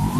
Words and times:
Hello, 0.00 0.16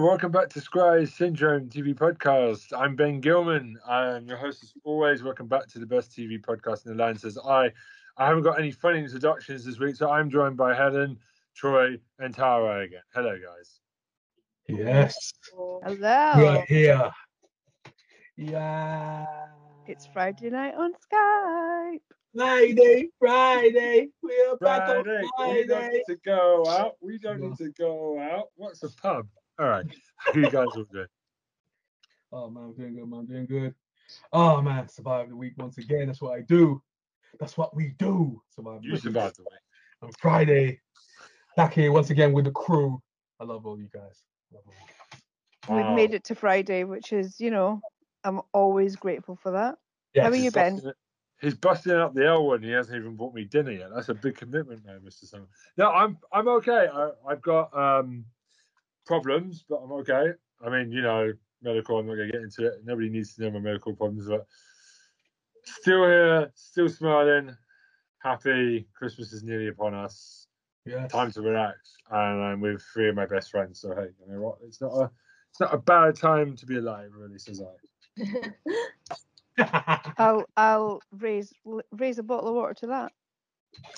welcome 0.00 0.32
back 0.32 0.48
to 0.48 0.60
Scry's 0.60 1.14
Syndrome 1.14 1.68
TV 1.68 1.94
podcast. 1.94 2.72
I'm 2.76 2.96
Ben 2.96 3.20
Gilman. 3.20 3.78
I'm 3.88 4.26
your 4.26 4.36
host 4.36 4.64
as 4.64 4.72
always. 4.82 5.22
Welcome 5.22 5.46
back 5.46 5.68
to 5.68 5.78
the 5.78 5.86
best 5.86 6.10
TV 6.10 6.40
podcast 6.40 6.86
in 6.86 6.96
the 6.96 6.98
land. 7.00 7.20
Says 7.20 7.38
I. 7.38 7.70
I 8.16 8.26
haven't 8.26 8.42
got 8.42 8.58
any 8.58 8.72
funny 8.72 8.98
introductions 8.98 9.64
this 9.64 9.78
week, 9.78 9.94
so 9.94 10.10
I'm 10.10 10.28
joined 10.28 10.56
by 10.56 10.74
Helen, 10.74 11.20
Troy, 11.56 11.98
and 12.18 12.34
Tara 12.34 12.82
again. 12.82 13.02
Hello, 13.14 13.36
guys. 13.38 13.80
Yes, 14.68 15.32
Hello. 15.52 16.32
we 16.36 16.46
are 16.46 16.64
here. 16.66 17.10
Yeah. 18.36 19.26
It's 19.86 20.06
Friday 20.06 20.50
night 20.50 20.74
on 20.74 20.92
Skype. 20.92 22.00
Friday, 22.36 23.08
Friday. 23.18 24.08
We 24.22 24.46
are 24.48 24.56
back 24.58 24.88
on 24.88 25.04
Friday. 25.04 25.60
We 25.60 25.66
don't 25.66 25.92
need 25.92 26.04
to 26.08 26.16
go 26.24 26.64
out. 26.68 26.96
We 27.00 27.18
don't 27.18 27.40
need 27.40 27.56
to 27.58 27.70
go 27.72 28.20
out. 28.20 28.48
What's 28.54 28.82
a 28.84 28.88
pub? 28.90 29.26
All 29.58 29.68
right. 29.68 29.86
How 30.16 30.32
you 30.34 30.50
guys 30.50 30.68
all 30.76 30.86
doing? 30.92 31.06
Oh 32.32 32.48
man, 32.48 32.64
I'm 32.64 32.74
doing 32.74 32.94
good, 32.94 33.10
man. 33.10 33.20
I'm 33.20 33.26
doing 33.26 33.46
good. 33.46 33.74
Oh 34.32 34.62
man, 34.62 34.88
survived 34.88 35.30
the 35.30 35.36
week 35.36 35.54
once 35.58 35.78
again. 35.78 36.06
That's 36.06 36.22
what 36.22 36.38
I 36.38 36.42
do. 36.42 36.80
That's 37.40 37.56
what 37.56 37.74
we 37.74 37.94
do. 37.98 38.40
Survive. 38.54 38.80
You 38.82 38.96
survived 38.96 39.38
the 39.38 39.42
week. 39.42 39.60
On 40.02 40.10
Friday, 40.20 40.80
back 41.60 41.74
here 41.74 41.92
once 41.92 42.08
again 42.08 42.32
with 42.32 42.46
the 42.46 42.50
crew. 42.50 43.02
I 43.38 43.44
love 43.44 43.66
all 43.66 43.78
you 43.78 43.88
guys. 43.92 44.22
Love 44.50 44.62
all 44.66 44.72
you 44.72 44.86
guys. 45.68 45.86
We've 45.86 45.94
made 45.94 46.14
it 46.14 46.24
to 46.24 46.34
Friday, 46.34 46.84
which 46.84 47.12
is, 47.12 47.38
you 47.38 47.50
know, 47.50 47.82
I'm 48.24 48.40
always 48.54 48.96
grateful 48.96 49.36
for 49.36 49.52
that. 49.52 49.76
Yes. 50.14 50.24
How 50.24 50.30
are 50.30 50.36
you, 50.36 50.50
Ben? 50.50 50.80
it- 50.84 50.96
He's 51.42 51.54
busting 51.54 51.92
up 51.92 52.12
the 52.12 52.26
L 52.26 52.44
one. 52.44 52.62
He 52.62 52.70
hasn't 52.70 52.98
even 52.98 53.16
bought 53.16 53.34
me 53.34 53.44
dinner 53.44 53.70
yet. 53.70 53.88
That's 53.94 54.10
a 54.10 54.14
big 54.14 54.36
commitment, 54.36 54.84
man, 54.84 55.00
Mr. 55.00 55.24
Summer. 55.24 55.46
No, 55.78 55.90
I'm 55.90 56.18
I'm 56.34 56.46
okay. 56.48 56.86
I, 56.92 57.12
I've 57.26 57.40
got 57.40 57.74
um 57.74 58.26
problems, 59.06 59.64
but 59.66 59.76
I'm 59.76 59.90
okay. 59.92 60.32
I 60.62 60.68
mean, 60.68 60.92
you 60.92 61.00
know, 61.00 61.32
medical. 61.62 61.98
I'm 61.98 62.06
not 62.06 62.16
gonna 62.16 62.30
get 62.30 62.42
into 62.42 62.66
it. 62.66 62.84
Nobody 62.84 63.08
needs 63.08 63.34
to 63.36 63.42
know 63.44 63.52
my 63.52 63.58
medical 63.58 63.96
problems, 63.96 64.26
but 64.28 64.44
still 65.64 66.04
here, 66.04 66.52
still 66.54 66.90
smiling, 66.90 67.56
happy. 68.22 68.86
Christmas 68.94 69.32
is 69.32 69.42
nearly 69.42 69.68
upon 69.68 69.94
us. 69.94 70.46
Yes. 70.86 71.12
Time 71.12 71.30
to 71.32 71.42
relax, 71.42 71.96
and 72.10 72.42
I'm 72.42 72.60
with 72.60 72.82
three 72.94 73.08
of 73.08 73.14
my 73.14 73.26
best 73.26 73.50
friends. 73.50 73.80
So 73.80 73.94
hey, 73.94 74.08
you 74.26 74.32
know 74.32 74.40
what? 74.40 74.58
It's 74.64 74.80
not 74.80 74.92
a 74.92 75.10
it's 75.50 75.60
not 75.60 75.74
a 75.74 75.78
bad 75.78 76.16
time 76.16 76.56
to 76.56 76.66
be 76.66 76.78
alive, 76.78 77.10
really, 77.14 77.38
says 77.38 77.60
I. 77.60 78.52
I'll 80.18 80.44
I'll 80.56 81.00
raise 81.12 81.52
raise 81.92 82.18
a 82.18 82.22
bottle 82.22 82.48
of 82.48 82.54
water 82.54 82.74
to 82.74 82.86
that. 82.88 83.12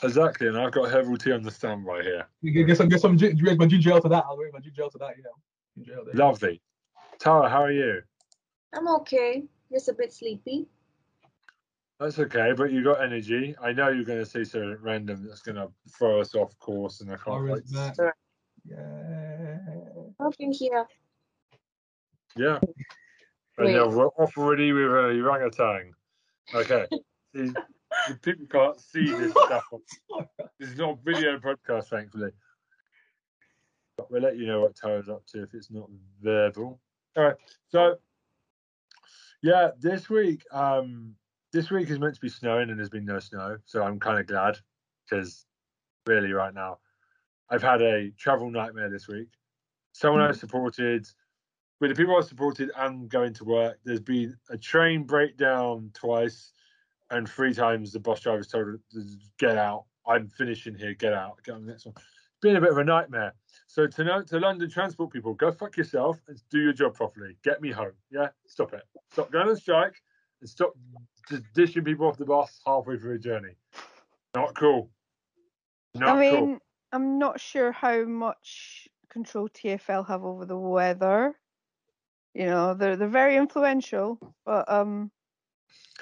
Exactly, 0.03 0.49
and 0.49 0.59
I've 0.59 0.73
got 0.73 0.91
herbal 0.91 1.17
tea 1.17 1.33
on 1.33 1.43
the 1.43 1.51
standby 1.51 2.03
here. 2.03 2.27
You 2.43 2.53
get- 2.53 2.67
get 2.67 2.77
some, 2.77 2.89
get 2.89 3.01
some, 3.01 3.17
gin- 3.17 3.37
drink 3.37 3.59
my 3.59 3.67
ginger 3.67 3.91
ale 3.93 4.03
to 4.03 4.09
that. 4.11 4.25
I'll 4.27 4.37
drink 4.37 4.53
my 4.53 4.61
ginger 4.61 4.83
ale 4.83 4.91
to 4.91 4.99
that. 4.99 5.17
You 5.17 5.23
know, 5.23 5.31
ginger 5.77 6.03
there. 6.05 6.15
Lovely. 6.15 6.61
Tara, 7.19 7.49
how 7.49 7.63
are 7.63 7.73
you? 7.73 8.03
I'm 8.75 8.87
okay. 8.97 9.45
Just 9.73 9.89
a 9.89 9.95
bit 9.95 10.13
sleepy. 10.13 10.67
That's 12.03 12.19
okay, 12.19 12.53
but 12.57 12.73
you 12.73 12.83
got 12.83 13.01
energy. 13.01 13.55
I 13.63 13.73
know 13.73 13.89
you're 13.89 14.05
going 14.05 14.19
to 14.19 14.27
say 14.27 14.43
something 14.43 14.77
random 14.81 15.25
that's 15.29 15.41
going 15.43 15.55
to 15.55 15.69
throw 15.97 16.21
us 16.21 16.35
off 16.35 16.59
course, 16.59 17.01
and 17.01 17.11
I 17.13 17.15
can't 17.15 17.29
Or 17.29 17.45
wait. 17.45 17.63
is 17.65 17.71
that- 17.71 18.15
Yeah. 18.65 19.59
I've 20.21 20.37
been 20.37 20.51
here. 20.53 20.85
Yeah. 22.37 22.59
And 23.59 23.67
Wait. 23.67 23.75
we're 23.89 24.09
off 24.09 24.37
already 24.37 24.73
with 24.73 24.85
a 24.91 25.21
orangutan. 25.23 25.93
Okay. 26.53 26.87
See, 27.37 27.53
the 28.09 28.19
people 28.21 28.47
can't 28.47 28.81
see 28.81 29.07
this 29.13 29.31
stuff. 29.47 29.65
This 30.59 30.71
is 30.71 30.77
not 30.79 30.99
a 30.99 31.03
video 31.05 31.39
podcast, 31.39 31.85
thankfully. 31.87 32.31
But 33.97 34.11
we'll 34.11 34.23
let 34.23 34.37
you 34.39 34.47
know 34.47 34.63
what 34.63 34.75
Tara's 34.75 35.09
up 35.09 35.25
to 35.29 35.43
if 35.45 35.55
it's 35.55 35.71
not 35.71 35.89
verbal. 36.21 36.81
All 37.17 37.25
right. 37.25 37.37
So, 37.69 37.97
yeah, 39.43 39.71
this 39.79 40.09
week, 40.11 40.43
um, 40.51 41.15
this 41.53 41.71
week 41.71 41.91
is 41.91 41.99
meant 41.99 42.15
to 42.15 42.21
be 42.21 42.29
snowing 42.29 42.71
and 42.71 42.79
there's 42.79 42.89
been 42.89 43.05
no 43.05 43.19
snow. 43.19 43.59
So 43.65 43.83
I'm 43.83 44.01
kind 44.01 44.19
of 44.19 44.27
glad 44.27 44.59
because 45.09 45.45
really 46.07 46.33
right 46.33 46.55
now, 46.55 46.79
I've 47.51 47.63
had 47.63 47.83
a 47.83 48.11
travel 48.19 48.51
nightmare 48.51 48.89
this 48.89 49.09
week. 49.09 49.29
Someone 49.93 50.25
hmm. 50.25 50.31
I 50.31 50.33
supported, 50.33 51.07
with 51.81 51.91
the 51.91 51.95
people 51.95 52.17
I 52.17 52.23
supported 52.23 52.71
and 52.77 53.09
going 53.09 53.35
to 53.35 53.45
work, 53.45 53.79
there's 53.85 54.01
been 54.01 54.37
a 54.51 54.57
train 54.57 55.05
breakdown 55.05 55.91
twice 55.93 56.53
and 57.11 57.29
three 57.29 57.53
times 57.53 57.93
the 57.93 58.01
bus 58.01 58.21
drivers 58.21 58.49
told 58.49 58.79
to 58.93 59.05
get 59.39 59.59
out. 59.59 59.85
I'm 60.07 60.29
finishing 60.29 60.75
here, 60.75 60.95
get 60.95 61.13
out, 61.13 61.39
get 61.45 61.55
on 61.55 61.67
the 61.67 61.71
next 61.71 61.85
one. 61.85 61.95
It's 61.97 62.41
been 62.41 62.57
a 62.57 62.61
bit 62.61 62.71
of 62.71 62.79
a 62.79 62.85
nightmare. 62.85 63.35
So 63.67 63.87
to 63.87 64.05
know 64.05 64.23
to 64.23 64.39
London 64.39 64.71
transport 64.71 65.13
people, 65.13 65.35
go 65.35 65.53
fuck 65.53 65.77
yourself 65.77 66.21
and 66.27 66.41
do 66.51 66.61
your 66.61 66.73
job 66.73 66.95
properly. 66.95 67.37
Get 67.45 67.61
me 67.61 67.71
home. 67.71 67.93
Yeah, 68.11 68.29
stop 68.47 68.73
it. 68.73 68.83
Stop 69.13 69.31
going 69.31 69.49
on 69.49 69.57
strike 69.57 69.95
and 70.41 70.49
stop 70.49 70.73
just 71.29 71.43
dishing 71.55 71.85
people 71.85 72.07
off 72.07 72.19
the 72.19 72.25
bus 72.25 72.61
halfway 72.67 72.99
through 72.99 73.17
a 73.17 73.19
journey. 73.19 73.55
Not 74.35 74.55
cool. 74.55 74.91
Not 75.95 76.17
I 76.17 76.21
mean, 76.21 76.35
cool. 76.35 76.59
I'm 76.93 77.19
not 77.19 77.41
sure 77.41 77.73
how 77.73 78.05
much 78.05 78.89
control 79.11 79.49
TFL 79.49 80.07
have 80.09 80.25
over 80.25 80.47
the 80.47 80.59
weather. 80.59 81.35
You 82.35 82.47
know, 82.47 82.75
they're 82.75 82.97
they're 82.97 83.09
very 83.09 83.37
influential, 83.37 84.19
but 84.47 84.71
um, 84.71 85.11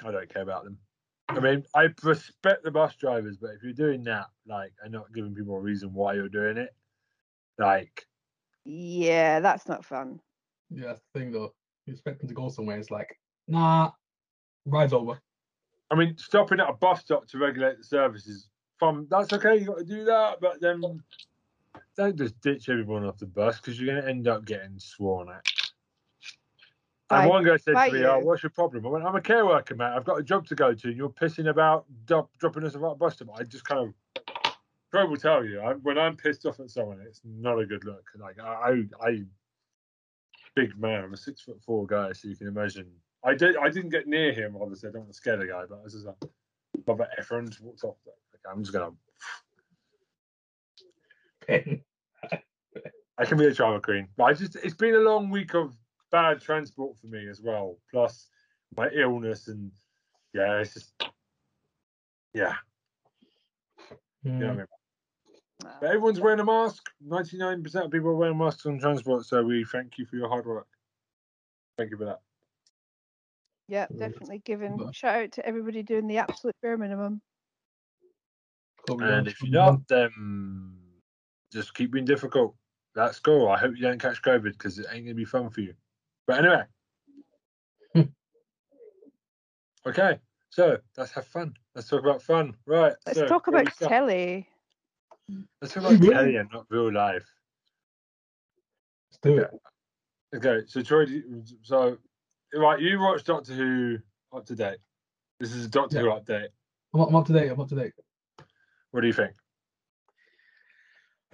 I 0.03 0.11
don't 0.11 0.33
care 0.33 0.43
about 0.43 0.63
them. 0.63 0.77
I 1.27 1.39
mean, 1.39 1.65
I 1.75 1.89
respect 2.03 2.63
the 2.63 2.71
bus 2.71 2.95
drivers, 2.95 3.37
but 3.37 3.51
if 3.51 3.63
you're 3.63 3.73
doing 3.73 4.03
that, 4.03 4.27
like, 4.45 4.73
and 4.83 4.91
not 4.91 5.13
giving 5.13 5.33
people 5.33 5.55
a 5.55 5.59
reason 5.59 5.93
why 5.93 6.13
you're 6.13 6.29
doing 6.29 6.57
it, 6.57 6.73
like, 7.57 8.05
yeah, 8.65 9.39
that's 9.39 9.67
not 9.67 9.85
fun. 9.85 10.19
Yeah, 10.69 10.87
that's 10.87 11.01
the 11.13 11.19
thing 11.19 11.31
though. 11.31 11.53
You 11.85 11.93
expect 11.93 12.19
them 12.19 12.29
to 12.29 12.33
go 12.33 12.49
somewhere. 12.49 12.77
It's 12.77 12.91
like, 12.91 13.17
nah, 13.47 13.91
ride's 14.65 14.93
over. 14.93 15.19
I 15.89 15.95
mean, 15.95 16.17
stopping 16.17 16.59
at 16.59 16.69
a 16.69 16.73
bus 16.73 17.01
stop 17.01 17.27
to 17.27 17.37
regulate 17.37 17.77
the 17.77 17.83
services, 17.83 18.49
fun. 18.79 19.07
That's 19.09 19.33
okay. 19.33 19.57
You 19.57 19.65
got 19.65 19.77
to 19.79 19.83
do 19.83 20.05
that, 20.05 20.39
but 20.39 20.61
then 20.61 20.81
don't 21.97 22.17
just 22.17 22.39
ditch 22.41 22.69
everyone 22.69 23.05
off 23.05 23.17
the 23.17 23.25
bus 23.25 23.57
because 23.57 23.79
you're 23.79 23.91
going 23.93 24.01
to 24.03 24.09
end 24.09 24.27
up 24.27 24.45
getting 24.45 24.79
sworn 24.79 25.29
at. 25.29 25.45
By- 27.09 27.23
And 27.23 27.29
one 27.29 27.43
guy 27.43 27.57
said 27.57 27.75
to 27.89 27.93
me, 27.93 27.99
"Oh, 28.05 28.19
what's 28.19 28.41
your 28.43 28.51
problem?" 28.51 28.85
I 28.85 28.89
went, 28.89 29.05
"I'm 29.05 29.15
a 29.15 29.21
care 29.21 29.45
worker, 29.45 29.75
mate. 29.75 29.91
I've 29.93 30.05
got 30.05 30.19
a 30.19 30.23
job 30.23 30.47
to 30.47 30.55
go 30.55 30.73
to, 30.73 30.87
and 30.87 30.95
you're 30.95 31.09
pissing 31.09 31.49
about 31.49 31.85
do- 32.05 32.29
dropping 32.39 32.63
us 32.63 32.75
off 32.75 32.83
at 32.83 32.91
a 32.91 32.95
bus 32.95 33.15
stop." 33.15 33.27
I 33.37 33.43
just 33.43 33.65
kind 33.65 33.93
of, 34.15 34.55
Troy 34.91 35.05
will 35.05 35.17
tell 35.17 35.43
you, 35.43 35.59
I, 35.59 35.73
when 35.73 35.97
I'm 35.97 36.15
pissed 36.15 36.45
off 36.45 36.61
at 36.61 36.69
someone, 36.69 37.01
it's 37.05 37.19
not 37.25 37.59
a 37.59 37.65
good 37.65 37.83
look. 37.83 38.05
Like 38.17 38.39
I, 38.39 38.85
I, 39.01 39.07
I 39.09 39.23
big 40.55 40.77
man. 40.79 41.03
I'm 41.03 41.13
a 41.13 41.17
six 41.17 41.41
foot 41.41 41.61
four 41.65 41.85
guy, 41.85 42.13
so 42.13 42.29
you 42.29 42.37
can 42.37 42.47
imagine. 42.47 42.89
I 43.23 43.35
did. 43.35 43.57
I 43.57 43.69
didn't 43.69 43.91
get 43.91 44.07
near 44.07 44.33
him. 44.33 44.57
Obviously, 44.59 44.89
I 44.89 44.91
don't 44.93 45.01
want 45.01 45.13
to 45.13 45.17
scare 45.17 45.37
the 45.37 45.45
guy, 45.47 45.63
but 45.69 45.79
I 45.79 45.83
was 45.83 45.93
just 45.93 46.05
like, 46.05 46.15
Robert 46.87 47.09
Efron 47.19 47.49
just 47.49 47.61
walked 47.61 47.83
off. 47.83 47.97
Like, 48.05 48.51
I'm 48.51 48.63
just 48.63 48.73
gonna. 48.73 48.91
I 53.17 53.25
can 53.25 53.37
be 53.37 53.45
a 53.45 53.53
drama 53.53 53.79
queen, 53.79 54.07
but 54.17 54.23
I 54.25 54.33
just. 54.33 54.55
It's 54.57 54.73
been 54.73 54.95
a 54.95 54.99
long 54.99 55.29
week 55.29 55.53
of 55.53 55.75
bad 56.11 56.41
transport 56.41 56.97
for 56.97 57.07
me 57.07 57.27
as 57.29 57.41
well. 57.41 57.77
Plus 57.91 58.27
my 58.75 58.89
illness 58.89 59.47
and 59.47 59.71
yeah, 60.33 60.59
it's 60.59 60.73
just 60.73 60.93
yeah. 62.33 62.55
You 64.23 64.31
know 64.31 64.47
I 64.47 64.51
hmm. 64.51 64.57
mean? 64.57 64.67
But 65.59 65.87
everyone's 65.87 66.19
wearing 66.19 66.39
a 66.39 66.45
mask. 66.45 66.89
Ninety-nine 67.05 67.63
percent 67.63 67.85
of 67.85 67.91
people 67.91 68.09
are 68.09 68.15
wearing 68.15 68.37
masks 68.37 68.65
on 68.65 68.79
transport. 68.79 69.25
So 69.25 69.43
we 69.43 69.63
thank 69.63 69.97
you 69.97 70.05
for 70.05 70.15
your 70.15 70.27
hard 70.27 70.45
work. 70.45 70.67
Thank 71.77 71.91
you 71.91 71.97
for 71.97 72.05
that. 72.05 72.21
Yeah, 73.71 73.87
Yeah. 73.89 74.09
definitely 74.09 74.39
giving 74.39 74.75
But- 74.75 74.93
shout 74.93 75.23
out 75.23 75.31
to 75.33 75.45
everybody 75.45 75.81
doing 75.81 76.05
the 76.05 76.17
absolute 76.17 76.55
bare 76.61 76.77
minimum. 76.77 77.21
And 78.89 79.27
if 79.27 79.41
you're 79.41 79.51
not, 79.51 79.87
then 79.87 80.77
just 81.53 81.73
keep 81.73 81.91
being 81.91 82.03
difficult. 82.03 82.57
That's 82.95 83.19
cool. 83.19 83.47
I 83.47 83.57
hope 83.57 83.75
you 83.77 83.81
don't 83.83 84.01
catch 84.01 84.21
COVID 84.23 84.51
because 84.51 84.77
it 84.77 84.87
ain't 84.91 85.05
gonna 85.05 85.15
be 85.15 85.23
fun 85.23 85.49
for 85.49 85.61
you. 85.61 85.73
But 86.27 86.39
anyway. 86.39 86.65
Okay, 89.83 90.19
so 90.51 90.77
let's 90.95 91.11
have 91.13 91.25
fun. 91.25 91.55
Let's 91.73 91.87
talk 91.87 92.01
about 92.01 92.21
fun. 92.21 92.55
Right. 92.67 92.93
Let's 93.07 93.17
so 93.17 93.25
talk 93.25 93.47
about 93.47 93.71
start? 93.73 93.89
telly. 93.89 94.47
Let's 95.59 95.73
talk 95.73 95.83
about 95.85 95.99
Really? 95.99 96.13
telly 96.13 96.35
and 96.35 96.51
not 96.51 96.67
real 96.69 96.91
life. 96.93 97.25
Let's 99.09 99.17
do 99.23 99.37
it. 99.39 99.49
Okay, 100.35 100.67
so 100.67 100.83
Troy, 100.83 101.05
so 101.63 101.97
right, 102.59 102.79
you 102.79 102.99
watch 102.99 103.23
Doctor 103.23 103.53
Who 103.53 103.97
up 104.33 104.45
to 104.47 104.55
date. 104.55 104.77
This 105.39 105.53
is 105.53 105.65
a 105.65 105.69
Doctor 105.69 105.99
Who 105.99 106.07
update. 106.07 106.47
I'm, 106.93 107.01
up- 107.01 107.09
I'm 107.09 107.15
up 107.15 107.25
to 107.27 107.33
date. 107.33 107.49
I'm 107.49 107.59
up 107.59 107.69
to 107.69 107.75
date. 107.75 107.93
What 108.91 109.01
do 109.01 109.07
you 109.07 109.13
think? 109.13 109.31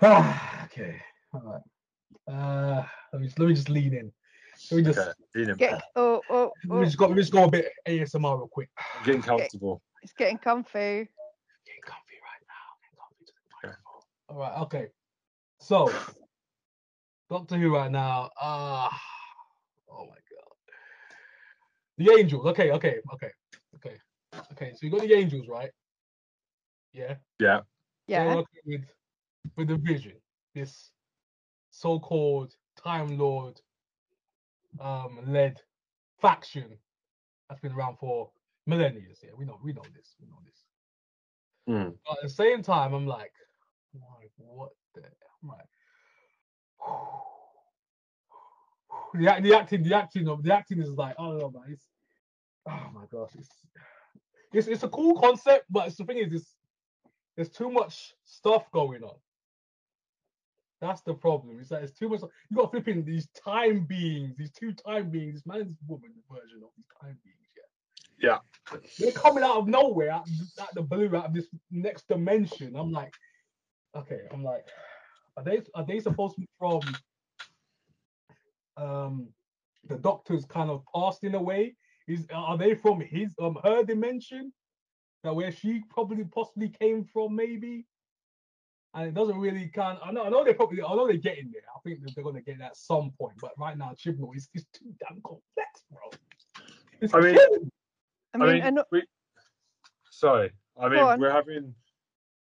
Ah, 0.02 0.64
okay. 0.66 1.02
All 1.34 1.42
right. 1.42 1.62
Uh, 2.34 2.84
let 3.14 3.22
me 3.22 3.28
just, 3.28 3.40
let 3.40 3.48
me 3.48 3.54
just 3.56 3.70
lean 3.70 3.94
in. 3.94 4.12
Let 4.72 4.78
me 4.78 4.84
just 4.84 5.00
Okay, 5.00 5.12
Dean, 5.34 5.50
I'm 5.52 5.58
Get 5.58 5.82
oh 5.96 6.22
oh, 6.30 6.52
let 6.68 6.76
oh 6.76 6.80
me 6.80 6.86
just 6.86 6.98
go. 6.98 7.06
Let 7.08 7.16
me 7.16 7.22
just 7.22 7.32
go 7.32 7.44
a 7.46 7.50
bit 7.50 7.72
ASMR 7.88 8.38
real 8.38 8.48
quick. 8.52 8.70
getting 9.06 9.22
comfortable. 9.22 9.82
it's 10.02 10.14
getting 10.14 10.38
comfy. 10.38 10.80
Getting 10.80 11.82
comfy 11.84 12.18
right 12.22 12.44
now. 12.48 12.68
Getting 12.82 12.98
comfy 13.00 13.26
to 13.26 13.34
the 13.34 13.68
microphone. 13.68 14.02
All 14.30 14.38
right. 14.38 14.62
Okay. 14.64 14.88
So, 15.60 15.92
Doctor 17.30 17.58
Who 17.58 17.74
right 17.76 17.92
now. 17.92 18.30
Ah. 18.40 18.90
my 18.90 18.90
god. 18.90 19.17
The 21.98 22.12
Angels. 22.12 22.46
Okay. 22.46 22.72
Okay. 22.72 23.00
Okay. 23.14 23.32
Okay. 23.76 23.96
Okay. 24.52 24.72
So 24.74 24.80
you 24.82 24.92
got 24.92 25.02
the 25.02 25.14
Angels, 25.14 25.48
right? 25.48 25.72
Yeah. 26.94 27.16
Yeah. 27.40 27.62
Yeah. 28.08 28.36
working 28.36 28.62
with 28.66 28.82
with 29.56 29.68
the 29.68 29.78
Division, 29.78 30.14
this 30.54 30.92
so-called 31.72 32.56
Time 32.76 33.18
Lord 33.18 33.60
um 34.80 35.20
led 35.28 35.60
faction 36.22 36.78
that's 37.48 37.62
been 37.62 37.72
around 37.72 37.98
for 37.98 38.30
millennia. 38.66 39.02
Yeah, 39.24 39.32
we 39.38 39.46
know 39.46 39.60
we 39.64 39.74
know 39.74 39.84
this. 39.96 40.16
We 40.20 40.28
know 40.28 40.40
this. 40.46 40.64
Mm. 41.70 41.96
But 42.06 42.18
at 42.18 42.24
the 42.24 42.30
same 42.30 42.62
time, 42.62 42.94
I'm 42.94 43.08
like, 43.08 43.34
like, 43.94 44.32
what 44.38 44.70
the 44.94 45.02
I'm 45.02 45.50
like 45.50 45.68
the, 49.18 49.42
the 49.42 49.58
acting, 49.58 49.84
the 49.84 49.96
acting 49.96 50.28
of 50.28 50.44
the 50.44 50.54
acting 50.54 50.82
is 50.82 50.90
like, 50.92 51.16
oh, 51.18 51.36
I 51.36 51.40
don't 51.40 51.54
man. 51.54 51.64
It's, 51.70 51.86
oh 52.70 52.90
my 52.94 53.06
gosh, 53.12 53.32
it's, 53.38 53.50
it's 54.54 54.68
it's 54.68 54.84
a 54.84 54.90
cool 54.90 55.20
concept, 55.20 55.66
but 55.70 55.88
it's, 55.88 55.98
the 55.98 56.06
thing 56.06 56.18
is, 56.18 56.34
it's, 56.34 56.56
there's 57.36 57.50
too 57.50 57.70
much 57.70 58.14
stuff 58.26 58.70
going 58.72 59.04
on. 59.04 59.16
That's 60.80 61.02
the 61.02 61.14
problem. 61.14 61.60
It's 61.60 61.72
like 61.72 61.84
it's 61.84 61.98
too 61.98 62.10
much. 62.10 62.22
You 62.50 62.58
got 62.58 62.72
flipping 62.72 63.04
these 63.04 63.28
time 63.30 63.86
beings, 63.86 64.36
these 64.38 64.52
two 64.52 64.74
time 64.74 65.10
beings, 65.10 65.36
this 65.36 65.46
man's 65.46 65.76
woman 65.88 66.12
version 66.32 66.62
of 66.64 66.70
these 66.78 66.86
time 67.02 67.18
beings. 67.24 67.38
Yeah. 68.20 68.38
Yeah. 68.72 68.80
They're 69.00 69.12
coming 69.12 69.44
out 69.44 69.58
of 69.58 69.68
nowhere, 69.68 70.12
out, 70.12 70.28
out 70.62 70.74
the 70.76 70.84
blue, 70.84 71.16
out 71.16 71.26
of 71.26 71.34
this 71.34 71.48
next 71.72 72.08
dimension. 72.08 72.76
I'm 72.76 72.92
like, 72.92 73.14
okay. 73.96 74.22
I'm 74.32 74.44
like, 74.44 74.66
are 75.36 75.44
they 75.44 75.62
are 75.74 75.86
they 75.86 76.00
supposed 76.00 76.36
to 76.36 76.42
be 76.42 76.50
from 76.60 76.82
um 78.78 79.28
the 79.88 79.96
doctor's 79.96 80.46
kind 80.46 80.70
of 80.70 80.84
past 80.94 81.24
in 81.24 81.36
a 81.36 81.42
way? 81.42 81.76
Is 82.08 82.26
are 82.34 82.58
they 82.58 82.76
from 82.76 83.02
his 83.02 83.34
um 83.42 83.58
her 83.64 83.84
dimension? 83.84 84.54
That 85.24 85.36
where 85.36 85.52
she 85.52 85.82
probably 85.90 86.24
possibly 86.26 86.70
came 86.70 87.04
from, 87.04 87.36
maybe. 87.36 87.86
And 88.94 89.08
it 89.08 89.14
doesn't 89.14 89.38
really 89.38 89.68
kind. 89.68 89.98
I 90.04 90.12
know. 90.12 90.24
I 90.24 90.30
know 90.30 90.44
they 90.44 90.54
probably. 90.54 90.82
I 90.82 90.96
know 90.96 91.08
they're 91.08 91.18
getting 91.18 91.52
there. 91.52 91.64
I 91.76 91.80
think 91.84 92.00
they're 92.16 92.24
gonna 92.24 92.42
get 92.42 92.60
there 92.60 92.68
at 92.68 92.78
some 92.78 93.12
point. 93.20 93.34
But 93.42 93.52
right 93.58 93.78
now, 93.78 93.94
Chibnall 93.94 94.36
is 94.36 94.48
is 94.54 94.66
too 94.74 94.94
damn 95.00 95.22
complex, 95.22 95.84
bro. 95.92 96.10
It's 97.02 97.14
I 97.14 97.20
mean, 97.20 97.36
killing 97.36 97.72
I 98.34 98.38
mean, 98.54 98.64
I 98.64 98.70
know, 98.70 98.84
we, 98.92 99.04
sorry. 100.12 100.52
I 100.80 100.90
mean, 100.90 101.20
we're 101.20 101.32
having 101.32 101.74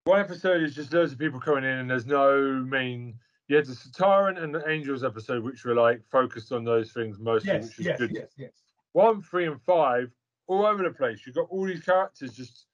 one 0.05 0.21
episode 0.21 0.63
is 0.63 0.75
just 0.75 0.93
loads 0.93 1.13
of 1.13 1.19
people 1.19 1.41
coming 1.41 1.65
in, 1.65 1.79
and 1.79 1.91
there's 1.91 2.07
no 2.07 2.65
main. 2.67 3.15
Had 3.51 3.67
the 3.67 3.91
Tyrant 3.95 4.39
and 4.39 4.55
the 4.55 4.67
Angels 4.69 5.05
episode, 5.05 5.43
which 5.43 5.65
were 5.65 5.75
like 5.75 6.03
focused 6.11 6.51
on 6.51 6.65
those 6.65 6.93
things 6.93 7.19
mostly, 7.19 7.53
Yes, 7.53 7.65
which 7.65 7.77
was 7.79 7.87
yes, 7.87 7.99
good. 7.99 8.11
yes, 8.15 8.31
yes. 8.39 8.53
One, 8.93 9.21
three, 9.21 9.47
and 9.47 9.61
five, 9.63 10.11
all 10.47 10.65
over 10.65 10.83
the 10.83 10.91
place. 10.91 11.27
You've 11.27 11.35
got 11.35 11.49
all 11.51 11.65
these 11.65 11.83
characters 11.83 12.33
just. 12.33 12.67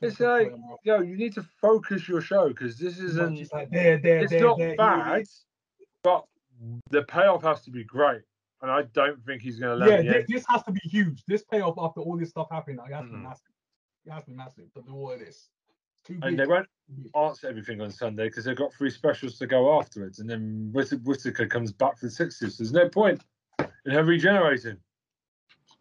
It's 0.00 0.20
like, 0.20 0.52
yo, 0.84 1.00
you 1.00 1.16
need 1.16 1.32
to 1.34 1.42
focus 1.42 2.08
your 2.08 2.20
show 2.20 2.48
because 2.48 2.78
this 2.78 2.98
isn't. 2.98 3.38
It's 3.38 3.52
like 3.52 3.70
there, 3.70 3.98
there, 3.98 4.20
It's 4.20 4.30
there, 4.32 4.42
not 4.42 4.58
there, 4.58 4.76
bad, 4.76 5.22
is. 5.22 5.44
but 6.02 6.24
the 6.90 7.02
payoff 7.02 7.42
has 7.42 7.62
to 7.62 7.70
be 7.70 7.82
great, 7.82 8.22
and 8.62 8.70
I 8.70 8.82
don't 8.82 9.24
think 9.24 9.42
he's 9.42 9.58
going 9.58 9.78
to 9.78 9.84
let 9.86 10.04
Yeah, 10.04 10.12
me. 10.12 10.24
thi- 10.26 10.34
this 10.34 10.44
has 10.48 10.62
to 10.64 10.72
be 10.72 10.80
huge. 10.84 11.24
This 11.26 11.42
payoff 11.44 11.76
after 11.78 12.00
all 12.00 12.16
this 12.16 12.30
stuff 12.30 12.48
happening, 12.50 12.78
it 12.86 12.92
has 12.92 13.06
to 13.06 13.10
be 13.10 13.16
Mhm. 13.16 13.22
massive. 13.22 13.52
It 14.04 14.10
has 14.10 14.24
to 14.24 14.30
be 14.30 14.36
massive 14.36 14.64
do 14.74 14.94
all 14.94 15.10
of 15.12 15.18
this. 15.18 15.48
It's 16.00 16.08
too 16.08 16.14
big. 16.14 16.24
And 16.24 16.38
they 16.38 16.46
won't 16.46 16.68
answer 17.14 17.48
everything 17.48 17.80
on 17.80 17.90
Sunday 17.90 18.28
because 18.28 18.44
they've 18.44 18.56
got 18.56 18.72
three 18.72 18.90
specials 18.90 19.38
to 19.38 19.46
go 19.46 19.78
afterwards, 19.78 20.18
and 20.20 20.28
then 20.28 20.70
Whitt- 20.72 21.02
Whittaker 21.04 21.46
comes 21.46 21.72
back 21.72 21.98
for 21.98 22.06
the 22.06 22.12
60s. 22.12 22.52
So 22.52 22.62
there's 22.62 22.72
no 22.72 22.88
point 22.88 23.22
in 23.58 23.92
her 23.92 24.04
regenerating. 24.04 24.78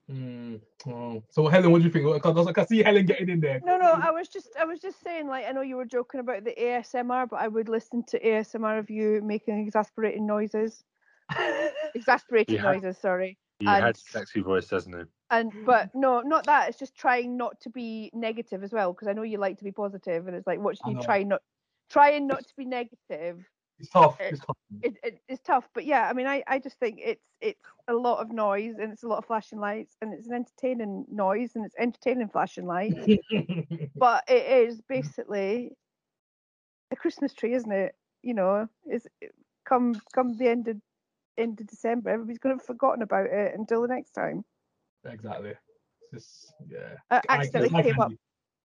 Mm, 0.09 0.61
oh. 0.87 1.21
So 1.31 1.47
Helen, 1.47 1.71
what 1.71 1.79
do 1.79 1.85
you 1.85 1.91
think? 1.91 2.05
Because 2.05 2.47
I 2.47 2.53
can 2.53 2.67
see 2.67 2.81
Helen 2.81 3.05
getting 3.05 3.29
in 3.29 3.41
there. 3.41 3.61
no, 3.65 3.77
no. 3.77 3.91
I 3.91 4.11
was 4.11 4.29
just, 4.29 4.49
I 4.59 4.63
was 4.63 4.79
just 4.79 5.01
saying, 5.03 5.27
like, 5.27 5.45
I 5.45 5.51
know 5.51 5.61
you 5.61 5.75
were 5.75 5.85
joking 5.85 6.21
about 6.21 6.45
the 6.45 6.55
ASMR, 6.57 7.27
but 7.29 7.37
I 7.41 7.47
would 7.49 7.67
listen 7.67 8.03
to 8.09 8.19
ASMR 8.19 8.79
of 8.79 8.89
you 8.89 9.21
making 9.21 9.59
exasperating 9.59 10.25
noises, 10.25 10.83
exasperating 11.95 12.55
Yeah. 12.55 12.61
noises. 12.63 12.97
Sorry. 12.97 13.37
He 13.59 13.65
And- 13.67 13.83
had 13.83 13.97
sexy 13.97 14.41
voice, 14.41 14.67
doesn't 14.67 14.93
he? 14.93 15.03
And 15.29 15.51
but 15.65 15.93
no, 15.93 16.21
not 16.21 16.45
that. 16.45 16.69
It's 16.69 16.79
just 16.79 16.95
trying 16.95 17.35
not 17.35 17.59
to 17.61 17.69
be 17.69 18.09
negative 18.13 18.63
as 18.63 18.71
well, 18.71 18.93
because 18.93 19.07
I 19.09 19.13
know 19.13 19.23
you 19.23 19.37
like 19.39 19.57
to 19.57 19.63
be 19.65 19.71
positive, 19.73 20.27
and 20.27 20.35
it's 20.35 20.47
like 20.47 20.59
watching 20.59 20.81
I 20.85 20.91
you 20.91 21.01
try 21.01 21.23
not, 21.23 21.41
trying 21.89 22.27
not 22.27 22.47
to 22.47 22.53
be 22.57 22.63
negative. 22.65 23.43
It's 23.79 23.89
tough. 23.89 24.15
Eh, 24.21 24.29
It's 24.29 24.39
tough. 24.39 24.57
It, 24.81 24.93
it, 25.03 25.19
it's 25.27 25.41
tough, 25.41 25.67
but 25.73 25.85
yeah, 25.85 26.07
I 26.09 26.13
mean, 26.13 26.27
I, 26.27 26.43
I 26.47 26.59
just 26.59 26.79
think 26.79 26.99
it's 27.03 27.21
it's 27.41 27.59
a 27.89 27.93
lot 27.93 28.19
of 28.19 28.31
noise 28.31 28.75
and 28.79 28.91
it's 28.93 29.03
a 29.03 29.07
lot 29.07 29.17
of 29.17 29.25
flashing 29.25 29.59
lights 29.59 29.95
and 30.01 30.13
it's 30.13 30.27
an 30.27 30.33
entertaining 30.33 31.05
noise 31.11 31.51
and 31.55 31.65
it's 31.65 31.75
entertaining 31.77 32.29
flashing 32.29 32.65
lights, 32.65 32.95
but 33.95 34.23
it 34.29 34.69
is 34.69 34.81
basically 34.87 35.73
a 36.91 36.95
Christmas 36.95 37.33
tree, 37.33 37.53
isn't 37.53 37.71
it? 37.71 37.95
You 38.23 38.33
know, 38.33 38.67
it's 38.85 39.05
come 39.65 39.99
come 40.13 40.37
the 40.37 40.47
end 40.47 40.69
of 40.69 40.77
end 41.37 41.59
of 41.61 41.67
December, 41.67 42.09
everybody's 42.09 42.39
gonna 42.39 42.55
have 42.55 42.65
forgotten 42.65 43.01
about 43.01 43.27
it 43.27 43.55
until 43.55 43.81
the 43.81 43.87
next 43.87 44.11
time. 44.11 44.43
exactly. 45.05 45.53
It's 46.11 46.25
just, 46.25 46.53
yeah. 46.69 46.95
I 47.09 47.21
I- 47.29 47.37
accidentally 47.37 47.79
I 47.79 47.83
came 47.83 47.99
up. 47.99 48.11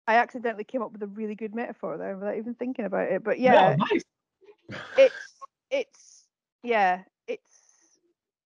I 0.07 0.17
accidentally 0.17 0.65
came 0.65 0.83
up 0.83 0.93
with 0.93 1.03
a 1.03 1.07
really 1.07 1.37
good 1.37 1.55
metaphor 1.55 1.97
there 1.97 2.17
without 2.17 2.37
even 2.37 2.55
thinking 2.55 2.85
about 2.85 3.11
it. 3.13 3.23
But 3.23 3.39
Yeah, 3.39 3.71
yeah, 3.71 3.77
nice. 3.77 4.03
it's 4.99 5.35
it's 5.71 6.27
yeah, 6.63 7.03
it's. 7.27 7.99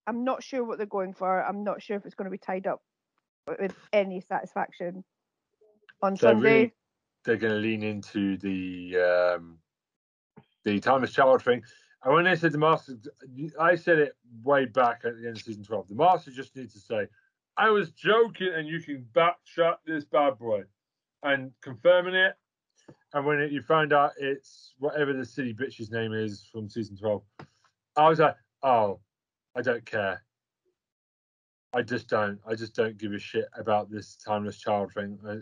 I'm 0.07 0.23
not 0.25 0.43
sure 0.43 0.63
what 0.63 0.79
they're 0.79 0.87
going 0.87 1.15
for. 1.15 1.43
I'm 1.43 1.65
not 1.65 1.83
sure 1.83 1.97
if 1.97 2.07
it's 2.07 2.15
going 2.15 2.27
to 2.27 2.31
be 2.31 2.39
tied 2.39 2.67
up 2.67 2.81
with 3.49 3.75
any 3.93 4.21
satisfaction 4.21 5.03
on 6.03 6.17
So 6.17 6.29
Sunday. 6.29 6.43
really, 6.43 6.73
they're 7.25 7.37
going 7.37 7.55
to 7.55 7.59
lean 7.59 7.83
into 7.83 8.37
the 8.37 9.35
um, 9.37 9.59
the 10.65 10.79
timeless 10.79 11.13
child 11.13 11.43
thing. 11.43 11.63
And 12.07 12.15
when 12.15 12.25
they 12.25 12.37
said 12.37 12.53
the 12.53 12.59
master, 12.59 12.95
I 13.59 13.75
said 13.75 13.99
it 13.99 14.17
way 14.45 14.65
back 14.65 15.01
at 15.05 15.21
the 15.21 15.27
end 15.27 15.39
of 15.39 15.43
season 15.43 15.65
twelve. 15.65 15.89
The 15.89 15.97
master 15.97 16.31
just 16.31 16.55
needs 16.55 16.73
to 16.75 16.79
say, 16.79 17.09
"I 17.57 17.69
was 17.71 17.91
joking," 17.91 18.53
and 18.55 18.69
you 18.69 18.81
can 18.81 19.03
back 19.13 19.39
shut 19.43 19.81
this 19.85 20.05
bad 20.05 20.39
boy, 20.39 20.63
and 21.25 21.51
confirming 21.63 22.15
it. 22.15 22.37
And 23.13 23.27
when 23.27 23.41
it, 23.41 23.51
you 23.51 23.61
find 23.61 23.93
out 23.93 24.13
it's 24.21 24.75
whatever 24.79 25.13
the 25.13 25.25
silly 25.25 25.53
bitch's 25.53 25.91
name 25.91 26.13
is 26.13 26.47
from 26.53 26.69
season 26.69 26.97
twelve, 26.97 27.25
I 27.97 28.09
was 28.09 28.21
like, 28.21 28.37
"Oh, 28.63 29.01
I 29.57 29.63
don't 29.63 29.85
care." 29.85 30.23
I 31.75 31.83
just 31.83 32.07
don't. 32.07 32.39
I 32.47 32.55
just 32.55 32.77
don't 32.77 32.97
give 32.97 33.15
a 33.15 33.19
shit 33.19 33.49
about 33.59 33.91
this 33.91 34.15
timeless 34.15 34.59
child 34.59 34.93
thing. 34.93 35.19
I, 35.27 35.39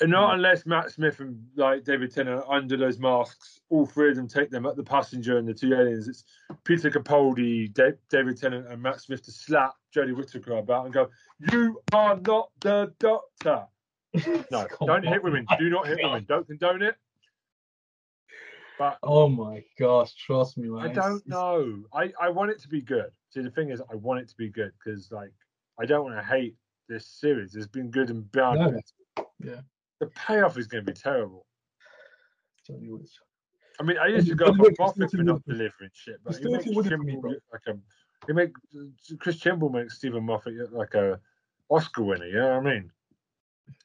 and 0.00 0.10
not 0.10 0.30
mm. 0.30 0.34
unless 0.34 0.66
Matt 0.66 0.90
Smith 0.90 1.20
and 1.20 1.44
like 1.56 1.84
David 1.84 2.14
Tennant 2.14 2.44
are 2.44 2.56
under 2.56 2.76
those 2.76 2.98
masks, 2.98 3.60
all 3.68 3.86
three 3.86 4.10
of 4.10 4.16
them 4.16 4.28
take 4.28 4.50
them 4.50 4.66
at 4.66 4.76
the 4.76 4.82
passenger 4.82 5.38
and 5.38 5.48
the 5.48 5.54
two 5.54 5.74
aliens. 5.74 6.08
It's 6.08 6.24
Peter 6.64 6.90
Capaldi, 6.90 7.72
Da- 7.72 7.98
David 8.08 8.40
Tennant, 8.40 8.68
and 8.68 8.82
Matt 8.82 9.00
Smith 9.00 9.22
to 9.24 9.32
slap 9.32 9.74
Jodie 9.94 10.16
Whittaker 10.16 10.56
about 10.56 10.84
and 10.84 10.94
go, 10.94 11.08
"You 11.52 11.80
are 11.92 12.18
not 12.26 12.50
the 12.60 12.92
Doctor." 12.98 13.66
No, 14.50 14.66
don't 14.86 15.04
hit 15.04 15.22
women. 15.22 15.46
Do 15.58 15.68
not 15.68 15.86
hit 15.86 15.98
women. 16.02 16.24
Don't 16.26 16.46
condone 16.46 16.80
it. 16.80 16.96
But 18.78 18.98
Oh 19.02 19.28
my 19.28 19.62
gosh, 19.78 20.14
trust 20.14 20.56
me, 20.56 20.68
man. 20.68 20.90
I 20.90 20.92
don't 20.92 21.28
know. 21.28 21.84
I, 21.92 22.12
I 22.18 22.30
want 22.30 22.50
it 22.50 22.60
to 22.62 22.68
be 22.68 22.80
good. 22.80 23.10
See, 23.30 23.42
the 23.42 23.50
thing 23.50 23.70
is, 23.70 23.82
I 23.92 23.96
want 23.96 24.20
it 24.20 24.28
to 24.28 24.36
be 24.36 24.48
good 24.48 24.72
because, 24.78 25.12
like, 25.12 25.32
I 25.78 25.84
don't 25.84 26.04
want 26.04 26.16
to 26.16 26.24
hate 26.24 26.56
this 26.88 27.06
series. 27.06 27.54
It's 27.54 27.66
been 27.66 27.90
good 27.90 28.08
and 28.08 28.30
bad. 28.32 28.54
No. 28.54 28.80
Yeah. 29.44 29.60
The 30.00 30.06
payoff 30.06 30.58
is 30.58 30.66
going 30.66 30.84
to 30.84 30.92
be 30.92 30.98
terrible. 30.98 31.46
I 33.80 33.82
mean, 33.82 33.96
I 33.98 34.06
used 34.08 34.28
to 34.28 34.34
go 34.34 34.46
still 34.46 34.54
up 34.54 34.54
on 34.54 34.58
working, 34.58 34.72
it's 34.72 34.96
Moffat 34.98 35.10
for 35.10 35.22
not 35.22 35.44
delivering 35.46 35.90
shit, 35.92 36.16
but 36.24 36.34
It's 36.34 36.38
he 36.44 36.50
makes 36.50 36.66
working 36.66 36.92
Chimble 36.92 37.22
look 37.22 37.42
like 37.52 37.62
a. 37.66 37.78
He 38.26 38.32
make 38.32 38.52
Chris 39.18 39.36
Chimble 39.36 39.72
makes 39.72 39.94
Steven 39.94 40.24
Moffat 40.24 40.54
look 40.54 40.72
like 40.72 40.94
a 40.94 41.20
Oscar 41.68 42.02
winner. 42.02 42.26
You 42.26 42.34
know 42.34 42.58
what 42.58 42.66
I 42.66 42.74
mean? 42.74 42.92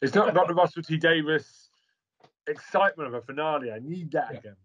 It's 0.02 0.16
not 0.16 0.34
got 0.34 0.48
the 0.48 0.54
Russell 0.54 0.84
T 0.84 0.98
Davies 0.98 1.70
excitement 2.48 3.08
of 3.08 3.14
a 3.14 3.22
finale. 3.22 3.72
I 3.72 3.80
need 3.80 4.12
that 4.12 4.32
Yeah. 4.32 4.40
again. 4.40 4.56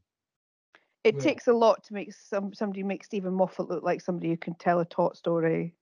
It 1.05 1.15
Yeah. 1.15 1.21
takes 1.21 1.47
a 1.47 1.53
lot 1.53 1.85
to 1.85 1.95
make 1.95 2.13
some 2.13 2.53
somebody 2.53 2.83
make 2.83 3.05
Steven 3.05 3.33
Moffat 3.33 3.69
look 3.69 3.83
like 3.85 4.01
somebody 4.01 4.31
who 4.31 4.37
can 4.37 4.55
tell 4.57 4.81
a 4.81 4.85
taut 4.85 5.17
story. 5.17 5.77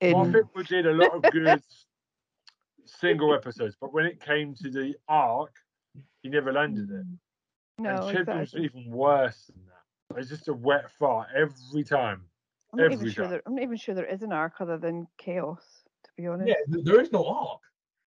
In, 0.00 0.12
Moffat 0.12 0.68
did 0.68 0.86
a 0.86 0.92
lot 0.92 1.14
of 1.14 1.22
good 1.32 1.62
single 2.88 3.34
episodes, 3.34 3.76
but 3.80 3.92
when 3.92 4.06
it 4.06 4.20
came 4.20 4.54
to 4.54 4.70
the 4.70 4.94
arc, 5.08 5.54
he 6.22 6.28
never 6.28 6.52
landed 6.52 6.90
it. 6.90 7.04
Hmm. 7.78 7.84
no, 7.84 7.90
and 7.90 8.16
Chimble's 8.16 8.54
exactly. 8.54 8.64
even 8.64 8.90
worse 8.90 9.46
than 9.46 9.62
that. 9.66 10.20
It's 10.20 10.30
just 10.30 10.48
a 10.48 10.54
wet 10.54 10.90
fart 10.98 11.28
every 11.34 11.84
time. 11.84 12.22
I'm 12.72 12.78
not 12.78 12.92
even 12.92 13.10
sure 13.10 13.24
time. 13.24 13.30
there. 13.30 13.42
I'm 13.46 13.54
not 13.54 13.62
even 13.62 13.76
sure 13.76 13.94
there 13.94 14.04
is 14.04 14.22
an 14.22 14.32
arc 14.32 14.60
other 14.60 14.78
than 14.78 15.06
chaos. 15.18 15.64
To 16.04 16.10
be 16.16 16.26
honest. 16.26 16.48
Yeah, 16.48 16.80
there 16.82 17.00
is 17.00 17.12
no 17.12 17.24
arc. 17.26 17.60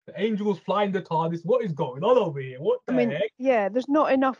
The 0.08 0.22
angels 0.22 0.60
flying 0.60 0.92
the 0.92 1.02
TARDIS. 1.02 1.46
What 1.46 1.66
is 1.66 1.74
going 1.74 2.04
on 2.04 2.18
over 2.18 2.40
here? 2.40 2.60
What 2.60 2.80
the 2.88 2.94
I 2.94 2.96
mean, 2.96 3.12
heck? 3.12 3.32
yeah. 3.38 3.68
There's 3.68 3.90
not 3.90 4.12
enough. 4.12 4.40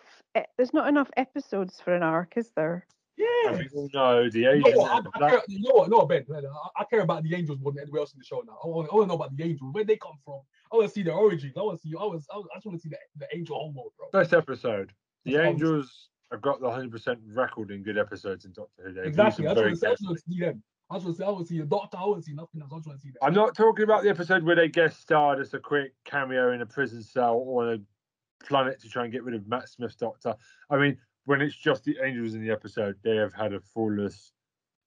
There's 0.56 0.74
not 0.74 0.88
enough 0.88 1.10
episodes 1.18 1.82
for 1.84 1.94
an 1.94 2.04
arc, 2.04 2.38
is 2.38 2.52
there? 2.56 2.86
Yeah. 3.18 3.58
We 3.58 3.68
all 3.74 3.90
know 3.94 4.30
the 4.30 4.40
You 4.40 4.60
know, 4.60 4.82
I, 4.84 5.02
I 5.16 5.30
care, 5.30 5.42
you 5.48 5.60
know 5.62 5.74
what? 5.74 5.90
No, 5.90 6.06
Ben. 6.06 6.26
I, 6.32 6.82
I 6.82 6.84
care 6.86 7.02
about 7.02 7.24
the 7.24 7.34
angels 7.34 7.60
more 7.60 7.72
than 7.72 7.82
anywhere 7.82 8.02
else 8.02 8.14
in 8.14 8.20
the 8.20 8.26
show 8.26 8.44
now. 8.46 8.58
I 8.64 8.68
want, 8.68 8.90
I 8.92 8.96
want 8.96 9.06
to 9.06 9.08
know 9.08 9.16
about 9.16 9.36
the 9.36 9.44
angels, 9.44 9.74
where 9.74 9.84
they 9.84 9.98
come 9.98 10.20
from. 10.24 10.42
I 10.72 10.76
want 10.76 10.90
to 10.90 10.94
see 10.94 11.04
their 11.04 11.16
origins. 11.16 11.54
I 11.58 11.62
want 11.62 11.82
to 11.82 11.88
see. 11.88 11.96
I 12.00 12.04
was. 12.04 12.26
I, 12.32 12.40
just 12.56 12.66
want 12.66 12.78
to 12.78 12.82
see 12.82 12.90
the, 12.90 12.98
the 13.18 13.28
angel 13.36 13.58
homo, 13.58 13.92
bro. 13.98 14.08
Best 14.12 14.34
episode. 14.34 14.92
The 15.26 15.34
That's 15.34 15.48
Angels 15.48 16.10
have 16.32 16.42
got 16.42 16.60
the 16.60 16.68
100% 16.68 17.18
record 17.34 17.72
in 17.72 17.84
good 17.84 17.98
episodes 17.98 18.46
in 18.46 18.52
Doctor 18.54 18.84
Who. 18.86 18.94
They've 18.94 19.06
Exactly. 19.06 19.48
I 19.48 19.54
just 19.54 19.64
want 19.64 19.72
to 19.72 19.78
see, 19.78 19.88
I 19.88 19.92
just 19.92 20.06
want 20.06 20.18
to 20.18 20.24
see 20.30 20.40
them. 20.40 20.64
I 20.90 20.96
just 20.96 21.06
want 21.06 21.18
to 21.18 21.22
see. 21.22 21.26
I 21.26 21.30
want 21.30 21.48
to 21.48 21.54
see 21.54 21.60
the 21.60 21.66
doctor. 21.66 21.98
I 21.98 22.06
want 22.06 22.20
to 22.20 22.24
see 22.24 22.34
nothing 22.34 22.62
else. 22.62 22.72
I 22.72 22.78
just 22.78 22.88
want 22.88 23.00
to 23.00 23.04
see 23.04 23.12
that. 23.12 23.26
I'm 23.26 23.34
not 23.34 23.56
talking 23.56 23.84
about 23.84 24.04
the 24.04 24.10
episode 24.10 24.44
where 24.44 24.56
they 24.56 24.68
guest 24.68 25.02
starred 25.02 25.40
as 25.40 25.54
a 25.54 25.60
quick 25.60 25.94
cameo 26.06 26.52
in 26.52 26.62
a 26.62 26.66
prison 26.66 27.02
cell 27.02 27.36
or 27.36 27.64
on 27.68 27.74
a 27.74 28.46
planet 28.46 28.82
to 28.82 28.90
try 28.90 29.04
and 29.04 29.12
get 29.12 29.24
rid 29.24 29.36
of 29.36 29.48
Matt 29.48 29.70
Smith's 29.70 29.96
Doctor. 29.96 30.36
I 30.70 30.78
mean, 30.78 30.98
when 31.28 31.42
it's 31.42 31.56
just 31.56 31.84
the 31.84 31.98
Angels 32.02 32.34
in 32.36 32.42
the 32.42 32.50
episode, 32.50 32.96
they 33.04 33.18
have 33.18 33.34
had 33.34 33.52
a 33.54 33.60
flawless 33.60 34.32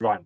run. 0.01 0.25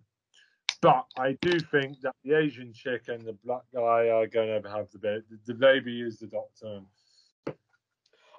But 0.81 1.05
I 1.17 1.33
do 1.41 1.59
think 1.59 1.99
that 2.01 2.13
the 2.23 2.37
Asian 2.37 2.71
chick 2.73 3.09
and 3.09 3.25
the 3.25 3.33
black 3.43 3.63
guy 3.73 4.07
are 4.09 4.25
going 4.25 4.61
to 4.63 4.69
have 4.69 4.87
the 4.91 4.99
baby. 4.99 5.23
The 5.45 5.53
baby 5.53 6.01
is 6.01 6.17
the 6.19 6.27
Doctor. 6.27 6.81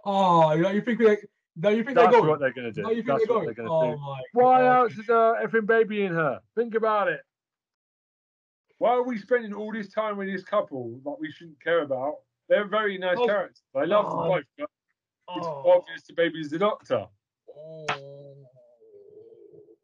Oh, 0.07 0.53
you 0.53 0.81
think 0.81 0.99
they? 1.01 1.19
No, 1.57 1.69
you 1.71 1.85
think 1.85 1.97
That's 1.97 2.11
they're 2.13 2.21
going? 2.21 2.31
what 2.31 2.41
they're 2.41 2.53
going 2.55 2.67
to 2.67 2.73
do. 2.73 2.83
no, 2.83 2.91
you 2.91 2.97
think 2.97 3.09
That's 3.09 3.27
they're 3.27 3.35
what 3.37 3.45
going? 3.45 3.55
they're 3.57 3.67
going 3.67 3.69
oh 3.71 3.91
to 3.91 3.97
do. 3.97 4.03
my. 4.03 4.21
Why 4.33 4.61
God. 4.61 4.77
else 4.83 4.93
is 4.99 5.07
there 5.07 5.47
effing 5.47 5.67
baby 5.67 6.05
in 6.05 6.13
her? 6.15 6.41
Think 6.55 6.75
about 6.75 7.09
it. 7.09 7.21
Why 8.79 8.91
are 8.91 9.03
we 9.03 9.19
spending 9.19 9.53
all 9.53 9.73
this 9.73 9.89
time 9.93 10.17
with 10.17 10.29
this 10.29 10.45
couple 10.45 10.99
that 11.05 11.17
we 11.21 11.31
shouldn't 11.31 11.63
care 11.63 11.83
about? 11.83 12.17
They're 12.49 12.67
very 12.69 12.97
nice 12.99 13.17
Oh, 13.19 13.27
characters. 13.27 13.63
I 13.75 13.85
love 13.85 14.05
them 14.11 14.19
God. 14.19 14.29
both. 14.29 14.45
But 14.59 15.37
it's 15.39 15.47
Oh. 15.47 15.73
obvious 15.79 16.03
the 16.07 16.13
baby's 16.15 16.51
the 16.51 16.59
doctor. 16.59 17.07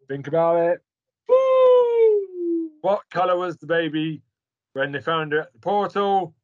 Think 0.08 0.26
about 0.26 0.56
it. 0.56 0.80
Woo! 1.28 2.70
What 2.82 3.02
colour 3.10 3.36
was 3.36 3.56
the 3.56 3.66
baby 3.66 4.22
when 4.74 4.92
they 4.92 5.00
found 5.00 5.32
her 5.32 5.40
at 5.40 5.52
the 5.52 5.58
portal? 5.58 6.34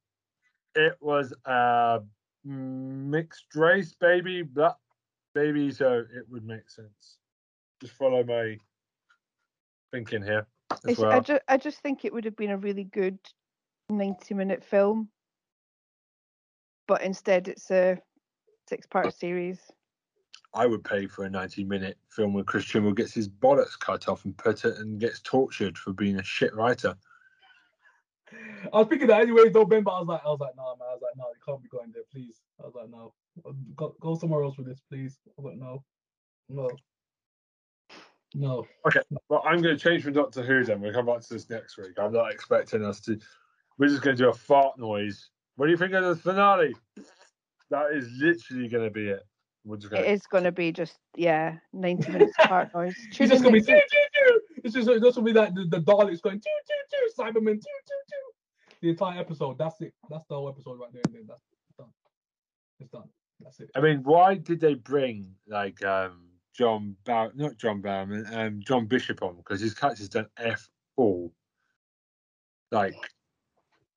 It 0.75 0.97
was 1.01 1.35
a 1.45 2.01
mixed 2.45 3.55
race 3.55 3.95
baby, 4.01 4.43
black 4.43 4.77
baby, 5.35 5.71
so 5.71 5.99
it 5.99 6.25
would 6.31 6.45
make 6.47 6.71
sense. 6.71 7.19
Just 7.81 7.95
follow 7.95 8.25
my 8.25 8.57
thinking 9.93 10.23
here. 10.23 10.47
As 10.87 10.99
well. 10.99 11.13
I 11.13 11.21
just, 11.21 11.43
I 11.49 11.57
just 11.57 11.81
think 11.81 12.05
it 12.05 12.13
would 12.13 12.25
have 12.25 12.37
been 12.37 12.51
a 12.51 12.57
really 12.57 12.85
good 12.85 13.19
90 13.91 14.35
minute 14.35 14.65
film, 14.65 15.09
but 16.87 17.03
instead 17.03 17.49
it's 17.49 17.71
a 17.71 17.99
six 18.69 18.87
part 18.87 19.15
series. 19.15 19.61
I 20.55 20.67
would 20.67 20.83
pay 20.83 21.07
for 21.07 21.25
a 21.25 21.31
90 21.31 21.65
minute 21.65 21.99
film 22.09 22.33
where 22.33 22.45
Chris 22.45 22.65
Trimble 22.65 22.93
gets 22.93 23.13
his 23.13 23.29
bollocks 23.29 23.79
cut 23.79 24.09
off 24.09 24.25
and 24.25 24.37
put 24.37 24.65
it 24.65 24.79
and 24.79 24.99
gets 24.99 25.21
tortured 25.21 25.77
for 25.77 25.93
being 25.93 26.19
a 26.19 26.25
shit 26.25 26.55
writer. 26.55 26.97
I 28.73 28.79
was 28.79 28.89
thinking 28.89 29.09
that 29.09 29.23
anyway, 29.23 29.49
though, 29.49 29.65
Ben. 29.65 29.83
But 29.83 29.93
I 29.93 30.01
was 30.01 30.09
like, 30.09 30.21
I 30.25 30.29
was 30.29 30.41
like, 30.41 30.57
nah, 30.57 30.75
man. 30.77 30.89
I 30.91 30.95
was 30.95 31.03
like, 31.03 31.17
no, 31.17 31.25
you 31.29 31.41
can't 31.47 31.63
be 31.63 31.69
going 31.69 31.93
there, 31.93 32.03
please. 32.13 32.41
I 32.61 32.67
was 32.67 32.75
like, 32.75 32.91
no, 32.91 33.15
go, 33.77 33.95
go 34.01 34.17
somewhere 34.17 34.43
else 34.43 34.57
with 34.57 34.67
this, 34.67 34.81
please. 34.89 35.19
I 35.27 35.31
was 35.37 35.51
like, 35.51 35.59
no, 35.59 35.85
no, 36.49 36.71
no. 38.35 38.67
Okay, 38.87 39.01
well, 39.29 39.43
I'm 39.47 39.63
going 39.63 39.77
to 39.77 39.83
change 39.83 40.03
from 40.03 40.13
Doctor 40.13 40.43
Who 40.43 40.65
then. 40.65 40.81
We'll 40.81 40.93
come 40.93 41.07
back 41.07 41.21
to 41.21 41.35
this 41.35 41.49
next 41.49 41.79
week. 41.79 41.93
I'm 41.99 42.13
not 42.13 42.33
expecting 42.33 42.85
us 42.85 43.01
to. 43.03 43.19
We're 43.79 43.89
just 43.89 44.03
going 44.03 44.17
to 44.17 44.23
do 44.23 44.29
a 44.29 44.35
fart 44.35 44.79
noise. 44.79 45.31
What 45.57 45.67
do 45.67 45.73
you 45.73 45.79
think 45.79 45.93
of 45.93 46.05
the 46.05 46.17
finale? 46.17 46.75
That 47.71 47.93
is 47.93 48.09
literally 48.19 48.69
going 48.69 48.85
to 48.85 48.91
be 48.91 49.09
it. 49.09 49.23
We're 49.65 49.77
just 49.77 49.91
going 49.91 50.05
to. 50.05 50.21
going 50.31 50.45
to 50.45 50.53
be 50.53 50.73
just, 50.73 50.99
yeah, 51.17 51.57
90 51.73 52.13
minutes 52.13 52.33
of 52.39 52.49
part 52.49 52.69
noise. 52.75 52.95
It's 53.09 53.19
just 53.19 53.43
gonna 53.43 53.53
be 53.53 53.61
next 53.61 53.67
choo 53.69 53.75
week. 53.75 53.85
choo 53.91 54.25
choo. 54.29 54.41
It's 54.65 54.75
just 54.75 54.89
it's 54.89 55.03
just 55.03 55.17
gonna 55.17 55.25
be 55.27 55.33
like 55.33 55.55
the, 55.55 55.67
the 55.69 55.81
Daleks 55.81 56.23
going 56.23 56.41
choo 56.41 56.51
choo 56.67 56.75
choo, 56.91 57.23
Cyberman 57.23 57.55
choo 57.55 57.81
choo 57.87 58.03
choo. 58.11 58.77
The 58.81 58.89
entire 58.91 59.19
episode. 59.21 59.59
That's 59.59 59.81
it. 59.81 59.93
That's 60.09 60.25
the 60.29 60.37
whole 60.37 60.49
episode 60.49 60.79
right 60.79 60.93
there. 60.93 61.03
And 61.07 61.15
then 61.15 61.25
that's 61.29 61.43
done. 61.77 61.89
It's 62.81 62.91
done. 62.91 63.09
That's 63.41 63.61
it. 63.61 63.71
I 63.75 63.81
mean, 63.81 64.03
why 64.05 64.37
did 64.37 64.61
they 64.61 64.75
bring 64.75 65.33
like 65.47 65.85
um, 65.85 66.29
John 66.55 66.97
Bar- 67.05 67.33
not 67.35 67.57
John 67.57 67.83
Barrowman, 67.83 68.33
um, 68.37 68.61
John 68.65 68.87
Bishop 68.87 69.23
on? 69.23 69.37
Because 69.37 69.61
his 69.61 69.75
character's 69.75 70.09
done 70.09 70.29
f 70.39 70.69
all. 70.97 71.33
Like, 72.71 72.95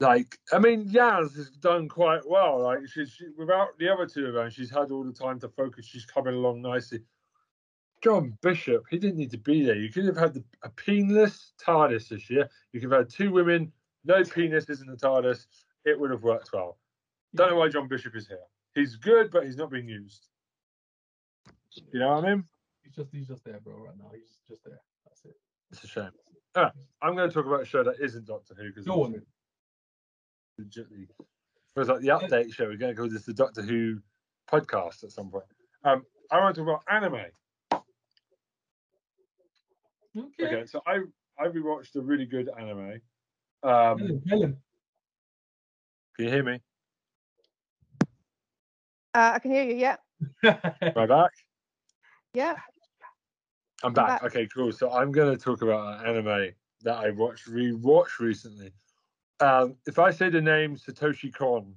like 0.01 0.37
I 0.51 0.59
mean, 0.59 0.89
Yaz 0.89 1.35
has 1.35 1.49
done 1.51 1.87
quite 1.87 2.27
well. 2.27 2.63
Like, 2.63 2.79
she's 2.87 3.11
she, 3.11 3.25
without 3.37 3.77
the 3.77 3.87
other 3.87 4.07
two 4.07 4.25
around, 4.25 4.51
she's 4.51 4.69
had 4.69 4.91
all 4.91 5.03
the 5.03 5.13
time 5.13 5.39
to 5.39 5.49
focus. 5.49 5.85
She's 5.85 6.05
coming 6.05 6.33
along 6.33 6.61
nicely. 6.61 7.01
John 8.03 8.35
Bishop, 8.41 8.83
he 8.89 8.97
didn't 8.97 9.17
need 9.17 9.29
to 9.31 9.37
be 9.37 9.63
there. 9.63 9.75
You 9.75 9.91
could 9.91 10.05
have 10.05 10.17
had 10.17 10.33
the, 10.33 10.43
a 10.63 10.69
penis 10.69 11.53
TARDIS 11.63 12.09
this 12.09 12.31
year. 12.31 12.49
You 12.73 12.81
could 12.81 12.91
have 12.91 13.01
had 13.01 13.09
two 13.09 13.31
women, 13.31 13.71
no 14.03 14.23
penises 14.23 14.81
in 14.81 14.87
the 14.87 14.97
TARDIS. 14.97 15.45
It 15.85 15.99
would 15.99 16.09
have 16.09 16.23
worked 16.23 16.49
well. 16.51 16.79
Don't 17.35 17.51
know 17.51 17.57
why 17.57 17.69
John 17.69 17.87
Bishop 17.87 18.15
is 18.15 18.27
here. 18.27 18.39
He's 18.73 18.95
good, 18.95 19.29
but 19.31 19.45
he's 19.45 19.55
not 19.55 19.69
being 19.69 19.87
used. 19.87 20.27
You 21.93 21.99
know 21.99 22.15
what 22.15 22.25
I 22.25 22.29
mean? 22.33 22.43
He's 22.83 22.95
just 22.95 23.09
he's 23.11 23.27
just 23.27 23.45
there, 23.45 23.59
bro. 23.63 23.75
Right 23.75 23.97
now, 23.97 24.09
he's 24.13 24.39
just 24.49 24.63
there. 24.65 24.81
That's 25.05 25.23
it. 25.25 25.35
It's 25.71 25.83
a 25.83 25.87
shame. 25.87 26.09
All 26.55 26.63
right, 26.63 26.73
I'm 27.01 27.15
going 27.15 27.29
to 27.29 27.33
talk 27.33 27.45
about 27.45 27.61
a 27.61 27.65
show 27.65 27.83
that 27.83 27.95
isn't 28.01 28.25
Doctor 28.25 28.55
Who 28.57 28.67
because 28.67 28.85
Go 28.85 29.03
on 29.03 29.11
then. 29.11 29.25
Legitly 30.63 31.07
feels 31.75 31.87
like 31.87 32.01
the 32.01 32.09
update 32.09 32.53
show. 32.53 32.65
We're 32.65 32.77
going 32.77 32.93
to 32.93 32.99
call 32.99 33.09
this 33.09 33.25
the 33.25 33.33
Doctor 33.33 33.61
Who 33.61 33.99
podcast 34.51 35.03
at 35.03 35.11
some 35.11 35.29
point. 35.29 35.45
Um, 35.83 36.03
I 36.31 36.39
want 36.39 36.55
to 36.55 36.61
talk 36.63 36.69
about 36.69 36.93
anime. 36.93 37.25
Okay. 40.17 40.45
Okay, 40.45 40.65
so 40.65 40.81
I 40.85 40.99
I 41.39 41.47
rewatched 41.47 41.95
a 41.95 42.01
really 42.01 42.25
good 42.25 42.49
anime. 42.59 42.99
Um, 43.63 43.97
Helen, 43.97 44.21
Helen. 44.27 44.57
can 46.15 46.25
you 46.25 46.31
hear 46.31 46.43
me? 46.43 46.59
Uh, 49.13 49.31
I 49.35 49.39
can 49.39 49.51
hear 49.51 49.63
you. 49.63 49.75
Yeah. 49.75 49.95
Am 50.43 50.97
I 50.97 51.05
back? 51.05 51.31
Yeah. 52.33 52.55
I'm 53.83 53.93
back. 53.93 54.21
back. 54.21 54.23
Okay, 54.23 54.47
cool. 54.53 54.71
So 54.71 54.91
I'm 54.91 55.11
going 55.11 55.35
to 55.35 55.41
talk 55.41 55.61
about 55.61 56.01
an 56.01 56.09
anime 56.09 56.51
that 56.83 56.97
I 56.97 57.11
watched 57.11 57.49
rewatched 57.49 58.19
recently. 58.19 58.71
Um, 59.41 59.75
if 59.87 59.97
I 59.97 60.11
say 60.11 60.29
the 60.29 60.41
name 60.41 60.75
Satoshi 60.77 61.33
Kon, 61.33 61.73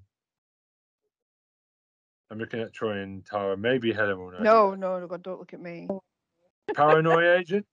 I'm 2.30 2.38
looking 2.38 2.60
at 2.60 2.72
Troy 2.74 3.00
and 3.00 3.24
Tara. 3.24 3.56
Maybe 3.56 3.92
Helen 3.92 4.18
will 4.18 4.32
know. 4.32 4.38
No, 4.38 4.74
no, 4.74 5.00
no, 5.00 5.06
God, 5.06 5.22
don't 5.22 5.38
look 5.38 5.54
at 5.54 5.60
me. 5.60 5.88
Paranoia 6.74 7.36
Agent. 7.38 7.66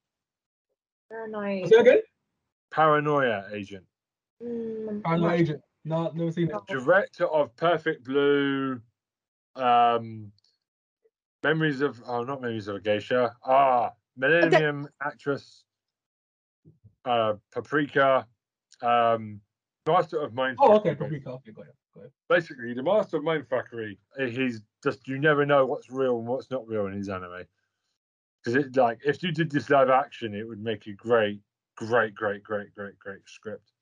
Paranoid. 1.10 1.68
Say 1.68 1.76
again. 1.76 2.00
Paranoia 2.70 3.44
Agent. 3.52 3.84
Mm, 4.42 5.02
I'm 5.04 5.20
no. 5.20 5.30
agent. 5.30 5.60
No, 5.84 6.10
never 6.14 6.32
seen 6.32 6.48
it. 6.48 6.56
Director 6.68 7.26
of 7.26 7.54
Perfect 7.56 8.04
Blue. 8.04 8.80
Um, 9.56 10.32
Memories 11.42 11.80
of 11.80 12.00
oh, 12.06 12.22
not 12.22 12.40
Memories 12.40 12.68
of 12.68 12.76
a 12.76 12.80
Geisha. 12.80 13.34
Ah, 13.44 13.92
Millennium 14.16 14.88
Actress. 15.02 15.64
Uh, 17.04 17.34
Paprika. 17.52 18.26
Um, 18.80 19.40
Master 19.86 20.20
of 20.20 20.32
Mind. 20.34 20.58
Oh, 20.60 20.76
okay. 20.76 20.94
Paprika. 20.94 21.30
Okay, 21.30 21.50
go 21.52 21.62
ahead. 21.62 21.74
Go 21.94 22.00
ahead. 22.00 22.12
basically 22.28 22.72
the 22.72 22.82
master 22.82 23.18
of 23.18 23.22
mindfuckery 23.24 23.98
eh, 24.18 24.26
he's 24.28 24.62
just 24.82 25.06
you 25.06 25.18
never 25.18 25.44
know 25.44 25.66
what's 25.66 25.90
real 25.90 26.18
and 26.18 26.26
what's 26.26 26.50
not 26.50 26.66
real 26.66 26.86
in 26.86 26.94
his 26.94 27.08
anime 27.10 27.44
because 28.42 28.54
it 28.64 28.74
like 28.76 28.98
if 29.04 29.22
you 29.22 29.30
did 29.30 29.50
this 29.50 29.68
live 29.68 29.90
action 29.90 30.34
it 30.34 30.48
would 30.48 30.62
make 30.62 30.86
a 30.86 30.92
great 30.92 31.40
great 31.76 32.14
great 32.14 32.42
great 32.42 32.74
great 32.74 32.98
great 32.98 33.20
script 33.26 33.72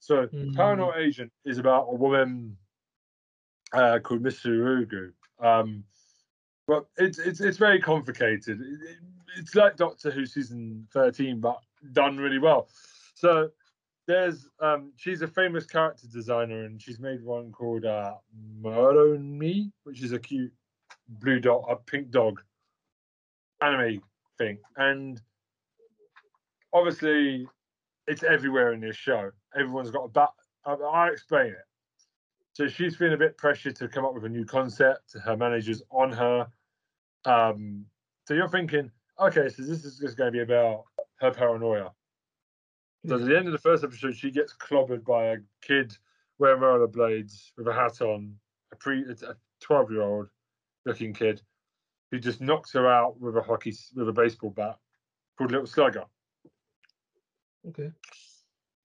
so 0.00 0.26
Mm. 0.26 0.54
paranoid 0.54 0.96
agent 0.98 1.32
is 1.46 1.56
about 1.56 1.86
a 1.90 1.94
woman 1.94 2.56
uh 3.72 3.98
called 4.00 4.22
Mitsurugu. 4.22 5.12
um 5.40 5.82
but 6.66 6.86
it's 6.98 7.18
it's 7.18 7.40
it's 7.40 7.56
very 7.56 7.80
complicated 7.80 8.60
It- 8.60 8.82
it- 8.90 8.98
it's 9.38 9.54
like 9.54 9.76
doctor 9.76 10.10
who 10.10 10.26
season 10.26 10.86
13 10.92 11.40
but 11.40 11.58
done 11.92 12.18
really 12.18 12.38
well 12.38 12.68
so 13.14 13.50
there's 14.06 14.48
um 14.60 14.92
she's 14.96 15.22
a 15.22 15.28
famous 15.28 15.66
character 15.66 16.06
designer 16.12 16.64
and 16.64 16.80
she's 16.80 17.00
made 17.00 17.22
one 17.22 17.50
called 17.52 17.84
uh 17.84 18.14
Me, 18.62 19.70
which 19.84 20.02
is 20.02 20.12
a 20.12 20.18
cute 20.18 20.52
blue 21.08 21.40
dot, 21.40 21.64
a 21.68 21.76
pink 21.76 22.10
dog 22.10 22.40
anime 23.60 24.00
thing. 24.38 24.58
And 24.76 25.20
obviously 26.72 27.46
it's 28.06 28.22
everywhere 28.22 28.72
in 28.72 28.80
this 28.80 28.96
show. 28.96 29.30
Everyone's 29.54 29.90
got 29.90 30.04
a 30.04 30.08
bat 30.08 30.30
I 30.66 31.08
explain 31.12 31.48
it. 31.48 31.64
So 32.52 32.66
she's 32.66 32.96
feeling 32.96 33.14
a 33.14 33.18
bit 33.18 33.36
pressured 33.36 33.76
to 33.76 33.88
come 33.88 34.04
up 34.04 34.14
with 34.14 34.24
a 34.24 34.28
new 34.28 34.44
concept. 34.44 35.14
Her 35.22 35.36
manager's 35.36 35.82
on 35.90 36.10
her. 36.12 36.46
Um, 37.24 37.84
so 38.26 38.34
you're 38.34 38.48
thinking, 38.48 38.90
okay, 39.20 39.48
so 39.48 39.62
this 39.62 39.84
is 39.84 39.98
just 39.98 40.16
going 40.16 40.28
to 40.28 40.32
be 40.32 40.40
about 40.40 40.84
her 41.20 41.30
paranoia. 41.30 41.92
So 43.08 43.14
at 43.16 43.24
the 43.24 43.36
end 43.36 43.46
of 43.46 43.52
the 43.52 43.58
first 43.58 43.84
episode, 43.84 44.16
she 44.16 44.30
gets 44.30 44.52
clobbered 44.54 45.04
by 45.04 45.26
a 45.26 45.36
kid 45.62 45.96
wearing 46.38 46.60
rollerblades 46.60 47.52
with 47.56 47.68
a 47.68 47.72
hat 47.72 48.00
on, 48.00 48.34
a 48.72 48.76
pre 48.76 49.04
a 49.04 49.36
twelve 49.60 49.90
year 49.90 50.02
old 50.02 50.28
looking 50.84 51.12
kid 51.12 51.40
who 52.10 52.18
just 52.18 52.40
knocks 52.40 52.72
her 52.72 52.88
out 52.88 53.20
with 53.20 53.36
a 53.36 53.42
hockey 53.42 53.74
with 53.94 54.08
a 54.08 54.12
baseball 54.12 54.50
bat 54.50 54.78
called 55.38 55.52
Little 55.52 55.66
Slugger. 55.66 56.04
Okay. 57.68 57.90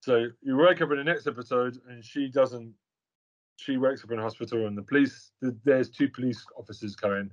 So 0.02 0.28
you 0.42 0.58
wake 0.58 0.82
up 0.82 0.92
in 0.92 0.98
the 0.98 1.04
next 1.04 1.28
episode, 1.28 1.80
and 1.90 2.04
she 2.04 2.30
doesn't. 2.30 2.74
She 3.58 3.78
wakes 3.78 4.04
up 4.04 4.12
in 4.12 4.20
a 4.20 4.24
hospital, 4.24 4.68
and 4.68 4.78
the 4.78 4.84
police. 4.84 5.32
th- 5.42 5.54
There's 5.64 5.90
two 5.90 6.10
police 6.10 6.46
officers 6.58 6.96
come 6.96 7.12
in 7.14 7.32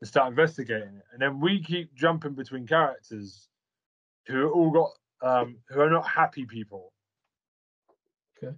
and 0.00 0.08
start 0.08 0.30
investigating 0.30 0.96
it, 0.96 1.04
and 1.12 1.22
then 1.22 1.40
we 1.40 1.62
keep 1.62 1.94
jumping 1.94 2.34
between 2.34 2.66
characters 2.66 3.48
who 4.26 4.50
all 4.50 4.70
got 4.70 4.90
um, 5.22 5.56
who 5.68 5.80
are 5.80 5.90
not 5.90 6.06
happy 6.06 6.44
people. 6.44 6.92
Okay. 8.36 8.54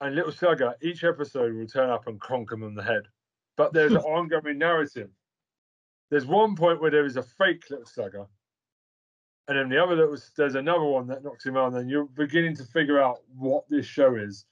And 0.00 0.14
Little 0.14 0.32
Slugger, 0.32 0.74
each 0.82 1.04
episode 1.04 1.54
will 1.54 1.66
turn 1.66 1.90
up 1.90 2.06
and 2.06 2.20
conk 2.20 2.50
them 2.50 2.64
on 2.64 2.74
the 2.74 2.82
head, 2.82 3.02
but 3.56 3.72
there's 3.72 3.92
an 3.92 3.98
ongoing 3.98 4.58
narrative. 4.58 5.10
There's 6.10 6.26
one 6.26 6.56
point 6.56 6.80
where 6.80 6.90
there 6.90 7.06
is 7.06 7.16
a 7.16 7.22
fake 7.22 7.64
Little 7.70 7.86
Slugger, 7.86 8.26
and 9.48 9.58
then 9.58 9.68
the 9.68 9.82
other 9.82 9.96
little 9.96 10.16
there's 10.36 10.54
another 10.54 10.84
one 10.84 11.06
that 11.08 11.24
knocks 11.24 11.46
him 11.46 11.56
out, 11.56 11.68
and 11.68 11.76
then 11.76 11.88
you're 11.88 12.04
beginning 12.04 12.56
to 12.56 12.64
figure 12.64 13.00
out 13.00 13.18
what 13.36 13.64
this 13.68 13.86
show 13.86 14.16
is. 14.16 14.44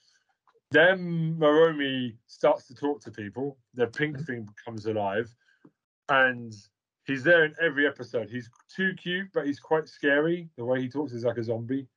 Then 0.71 1.37
Maromi 1.39 2.17
starts 2.27 2.67
to 2.69 2.75
talk 2.75 3.01
to 3.03 3.11
people. 3.11 3.57
The 3.75 3.87
pink 3.87 4.25
thing 4.27 4.49
comes 4.65 4.87
alive, 4.87 5.35
and 6.09 6.55
he's 7.09 7.25
there 7.25 7.45
in 7.45 7.55
every 7.61 7.89
episode. 7.89 8.31
He's 8.31 8.49
too 8.75 8.93
cute, 8.95 9.29
but 9.35 9.47
he's 9.47 9.59
quite 9.59 9.89
scary. 9.89 10.49
The 10.57 10.65
way 10.65 10.81
he 10.81 10.89
talks 10.89 11.13
is 11.13 11.25
like 11.25 11.39
a 11.39 11.43
zombie, 11.43 11.89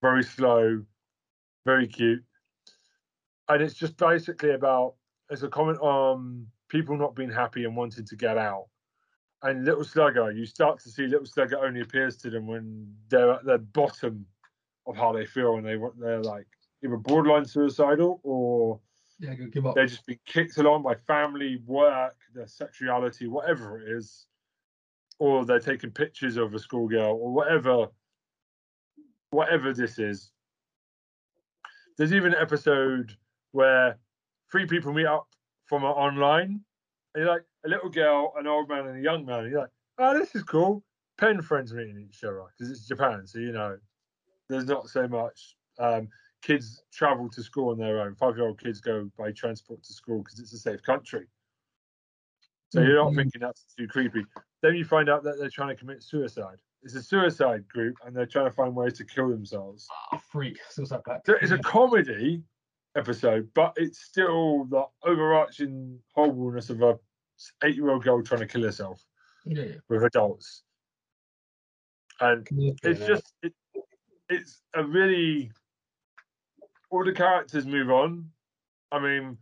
very 0.00 0.24
slow, 0.24 0.82
very 1.66 1.86
cute, 1.86 2.24
and 3.50 3.62
it's 3.62 3.74
just 3.74 3.98
basically 3.98 4.52
about 4.52 4.94
it's 5.28 5.42
a 5.42 5.48
comment 5.48 5.78
on 5.80 6.46
people 6.70 6.96
not 6.96 7.14
being 7.14 7.30
happy 7.30 7.64
and 7.64 7.76
wanting 7.76 8.06
to 8.06 8.16
get 8.16 8.38
out 8.38 8.68
and 9.42 9.64
Little 9.64 9.84
Slugger, 9.84 10.32
you 10.32 10.46
start 10.46 10.80
to 10.80 10.90
see 10.90 11.06
Little 11.06 11.26
Slugger 11.26 11.64
only 11.64 11.80
appears 11.80 12.16
to 12.18 12.30
them 12.30 12.46
when 12.46 12.92
they're 13.08 13.32
at 13.32 13.44
the 13.44 13.58
bottom 13.58 14.26
of 14.86 14.96
how 14.96 15.12
they 15.12 15.26
feel 15.26 15.56
and 15.56 15.66
they 15.66 15.76
they're 15.98 16.22
like 16.22 16.46
either 16.82 16.96
borderline 16.96 17.44
suicidal 17.44 18.20
or 18.22 18.80
Yeah, 19.20 19.34
give 19.34 19.66
up. 19.66 19.74
they're 19.74 19.86
just 19.86 20.06
being 20.06 20.20
kicked 20.26 20.58
along 20.58 20.84
by 20.84 20.94
family, 21.06 21.60
work, 21.66 22.16
their 22.34 22.46
sexuality, 22.46 23.26
whatever 23.26 23.80
it 23.80 23.96
is, 23.96 24.26
or 25.18 25.44
they're 25.44 25.58
taking 25.58 25.90
pictures 25.90 26.36
of 26.36 26.54
a 26.54 26.58
schoolgirl 26.58 27.18
or 27.20 27.32
whatever, 27.32 27.88
whatever 29.30 29.72
this 29.72 29.98
is. 29.98 30.30
There's 31.96 32.12
even 32.12 32.32
an 32.32 32.40
episode 32.40 33.16
where 33.50 33.98
three 34.52 34.66
people 34.66 34.92
meet 34.92 35.06
up 35.06 35.26
from 35.66 35.82
online, 35.82 36.60
and 37.14 37.24
you're 37.24 37.26
like 37.26 37.44
a 37.66 37.68
little 37.68 37.90
girl, 37.90 38.34
an 38.38 38.46
old 38.46 38.68
man, 38.68 38.86
and 38.86 38.98
a 38.98 39.02
young 39.02 39.26
man. 39.26 39.40
And 39.40 39.50
you're 39.50 39.60
like, 39.62 39.70
oh, 39.98 40.16
this 40.16 40.34
is 40.36 40.44
cool. 40.44 40.84
Pen 41.18 41.42
friends 41.42 41.74
meeting 41.74 42.06
each 42.08 42.22
other 42.22 42.40
because 42.56 42.70
it's 42.70 42.86
Japan, 42.86 43.26
so 43.26 43.40
you 43.40 43.50
know, 43.50 43.76
there's 44.48 44.66
not 44.66 44.88
so 44.88 45.08
much. 45.08 45.56
Um, 45.80 46.08
kids 46.42 46.82
travel 46.92 47.28
to 47.30 47.42
school 47.42 47.70
on 47.70 47.78
their 47.78 48.00
own. 48.00 48.14
Five-year-old 48.14 48.60
kids 48.60 48.80
go 48.80 49.10
by 49.18 49.32
transport 49.32 49.82
to 49.82 49.92
school 49.92 50.22
because 50.22 50.38
it's 50.38 50.52
a 50.52 50.58
safe 50.58 50.82
country. 50.82 51.26
So 52.70 52.82
you're 52.82 53.02
not 53.02 53.12
Mhm. 53.12 53.16
thinking 53.16 53.40
that's 53.40 53.64
too 53.76 53.88
creepy. 53.88 54.24
Then 54.60 54.76
you 54.76 54.84
find 54.84 55.08
out 55.08 55.22
that 55.22 55.38
they're 55.38 55.50
trying 55.50 55.70
to 55.70 55.76
commit 55.76 56.02
suicide. 56.02 56.60
It's 56.82 56.94
a 56.94 57.02
suicide 57.02 57.66
group, 57.68 57.96
and 58.04 58.14
they're 58.14 58.26
trying 58.26 58.44
to 58.44 58.52
find 58.52 58.74
ways 58.76 58.94
to 58.94 59.04
kill 59.04 59.30
themselves. 59.30 59.88
Ah, 60.12 60.18
freak. 60.18 60.60
Suicide 60.68 61.02
Pact. 61.04 61.26
So 61.26 61.34
it's 61.40 61.50
a 61.50 61.58
comedy 61.58 62.44
episode, 62.94 63.52
but 63.54 63.72
it's 63.76 64.00
still 64.00 64.64
the 64.66 64.84
overarching 65.02 66.02
horribleness 66.14 66.70
of 66.70 66.82
a 66.82 66.98
eight-year-old 67.62 68.04
girl 68.04 68.22
trying 68.22 68.40
to 68.40 68.46
kill 68.46 68.62
herself 68.62 69.04
yeah. 69.44 69.74
with 69.88 70.04
adults, 70.04 70.62
and 72.20 72.46
it's 72.82 73.06
just 73.06 73.34
it, 73.42 73.54
it's 74.28 74.62
a 74.74 74.84
really 74.84 75.52
all 76.90 77.04
the 77.04 77.12
characters 77.12 77.66
move 77.66 77.90
on. 77.90 78.30
I 78.90 78.98
mean, 78.98 79.36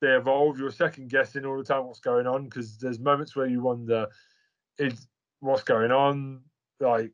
they 0.00 0.08
evolve. 0.08 0.58
You're 0.58 0.70
second 0.70 1.10
guessing 1.10 1.44
all 1.44 1.56
the 1.56 1.64
time 1.64 1.86
what's 1.86 2.00
going 2.00 2.26
on 2.26 2.44
because 2.44 2.78
there's 2.78 2.98
moments 2.98 3.34
where 3.36 3.46
you 3.46 3.60
wonder, 3.60 4.06
is 4.78 5.06
what's 5.40 5.62
going 5.62 5.90
on? 5.90 6.40
Like, 6.80 7.12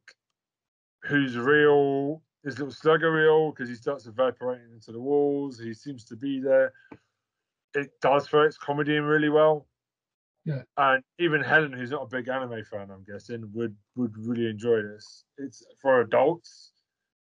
who's 1.02 1.36
real? 1.36 2.22
Is 2.44 2.58
little 2.58 2.72
slugger 2.72 3.12
real? 3.12 3.50
Because 3.50 3.68
he 3.68 3.74
starts 3.74 4.06
evaporating 4.06 4.72
into 4.72 4.92
the 4.92 5.00
walls. 5.00 5.58
He 5.58 5.74
seems 5.74 6.04
to 6.06 6.16
be 6.16 6.40
there. 6.40 6.72
It 7.74 7.90
does 8.00 8.28
for 8.28 8.46
its 8.46 8.56
comedy 8.56 8.96
in 8.96 9.04
really 9.04 9.28
well. 9.28 9.66
Yeah. 10.44 10.62
And 10.76 11.02
even 11.18 11.42
Helen, 11.42 11.72
who's 11.72 11.90
not 11.90 12.04
a 12.04 12.06
big 12.06 12.28
anime 12.28 12.64
fan, 12.64 12.88
I'm 12.92 13.02
guessing, 13.04 13.50
would 13.52 13.74
would 13.96 14.16
really 14.16 14.48
enjoy 14.48 14.80
this. 14.80 15.24
It's 15.38 15.64
for 15.82 16.00
adults. 16.02 16.70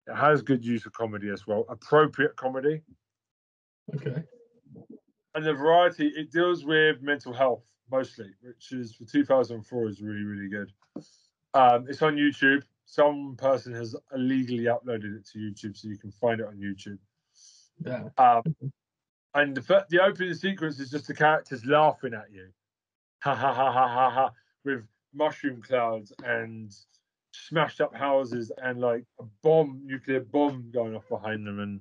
It 0.10 0.16
has 0.16 0.42
good 0.42 0.66
use 0.66 0.86
of 0.86 0.94
comedy 0.94 1.30
as 1.30 1.46
well, 1.46 1.66
appropriate 1.70 2.36
comedy, 2.36 2.82
Okay. 3.96 4.24
and 5.36 5.46
the 5.46 5.54
variety. 5.54 6.08
It 6.08 6.32
deals 6.32 6.66
with 6.66 7.02
mental 7.02 7.32
health 7.34 7.64
mostly, 7.92 8.32
which 8.42 8.72
is 8.72 8.96
for 8.96 9.06
2004 9.06 9.88
is 9.88 10.02
really 10.02 10.24
really 10.24 10.50
good. 10.50 10.72
Um, 11.54 11.88
it's 11.88 12.02
on 12.02 12.16
YouTube. 12.16 12.64
Some 12.86 13.36
person 13.38 13.74
has 13.74 13.96
illegally 14.14 14.64
uploaded 14.64 15.16
it 15.16 15.26
to 15.28 15.38
YouTube, 15.40 15.78
so 15.78 15.88
you 15.88 15.98
can 15.98 16.12
find 16.12 16.40
it 16.40 16.48
on 16.48 16.58
YouTube. 16.58 16.98
Yeah. 17.86 18.10
Um, 18.18 18.44
and 19.36 19.56
the, 19.56 19.86
the 19.90 20.02
opening 20.02 20.34
sequence 20.34 20.80
is 20.80 20.90
just 20.90 21.08
the 21.08 21.14
characters 21.14 21.64
laughing 21.66 22.16
at 22.16 22.32
you, 22.32 22.48
ha 23.20 23.36
ha 23.36 23.54
ha 23.54 23.72
ha 23.72 23.88
ha 23.88 24.10
ha, 24.10 24.32
with 24.66 24.84
mushroom 25.14 25.62
clouds 25.62 26.12
and 26.24 26.76
smashed 27.32 27.82
up 27.82 27.96
houses 27.96 28.52
and 28.64 28.80
like 28.80 29.04
a 29.20 29.24
bomb, 29.44 29.82
nuclear 29.86 30.22
bomb 30.22 30.70
going 30.72 30.96
off 30.96 31.08
behind 31.10 31.46
them, 31.46 31.60
and 31.60 31.80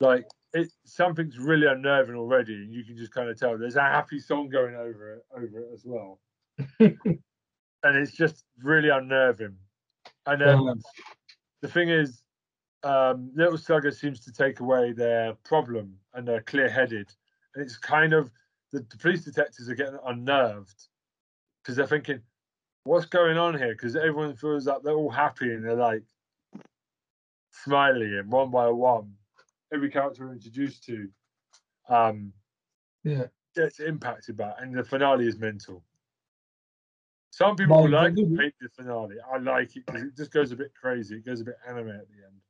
like 0.00 0.26
it, 0.52 0.68
something's 0.84 1.38
really 1.38 1.66
unnerving 1.66 2.16
already. 2.16 2.54
And 2.54 2.74
you 2.74 2.84
can 2.84 2.96
just 2.96 3.12
kind 3.12 3.28
of 3.28 3.38
tell 3.38 3.56
there's 3.56 3.76
a 3.76 3.80
happy 3.80 4.18
song 4.18 4.48
going 4.48 4.74
over 4.74 5.14
it, 5.14 5.24
over 5.36 5.60
it 5.60 5.70
as 5.72 5.84
well, 5.84 6.20
and 6.80 7.96
it's 7.96 8.12
just 8.12 8.44
really 8.62 8.88
unnerving. 8.88 9.56
And 10.26 10.40
then 10.40 10.58
Um, 10.58 10.82
the 11.62 11.68
thing 11.68 11.88
is, 11.88 12.22
um, 12.82 13.30
Little 13.34 13.58
Slugger 13.58 13.90
seems 13.90 14.20
to 14.20 14.32
take 14.32 14.60
away 14.60 14.92
their 14.92 15.34
problem 15.44 15.96
and 16.14 16.26
they're 16.26 16.42
clear 16.42 16.68
headed. 16.68 17.10
And 17.54 17.64
it's 17.64 17.76
kind 17.76 18.12
of 18.12 18.30
the, 18.72 18.80
the 18.90 18.96
police 18.98 19.24
detectives 19.24 19.68
are 19.68 19.74
getting 19.74 19.98
unnerved 20.04 20.88
because 21.62 21.76
they're 21.76 21.86
thinking, 21.86 22.20
what's 22.84 23.06
going 23.06 23.36
on 23.36 23.56
here? 23.56 23.72
Because 23.72 23.96
everyone 23.96 24.34
feels 24.36 24.66
like 24.66 24.82
they're 24.82 24.94
all 24.94 25.10
happy 25.10 25.52
and 25.52 25.64
they're 25.64 25.74
like 25.74 26.02
smiley 27.50 28.18
and 28.18 28.30
one 28.30 28.50
by 28.50 28.68
one. 28.68 29.12
Every 29.72 29.90
character 29.90 30.26
we're 30.26 30.32
introduced 30.34 30.84
to 30.84 31.08
um, 31.88 32.32
yeah. 33.04 33.24
gets 33.56 33.80
impacted 33.80 34.36
by 34.36 34.50
it, 34.50 34.56
and 34.60 34.76
the 34.76 34.84
finale 34.84 35.26
is 35.26 35.38
mental. 35.38 35.82
Some 37.30 37.56
people 37.56 37.82
Well, 37.82 37.90
like 37.90 38.14
they 38.14 38.22
do- 38.22 38.36
hate 38.36 38.54
the 38.60 38.68
finale. 38.68 39.16
I 39.32 39.38
like 39.38 39.74
it 39.76 39.86
because 39.86 40.02
it 40.02 40.16
just 40.16 40.32
goes 40.32 40.52
a 40.52 40.56
bit 40.56 40.72
crazy. 40.78 41.16
It 41.16 41.24
goes 41.24 41.40
a 41.40 41.44
bit 41.44 41.56
anime 41.66 41.88
at 41.88 42.06
the 42.08 42.24
end. 42.26 42.40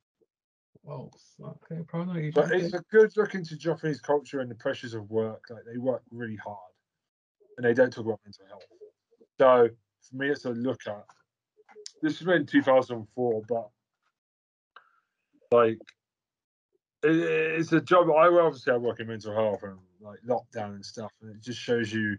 Oh, 0.89 1.11
okay. 1.41 1.81
Paranoid. 1.89 2.35
But 2.35 2.51
it's 2.51 2.75
a 2.75 2.83
good 2.91 3.17
look 3.17 3.37
into 3.37 3.57
Japanese 3.57 4.01
culture 4.01 4.41
and 4.41 4.51
the 4.51 4.57
pressures 4.57 4.95
of 4.95 5.09
work. 5.09 5.45
Like 5.49 5.63
they 5.71 5.79
work 5.79 6.03
really 6.11 6.35
hard, 6.35 6.59
and 7.57 7.65
they 7.65 7.73
don't 7.75 7.93
talk 7.93 8.05
about 8.05 8.19
mental 8.25 8.47
health. 8.49 8.65
So 9.39 9.69
for 10.13 10.17
me, 10.23 10.29
it's 10.29 10.45
a 10.45 10.51
look 10.51 10.81
at. 10.87 11.05
This 12.03 12.21
was 12.21 12.27
made 12.27 12.41
in 12.43 12.47
2004, 12.47 13.43
but 13.49 13.69
like 15.51 15.79
it, 17.03 17.17
it's 17.17 17.73
a 17.73 17.81
job. 17.81 18.11
I 18.11 18.27
obviously 18.29 18.73
I 18.73 18.77
work 18.77 19.01
in 19.01 19.09
mental 19.09 19.35
health 19.35 19.63
and 19.63 19.79
like 20.01 20.19
lockdown 20.27 20.75
and 20.75 20.85
stuff, 20.85 21.11
and 21.21 21.35
it 21.35 21.43
just 21.43 21.61
shows 21.61 21.93
you 21.93 22.17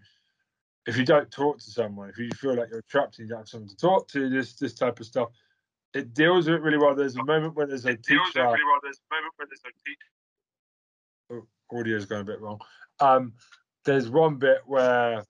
if 0.86 0.98
you 0.98 1.06
don't 1.06 1.32
talk 1.32 1.60
to 1.60 1.72
someone, 1.72 2.10
if 2.10 2.18
you 2.18 2.30
feel 2.36 2.56
like 2.56 2.70
you're 2.72 2.84
trapped 2.90 3.20
and 3.20 3.28
you 3.28 3.30
don't 3.30 3.42
have 3.42 3.50
someone 3.50 3.70
to 3.70 3.78
talk 3.78 4.08
to, 4.10 4.30
this 4.30 4.54
this 4.56 4.74
type 4.74 5.00
of 5.00 5.06
stuff. 5.06 5.30
It 5.94 6.16
deals 6.16 6.48
with 6.48 6.56
it 6.56 6.62
really 6.62 6.80
well. 6.80 6.96
There's 6.96 7.16
a 7.16 7.24
moment 7.24 7.56
where 7.56 7.68
there's 7.68 7.86
a 7.86 7.96
teacher 7.96 8.42
oh, 11.32 11.46
audio's 11.72 12.06
going 12.06 12.22
a 12.22 12.26
bit 12.26 12.42
wrong. 12.42 12.60
Um, 13.00 13.34
there's 13.86 14.10
one 14.10 14.38
bit 14.38 14.62
where 14.66 15.24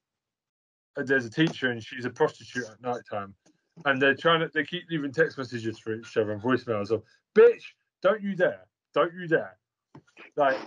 there's 0.95 1.25
a 1.25 1.29
teacher 1.29 1.71
and 1.71 1.83
she's 1.83 2.05
a 2.05 2.09
prostitute 2.09 2.65
at 2.69 2.81
night 2.81 3.01
time, 3.09 3.33
and 3.85 4.01
they're 4.01 4.15
trying 4.15 4.39
to 4.41 4.49
they 4.53 4.63
keep 4.63 4.83
leaving 4.89 5.11
text 5.11 5.37
messages 5.37 5.79
for 5.79 5.93
each 5.93 6.15
other 6.17 6.31
and 6.31 6.41
voicemails 6.41 6.91
of 6.91 7.03
"bitch, 7.35 7.63
don't 8.01 8.21
you 8.21 8.35
dare, 8.35 8.65
don't 8.93 9.13
you 9.13 9.27
dare," 9.27 9.57
like 10.35 10.57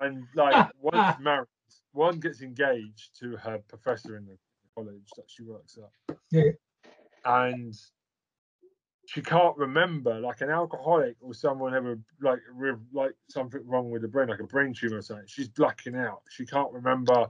and 0.00 0.24
like 0.34 0.68
one's 0.80 1.18
married, 1.20 1.48
one 1.92 2.18
gets 2.18 2.42
engaged 2.42 3.18
to 3.20 3.36
her 3.36 3.58
professor 3.68 4.16
in 4.16 4.26
the 4.26 4.36
college 4.74 5.08
that 5.16 5.24
she 5.28 5.42
works 5.42 5.78
at. 5.78 6.16
Yeah. 6.30 6.50
and 7.24 7.74
she 9.06 9.22
can't 9.22 9.56
remember 9.56 10.18
like 10.20 10.40
an 10.40 10.50
alcoholic 10.50 11.16
or 11.20 11.32
someone 11.32 11.74
ever 11.74 11.98
like 12.20 12.40
with 12.56 12.78
like 12.92 13.12
something 13.28 13.62
wrong 13.64 13.90
with 13.90 14.02
the 14.02 14.08
brain, 14.08 14.28
like 14.28 14.40
a 14.40 14.44
brain 14.44 14.74
tumor 14.74 14.98
or 14.98 15.02
something. 15.02 15.26
She's 15.28 15.48
blacking 15.48 15.94
out. 15.94 16.22
She 16.28 16.44
can't 16.44 16.72
remember 16.72 17.26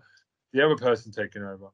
the 0.53 0.65
other 0.65 0.77
person 0.77 1.13
taking 1.13 1.43
over. 1.43 1.69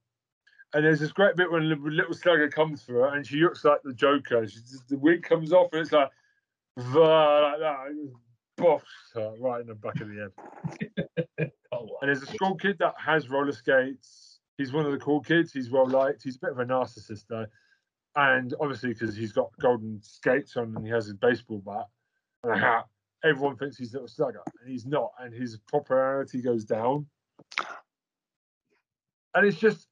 And 0.75 0.85
there's 0.85 1.01
this 1.01 1.13
great 1.13 1.37
bit 1.37 1.51
when 1.51 1.69
the 1.69 1.77
little 1.77 2.15
slugger 2.15 2.49
comes 2.49 2.83
for 2.83 2.95
her 2.95 3.15
and 3.15 3.27
she 3.27 3.37
looks 3.37 3.65
like 3.65 3.83
the 3.85 3.93
Joker. 3.93 4.47
She 4.47 4.57
just, 4.61 4.89
the 4.89 4.97
wig 4.97 5.23
comes 5.23 5.53
off 5.53 5.69
and 5.73 5.83
it's 5.83 5.93
like, 5.93 6.11
"Vah," 6.79 7.41
like 7.41 7.61
that. 7.61 8.11
Boffs 8.59 8.83
her 9.15 9.35
right 9.39 9.61
in 9.61 9.67
the 9.67 9.75
back 9.75 10.01
of 10.01 10.09
the 10.09 10.31
head. 11.39 11.51
Oh, 11.75 11.85
wow. 11.85 11.97
And 12.03 12.09
there's 12.11 12.23
a 12.23 12.27
school 12.27 12.55
kid 12.55 12.77
that 12.81 12.93
has 13.03 13.31
roller 13.31 13.51
skates. 13.51 14.41
He's 14.59 14.75
one 14.75 14.85
of 14.85 14.93
the 14.93 14.99
cool 14.99 15.23
kids. 15.23 15.55
He's 15.55 15.71
well 15.71 15.89
liked. 15.89 16.23
He's 16.23 16.37
a 16.37 16.41
bit 16.41 16.51
of 16.51 16.59
a 16.59 16.67
narcissist 16.67 17.25
though, 17.31 17.47
and 18.15 18.53
obviously 18.61 18.91
because 18.91 19.17
he's 19.17 19.33
got 19.33 19.49
golden 19.59 19.99
skates 20.03 20.55
on 20.59 20.77
and 20.77 20.85
he 20.85 20.93
has 20.93 21.07
his 21.07 21.15
baseball 21.15 21.63
bat 21.65 21.87
and 22.45 22.53
a 22.53 22.59
hat, 22.59 22.87
everyone 23.25 23.57
thinks 23.57 23.77
he's 23.77 23.93
a 23.93 23.97
little 23.97 24.09
slugger, 24.09 24.43
and 24.61 24.71
he's 24.71 24.87
not. 24.87 25.13
And 25.19 25.33
his 25.33 25.59
popularity 25.71 26.43
goes 26.43 26.65
down. 26.65 27.07
And 29.35 29.47
it's 29.47 29.59
just, 29.59 29.87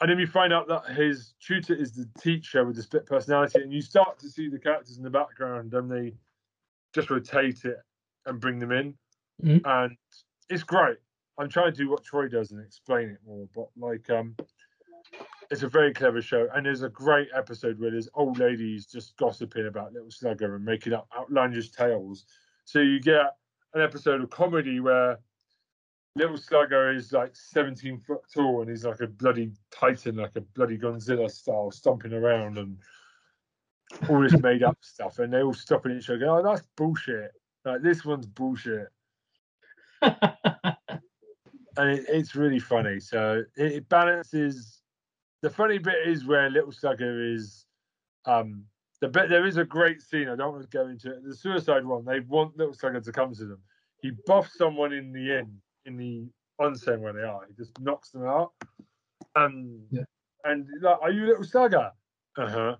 and 0.00 0.10
then 0.10 0.18
you 0.18 0.26
find 0.26 0.52
out 0.52 0.68
that 0.68 0.86
his 0.94 1.34
tutor 1.40 1.74
is 1.74 1.92
the 1.92 2.08
teacher 2.20 2.64
with 2.64 2.76
the 2.76 2.82
split 2.82 3.06
personality, 3.06 3.60
and 3.62 3.72
you 3.72 3.80
start 3.82 4.18
to 4.20 4.28
see 4.28 4.48
the 4.48 4.58
characters 4.58 4.96
in 4.96 5.02
the 5.02 5.10
background, 5.10 5.74
and 5.74 5.90
they 5.90 6.14
just 6.94 7.10
rotate 7.10 7.64
it 7.64 7.78
and 8.26 8.40
bring 8.40 8.58
them 8.58 8.72
in, 8.72 8.96
Mhm. 9.42 9.60
and 9.64 9.96
it's 10.48 10.62
great. 10.62 10.98
I'm 11.38 11.48
trying 11.48 11.72
to 11.72 11.76
do 11.76 11.88
what 11.88 12.02
Troy 12.02 12.28
does 12.28 12.50
and 12.50 12.60
explain 12.60 13.10
it 13.10 13.20
more, 13.24 13.48
but 13.54 13.68
like 13.76 14.08
um 14.10 14.36
it's 15.50 15.62
a 15.62 15.68
very 15.68 15.94
clever 15.94 16.20
show 16.20 16.46
and 16.54 16.66
there's 16.66 16.82
a 16.82 16.88
great 16.90 17.28
episode 17.34 17.78
where 17.78 17.90
there's 17.90 18.08
old 18.14 18.38
ladies 18.38 18.84
just 18.84 19.16
gossiping 19.16 19.66
about 19.66 19.92
little 19.94 20.10
slugger 20.10 20.56
and 20.56 20.64
making 20.64 20.92
up 20.92 21.08
outlandish 21.16 21.70
tales. 21.70 22.26
So 22.64 22.80
you 22.80 23.00
get 23.00 23.36
an 23.72 23.80
episode 23.80 24.20
of 24.20 24.28
comedy 24.28 24.80
where 24.80 25.18
little 26.16 26.36
slugger 26.36 26.92
is 26.92 27.12
like 27.12 27.34
17 27.34 28.00
foot 28.00 28.20
tall 28.32 28.60
and 28.60 28.70
he's 28.70 28.84
like 28.84 29.00
a 29.00 29.06
bloody 29.06 29.52
titan, 29.70 30.16
like 30.16 30.36
a 30.36 30.40
bloody 30.40 30.76
Godzilla 30.76 31.30
style, 31.30 31.70
stomping 31.70 32.12
around 32.12 32.58
and 32.58 32.76
all 34.08 34.20
this 34.20 34.38
made 34.40 34.62
up 34.62 34.78
stuff. 34.82 35.18
And 35.18 35.32
they 35.32 35.42
all 35.42 35.54
stop 35.54 35.86
at 35.86 35.92
each 35.92 36.10
other, 36.10 36.18
going, 36.18 36.46
"Oh, 36.46 36.50
that's 36.50 36.66
bullshit! 36.76 37.32
Like 37.64 37.82
this 37.82 38.04
one's 38.04 38.26
bullshit." 38.26 38.88
and 40.02 40.16
it, 41.78 42.04
it's 42.08 42.34
really 42.34 42.58
funny. 42.58 43.00
So 43.00 43.44
it, 43.56 43.72
it 43.72 43.88
balances. 43.88 44.82
The 45.40 45.50
funny 45.50 45.78
bit 45.78 46.06
is 46.06 46.24
where 46.24 46.50
Little 46.50 46.72
Slugger 46.72 47.32
is. 47.32 47.64
Um, 48.24 48.64
the 49.00 49.08
bit 49.08 49.28
there 49.28 49.46
is 49.46 49.56
a 49.56 49.64
great 49.64 50.02
scene. 50.02 50.28
I 50.28 50.34
don't 50.34 50.52
want 50.52 50.68
to 50.68 50.76
go 50.76 50.88
into 50.88 51.12
it. 51.12 51.24
The 51.24 51.34
suicide 51.34 51.84
one. 51.84 52.04
They 52.04 52.20
want 52.20 52.56
Little 52.56 52.74
Slugger 52.74 53.00
to 53.00 53.12
come 53.12 53.32
to 53.36 53.44
them. 53.44 53.60
He 54.00 54.10
buffs 54.26 54.58
someone 54.58 54.92
in 54.92 55.12
the 55.12 55.38
inn 55.38 55.60
in 55.88 55.96
the 55.96 56.28
onsen 56.60 57.00
where 57.00 57.12
they 57.12 57.22
are. 57.22 57.40
He 57.48 57.54
just 57.54 57.78
knocks 57.80 58.10
them 58.10 58.24
out. 58.24 58.52
And 59.34 59.88
Yeah. 59.90 60.04
and 60.44 60.68
like, 60.80 60.98
are 61.00 61.10
you 61.10 61.26
Little 61.26 61.44
Slugger? 61.44 61.90
Uh 62.36 62.48
huh. 62.48 62.76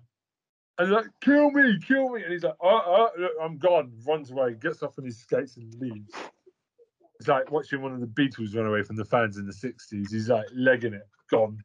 And 0.77 0.91
like, 0.91 1.07
kill 1.19 1.51
me, 1.51 1.77
kill 1.85 2.09
me. 2.09 2.23
And 2.23 2.31
he's 2.31 2.43
like, 2.43 2.55
uh, 2.63 2.67
uh, 2.67 3.09
look, 3.17 3.31
I'm 3.41 3.57
gone. 3.57 3.91
Runs 4.07 4.31
away, 4.31 4.53
gets 4.53 4.81
off 4.81 4.97
on 4.97 5.05
his 5.05 5.19
skates 5.19 5.57
and 5.57 5.73
leaves. 5.75 6.13
It's 7.19 7.27
like 7.27 7.51
watching 7.51 7.81
one 7.81 7.91
of 7.91 7.99
the 7.99 8.07
Beatles 8.07 8.55
run 8.55 8.65
away 8.65 8.83
from 8.83 8.95
the 8.95 9.03
fans 9.03 9.37
in 9.37 9.45
the 9.45 9.51
60s. 9.51 10.09
He's 10.09 10.29
like 10.29 10.45
legging 10.53 10.93
it, 10.93 11.05
gone. 11.29 11.57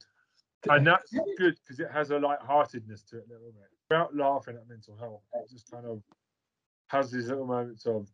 And 0.69 0.85
that's 0.85 1.13
good 1.13 1.57
because 1.63 1.79
it 1.79 1.91
has 1.93 2.11
a 2.11 2.19
light-heartedness 2.19 3.03
to 3.11 3.19
it 3.19 3.27
a 3.29 3.33
little 3.33 3.53
bit. 3.53 3.69
Without 3.91 4.17
laughing 4.17 4.57
at 4.57 4.69
mental 4.69 4.97
health, 4.97 5.23
it 5.35 5.49
just 5.49 5.71
kind 5.71 5.87
of 5.87 6.03
has 6.89 7.13
these 7.13 7.29
little 7.29 7.47
moments 7.47 7.87
of 7.87 8.09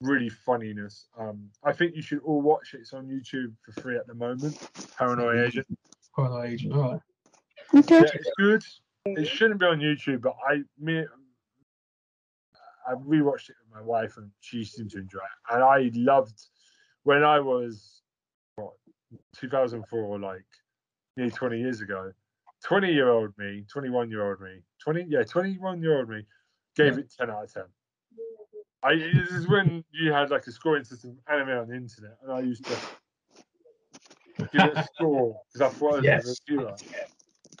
really 0.00 0.28
funniness. 0.28 1.08
Um, 1.18 1.48
I 1.64 1.72
think 1.72 1.94
you 1.94 2.02
should 2.02 2.20
all 2.24 2.42
watch 2.42 2.74
it. 2.74 2.80
It's 2.80 2.92
on 2.92 3.06
YouTube 3.06 3.54
for 3.62 3.80
free 3.80 3.96
at 3.96 4.06
the 4.06 4.14
moment. 4.14 4.58
Paranoid 4.98 5.38
Agent. 5.38 5.66
Paranoid 6.14 6.50
agent. 6.50 6.74
All 6.74 6.92
right. 6.92 7.00
Okay. 7.74 7.96
Yeah, 7.96 8.10
it's 8.14 8.30
good. 8.38 8.62
It 9.06 9.26
shouldn't 9.26 9.60
be 9.60 9.66
on 9.66 9.78
YouTube, 9.78 10.22
but 10.22 10.34
I 10.48 10.62
me 10.78 11.04
I 12.86 12.94
rewatched 12.94 13.50
it 13.50 13.56
with 13.62 13.74
my 13.74 13.82
wife 13.82 14.16
and 14.16 14.30
she 14.40 14.64
seemed 14.64 14.90
to 14.92 14.98
enjoy 14.98 15.18
it. 15.18 15.54
And 15.54 15.62
I 15.62 15.90
loved 15.94 16.40
when 17.02 17.24
I 17.24 17.40
was 17.40 18.02
what 18.56 18.74
2004, 19.36 20.18
like 20.18 20.44
nearly 21.16 21.32
20 21.32 21.58
years 21.58 21.80
ago. 21.80 22.12
20 22.64 22.92
year 22.92 23.10
old 23.10 23.32
me, 23.38 23.64
21 23.70 24.10
year 24.10 24.28
old 24.28 24.40
me, 24.40 24.62
20 24.82 25.06
yeah, 25.08 25.22
21 25.22 25.82
year 25.82 25.98
old 25.98 26.08
me 26.08 26.24
gave 26.74 26.98
it 26.98 27.12
10 27.18 27.30
out 27.30 27.44
of 27.44 27.52
10. 27.52 27.62
I 28.86 28.94
this 28.94 29.30
is 29.32 29.48
when 29.48 29.82
you 29.90 30.12
had 30.12 30.30
like 30.30 30.46
a 30.46 30.52
scoring 30.52 30.84
system 30.84 31.18
anime 31.28 31.48
on 31.48 31.68
the 31.68 31.74
internet, 31.74 32.18
and 32.22 32.32
I 32.32 32.40
used 32.40 32.64
to 32.66 32.76
give 34.52 34.62
it 34.64 34.76
a 34.78 34.84
score 34.94 35.40
because 35.52 35.60
I 35.72 35.76
thought 35.76 35.94
it 35.96 35.96
was 35.96 36.04
Yes. 36.04 36.26
a 36.26 36.54
reviewer 36.54 36.76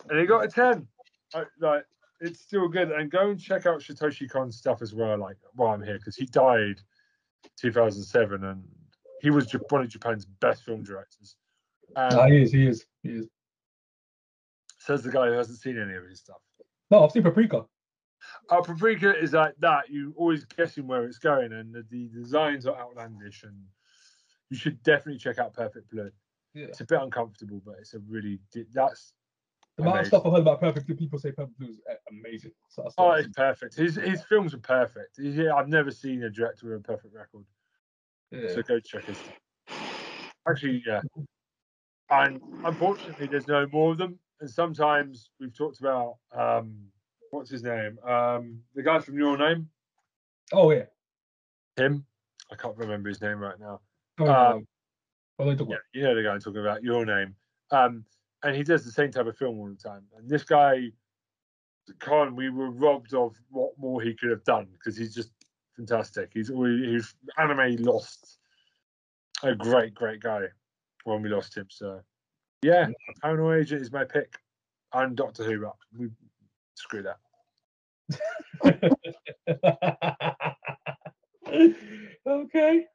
and 0.08 0.20
he 0.20 0.26
got 0.26 0.44
a 0.44 0.48
10 0.48 0.86
I, 1.34 1.44
like 1.58 1.84
it's 2.20 2.40
still 2.40 2.68
good 2.68 2.92
and 2.92 3.10
go 3.10 3.30
and 3.30 3.40
check 3.40 3.66
out 3.66 3.80
Satoshi 3.80 4.30
Kon's 4.30 4.56
stuff 4.56 4.82
as 4.82 4.94
well 4.94 5.18
like 5.18 5.36
while 5.54 5.74
I'm 5.74 5.82
here 5.82 5.98
because 5.98 6.16
he 6.16 6.26
died 6.26 6.80
2007 7.58 8.44
and 8.44 8.62
he 9.20 9.30
was 9.30 9.50
one 9.70 9.80
of 9.82 9.88
Japan's 9.88 10.26
best 10.26 10.62
film 10.64 10.82
directors 10.84 11.36
and 11.96 12.18
Ah, 12.18 12.26
he 12.26 12.42
is. 12.42 12.52
He 12.52 12.66
is. 12.66 12.86
He 13.02 13.08
is. 13.10 13.28
says 14.78 15.02
the 15.02 15.10
guy 15.10 15.26
who 15.26 15.32
hasn't 15.32 15.58
seen 15.58 15.80
any 15.80 15.94
of 15.94 16.04
his 16.04 16.20
stuff 16.20 16.40
No, 16.90 17.04
I've 17.04 17.10
seen 17.10 17.22
Paprika. 17.22 17.64
Uh, 18.50 18.60
Paprika 18.60 19.16
is 19.18 19.32
like 19.32 19.54
that 19.60 19.90
You're 19.90 20.12
always 20.16 20.44
guessing 20.44 20.86
where 20.86 21.04
it's 21.04 21.18
going 21.18 21.52
and 21.52 21.72
the, 21.74 21.84
the 21.90 22.08
designs 22.08 22.66
are 22.66 22.76
outlandish 22.78 23.42
and 23.44 23.56
you 24.50 24.56
should 24.56 24.82
definitely 24.82 25.18
check 25.18 25.38
out 25.38 25.52
Perfect 25.54 25.90
Blue 25.90 26.10
Yeah. 26.54 26.66
it's 26.66 26.80
a 26.80 26.84
bit 26.86 27.00
uncomfortable 27.00 27.60
but 27.64 27.76
it's 27.80 27.94
a 27.94 27.98
really 28.08 28.38
that's 28.72 29.12
The 29.76 29.82
amount 29.82 30.00
of 30.00 30.06
stuff 30.06 30.26
I've 30.26 30.32
heard 30.32 30.42
about 30.42 30.60
Perfect 30.60 30.86
Blue, 30.86 30.96
people 30.96 31.18
say 31.18 31.32
Perfect 31.32 31.58
Blue 31.58 31.68
is 31.68 31.80
uh, 31.90 31.94
amazing. 32.10 32.52
So 32.68 32.88
Oh, 32.98 33.10
it's 33.12 33.28
perfect. 33.28 33.74
His 33.76 33.96
his 33.96 34.22
films 34.24 34.54
are 34.54 34.58
perfect. 34.58 35.18
He's, 35.20 35.36
yeah, 35.36 35.54
I've 35.54 35.68
never 35.68 35.90
seen 35.90 36.22
a 36.22 36.30
director 36.30 36.66
with 36.68 36.78
a 36.78 36.82
perfect 36.82 37.14
record. 37.14 37.44
yeah. 38.30 38.48
So 38.54 38.62
go 38.62 38.80
check 38.80 39.04
his. 39.06 39.22
Actually, 40.48 40.82
yeah. 40.86 41.00
And 42.10 42.40
unfortunately, 42.64 43.26
there's 43.26 43.48
no 43.48 43.66
more 43.72 43.92
of 43.92 43.98
them. 43.98 44.18
And 44.40 44.48
sometimes 44.48 45.30
we've 45.40 45.56
talked 45.56 45.80
about 45.80 46.16
um, 46.32 46.76
what's 47.36 47.50
his 47.50 47.62
name? 47.62 47.98
Um, 48.02 48.60
the 48.74 48.82
guy 48.82 48.98
from 48.98 49.18
Your 49.18 49.36
Name. 49.36 49.68
Oh 50.52 50.70
yeah. 50.70 50.84
Him. 51.76 52.04
I 52.50 52.56
can't 52.56 52.76
remember 52.76 53.08
his 53.08 53.20
name 53.20 53.38
right 53.38 53.58
now. 53.60 53.80
Oh, 54.18 54.26
Um, 54.26 54.66
they 55.38 55.44
Yeah, 55.44 55.76
you 55.92 56.02
know 56.02 56.14
the 56.14 56.22
guy 56.22 56.30
I'm 56.30 56.40
talking 56.40 56.60
about. 56.60 56.82
Your 56.82 57.04
Name. 57.04 57.34
Um, 57.70 58.04
and 58.42 58.56
he 58.56 58.62
does 58.62 58.84
the 58.84 58.90
same 58.90 59.10
type 59.10 59.26
of 59.26 59.36
film 59.36 59.58
all 59.58 59.68
the 59.68 59.76
time. 59.76 60.02
And 60.16 60.28
this 60.28 60.44
guy, 60.44 60.90
Kon, 61.98 62.36
we 62.36 62.48
were 62.48 62.70
robbed 62.70 63.12
of 63.12 63.36
what 63.50 63.72
more 63.78 64.00
he 64.00 64.14
could 64.14 64.30
have 64.30 64.44
done 64.44 64.68
because 64.72 64.96
he's 64.96 65.14
just 65.14 65.30
fantastic. 65.76 66.30
He's 66.32 66.50
always 66.50 66.80
he's 66.84 67.14
anime 67.38 67.76
lost 67.76 68.38
a 69.42 69.54
great, 69.54 69.94
great 69.94 70.20
guy 70.20 70.44
when 71.04 71.22
we 71.22 71.28
lost 71.28 71.56
him. 71.56 71.66
So 71.68 72.00
yeah, 72.62 72.88
Paranoid 73.20 73.60
Agent 73.60 73.82
is 73.82 73.92
my 73.92 74.04
pick. 74.04 74.38
And 74.92 75.16
Doctor 75.16 75.44
Who, 75.44 75.60
but 75.60 75.74
we 75.98 76.08
screw 76.74 77.02
that. 77.02 77.18
About? 78.68 80.56
okay. 82.26 82.86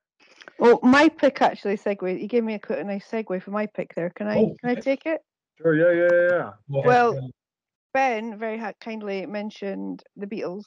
Well, 0.60 0.79
my 0.84 1.10
pick 1.10 1.41
actually 1.41 1.77
segue. 1.77 2.21
You 2.21 2.27
gave 2.27 2.43
me 2.43 2.53
a 2.55 2.60
quite 2.60 2.79
a 2.79 2.84
nice 2.84 3.07
segue 3.10 3.41
for 3.41 3.51
my 3.51 3.65
pick 3.67 3.93
there. 3.95 4.10
Can 4.12 4.27
I 4.27 4.38
Oh, 4.38 4.55
can 4.60 4.69
I 4.69 4.75
take 4.75 5.05
it? 5.05 5.21
Sure, 5.57 5.75
yeah, 5.75 5.91
yeah, 6.01 6.10
yeah, 6.13 6.27
yeah. 6.38 6.51
Go 6.71 6.79
ahead. 6.79 6.88
Well- 6.88 7.31
Ben 7.93 8.39
very 8.39 8.57
ha- 8.57 8.71
kindly 8.79 9.25
mentioned 9.25 10.01
the 10.15 10.25
Beatles 10.25 10.63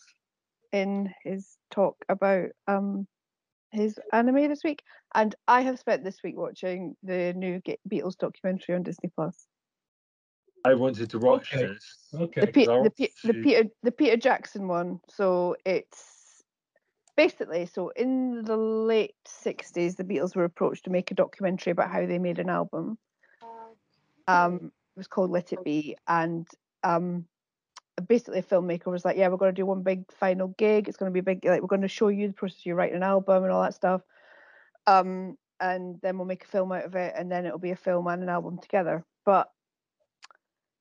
in 0.72 1.10
his 1.22 1.56
talk 1.70 1.96
about 2.10 2.48
um 2.66 3.06
his 3.70 3.98
anime 4.12 4.46
this 4.48 4.62
week, 4.62 4.82
and 5.14 5.34
I 5.48 5.62
have 5.62 5.78
spent 5.78 6.04
this 6.04 6.18
week 6.22 6.36
watching 6.36 6.94
the 7.02 7.32
new 7.32 7.60
Ge- 7.66 7.78
Beatles 7.90 8.18
documentary 8.18 8.74
on 8.74 8.82
Disney 8.82 9.10
Plus. 9.14 9.46
I 10.64 10.74
wanted 10.74 11.10
to 11.10 11.18
watch 11.18 11.52
Okay. 11.54 11.66
this. 11.66 12.08
The, 12.12 12.18
okay. 12.20 12.46
Pe- 12.46 12.66
Well, 12.66 12.84
the, 12.84 12.90
Pe- 12.90 13.08
the 13.22 13.34
Peter 13.34 13.64
the 13.82 13.92
Peter 13.92 14.16
Jackson 14.16 14.66
one. 14.66 15.00
So 15.08 15.56
it's 15.64 16.42
basically 17.16 17.66
so 17.66 17.90
in 17.90 18.42
the 18.44 18.56
late 18.56 19.14
'60s, 19.26 19.96
the 19.96 20.04
Beatles 20.04 20.34
were 20.34 20.44
approached 20.44 20.84
to 20.84 20.90
make 20.90 21.10
a 21.10 21.14
documentary 21.14 21.70
about 21.72 21.90
how 21.90 22.06
they 22.06 22.18
made 22.18 22.38
an 22.38 22.48
album. 22.48 22.98
um, 24.26 24.72
it 24.96 24.98
was 24.98 25.06
called 25.06 25.30
Let 25.30 25.52
It 25.52 25.62
Be, 25.64 25.96
and 26.08 26.46
um, 26.82 27.26
basically 28.08 28.38
a 28.38 28.42
filmmaker 28.42 28.86
was 28.86 29.04
like, 29.04 29.16
"Yeah, 29.16 29.28
we're 29.28 29.36
going 29.36 29.54
to 29.54 29.60
do 29.60 29.66
one 29.66 29.82
big 29.82 30.10
final 30.12 30.48
gig. 30.48 30.88
It's 30.88 30.96
going 30.96 31.10
to 31.10 31.14
be 31.14 31.20
big. 31.20 31.44
Like 31.44 31.60
we're 31.60 31.68
going 31.68 31.82
to 31.82 31.88
show 31.88 32.08
you 32.08 32.28
the 32.28 32.34
process 32.34 32.64
of 32.66 32.76
writing 32.76 32.96
an 32.96 33.02
album 33.02 33.44
and 33.44 33.52
all 33.52 33.62
that 33.62 33.74
stuff, 33.74 34.00
um, 34.86 35.36
and 35.60 36.00
then 36.00 36.16
we'll 36.16 36.26
make 36.26 36.44
a 36.44 36.48
film 36.48 36.72
out 36.72 36.84
of 36.84 36.94
it, 36.94 37.12
and 37.16 37.30
then 37.30 37.44
it'll 37.44 37.58
be 37.58 37.72
a 37.72 37.76
film 37.76 38.06
and 38.06 38.22
an 38.22 38.28
album 38.30 38.58
together." 38.58 39.04
But 39.26 39.50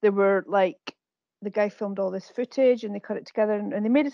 there 0.04 0.12
were 0.12 0.44
like 0.48 0.96
the 1.42 1.50
guy 1.50 1.70
filmed 1.70 1.98
all 1.98 2.12
this 2.12 2.30
footage 2.30 2.84
and 2.84 2.94
they 2.94 3.00
cut 3.00 3.18
it 3.18 3.26
together 3.26 3.54
and, 3.54 3.74
and 3.74 3.84
they 3.84 3.90
made 3.90 4.06
a, 4.06 4.12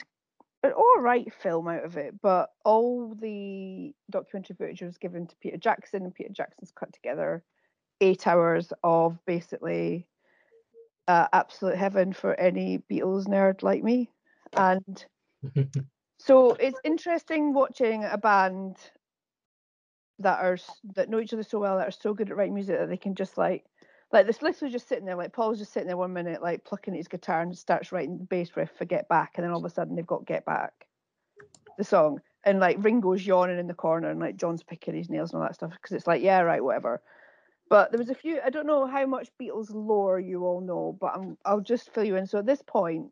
an 0.64 0.72
all 0.72 1.00
right 1.00 1.34
film 1.34 1.68
out 1.68 1.84
of 1.84 1.98
it. 1.98 2.14
But 2.22 2.52
all 2.64 3.14
the 3.16 3.94
documentary 4.10 4.56
footage 4.56 4.82
was 4.82 4.98
given 4.98 5.28
to 5.28 5.36
Peter 5.42 5.58
Jackson, 5.58 6.04
and 6.04 6.16
Peter 6.16 6.32
Jackson's 6.32 6.72
cut 6.72 6.94
together 6.94 7.44
eight 8.02 8.28
hours 8.28 8.72
of 8.84 9.18
basically 9.26 10.08
uh, 11.08 11.28
absolute 11.34 11.76
heaven 11.76 12.14
for 12.14 12.40
any 12.40 12.82
Beatles 12.90 13.28
nerd 13.28 13.64
like 13.64 13.84
me. 13.84 14.10
And 14.54 15.06
so 16.20 16.52
it's 16.54 16.80
interesting 16.84 17.54
watching 17.54 18.06
a 18.06 18.18
band 18.18 18.78
that 20.20 20.40
are 20.40 20.58
that 20.96 21.10
know 21.10 21.20
each 21.20 21.34
other 21.34 21.44
so 21.44 21.60
well 21.60 21.78
that 21.78 21.88
are 21.88 21.92
so 21.92 22.14
good 22.14 22.30
at 22.30 22.38
writing 22.38 22.54
music 22.54 22.78
that 22.78 22.90
they 22.90 22.98
can 22.98 23.16
just 23.16 23.38
like 23.38 23.66
like 24.12 24.26
this 24.26 24.38
Smiths 24.38 24.62
was 24.62 24.72
just 24.72 24.88
sitting 24.88 25.06
there 25.06 25.16
like 25.16 25.34
Paul's 25.34 25.60
just 25.60 25.74
sitting 25.74 25.88
there 25.88 25.98
one 25.98 26.14
minute 26.14 26.42
like 26.42 26.64
plucking 26.64 26.94
his 26.94 27.08
guitar 27.08 27.42
and 27.42 27.58
starts 27.58 27.92
writing 27.92 28.18
the 28.18 28.24
bass 28.24 28.52
riff 28.56 28.72
for 28.78 28.86
Get 28.86 29.08
Back 29.08 29.34
and 29.36 29.44
then 29.44 29.52
all 29.52 29.60
of 29.60 29.66
a 29.66 29.70
sudden 29.70 29.96
they've 29.96 30.06
got 30.06 30.26
Get 30.26 30.46
Back 30.46 30.74
the 31.78 31.84
song. 31.84 32.22
And 32.46 32.60
like 32.60 32.78
Ringo's 32.80 33.26
yawning 33.26 33.60
in 33.60 33.68
the 33.68 33.74
corner 33.74 34.10
and 34.10 34.20
like 34.20 34.38
John's 34.38 34.64
picking 34.64 34.96
his 34.96 35.10
nails 35.10 35.32
and 35.32 35.42
all 35.42 35.48
that 35.48 35.56
stuff 35.56 35.72
because 35.72 35.96
it's 35.96 36.08
like 36.08 36.22
yeah 36.22 36.40
right 36.40 36.64
whatever. 36.64 37.02
But 37.70 37.92
there 37.92 38.00
was 38.00 38.10
a 38.10 38.16
few 38.16 38.40
I 38.44 38.50
don't 38.50 38.68
know 38.68 38.88
how 38.88 39.06
much 39.06 39.30
Beatles 39.42 39.74
lore 39.74 40.20
you 40.20 40.46
all 40.46 40.62
know 40.62 40.98
but 41.00 41.14
I'm, 41.16 41.38
I'll 41.46 41.62
just 41.62 41.94
fill 41.94 42.06
you 42.06 42.16
in. 42.16 42.26
So 42.26 42.40
at 42.40 42.46
this 42.46 42.62
point 42.66 43.08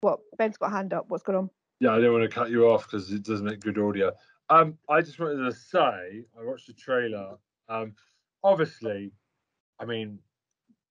what 0.00 0.20
Ben's 0.38 0.56
got 0.56 0.72
a 0.72 0.74
hand 0.74 0.92
up. 0.92 1.06
What's 1.08 1.22
going 1.22 1.38
on? 1.38 1.50
Yeah, 1.80 1.92
I 1.92 1.96
didn't 1.96 2.12
want 2.12 2.24
to 2.24 2.34
cut 2.34 2.50
you 2.50 2.68
off 2.68 2.84
because 2.84 3.12
it 3.12 3.22
doesn't 3.22 3.44
make 3.44 3.60
good 3.60 3.78
audio. 3.78 4.12
Um, 4.48 4.78
I 4.88 5.02
just 5.02 5.18
wanted 5.18 5.44
to 5.44 5.52
say 5.52 5.76
I 5.78 6.44
watched 6.44 6.68
the 6.68 6.72
trailer. 6.72 7.36
Um, 7.68 7.94
obviously, 8.42 9.12
I 9.78 9.84
mean, 9.84 10.18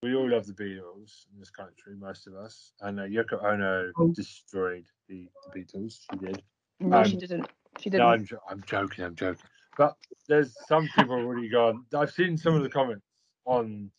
we 0.04 0.16
all 0.16 0.30
love 0.30 0.46
the 0.46 0.54
Beatles 0.54 1.26
in 1.34 1.40
this 1.40 1.50
country, 1.50 1.96
most 1.98 2.28
of 2.28 2.36
us, 2.36 2.74
and 2.82 3.00
uh, 3.00 3.04
Yoko 3.04 3.44
Ono 3.44 3.92
Oh. 3.98 4.08
destroyed 4.14 4.86
the, 5.10 5.28
the 5.54 5.60
Beatles. 5.60 6.00
She 6.12 6.18
did. 6.18 6.44
no 6.80 7.04
she 7.04 7.14
Um, 7.14 7.20
didn't 7.20 7.48
she 7.80 7.90
didn't 7.90 8.06
No, 8.06 8.12
I'm, 8.14 8.28
I'm 8.50 8.64
joking. 8.66 9.04
I'm 9.06 9.16
joking. 9.16 9.42
But 9.78 9.98
there's 10.28 10.56
some 10.68 10.88
people 10.96 11.16
already 11.16 11.50
gone. 11.50 11.86
I've 11.96 12.12
seen 12.12 12.38
some 12.38 12.54
of 12.56 12.64
the 12.64 12.70
comments 12.70 13.06
on 13.46 13.90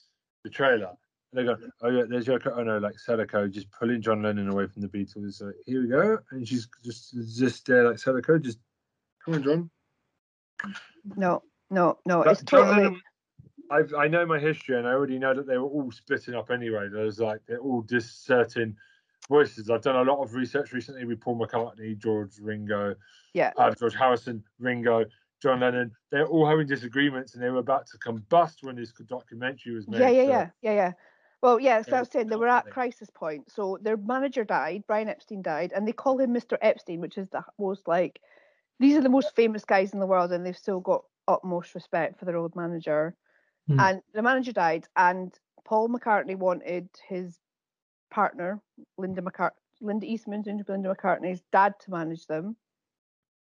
the 0.45 0.51
trailer. 0.51 0.93
They 1.33 1.45
go, 1.45 1.57
"Oh 1.83 1.91
yeah, 1.91 2.05
there's 2.09 2.27
Yoko 2.27 2.57
Ono 2.59 2.79
like 2.79 2.99
Sadako 2.99 3.49
just 3.49 3.71
pulling 3.73 4.01
John 4.01 4.23
Lennon 4.23 4.49
away 4.49 4.69
from 4.69 4.81
the 4.83 4.89
Beatles." 4.89 5.35
So 5.35 5.53
here 5.67 5.83
we 5.83 5.89
go, 5.89 6.19
and 6.31 6.47
she's 6.49 6.69
just 6.85 7.15
just 7.37 7.67
there 7.67 7.89
like 7.89 7.99
Sadako, 7.99 8.39
just 8.39 8.59
come 9.25 9.35
on, 9.35 9.43
John. 9.43 9.71
no 11.17 11.43
no 11.71 11.99
no 12.07 12.23
it's 12.23 12.43
John 12.43 12.61
totally 12.65 12.85
Lennon, 12.85 13.01
I've, 13.71 13.95
I 13.95 14.09
know 14.09 14.25
my 14.27 14.39
history, 14.39 14.79
and 14.79 14.87
I 14.87 14.93
already 14.93 15.19
know 15.19 15.35
that 15.35 15.47
they 15.47 15.59
were 15.59 15.67
all 15.69 15.91
splitting 15.91 16.35
up 16.35 16.51
anyway. 16.51 16.89
There's 16.91 17.19
like 17.19 17.41
they're 17.47 17.59
all 17.59 17.83
just 17.83 18.25
certain 18.25 18.77
voices. 19.29 19.71
I've 19.71 19.83
done 19.83 19.97
a 19.97 20.11
lot 20.11 20.23
of 20.23 20.35
research 20.35 20.73
recently 20.73 21.05
with 21.05 21.21
Paul 21.21 21.39
McCartney, 21.39 21.99
George 21.99 22.39
Ringo, 22.41 22.95
yeah 23.35 23.53
uh, 23.57 23.75
George 23.75 23.95
Harrison, 23.95 24.43
Ringo, 24.59 25.05
John 25.43 25.61
Lennon. 25.61 25.93
They're 26.11 26.27
all 26.27 26.47
having 26.49 26.67
disagreements, 26.67 27.35
and 27.35 27.43
they 27.43 27.51
were 27.51 27.59
about 27.59 27.87
to 27.89 27.99
combust 27.99 28.63
when 28.63 28.77
this 28.77 28.93
documentary 28.93 29.75
was 29.75 29.89
made. 29.89 29.99
Yeah, 29.99 30.11
yeah, 30.11 30.25
so- 30.25 30.31
yeah, 30.31 30.51
yeah, 30.63 30.73
yeah. 30.73 30.93
Well, 31.43 31.61
yeah, 31.61 31.83
so 31.83 31.97
I 31.97 32.01
was 32.01 32.11
saying 32.11 32.29
they 32.29 32.37
were 32.37 32.49
at 32.49 32.71
crisis 32.71 33.11
point. 33.11 33.53
So 33.53 33.79
their 33.81 33.97
manager 33.97 34.43
died, 34.43 34.85
Brian 34.89 35.09
Epstein 35.09 35.43
died, 35.43 35.73
and 35.75 35.87
they 35.87 35.93
call 35.93 36.19
him 36.19 36.33
Mr. 36.33 36.57
Epstein, 36.61 37.01
which 37.01 37.19
is 37.19 37.29
the 37.29 37.45
most 37.59 37.87
like 37.87 38.21
these 38.81 38.97
are 38.97 39.03
the 39.03 39.09
most 39.09 39.35
famous 39.37 39.65
guys 39.65 39.93
in 39.93 40.01
the 40.01 40.07
world, 40.07 40.33
and 40.33 40.45
they've 40.45 40.57
still 40.57 40.81
got 40.81 41.05
utmost 41.29 41.75
respect 41.75 42.19
for 42.19 42.25
their 42.25 42.37
old 42.37 42.57
manager. 42.57 43.15
Hmm. 43.69 43.81
And 43.81 44.03
the 44.15 44.23
manager 44.23 44.53
died, 44.53 44.87
and 44.97 45.37
Paul 45.65 45.89
McCartney 45.89 46.37
wanted 46.37 46.89
his 47.09 47.39
partner, 48.11 48.61
Linda 48.97 49.23
McCart- 49.23 49.51
Linda 49.81 50.07
Eastman, 50.07 50.45
Linda 50.47 50.95
McCartney's 50.95 51.43
dad 51.53 51.75
to 51.81 51.91
manage 51.91 52.27
them. 52.27 52.57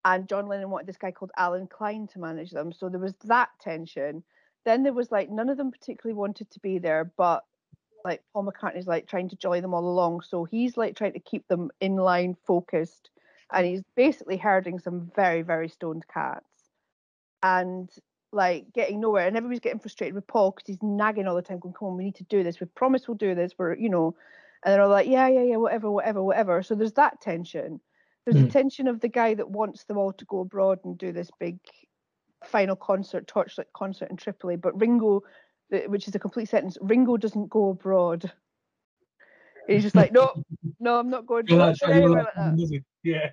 And 0.04 0.28
John 0.28 0.48
Lennon 0.48 0.70
wanted 0.70 0.86
this 0.86 0.96
guy 0.96 1.12
called 1.12 1.30
Allen 1.36 1.68
Klein 1.68 2.08
to 2.08 2.18
manage 2.18 2.50
them. 2.50 2.72
So 2.72 2.88
there 2.88 3.00
was 3.00 3.14
that 3.24 3.50
tension. 3.60 4.24
Then 4.64 4.82
there 4.82 4.92
was 4.92 5.12
like 5.12 5.30
none 5.30 5.48
of 5.48 5.56
them 5.56 5.70
particularly 5.70 6.16
wanted 6.16 6.50
to 6.50 6.60
be 6.60 6.78
there, 6.78 7.12
but 7.16 7.44
like 8.04 8.22
Paul 8.32 8.44
McCartney's 8.44 8.86
like 8.86 9.06
trying 9.06 9.28
to 9.28 9.36
jolly 9.36 9.60
them 9.60 9.74
all 9.74 9.88
along. 9.88 10.22
So 10.22 10.44
he's 10.44 10.76
like 10.76 10.96
trying 10.96 11.12
to 11.12 11.20
keep 11.20 11.46
them 11.48 11.70
in 11.80 11.96
line, 11.96 12.36
focused, 12.46 13.10
and 13.52 13.66
he's 13.66 13.82
basically 13.96 14.36
herding 14.36 14.78
some 14.78 15.10
very, 15.14 15.42
very 15.42 15.68
stoned 15.68 16.06
cats. 16.12 16.46
And 17.42 17.90
like 18.32 18.72
getting 18.72 19.00
nowhere, 19.00 19.26
and 19.26 19.36
everybody's 19.36 19.60
getting 19.60 19.78
frustrated 19.78 20.14
with 20.14 20.26
Paul 20.26 20.50
because 20.52 20.66
he's 20.66 20.82
nagging 20.82 21.26
all 21.26 21.36
the 21.36 21.42
time, 21.42 21.58
going, 21.58 21.74
"Come 21.74 21.88
on, 21.88 21.96
we 21.96 22.04
need 22.04 22.16
to 22.16 22.24
do 22.24 22.42
this. 22.42 22.60
We 22.60 22.66
promise 22.66 23.06
we'll 23.06 23.16
do 23.16 23.34
this. 23.34 23.52
We're, 23.58 23.74
you 23.74 23.90
know," 23.90 24.16
and 24.64 24.72
they're 24.72 24.82
all 24.82 24.88
like, 24.88 25.06
"Yeah, 25.08 25.28
yeah, 25.28 25.42
yeah, 25.42 25.56
whatever, 25.56 25.90
whatever, 25.90 26.22
whatever." 26.22 26.62
So 26.62 26.74
there's 26.74 26.94
that 26.94 27.20
tension. 27.20 27.80
There's 28.24 28.36
the 28.36 28.44
Mm. 28.44 28.52
tension 28.52 28.88
of 28.88 29.00
the 29.00 29.08
guy 29.08 29.34
that 29.34 29.50
wants 29.50 29.84
them 29.84 29.98
all 29.98 30.12
to 30.12 30.24
go 30.26 30.40
abroad 30.40 30.78
and 30.84 30.96
do 30.96 31.12
this 31.12 31.30
big 31.38 31.58
final 32.44 32.76
concert, 32.76 33.26
torchlight 33.26 33.72
concert 33.74 34.10
in 34.10 34.16
Tripoli, 34.16 34.56
but 34.56 34.78
Ringo, 34.80 35.22
which 35.86 36.08
is 36.08 36.14
a 36.14 36.18
complete 36.18 36.48
sentence, 36.48 36.78
Ringo 36.80 37.16
doesn't 37.16 37.48
go 37.48 37.70
abroad. 37.70 38.30
He's 39.68 39.82
just 39.82 39.96
like, 39.96 40.12
no, 40.12 40.44
no, 40.80 40.98
I'm 40.98 41.10
not 41.10 41.26
going. 41.26 41.46
Not 41.48 41.58
like 41.58 41.78
going 41.80 41.92
that, 41.92 42.00
you 42.00 42.00
know, 42.00 42.06
anywhere 42.06 42.24
like, 42.24 42.36
like 42.36 42.56
that 42.56 42.72
it? 42.72 42.84
Yeah. 43.02 43.30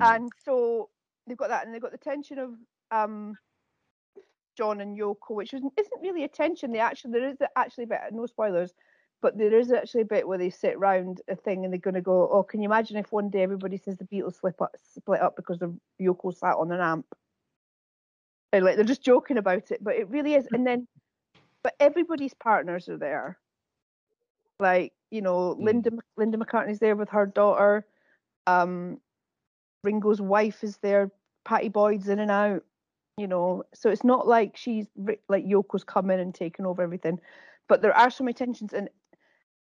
and 0.00 0.30
so 0.44 0.90
they've 1.26 1.36
got 1.36 1.48
that, 1.48 1.64
and 1.64 1.74
they've 1.74 1.82
got 1.82 1.92
the 1.92 1.98
tension 1.98 2.38
of 2.38 2.54
um, 2.90 3.36
John 4.56 4.80
and 4.80 4.98
Yoko, 4.98 5.30
which 5.30 5.54
isn't, 5.54 5.72
isn't 5.78 6.02
really 6.02 6.24
a 6.24 6.28
tension. 6.28 6.72
They 6.72 6.78
actually 6.80 7.12
there 7.12 7.28
is 7.28 7.36
actually 7.56 7.84
a 7.84 7.88
bit 7.88 8.00
no 8.12 8.26
spoilers, 8.26 8.74
but 9.22 9.36
there 9.38 9.58
is 9.58 9.72
actually 9.72 10.02
a 10.02 10.06
bit 10.06 10.26
where 10.26 10.38
they 10.38 10.50
sit 10.50 10.78
round 10.78 11.20
a 11.28 11.36
thing 11.36 11.64
and 11.64 11.72
they're 11.72 11.80
going 11.80 11.94
to 11.94 12.00
go, 12.00 12.28
oh, 12.30 12.42
can 12.42 12.60
you 12.62 12.68
imagine 12.68 12.96
if 12.96 13.12
one 13.12 13.30
day 13.30 13.42
everybody 13.42 13.76
says 13.76 13.96
the 13.98 14.04
Beatles 14.04 14.40
slip 14.40 14.60
up, 14.60 14.74
split 14.94 15.20
up 15.20 15.36
because 15.36 15.62
of 15.62 15.74
Yoko 16.00 16.34
sat 16.36 16.56
on 16.56 16.72
an 16.72 16.80
amp, 16.80 17.06
and 18.52 18.64
like 18.64 18.76
they're 18.76 18.84
just 18.84 19.02
joking 19.04 19.38
about 19.38 19.70
it, 19.70 19.82
but 19.82 19.94
it 19.96 20.08
really 20.10 20.34
is. 20.34 20.46
And 20.52 20.66
then, 20.66 20.88
but 21.62 21.74
everybody's 21.80 22.34
partners 22.34 22.88
are 22.88 22.98
there. 22.98 23.38
Like 24.58 24.92
you 25.10 25.22
know, 25.22 25.54
Mm. 25.54 25.64
Linda 25.64 25.90
Linda 26.16 26.38
McCartney's 26.38 26.78
there 26.80 26.96
with 26.96 27.10
her 27.10 27.26
daughter. 27.26 27.86
Um, 28.46 29.00
Ringo's 29.84 30.20
wife 30.20 30.62
is 30.64 30.76
there. 30.78 31.10
Pattie 31.44 31.68
Boyd's 31.68 32.08
in 32.08 32.18
and 32.18 32.30
out. 32.30 32.62
You 33.20 33.28
know, 33.28 33.64
so 33.74 33.90
it's 33.90 34.04
not 34.04 34.28
like 34.28 34.56
she's 34.56 34.88
like 35.28 35.46
Yoko's 35.46 35.84
come 35.84 36.10
in 36.10 36.20
and 36.20 36.34
taken 36.34 36.66
over 36.66 36.82
everything, 36.82 37.20
but 37.68 37.82
there 37.82 37.96
are 37.96 38.10
so 38.10 38.24
many 38.24 38.34
tensions, 38.34 38.72
and 38.72 38.88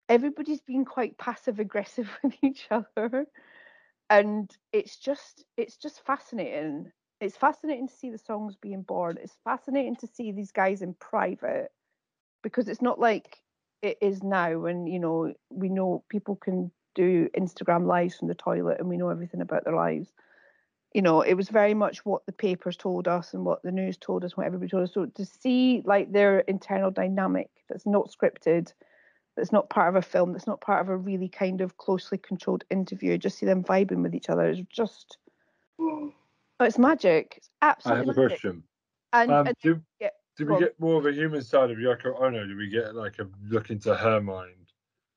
everybody's 0.09 0.61
been 0.61 0.85
quite 0.85 1.19
passive 1.19 1.59
aggressive 1.61 2.11
with 2.25 2.35
each 2.43 2.69
other, 2.71 3.27
and 4.11 4.51
it's 4.73 4.99
just 4.99 5.45
it's 5.57 5.77
just 5.77 6.05
fascinating. 6.05 6.93
It's 7.21 7.37
fascinating 7.37 7.89
to 7.89 7.95
see 7.95 8.11
the 8.11 8.19
songs 8.19 8.57
being 8.57 8.83
born. 8.83 9.19
It's 9.23 9.39
fascinating 9.45 9.97
to 9.97 10.07
see 10.07 10.33
these 10.33 10.53
guys 10.53 10.83
in 10.83 10.95
private 10.95 11.71
because 12.43 12.69
it's 12.69 12.83
not 12.83 13.01
like 13.01 13.39
it 13.83 13.99
is 14.03 14.23
now 14.23 14.59
when 14.59 14.87
you 14.87 15.01
know 15.01 15.33
we 15.51 15.69
know 15.71 16.05
people 16.11 16.37
can 16.37 16.71
do 16.95 17.29
Instagram 17.39 17.87
lives 17.87 18.17
from 18.17 18.29
the 18.29 18.35
toilet 18.35 18.81
and 18.81 18.89
we 18.89 18.99
know 18.99 19.11
everything 19.11 19.41
about 19.43 19.65
their 19.65 19.77
lives. 19.77 20.13
You 20.95 21.03
know, 21.03 21.21
it 21.21 21.35
was 21.35 21.49
very 21.49 21.75
much 21.75 22.05
what 22.05 22.25
the 22.25 22.33
papers 22.33 22.77
told 22.77 23.07
us 23.07 23.35
and 23.35 23.45
what 23.45 23.63
the 23.63 23.73
news 23.73 23.97
told 23.99 24.25
us, 24.25 24.37
what 24.37 24.47
everybody 24.47 24.71
told 24.71 24.85
us. 24.85 24.95
So 24.95 25.07
to 25.07 25.27
see 25.27 25.83
like 25.85 26.13
their 26.13 26.41
internal 26.41 26.91
dynamic 26.91 27.51
that's 27.69 27.85
not 27.85 28.11
scripted, 28.11 28.73
that's 29.37 29.53
not 29.53 29.69
part 29.69 29.89
of 29.89 29.97
a 29.97 30.03
film, 30.03 30.33
that's 30.33 30.47
not 30.47 30.63
part 30.63 30.81
of 30.81 30.89
a 30.89 30.97
really 30.97 31.29
kind 31.29 31.61
of 31.61 31.77
closely 31.77 32.17
controlled 32.17 32.65
interview, 32.71 33.19
just 33.19 33.39
see 33.39 33.47
them 33.47 33.63
vibing 33.63 34.03
with 34.03 34.15
each 34.15 34.31
other 34.31 34.49
is 34.49 34.61
just 34.71 35.19
oh, 35.79 36.13
it's 36.61 36.79
magic. 36.79 37.35
It's 37.37 37.51
I 37.61 37.69
absolutely 37.69 38.07
have 38.07 38.17
a 38.17 38.21
magic. 38.21 38.29
question. 38.41 38.63
And, 39.13 39.31
Um, 39.31 39.47
and 39.49 39.57
do, 39.63 39.81
do 40.37 40.47
we 40.47 40.59
get 40.59 40.79
more 40.79 40.99
of 40.99 41.07
a 41.07 41.13
human 41.13 41.43
side 41.43 41.71
of 41.71 41.79
Yoko 41.79 42.21
Ono? 42.21 42.47
Do 42.47 42.57
we 42.57 42.69
get 42.69 42.95
like 42.95 43.19
a 43.19 43.29
look 43.49 43.71
into 43.71 43.95
her 43.95 44.21
mind? 44.21 44.73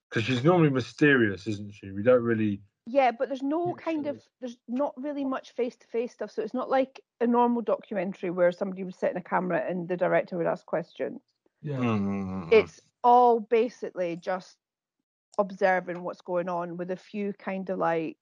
Because 0.09 0.23
she's 0.23 0.43
normally 0.43 0.69
mysterious, 0.69 1.47
isn't 1.47 1.73
she? 1.73 1.91
We 1.91 2.03
don't 2.03 2.23
really. 2.23 2.61
Yeah, 2.91 3.11
but 3.11 3.29
there's 3.29 3.43
no 3.43 3.67
Yeah, 3.67 3.83
kind 3.83 4.05
sure. 4.05 4.13
of 4.13 4.27
there's 4.39 4.57
not 4.67 4.93
really 4.97 5.23
much 5.23 5.51
face 5.51 5.75
to 5.75 5.87
face 5.87 6.11
stuff. 6.13 6.31
So 6.31 6.41
it's 6.41 6.55
not 6.55 6.71
like 6.71 6.99
a 7.21 7.27
normal 7.27 7.61
documentary 7.61 8.31
where 8.31 8.51
somebody 8.51 8.83
would 8.83 8.95
sit 8.95 9.11
in 9.11 9.17
a 9.17 9.21
camera 9.21 9.63
and 9.67 9.87
the 9.87 9.95
director 9.95 10.37
would 10.37 10.47
ask 10.47 10.65
questions. 10.65 11.21
Yeah. 11.61 11.77
Mm. 11.77 12.51
It's 12.51 12.81
all 13.03 13.41
basically 13.41 14.15
just 14.15 14.57
observing 15.37 16.01
what's 16.03 16.21
going 16.21 16.49
on 16.49 16.77
with 16.77 16.89
a 16.89 16.95
few 16.95 17.31
kind 17.33 17.69
of 17.69 17.77
like 17.77 18.17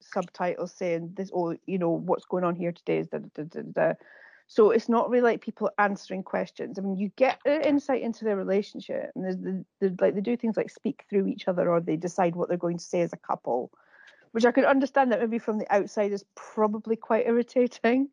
subtitles 0.00 0.72
saying 0.72 1.10
this 1.16 1.30
oh 1.32 1.56
you 1.66 1.78
know 1.78 1.90
what's 1.90 2.26
going 2.26 2.44
on 2.44 2.54
here 2.54 2.72
today 2.72 2.98
is 2.98 3.08
da, 3.08 3.18
da, 3.18 3.28
da, 3.34 3.42
da, 3.44 3.62
da. 3.72 3.92
so 4.46 4.70
it's 4.70 4.88
not 4.88 5.08
really 5.08 5.22
like 5.22 5.40
people 5.40 5.70
answering 5.78 6.22
questions 6.22 6.78
i 6.78 6.82
mean 6.82 6.98
you 6.98 7.10
get 7.16 7.38
an 7.46 7.62
insight 7.62 8.02
into 8.02 8.26
their 8.26 8.36
relationship 8.36 9.10
and 9.14 9.24
there's 9.24 9.38
the, 9.38 9.64
the, 9.80 9.96
like 10.02 10.14
they 10.14 10.20
do 10.20 10.36
things 10.36 10.58
like 10.58 10.68
speak 10.68 11.04
through 11.08 11.26
each 11.26 11.48
other 11.48 11.70
or 11.70 11.80
they 11.80 11.96
decide 11.96 12.36
what 12.36 12.50
they're 12.50 12.58
going 12.58 12.76
to 12.76 12.84
say 12.84 13.00
as 13.00 13.14
a 13.14 13.16
couple 13.16 13.70
which 14.34 14.44
i 14.44 14.52
could 14.52 14.64
understand 14.64 15.10
that 15.10 15.20
maybe 15.20 15.38
from 15.38 15.58
the 15.58 15.74
outside 15.74 16.12
is 16.12 16.24
probably 16.34 16.96
quite 16.96 17.26
irritating 17.26 18.08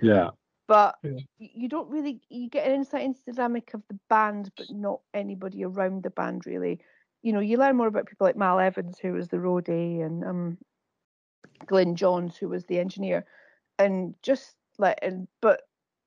Yeah. 0.00 0.30
but 0.68 0.96
Yeah. 1.02 1.18
you 1.38 1.68
don't 1.68 1.90
really 1.90 2.20
you 2.28 2.48
get 2.48 2.66
an 2.66 2.74
insight 2.74 3.02
into 3.02 3.20
the 3.26 3.32
dynamic 3.32 3.74
of 3.74 3.82
the 3.88 3.98
band 4.08 4.50
but 4.56 4.70
not 4.70 5.00
anybody 5.12 5.64
around 5.64 6.02
the 6.02 6.10
band 6.10 6.46
really 6.46 6.80
you 7.22 7.32
know 7.32 7.40
you 7.40 7.56
learn 7.56 7.76
more 7.76 7.88
about 7.88 8.06
people 8.06 8.24
like 8.24 8.36
Mal 8.36 8.60
Evans, 8.60 9.00
who 9.00 9.12
was 9.12 9.26
the 9.28 9.38
roadie, 9.38 10.04
and 10.06 10.22
um, 10.24 10.58
Glyn 11.66 11.96
Johns, 11.96 12.36
who 12.36 12.48
was 12.48 12.64
the 12.66 12.78
engineer, 12.78 13.26
and 13.80 14.14
just 14.22 14.54
like 14.78 14.96
and 15.02 15.26
but 15.42 15.62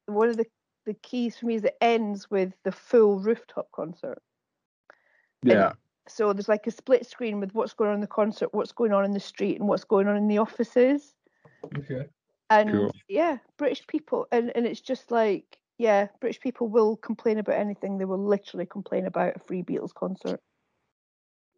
one 0.05 0.29
of 0.29 0.37
the 0.37 0.45
the 0.85 0.93
keys 0.93 1.35
for 1.37 1.47
me 1.47 1.55
is 1.55 1.65
it 1.65 1.75
ends 1.81 2.31
with 2.31 2.53
the 2.63 2.71
full 2.71 3.19
rooftop 3.19 3.69
concert. 3.73 4.21
Yeah. 5.43 5.73
So 6.09 6.33
there's 6.33 6.49
like 6.49 6.67
a 6.67 6.71
split 6.71 7.05
screen 7.05 7.39
with 7.39 7.53
what's 7.53 7.73
going 7.73 7.89
on 7.89 7.95
in 7.95 8.01
the 8.01 8.07
concert, 8.07 8.53
what's 8.53 8.71
going 8.71 8.93
on 8.93 9.05
in 9.05 9.11
the 9.11 9.19
street, 9.19 9.59
and 9.59 9.67
what's 9.67 9.83
going 9.83 10.07
on 10.07 10.17
in 10.17 10.27
the 10.27 10.39
offices. 10.39 11.13
Okay. 11.77 12.07
And 12.49 12.71
Cool. 12.71 12.91
yeah, 13.07 13.37
British 13.57 13.85
people, 13.87 14.27
and, 14.31 14.51
and 14.55 14.65
it's 14.65 14.81
just 14.81 15.11
like, 15.11 15.57
yeah, 15.77 16.07
British 16.19 16.39
people 16.39 16.67
will 16.67 16.97
complain 16.97 17.37
about 17.37 17.59
anything. 17.59 17.97
They 17.97 18.05
will 18.05 18.23
literally 18.23 18.65
complain 18.65 19.05
about 19.05 19.35
a 19.35 19.39
free 19.39 19.61
Beatles 19.61 19.93
concert 19.93 20.41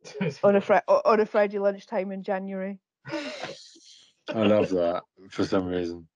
on 0.43 0.55
a 0.57 0.61
fri- 0.61 0.81
on 0.87 1.19
a 1.19 1.25
Friday 1.25 1.59
lunchtime 1.59 2.11
in 2.11 2.23
January. 2.23 2.79
I 3.09 4.43
love 4.43 4.69
that 4.69 5.03
for 5.29 5.45
some 5.45 5.65
reason. 5.65 6.07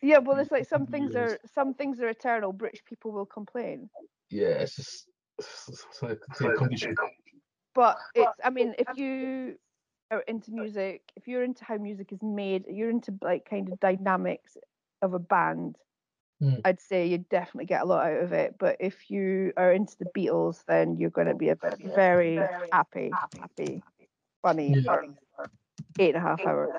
Yeah, 0.00 0.18
well, 0.18 0.38
it's 0.38 0.50
like 0.50 0.66
some 0.66 0.86
things 0.86 1.14
are 1.14 1.38
some 1.54 1.74
things 1.74 2.00
are 2.00 2.08
eternal. 2.08 2.52
British 2.52 2.84
people 2.84 3.12
will 3.12 3.26
complain, 3.26 3.90
yeah, 4.30 4.46
it's 4.46 4.76
just 4.76 5.08
it's, 5.38 5.68
it's 5.68 6.02
like, 6.02 6.18
it's 6.30 6.40
like 6.40 6.56
condition. 6.56 6.94
But 7.74 7.98
it's. 8.14 8.30
I 8.44 8.50
mean, 8.50 8.74
if 8.78 8.96
you 8.96 9.56
are 10.10 10.20
into 10.20 10.52
music, 10.52 11.02
if 11.16 11.26
you're 11.26 11.44
into 11.44 11.64
how 11.64 11.76
music 11.76 12.12
is 12.12 12.22
made, 12.22 12.64
you're 12.68 12.90
into 12.90 13.14
like 13.22 13.48
kind 13.48 13.70
of 13.70 13.80
dynamics 13.80 14.56
of 15.00 15.14
a 15.14 15.18
band. 15.18 15.76
Mm. 16.42 16.60
I'd 16.64 16.80
say 16.80 17.06
you'd 17.06 17.28
definitely 17.28 17.66
get 17.66 17.82
a 17.82 17.84
lot 17.84 18.06
out 18.06 18.20
of 18.20 18.32
it. 18.32 18.56
But 18.58 18.76
if 18.80 19.10
you 19.10 19.52
are 19.56 19.72
into 19.72 19.96
the 19.98 20.06
Beatles, 20.16 20.64
then 20.66 20.96
you're 20.96 21.10
going 21.10 21.28
to 21.28 21.34
be 21.34 21.50
a 21.50 21.58
very 21.94 22.40
happy, 22.72 23.12
happy, 23.40 23.82
funny, 24.42 24.74
Yeah. 24.74 24.82
funny 24.84 25.14
eight 25.98 26.14
and 26.14 26.24
a 26.24 26.26
half 26.26 26.40
hours. 26.46 26.70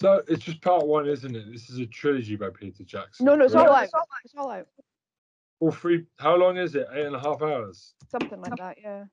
so 0.00 0.22
it's 0.28 0.44
just 0.44 0.60
part 0.60 0.86
one, 0.86 1.06
isn't 1.06 1.34
it? 1.34 1.52
This 1.52 1.70
is 1.70 1.78
a 1.78 1.86
trilogy 1.86 2.36
by 2.36 2.50
Peter 2.50 2.84
Jackson. 2.84 3.26
No, 3.26 3.36
no, 3.36 3.44
it's 3.44 3.54
right? 3.54 3.68
all 3.68 3.74
out. 3.74 3.88
It's 4.24 4.34
all 4.36 4.50
out. 4.50 4.66
All 5.64 5.70
three. 5.72 6.04
How 6.18 6.36
long 6.36 6.58
is 6.58 6.74
it? 6.74 6.86
Eight 6.92 7.06
and 7.06 7.16
a 7.16 7.18
half 7.18 7.40
hours. 7.40 7.94
Something 8.10 8.38
like 8.42 8.54
that, 8.56 8.76
yeah. 8.82 9.04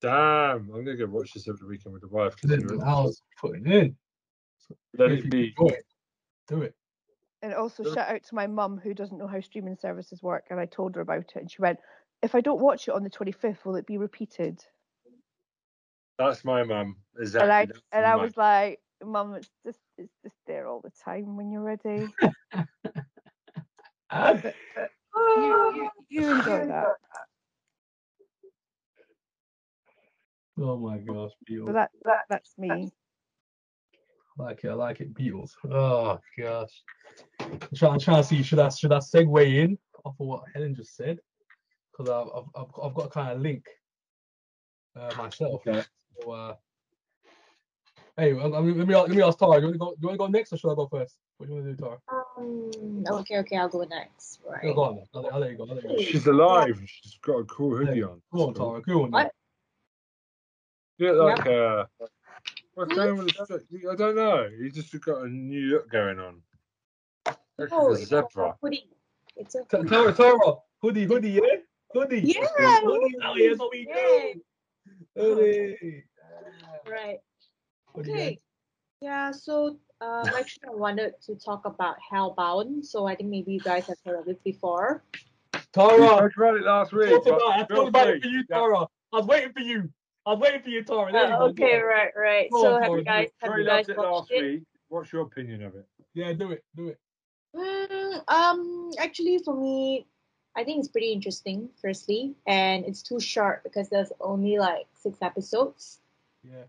Damn, 0.00 0.68
I'm 0.74 0.84
gonna 0.84 0.96
go 0.96 1.06
watch 1.06 1.32
this 1.34 1.46
over 1.46 1.58
the 1.60 1.66
weekend 1.68 1.92
with 1.92 2.02
the 2.02 2.08
wife. 2.08 2.34
'cause 2.36 2.50
Then 2.50 2.62
you're- 2.62 2.82
I 2.82 3.00
was 3.00 3.22
putting 3.40 3.64
in. 3.68 3.96
Let 4.98 5.12
If 5.12 5.26
it 5.26 5.30
be. 5.30 5.54
enjoy 5.56 5.72
it, 5.76 5.86
Do 6.48 6.62
it. 6.62 6.74
And 7.42 7.54
also 7.54 7.84
Sure. 7.84 7.94
shout 7.94 8.08
out 8.08 8.24
to 8.24 8.34
my 8.34 8.48
mum 8.48 8.76
who 8.78 8.92
doesn't 8.92 9.18
know 9.18 9.28
how 9.28 9.38
streaming 9.40 9.76
services 9.76 10.20
work, 10.20 10.46
and 10.50 10.58
I 10.58 10.66
told 10.66 10.96
her 10.96 11.00
about 11.00 11.18
it, 11.36 11.36
and 11.36 11.48
she 11.50 11.62
went, 11.62 11.78
"If 12.22 12.34
I 12.34 12.40
don't 12.40 12.60
watch 12.60 12.88
it 12.88 12.94
on 12.94 13.04
the 13.04 13.10
25th, 13.10 13.64
will 13.64 13.76
it 13.76 13.86
be 13.86 13.96
repeated?" 13.98 14.66
That's 16.18 16.44
my 16.44 16.64
mum. 16.64 16.96
Exactly. 17.18 17.44
and 17.44 17.52
I 17.52 17.66
that's 17.66 17.82
and 17.92 18.04
I 18.04 18.16
my- 18.16 18.22
was 18.22 18.36
like, 18.36 18.82
"Mum, 19.00 19.34
it's 19.36 19.48
just 19.64 19.80
it's 19.96 20.16
just 20.24 20.36
there 20.46 20.66
all 20.66 20.80
the 20.80 20.90
time 20.90 21.36
when 21.36 21.52
you're 21.52 21.62
ready. 21.62 22.08
you, 25.36 25.72
you, 25.74 25.90
you 26.08 26.30
enjoy 26.30 26.66
that." 26.68 26.86
oh 30.60 30.76
my 30.76 30.98
gosh, 30.98 31.30
So 31.46 31.52
Beatles. 31.52 31.74
that, 31.74 31.90
that 32.04 32.20
that's 32.28 32.54
me. 32.58 32.92
I 34.38 34.42
like 34.42 34.64
it. 34.64 34.68
I 34.70 34.74
like 34.74 35.00
it. 35.00 35.14
Beatles. 35.14 35.52
Oh 35.70 36.18
gosh. 36.38 36.82
I'm 37.40 37.58
trying, 37.74 37.92
I'm 37.92 38.00
trying 38.00 38.22
to 38.22 38.28
see 38.28 38.42
should 38.42 38.58
I 38.58 38.68
should 38.68 38.92
I 38.92 38.98
segue 38.98 39.54
in 39.64 39.78
off 40.04 40.14
of 40.20 40.26
what 40.26 40.44
Helen 40.52 40.74
just 40.74 40.96
said 40.96 41.18
because 41.92 42.10
I've, 42.10 42.28
I've 42.36 42.48
I've 42.56 42.84
I've 42.84 42.94
got 42.94 43.06
a 43.06 43.10
kind 43.10 43.32
of 43.32 43.40
link 43.40 43.64
uh, 44.96 45.12
myself. 45.16 45.62
Okay. 45.66 45.82
So, 46.20 46.30
uh, 46.30 46.54
hey, 48.16 48.32
let 48.32 48.62
me 48.62 48.72
let 48.72 49.08
me 49.10 49.22
ask 49.22 49.38
Tara. 49.38 49.60
Do 49.60 49.66
you 49.66 49.66
want 49.66 49.74
to 49.74 49.78
go? 49.78 49.90
Do 49.90 49.98
you 50.00 50.08
want 50.08 50.14
to 50.14 50.18
go 50.18 50.26
next 50.26 50.52
or 50.52 50.56
should 50.56 50.72
I 50.72 50.74
go 50.74 50.86
first? 50.86 51.16
What 51.36 51.46
do 51.46 51.54
you 51.54 51.60
want 51.60 51.76
to 51.76 51.82
do, 51.82 51.84
Tara? 51.84 51.98
Um, 52.36 53.04
okay, 53.20 53.38
okay, 53.38 53.56
I'll 53.56 53.68
go 53.68 53.84
next. 53.84 54.40
Right. 54.48 54.64
Yeah, 54.64 54.72
go 54.74 54.84
on. 54.84 55.02
I'll, 55.14 55.30
I'll 55.32 55.40
let 55.40 55.50
you 55.50 55.56
go. 55.56 55.66
I'll 55.68 55.74
let 55.74 55.84
you 55.84 55.90
go. 55.90 56.02
She's 56.02 56.26
alive. 56.26 56.80
She's 56.86 57.18
got 57.22 57.38
a 57.38 57.44
cool 57.44 57.76
hoodie 57.76 58.02
on. 58.02 58.22
Go 58.32 58.48
on, 58.48 58.54
Tara. 58.54 58.82
Go 58.82 59.04
on. 59.04 59.10
What? 59.10 59.32
You 60.98 61.12
look 61.12 61.38
like 61.38 61.46
uh, 61.46 61.84
what's 62.74 62.94
going 62.94 63.18
on 63.18 63.24
with 63.24 63.34
the? 63.34 63.90
I 63.90 63.96
don't 63.96 64.14
know. 64.14 64.48
You 64.56 64.70
just 64.70 64.98
got 65.00 65.22
a 65.22 65.28
new 65.28 65.70
look 65.70 65.90
going 65.90 66.20
on. 66.20 66.42
Oh, 67.72 67.92
it's 67.92 68.02
a 68.02 68.06
zebra. 68.06 68.56
hoodie. 68.60 68.88
It's 69.36 69.54
a 69.54 69.64
Ta- 69.64 69.78
hoodie. 69.78 69.88
Tara, 69.88 70.12
Tara, 70.12 70.54
hoodie, 70.80 71.04
hoodie, 71.04 71.30
yeah, 71.30 71.40
hoodie. 71.92 72.20
Yeah, 72.20 72.46
hoodie. 72.82 73.16
Oh, 73.22 73.34
yeah, 73.36 73.48
that's 73.48 73.60
what 73.60 73.70
we 73.72 73.86
do. 73.86 74.40
Hoodie. 75.16 76.04
Right. 76.88 77.18
Hoodie, 77.94 78.10
yeah. 78.10 78.16
Okay. 78.16 78.40
Yeah, 79.00 79.30
so 79.32 79.76
um, 80.00 80.26
actually, 80.36 80.68
I 80.68 80.74
wanted 80.74 81.14
to 81.26 81.34
talk 81.34 81.66
about 81.66 81.96
Hellbound. 82.12 82.84
So 82.84 83.06
I 83.06 83.14
think 83.14 83.28
maybe 83.30 83.52
you 83.52 83.60
guys 83.60 83.86
have 83.86 83.98
heard 84.04 84.20
of 84.20 84.28
it 84.28 84.42
before. 84.44 85.02
We 85.54 85.60
Tara, 85.72 85.98
talked 85.98 86.36
about 86.36 86.56
it 86.56 86.62
last 86.62 86.92
I 86.92 86.96
week. 86.96 87.08
thought 87.10 87.26
about, 87.26 87.42
I 87.42 87.56
feel 87.66 87.76
thought 87.76 87.88
about 87.88 88.06
free. 88.06 88.16
it 88.16 88.22
for 88.22 88.28
you, 88.28 88.44
Yeah. 88.48 88.56
Tara. 88.56 88.78
I 89.12 89.16
was 89.18 89.26
waiting 89.26 89.52
for 89.52 89.60
you. 89.60 89.90
I 90.26 90.30
was 90.32 90.40
waiting 90.40 90.62
for 90.62 90.70
you, 90.70 90.84
Tara. 90.84 91.12
There 91.12 91.24
Uh, 91.26 91.38
go. 91.38 91.44
okay, 91.46 91.78
Go 91.80 91.84
right, 91.86 92.10
right. 92.16 92.50
Go 92.50 92.62
So 92.62 92.74
on, 92.74 92.82
have 92.82 92.90
Tara, 92.90 92.98
you 92.98 93.04
guys 93.04 93.26
it. 93.26 93.32
have 93.40 93.50
Troy 93.50 93.58
you 93.58 93.66
guys 93.66 93.88
loved 93.88 93.98
it 93.98 94.02
last 94.02 94.30
it? 94.30 94.42
week. 94.42 94.62
What's 94.88 95.12
your 95.12 95.22
opinion 95.22 95.62
of 95.64 95.74
it? 95.74 95.86
Yeah, 96.14 96.32
do 96.32 96.52
it, 96.52 96.64
do 96.76 96.88
it. 96.88 96.98
Mm, 97.54 98.28
um, 98.28 98.90
actually, 98.98 99.38
for 99.38 99.54
me, 99.54 100.06
I 100.56 100.64
think 100.64 100.78
it's 100.78 100.88
pretty 100.88 101.12
interesting. 101.12 101.68
Firstly, 101.82 102.34
and 102.46 102.84
it's 102.84 103.02
too 103.02 103.20
short 103.20 103.62
because 103.64 103.88
there's 103.90 104.12
only 104.20 104.58
like 104.58 104.86
six 104.94 105.18
episodes. 105.20 106.00
Yeah. 106.42 106.64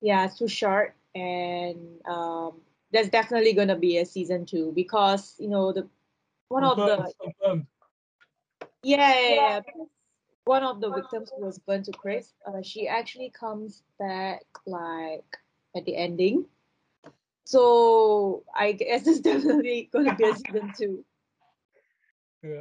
Yeah, 0.00 0.24
it's 0.24 0.38
too 0.38 0.48
short, 0.48 0.94
and 1.14 2.00
um, 2.06 2.60
there's 2.92 3.08
definitely 3.08 3.52
gonna 3.52 3.76
be 3.76 3.98
a 3.98 4.04
season 4.06 4.46
two 4.46 4.72
because 4.74 5.34
you 5.38 5.48
know 5.48 5.72
the 5.72 5.88
one 6.48 6.64
of 6.64 6.76
the 6.76 6.96
Confirmed, 6.96 7.14
confirmed. 7.20 7.66
yeah, 8.82 9.20
yeah, 9.20 9.34
yeah, 9.34 9.60
one 10.44 10.62
of 10.62 10.80
the 10.80 10.90
victims 10.90 11.30
who 11.36 11.44
was 11.44 11.58
burned 11.58 11.84
to 11.86 11.92
crisp, 11.92 12.34
uh, 12.46 12.62
she 12.62 12.86
actually 12.86 13.30
comes 13.30 13.82
back 13.98 14.44
like 14.64 15.36
at 15.74 15.84
the 15.84 15.96
ending. 15.96 16.46
So 17.44 18.44
I 18.54 18.72
guess 18.72 19.02
there's 19.04 19.20
definitely 19.20 19.88
gonna 19.92 20.14
be 20.14 20.24
a 20.24 20.34
season 20.34 20.72
two. 20.78 21.04
Yeah. 22.42 22.60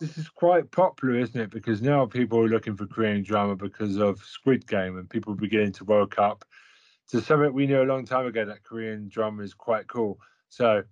This 0.00 0.18
is 0.18 0.28
quite 0.28 0.70
popular, 0.70 1.18
isn't 1.18 1.40
it? 1.40 1.50
Because 1.50 1.82
now 1.82 2.06
people 2.06 2.38
are 2.40 2.48
looking 2.48 2.76
for 2.76 2.86
Korean 2.86 3.22
drama 3.22 3.56
because 3.56 3.96
of 3.96 4.18
Squid 4.24 4.66
Game, 4.66 4.98
and 4.98 5.08
people 5.08 5.32
are 5.32 5.36
beginning 5.36 5.72
to 5.72 5.84
woke 5.84 6.18
up 6.18 6.44
to 7.08 7.20
something 7.20 7.52
we 7.52 7.66
knew 7.66 7.82
a 7.82 7.84
long 7.84 8.04
time 8.04 8.26
ago 8.26 8.44
that 8.44 8.62
Korean 8.62 9.08
drama 9.08 9.42
is 9.42 9.54
quite 9.54 9.86
cool. 9.88 10.18
So 10.48 10.84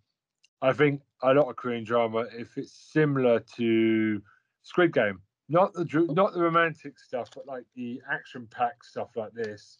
I 0.61 0.73
think 0.73 1.03
a 1.23 1.33
lot 1.35 1.49
of 1.49 1.57
Korean 1.57 1.85
drama, 1.85 2.27
if 2.33 2.57
it's 2.59 2.73
similar 2.73 3.41
to 3.57 4.23
Squid 4.63 4.93
Game, 4.93 5.21
not 5.49 5.73
the 5.75 5.85
not 6.13 6.33
the 6.35 6.41
romantic 6.43 6.99
stuff, 6.99 7.29
but 7.35 7.47
like 7.47 7.65
the 7.75 8.01
action-packed 8.11 8.85
stuff 8.85 9.11
like 9.17 9.33
this, 9.33 9.77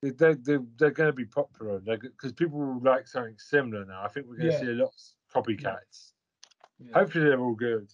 they 0.00 0.10
they 0.10 0.34
they're, 0.34 0.64
they're 0.76 0.90
going 0.90 1.08
to 1.08 1.12
be 1.12 1.24
popular 1.26 1.78
because 1.80 2.32
people 2.32 2.58
will 2.58 2.80
like 2.82 3.06
something 3.06 3.38
similar 3.38 3.84
now. 3.84 4.02
I 4.02 4.08
think 4.08 4.26
we're 4.26 4.36
going 4.36 4.48
to 4.48 4.54
Yeah. 4.54 4.60
see 4.60 4.70
a 4.70 4.74
lot 4.74 4.94
of 5.34 5.44
copycats. 5.44 6.12
Yeah. 6.78 6.94
Hopefully, 6.94 7.24
they're 7.26 7.40
all 7.40 7.54
good. 7.54 7.92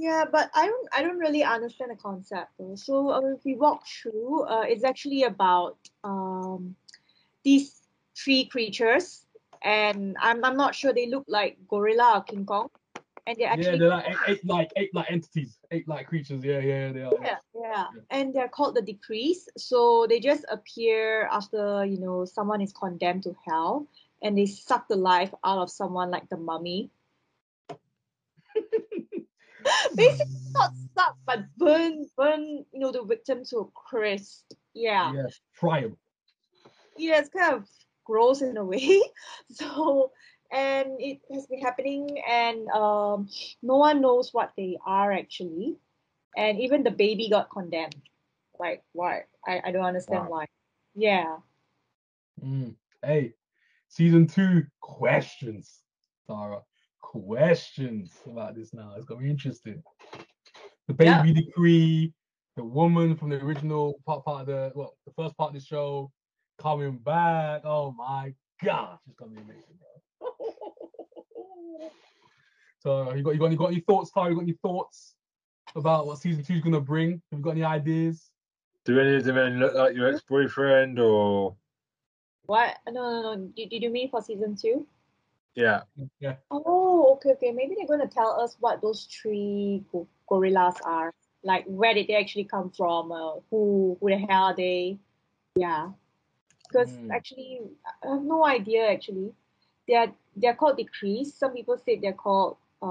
Yeah, 0.00 0.24
but 0.24 0.50
I 0.54 0.64
don't 0.64 0.88
I 0.96 1.02
don't 1.02 1.18
really 1.18 1.44
understand 1.44 1.90
the 1.90 1.96
concept 1.96 2.52
though. 2.58 2.74
So 2.74 3.10
uh, 3.10 3.20
if 3.36 3.44
we 3.44 3.54
walk 3.54 3.86
through, 3.86 4.44
uh, 4.44 4.64
it's 4.66 4.82
actually 4.82 5.24
about 5.24 5.76
um 6.02 6.74
these 7.44 7.82
three 8.16 8.46
creatures, 8.46 9.26
and 9.62 10.16
I'm 10.18 10.42
I'm 10.42 10.56
not 10.56 10.74
sure 10.74 10.94
they 10.94 11.06
look 11.06 11.24
like 11.28 11.58
gorilla 11.68 12.16
or 12.16 12.22
King 12.22 12.46
Kong, 12.46 12.70
and 13.26 13.36
they're 13.36 13.52
actually 13.52 13.76
Yeah, 13.76 13.76
they're 13.76 13.88
like 13.90 14.08
eight, 14.08 14.16
eight 14.28 14.44
like 14.46 14.72
eight 14.76 14.94
like 14.94 15.10
entities, 15.10 15.58
eight 15.70 15.86
like 15.86 16.06
creatures. 16.06 16.42
Yeah, 16.42 16.60
yeah, 16.60 16.92
they 16.92 17.02
are. 17.02 17.20
yeah, 17.20 17.36
yeah, 17.54 17.86
and 18.08 18.32
they're 18.32 18.48
called 18.48 18.76
the 18.76 18.82
decrees. 18.82 19.50
So 19.58 20.06
they 20.08 20.18
just 20.18 20.46
appear 20.48 21.28
after 21.30 21.84
you 21.84 22.00
know 22.00 22.24
someone 22.24 22.62
is 22.62 22.72
condemned 22.72 23.24
to 23.24 23.36
hell, 23.46 23.86
and 24.22 24.32
they 24.38 24.46
suck 24.46 24.88
the 24.88 24.96
life 24.96 25.34
out 25.44 25.58
of 25.58 25.68
someone 25.68 26.10
like 26.10 26.26
the 26.30 26.38
mummy. 26.38 26.88
Basically, 29.96 30.26
not 30.54 30.70
suck, 30.96 31.16
but 31.26 31.40
burn, 31.56 32.06
burn, 32.16 32.64
you 32.72 32.80
know, 32.80 32.92
the 32.92 33.02
victim 33.04 33.44
to 33.46 33.58
a 33.58 33.64
crisp. 33.74 34.52
Yeah, 34.74 35.12
Yes, 35.14 35.40
'em. 35.62 35.96
yeah, 36.96 37.18
it's 37.18 37.28
kind 37.30 37.54
of 37.54 37.68
gross 38.04 38.42
in 38.42 38.56
a 38.56 38.64
way. 38.64 39.02
So, 39.50 40.12
and 40.52 41.00
it 41.00 41.20
has 41.32 41.46
been 41.46 41.60
happening, 41.60 42.22
and 42.28 42.68
um, 42.68 43.28
no 43.62 43.76
one 43.76 44.00
knows 44.00 44.32
what 44.32 44.52
they 44.56 44.78
are 44.84 45.12
actually, 45.12 45.76
and 46.36 46.60
even 46.60 46.82
the 46.82 46.90
baby 46.90 47.28
got 47.28 47.50
condemned. 47.50 47.96
Like, 48.58 48.82
why? 48.92 49.24
I, 49.46 49.60
I 49.66 49.70
don't 49.72 49.84
understand 49.84 50.24
Wow. 50.24 50.30
why. 50.30 50.46
Yeah. 50.94 51.36
Mm. 52.44 52.74
Hey, 53.02 53.34
season 53.88 54.26
two 54.26 54.64
questions, 54.80 55.82
Tara. 56.26 56.62
Questions 57.10 58.12
about 58.24 58.54
this 58.54 58.72
now. 58.72 58.94
It's 58.96 59.04
gonna 59.04 59.20
be 59.20 59.30
interesting. 59.30 59.82
The 60.86 61.04
Yeah. 61.04 61.22
baby 61.22 61.42
decree 61.42 62.14
the 62.54 62.62
woman 62.62 63.16
from 63.16 63.30
the 63.30 63.42
original 63.44 64.00
part 64.06 64.24
part 64.24 64.42
of 64.42 64.46
the 64.46 64.72
well, 64.76 64.94
the 65.06 65.12
first 65.14 65.36
part 65.36 65.48
of 65.48 65.54
the 65.54 65.60
show 65.60 66.12
coming 66.58 66.98
back. 66.98 67.62
Oh 67.64 67.90
my 67.90 68.32
gosh, 68.62 69.00
it's 69.08 69.16
gonna 69.16 69.32
be 69.32 69.40
amazing, 69.40 69.76
bro. 70.20 70.28
so 72.78 73.12
you 73.14 73.24
got 73.24 73.32
you 73.32 73.40
got 73.40 73.50
you 73.50 73.56
got 73.56 73.72
any 73.72 73.80
thoughts, 73.80 74.12
Tara? 74.12 74.28
You 74.28 74.36
got 74.36 74.42
any 74.42 74.58
thoughts 74.62 75.16
about 75.74 76.06
what 76.06 76.18
season 76.18 76.44
two 76.44 76.54
is 76.54 76.60
gonna 76.60 76.80
bring? 76.80 77.20
Have 77.32 77.40
you 77.40 77.44
got 77.44 77.50
any 77.52 77.64
ideas? 77.64 78.30
Do 78.84 79.00
any 79.00 79.16
of 79.16 79.24
them 79.24 79.34
then 79.34 79.58
look 79.58 79.74
like 79.74 79.96
your 79.96 80.06
ex-boyfriend 80.14 81.00
or 81.00 81.56
What? 82.46 82.78
No, 82.86 82.92
no, 82.92 83.34
no. 83.34 83.50
Did, 83.56 83.70
did 83.70 83.82
you 83.82 83.90
mean 83.90 84.10
for 84.10 84.22
season 84.22 84.54
two? 84.54 84.86
Yeah? 85.54 85.82
Yeah. 86.20 86.36
Oh, 86.50 87.14
okay, 87.14 87.30
okay. 87.32 87.52
Maybe 87.52 87.74
they're 87.76 87.86
going 87.86 88.06
to 88.06 88.12
tell 88.14 88.40
us 88.40 88.56
what 88.60 88.80
those 88.80 89.04
three 89.04 89.84
go- 89.92 90.08
gorillas 90.28 90.76
are. 90.84 91.12
Like, 91.42 91.64
where 91.66 91.94
did 91.94 92.06
they 92.08 92.16
actually 92.16 92.44
come 92.44 92.70
from? 92.70 93.12
Uh, 93.12 93.40
who, 93.50 93.96
who 94.00 94.08
the 94.10 94.18
hell 94.18 94.44
are 94.44 94.56
they? 94.56 94.98
Yeah. 95.56 95.90
Because 96.68 96.90
Mm. 96.92 97.10
actually, 97.10 97.60
I 98.04 98.08
have 98.14 98.22
no 98.22 98.46
idea. 98.46 98.86
Actually, 98.90 99.32
they're 99.88 100.12
they're 100.36 100.54
called 100.54 100.76
decrees. 100.76 101.34
Some 101.34 101.52
people 101.52 101.76
say 101.78 101.98
they're 101.98 102.12
called 102.12 102.56
uh 102.80 102.86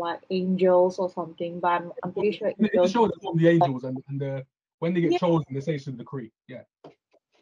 what 0.00 0.24
angels 0.30 0.98
or 0.98 1.10
something. 1.10 1.60
But 1.60 1.68
I'm, 1.68 1.92
I'm 2.02 2.12
pretty 2.12 2.32
sure 2.32 2.48
In 2.48 2.54
the- 2.58 2.64
in 2.64 2.70
the 2.72 2.78
angels. 2.78 2.92
show, 2.92 3.06
they 3.06 3.12
call 3.20 3.32
them 3.34 3.42
the 3.42 3.48
angels, 3.50 3.84
and, 3.84 4.02
and 4.08 4.18
the 4.20 4.46
when 4.78 4.94
they 4.94 5.02
get 5.02 5.12
Yeah. 5.12 5.18
chosen, 5.18 5.44
they 5.52 5.60
say 5.60 5.74
it's 5.74 5.86
a 5.88 5.92
decree. 5.92 6.32
Yeah. 6.48 6.62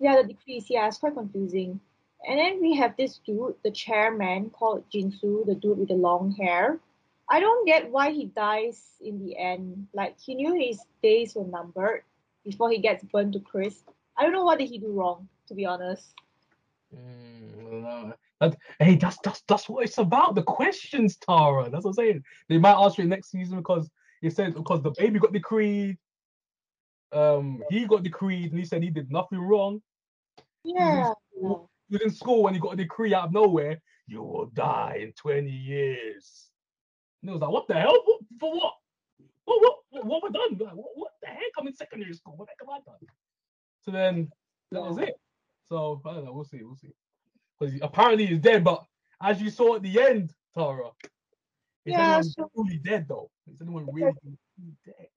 Yeah, 0.00 0.16
the 0.22 0.28
decrees. 0.28 0.66
Yeah, 0.68 0.88
it's 0.88 0.98
quite 0.98 1.14
confusing. 1.14 1.78
And 2.28 2.38
then 2.38 2.60
we 2.60 2.76
have 2.76 2.96
this 2.96 3.18
dude, 3.24 3.54
the 3.64 3.70
chairman 3.70 4.50
called 4.50 4.84
Jinsu, 4.92 5.46
the 5.46 5.54
dude 5.54 5.78
with 5.78 5.88
the 5.88 5.94
long 5.94 6.32
hair. 6.32 6.78
I 7.30 7.40
don't 7.40 7.66
get 7.66 7.90
why 7.90 8.10
he 8.10 8.26
dies 8.26 8.82
in 9.00 9.24
the 9.24 9.36
end. 9.36 9.86
Like 9.94 10.18
he 10.20 10.34
knew 10.34 10.54
his 10.54 10.80
days 11.02 11.34
were 11.34 11.46
numbered 11.46 12.02
before 12.44 12.70
he 12.70 12.78
gets 12.78 13.04
burned 13.04 13.32
to 13.34 13.40
crisp. 13.40 13.88
I 14.16 14.22
don't 14.22 14.32
know 14.32 14.44
what 14.44 14.58
did 14.58 14.68
he 14.68 14.78
do 14.78 14.92
wrong, 14.92 15.28
to 15.48 15.54
be 15.54 15.64
honest. 15.64 16.12
Mm. 16.94 18.12
That, 18.40 18.56
hey, 18.78 18.96
that's 18.96 19.18
that's 19.22 19.42
that's 19.46 19.68
what 19.68 19.84
it's 19.84 19.98
about. 19.98 20.34
The 20.34 20.42
questions, 20.42 21.16
Tara. 21.16 21.70
That's 21.70 21.84
what 21.84 21.90
I'm 21.90 21.94
saying. 21.94 22.24
They 22.48 22.58
might 22.58 22.72
ask 22.72 22.98
you 22.98 23.04
next 23.04 23.30
season 23.30 23.58
because 23.58 23.88
it 24.22 24.34
says 24.34 24.54
because 24.54 24.82
the 24.82 24.92
baby 24.96 25.18
got 25.18 25.32
decreed. 25.32 25.98
Um, 27.12 27.62
he 27.70 27.86
got 27.86 28.02
decreed, 28.02 28.50
and 28.50 28.58
he 28.58 28.64
said 28.64 28.82
he 28.82 28.90
did 28.90 29.10
nothing 29.10 29.40
wrong. 29.40 29.82
Yeah. 30.64 31.12
He 31.34 31.40
was 31.40 31.66
in 31.98 32.10
school 32.10 32.42
when 32.42 32.54
he 32.54 32.60
got 32.60 32.74
a 32.74 32.76
decree 32.76 33.14
out 33.14 33.26
of 33.26 33.32
nowhere. 33.32 33.80
You 34.06 34.22
will 34.22 34.46
die 34.46 34.98
in 35.02 35.12
20 35.12 35.48
years. 35.50 36.50
And 37.22 37.30
it 37.30 37.32
was 37.32 37.42
like, 37.42 37.50
what 37.50 37.68
the 37.68 37.74
hell? 37.74 37.96
What, 38.04 38.20
for 38.38 38.52
what? 38.56 38.74
What 39.44 39.62
what 39.62 39.76
what, 39.90 40.06
what 40.06 40.22
have 40.22 40.34
I 40.34 40.48
done? 40.48 40.58
Like, 40.58 40.76
what, 40.76 40.90
what 40.94 41.10
the 41.22 41.28
heck? 41.28 41.50
I'm 41.58 41.66
in 41.66 41.74
secondary 41.74 42.12
school. 42.14 42.34
What 42.36 42.46
the 42.48 42.52
heck 42.52 42.68
have 42.68 42.82
I 42.88 42.90
done? 42.90 43.00
So 43.82 43.90
then 43.90 44.30
that 44.72 44.82
was 44.82 44.98
it. 44.98 45.14
So 45.68 46.00
I 46.06 46.14
don't 46.14 46.24
know. 46.24 46.32
We'll 46.32 46.44
see. 46.44 46.62
We'll 46.62 46.76
see. 46.76 46.92
Because 47.58 47.74
apparently 47.82 48.26
he's 48.26 48.38
dead, 48.38 48.64
but 48.64 48.84
as 49.22 49.40
you 49.40 49.50
saw 49.50 49.76
at 49.76 49.82
the 49.82 50.00
end, 50.00 50.32
Tara, 50.56 50.86
is 51.84 51.92
Yeah, 51.92 52.00
anyone 52.06 52.24
so- 52.24 52.50
truly 52.54 52.78
dead 52.78 53.06
though? 53.08 53.30
Is 53.52 53.60
anyone 53.60 53.86
really 53.92 54.12
dead? 54.86 55.08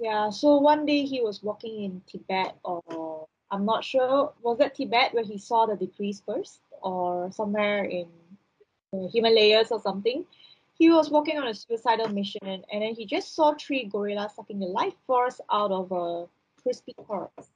Yeah, 0.00 0.30
so 0.30 0.58
one 0.58 0.86
day 0.86 1.04
he 1.04 1.20
was 1.20 1.42
walking 1.42 1.82
in 1.82 2.02
Tibet, 2.06 2.56
or 2.62 3.26
I'm 3.50 3.64
not 3.64 3.84
sure, 3.84 4.32
was 4.42 4.58
that 4.58 4.74
Tibet 4.74 5.14
where 5.14 5.24
he 5.24 5.38
saw 5.38 5.66
the 5.66 5.76
decrees 5.76 6.22
first, 6.24 6.60
or 6.82 7.30
somewhere 7.32 7.84
in 7.84 8.08
the 8.92 9.08
Himalayas 9.12 9.70
or 9.70 9.80
something? 9.80 10.26
He 10.74 10.90
was 10.90 11.10
walking 11.10 11.38
on 11.38 11.48
a 11.48 11.54
suicidal 11.54 12.08
mission, 12.08 12.40
and 12.44 12.82
then 12.82 12.94
he 12.94 13.04
just 13.06 13.34
saw 13.34 13.54
three 13.54 13.84
gorillas 13.84 14.34
sucking 14.36 14.60
the 14.60 14.66
life 14.66 14.94
force 15.06 15.40
out 15.50 15.72
of 15.72 15.90
a 15.90 16.28
crispy 16.62 16.92
corpse. 16.94 17.50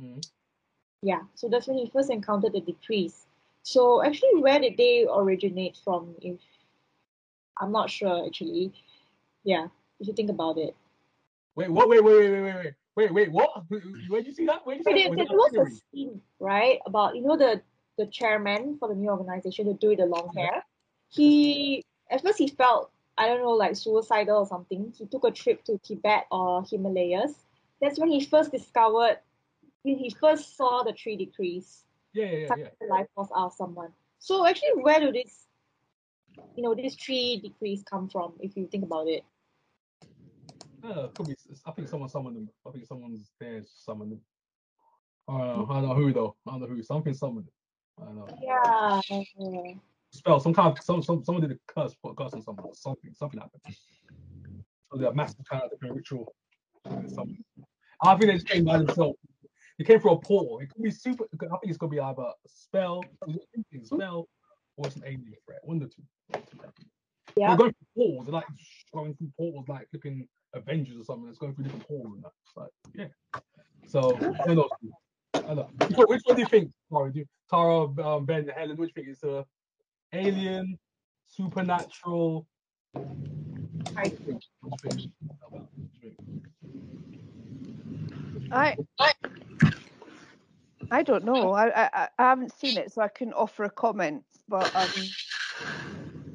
Mhm. 0.00 0.26
Yeah, 1.02 1.22
so 1.34 1.48
that's 1.48 1.66
when 1.66 1.78
he 1.78 1.90
first 1.90 2.10
encountered 2.10 2.52
the 2.52 2.60
decrees. 2.60 3.26
So 3.62 4.02
actually, 4.02 4.40
where 4.40 4.60
did 4.60 4.76
they 4.76 5.06
originate 5.08 5.76
from? 5.76 6.14
If 6.22 6.40
I'm 7.60 7.72
not 7.72 7.90
sure, 7.90 8.26
actually. 8.26 8.72
Yeah, 9.44 9.68
if 10.00 10.08
you 10.08 10.14
think 10.14 10.30
about 10.30 10.58
it. 10.58 10.74
Wait, 11.54 11.70
what? 11.70 11.88
Wait, 11.88 12.02
wait, 12.02 12.18
wait, 12.18 12.30
wait, 12.30 12.42
wait, 12.42 12.64
wait, 12.64 12.74
wait, 12.96 13.12
wait. 13.14 13.30
What? 13.30 13.50
Where'd 14.08 14.26
you 14.26 14.32
see 14.32 14.46
that? 14.46 14.66
Where'd 14.66 14.78
you 14.78 14.84
see 14.84 15.08
that? 15.08 15.16
there 15.16 15.26
Was 15.30 15.52
a 15.54 15.96
scene, 15.96 16.20
right, 16.40 16.80
about 16.86 17.16
you 17.16 17.22
know 17.22 17.36
the 17.36 17.62
the 17.98 18.06
chairman 18.06 18.76
for 18.78 18.88
the 18.88 18.94
new 18.94 19.10
organization, 19.10 19.66
the 19.66 19.74
dude 19.74 19.90
with 19.90 19.98
the 19.98 20.06
long 20.06 20.32
hair. 20.36 20.64
He 21.08 21.84
at 22.10 22.22
first 22.22 22.38
he 22.38 22.48
felt 22.48 22.90
I 23.16 23.26
don't 23.26 23.40
know 23.40 23.52
like 23.52 23.76
suicidal 23.76 24.38
or 24.38 24.46
something. 24.46 24.92
He 24.96 25.06
took 25.06 25.24
a 25.24 25.30
trip 25.30 25.64
to 25.64 25.78
Tibet 25.78 26.26
or 26.30 26.64
Himalayas. 26.64 27.46
That's 27.80 27.98
when 27.98 28.10
he 28.10 28.24
first 28.24 28.50
discovered 28.52 29.18
when 29.82 29.96
he 29.98 30.10
first 30.10 30.56
saw 30.56 30.82
the 30.82 30.92
three 30.92 31.16
decrees, 31.16 31.84
Yeah, 32.12 32.24
yeah, 32.24 32.30
yeah, 32.38 32.54
yeah. 32.58 32.68
the 32.80 32.86
life 32.86 33.06
force 33.14 33.28
out 33.36 33.46
of 33.46 33.52
someone. 33.52 33.92
So 34.18 34.44
actually, 34.46 34.82
where 34.82 35.00
do 35.00 35.12
these 35.12 35.46
you 36.56 36.62
know 36.62 36.74
these 36.74 36.94
three 36.96 37.40
decrees 37.40 37.82
come 37.88 38.08
from? 38.08 38.34
If 38.40 38.56
you 38.56 38.66
think 38.66 38.84
about 38.84 39.08
it. 39.08 39.22
Uh, 40.86 41.08
could 41.08 41.26
be. 41.26 41.34
I 41.66 41.70
think 41.72 41.88
someone 41.88 42.08
summoned 42.08 42.36
them. 42.36 42.48
I 42.66 42.70
think 42.70 42.86
someone's 42.86 43.30
there 43.40 43.60
to 43.60 43.66
summon 43.66 44.10
them. 44.10 44.20
I 45.28 45.38
don't 45.38 45.46
know. 45.46 45.66
I 45.70 45.74
don't 45.80 45.88
know 45.88 45.94
who 45.94 46.12
though. 46.12 46.36
I 46.46 46.52
don't 46.52 46.60
know 46.60 46.66
who. 46.68 46.82
Something 46.82 47.14
summoned 47.14 47.46
them. 47.46 47.52
I 48.00 48.04
don't 48.04 48.16
know. 48.16 49.00
Yeah. 49.40 49.72
Spell. 50.12 50.38
Some 50.38 50.54
kind 50.54 50.76
of 50.76 50.84
some 50.84 51.02
some 51.02 51.24
someone 51.24 51.42
did 51.42 51.52
a 51.52 51.58
curse. 51.66 51.94
Put 52.02 52.10
a 52.10 52.14
curse 52.14 52.34
on 52.34 52.42
someone. 52.42 52.72
Something. 52.74 53.12
Something 53.14 53.40
happened. 53.40 53.76
So 54.92 54.98
they're 54.98 55.12
massive 55.12 55.44
kind 55.50 55.64
of 55.64 55.70
different 55.70 55.96
ritual. 55.96 56.32
something. 56.84 57.42
I 58.02 58.14
think 58.14 58.30
they 58.30 58.34
just 58.34 58.48
came 58.48 58.64
by 58.64 58.78
themselves. 58.78 59.18
They 59.78 59.84
came 59.84 60.00
through 60.00 60.12
a 60.12 60.20
portal. 60.20 60.60
It 60.60 60.70
could 60.70 60.82
be 60.82 60.90
super. 60.90 61.24
I 61.24 61.46
think 61.46 61.64
it's 61.64 61.78
gonna 61.78 61.90
be 61.90 62.00
either 62.00 62.22
a 62.22 62.32
spell, 62.46 63.02
a 63.26 63.84
spell, 63.84 64.28
or 64.76 64.86
it's 64.86 64.96
an 64.96 65.02
alien 65.04 65.34
threat. 65.44 65.60
One 65.64 65.82
of 65.82 65.90
the 65.90 65.94
two. 65.94 66.02
Yeah. 67.36 67.48
They're 67.48 67.56
going 67.56 67.72
through 67.72 68.04
portals. 68.04 68.26
They're 68.26 68.32
like 68.32 68.46
going 68.94 69.14
through 69.14 69.32
portals, 69.36 69.68
like 69.68 69.90
flipping 69.90 70.26
Avengers 70.56 70.96
or 70.98 71.04
something. 71.04 71.26
that's 71.26 71.38
going 71.38 71.54
through 71.54 71.64
different 71.64 71.86
portals 71.86 72.14
and 72.14 72.24
that. 72.24 72.32
It's 72.46 72.56
like, 72.56 72.70
yeah. 72.94 73.42
So 73.86 74.16
I 74.48 74.54
know. 74.54 74.68
I 75.34 75.54
know. 75.54 75.68
Which 76.06 76.22
one, 76.24 76.36
do 76.36 76.42
you 76.42 76.48
think? 76.48 76.72
Tara, 76.92 77.12
do 77.12 77.20
you, 77.20 77.26
Tara, 77.48 77.82
um, 78.06 78.24
Ben, 78.24 78.48
Helen, 78.48 78.76
which 78.76 78.92
think 78.94 79.08
is 79.08 79.22
a 79.22 79.44
alien, 80.12 80.78
supernatural? 81.26 82.46
I 82.94 83.02
Which 84.02 84.14
think? 84.18 84.42
Which 84.62 84.80
think? 84.82 85.12
Think? 86.02 86.16
I 88.52 88.76
I 90.90 91.02
don't 91.02 91.24
know. 91.24 91.52
I, 91.52 91.84
I 91.84 92.08
I 92.18 92.22
haven't 92.22 92.52
seen 92.52 92.78
it, 92.78 92.92
so 92.92 93.02
I 93.02 93.08
couldn't 93.08 93.34
offer 93.34 93.64
a 93.64 93.70
comment. 93.70 94.24
But 94.48 94.74
um, 94.76 94.90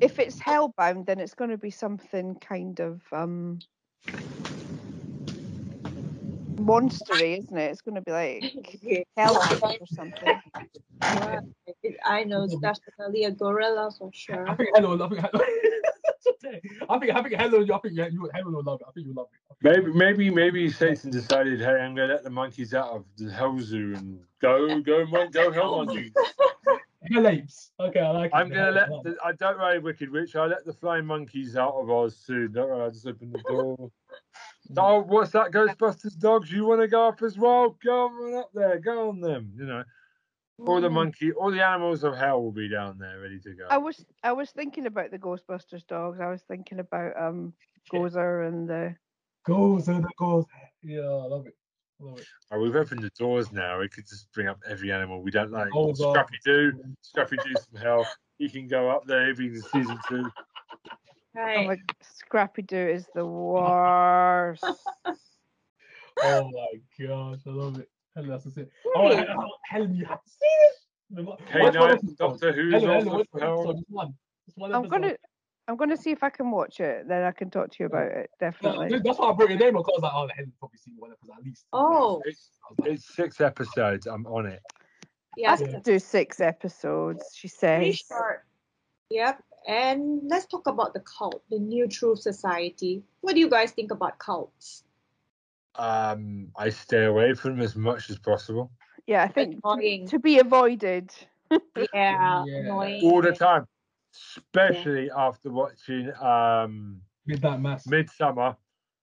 if 0.02 0.20
it's 0.20 0.40
hellbound, 0.40 1.06
then 1.06 1.20
it's 1.20 1.34
going 1.34 1.52
to 1.52 1.58
be 1.58 1.70
something 1.72 2.36
kind 2.36 2.80
of 2.80 3.02
um 3.12 3.60
monstery, 6.58 7.40
isn't 7.40 7.58
it? 7.58 7.72
It's 7.72 7.82
going 7.82 7.96
to 7.96 8.02
be 8.02 8.12
like 8.12 8.44
Okay. 8.58 9.06
hellhound 9.18 9.62
or 9.64 9.88
something. 9.88 10.42
Right. 11.02 11.40
I 12.06 12.24
know 12.24 12.44
it's 12.44 12.56
definitely 12.58 13.26
a 13.26 13.32
gorilla 13.32 13.92
for 13.98 14.10
I 14.10 14.12
sure. 14.14 14.56
think 14.56 14.70
Helen. 14.76 15.00
will- 15.00 15.04
I 15.04 15.10
think. 15.10 15.22
Helen- 15.34 16.62
I 16.90 17.00
think. 17.00 17.12
I 17.16 17.22
think 17.24 17.36
Helen. 17.36 17.72
I 17.72 17.78
think 17.80 17.98
yeah, 17.98 18.08
you. 18.08 18.30
Helen 18.34 18.54
will 18.54 18.64
love 18.64 18.82
it. 18.82 18.88
I 18.88 18.92
think 18.92 19.08
you 19.08 19.14
love 19.14 19.28
it. 19.34 19.40
Maybe, 19.64 19.92
maybe, 19.94 20.30
maybe 20.30 20.70
Satan 20.72 21.12
decided, 21.12 21.60
hey, 21.60 21.68
I'm 21.68 21.96
gonna 21.96 22.14
let 22.14 22.24
the 22.24 22.30
monkeys 22.30 22.74
out 22.74 22.90
of 22.90 23.06
the 23.18 23.32
hell 23.32 23.60
zoo 23.60 23.94
and 23.96 24.20
go, 24.42 24.80
go, 24.82 25.06
mon- 25.06 25.32
go, 25.32 25.52
hell 25.52 25.76
on 25.76 25.86
monkeys. 25.88 26.12
Hell 27.10 27.28
apes. 27.28 27.72
Okay, 27.80 28.00
I 28.00 28.12
like 28.12 28.32
it. 28.32 28.36
I'm 28.36 28.50
gonna 28.50 28.72
let. 28.72 28.90
The, 29.04 29.16
I 29.24 29.32
don't 29.32 29.58
worry, 29.58 29.80
Wicked 29.80 30.12
Witch. 30.12 30.36
I'll 30.36 30.48
let 30.48 30.66
the 30.66 30.74
flying 30.74 31.06
monkeys 31.06 31.56
out 31.56 31.74
of 31.74 31.90
Oz 31.90 32.16
soon. 32.16 32.52
Don't 32.52 32.70
worry, 32.70 32.84
I'll 32.84 32.92
just 32.92 33.08
open 33.08 33.32
the 33.32 33.40
door. 33.48 33.92
Oh, 34.78 35.02
what's 35.02 35.32
that, 35.32 35.52
Ghostbusters 35.52 36.18
dogs? 36.18 36.52
You 36.52 36.66
want 36.66 36.82
to 36.82 36.88
go 36.88 37.08
up 37.08 37.22
as 37.24 37.38
well? 37.38 37.76
Go 37.84 38.06
on 38.06 38.36
up 38.36 38.52
there. 38.54 38.80
Go 38.80 39.10
on 39.10 39.20
them. 39.20 39.52
You 39.58 39.66
know, 39.66 39.84
all 40.66 40.80
the 40.80 40.88
Mm. 40.88 40.94
monkey, 40.94 41.34
all 41.34 41.52
the 41.52 41.66
animals 41.66 42.04
of 42.04 42.16
hell 42.16 42.42
will 42.42 42.52
be 42.52 42.70
down 42.70 42.98
there, 42.98 43.20
ready 43.20 43.40
to 43.40 43.54
go. 43.54 43.68
I 43.70 43.78
was 43.78 44.06
I 44.24 44.32
was 44.32 44.52
thinking 44.52 44.86
about 44.86 45.12
the 45.12 45.20
Ghostbusters 45.20 45.86
dogs. 45.88 46.20
I 46.22 46.28
was 46.28 46.44
thinking 46.44 46.80
about 46.80 47.20
um 47.22 47.54
Gozer 47.92 48.48
and 48.48 48.70
the 48.70 48.96
Gozer 49.46 50.02
the 50.02 50.08
it 50.08 50.16
goes. 50.18 50.46
Yeah, 50.84 51.02
I 51.02 51.26
love 51.26 51.48
it. 51.48 51.56
I 52.02 52.06
love 52.06 52.20
it. 52.20 52.26
Oh, 52.52 52.60
we've 52.60 52.76
opened 52.76 53.04
the 53.04 53.12
doors 53.18 53.52
now. 53.52 53.80
We 53.80 53.88
could 53.90 54.08
just 54.08 54.32
bring 54.34 54.48
up 54.48 54.60
every 54.68 54.92
animal 54.92 55.22
we 55.22 55.32
don't 55.32 55.52
like. 55.52 55.70
Oh, 55.76 55.94
God. 55.94 55.98
Scrappy 56.14 56.38
Doo, 56.44 56.74
Scrappy 57.02 57.38
Doo's 57.38 57.66
from 57.66 57.80
hell. 57.82 58.08
He 58.40 58.50
can 58.50 58.68
go 58.68 58.90
up 58.90 59.06
there 59.06 59.30
if 59.30 59.38
he's 59.38 59.56
in 59.58 59.62
season 59.70 60.00
two. 60.10 60.24
oh 60.26 60.90
Right. 61.36 61.68
my 61.68 61.78
Scrappy 62.02 62.62
Doo 62.64 62.76
is 62.90 63.08
the 63.16 63.26
worst. 63.26 64.64
Oh 66.24 66.52
my 66.52 67.06
gosh, 67.08 67.40
I 67.48 67.50
love 67.50 67.80
it. 67.80 67.90
Helen, 68.14 68.30
that's 68.30 68.44
just 68.44 68.58
it. 68.58 68.70
Oh, 68.96 69.06
Right. 69.10 69.28
Helen, 69.28 69.48
Helen, 69.66 69.96
you 69.96 70.06
have 70.06 70.22
to 70.24 70.30
see 70.30 70.48
this. 70.62 71.26
The- 71.26 71.38
Hey, 71.48 71.62
what's 71.62 71.78
one 71.78 71.88
Night, 71.90 71.98
episode? 71.98 72.18
Doctor 72.18 72.52
Who's 72.54 72.74
Helen, 72.74 72.90
Helen, 72.90 73.08
also 73.10 73.84
one 73.90 74.08
hell. 74.08 74.14
One. 74.56 74.74
I'm 74.76 74.88
gonna 74.90 75.16
I'm 75.72 75.78
going 75.78 75.90
to 75.90 75.98
see 75.98 76.12
if 76.12 76.22
I 76.22 76.30
can 76.30 76.52
watch 76.52 76.80
it. 76.82 77.08
Then 77.08 77.24
I 77.24 77.32
can 77.32 77.50
talk 77.50 77.70
to 77.72 77.76
you 77.80 77.86
about 77.86 78.12
it. 78.12 78.30
Yeah, 78.42 78.50
Definitely. 78.52 79.00
that's 79.00 79.18
why 79.18 79.30
I 79.30 79.34
brought 79.34 79.50
your 79.50 79.58
name 79.60 79.74
because 79.74 79.88
I 79.88 79.92
was 79.94 80.02
like, 80.04 80.12
oh, 80.14 80.28
the 80.28 80.34
hell, 80.34 80.46
probably 80.60 80.78
seen 80.78 80.96
one 80.98 81.12
episode 81.12 81.38
at 81.40 81.46
least. 81.46 81.66
Oh, 81.72 82.22
It's, 82.26 82.50
like, 82.80 82.90
it's 82.92 83.16
six 83.16 83.40
episodes. 83.40 84.06
I'm 84.06 84.26
on 84.28 84.48
it. 84.48 84.62
Yeah. 85.38 85.54
I 85.54 85.58
yeah, 85.62 85.68
can 85.68 85.82
do 85.82 85.98
six 85.98 86.42
episodes. 86.42 87.24
She 87.34 87.48
pretty 87.48 87.94
says. 87.94 88.04
short. 88.08 88.44
Yep. 89.12 89.42
And 89.68 90.22
let's 90.26 90.46
talk 90.46 90.68
about 90.68 90.94
the 90.94 91.00
cult, 91.02 91.42
the 91.50 91.60
New 91.60 91.88
Truth 91.88 92.20
Society. 92.20 93.04
What 93.22 93.34
do 93.36 93.40
you 93.40 93.50
guys 93.50 93.72
think 93.72 93.92
about 93.92 94.20
cults? 94.20 94.84
Um, 95.76 96.50
I 96.58 96.70
stay 96.70 97.06
away 97.06 97.34
from 97.34 97.52
them 97.52 97.62
as 97.62 97.78
much 97.78 98.10
as 98.10 98.20
possible, 98.20 98.72
Yeah, 99.08 99.24
I 99.24 99.30
think 99.30 99.62
to, 99.64 100.06
to 100.08 100.20
be 100.20 100.40
avoided. 100.40 101.12
Yeah, 101.94 102.44
Yeah. 102.46 102.60
annoying. 102.60 103.04
all 103.04 103.22
the 103.22 103.32
time. 103.34 103.68
Especially 104.14 105.10
after 105.12 105.50
watching 105.52 106.12
um 106.22 107.02
Mid 107.26 107.42
that 107.42 107.62
mass. 107.62 107.86
Midsommar. 107.88 108.56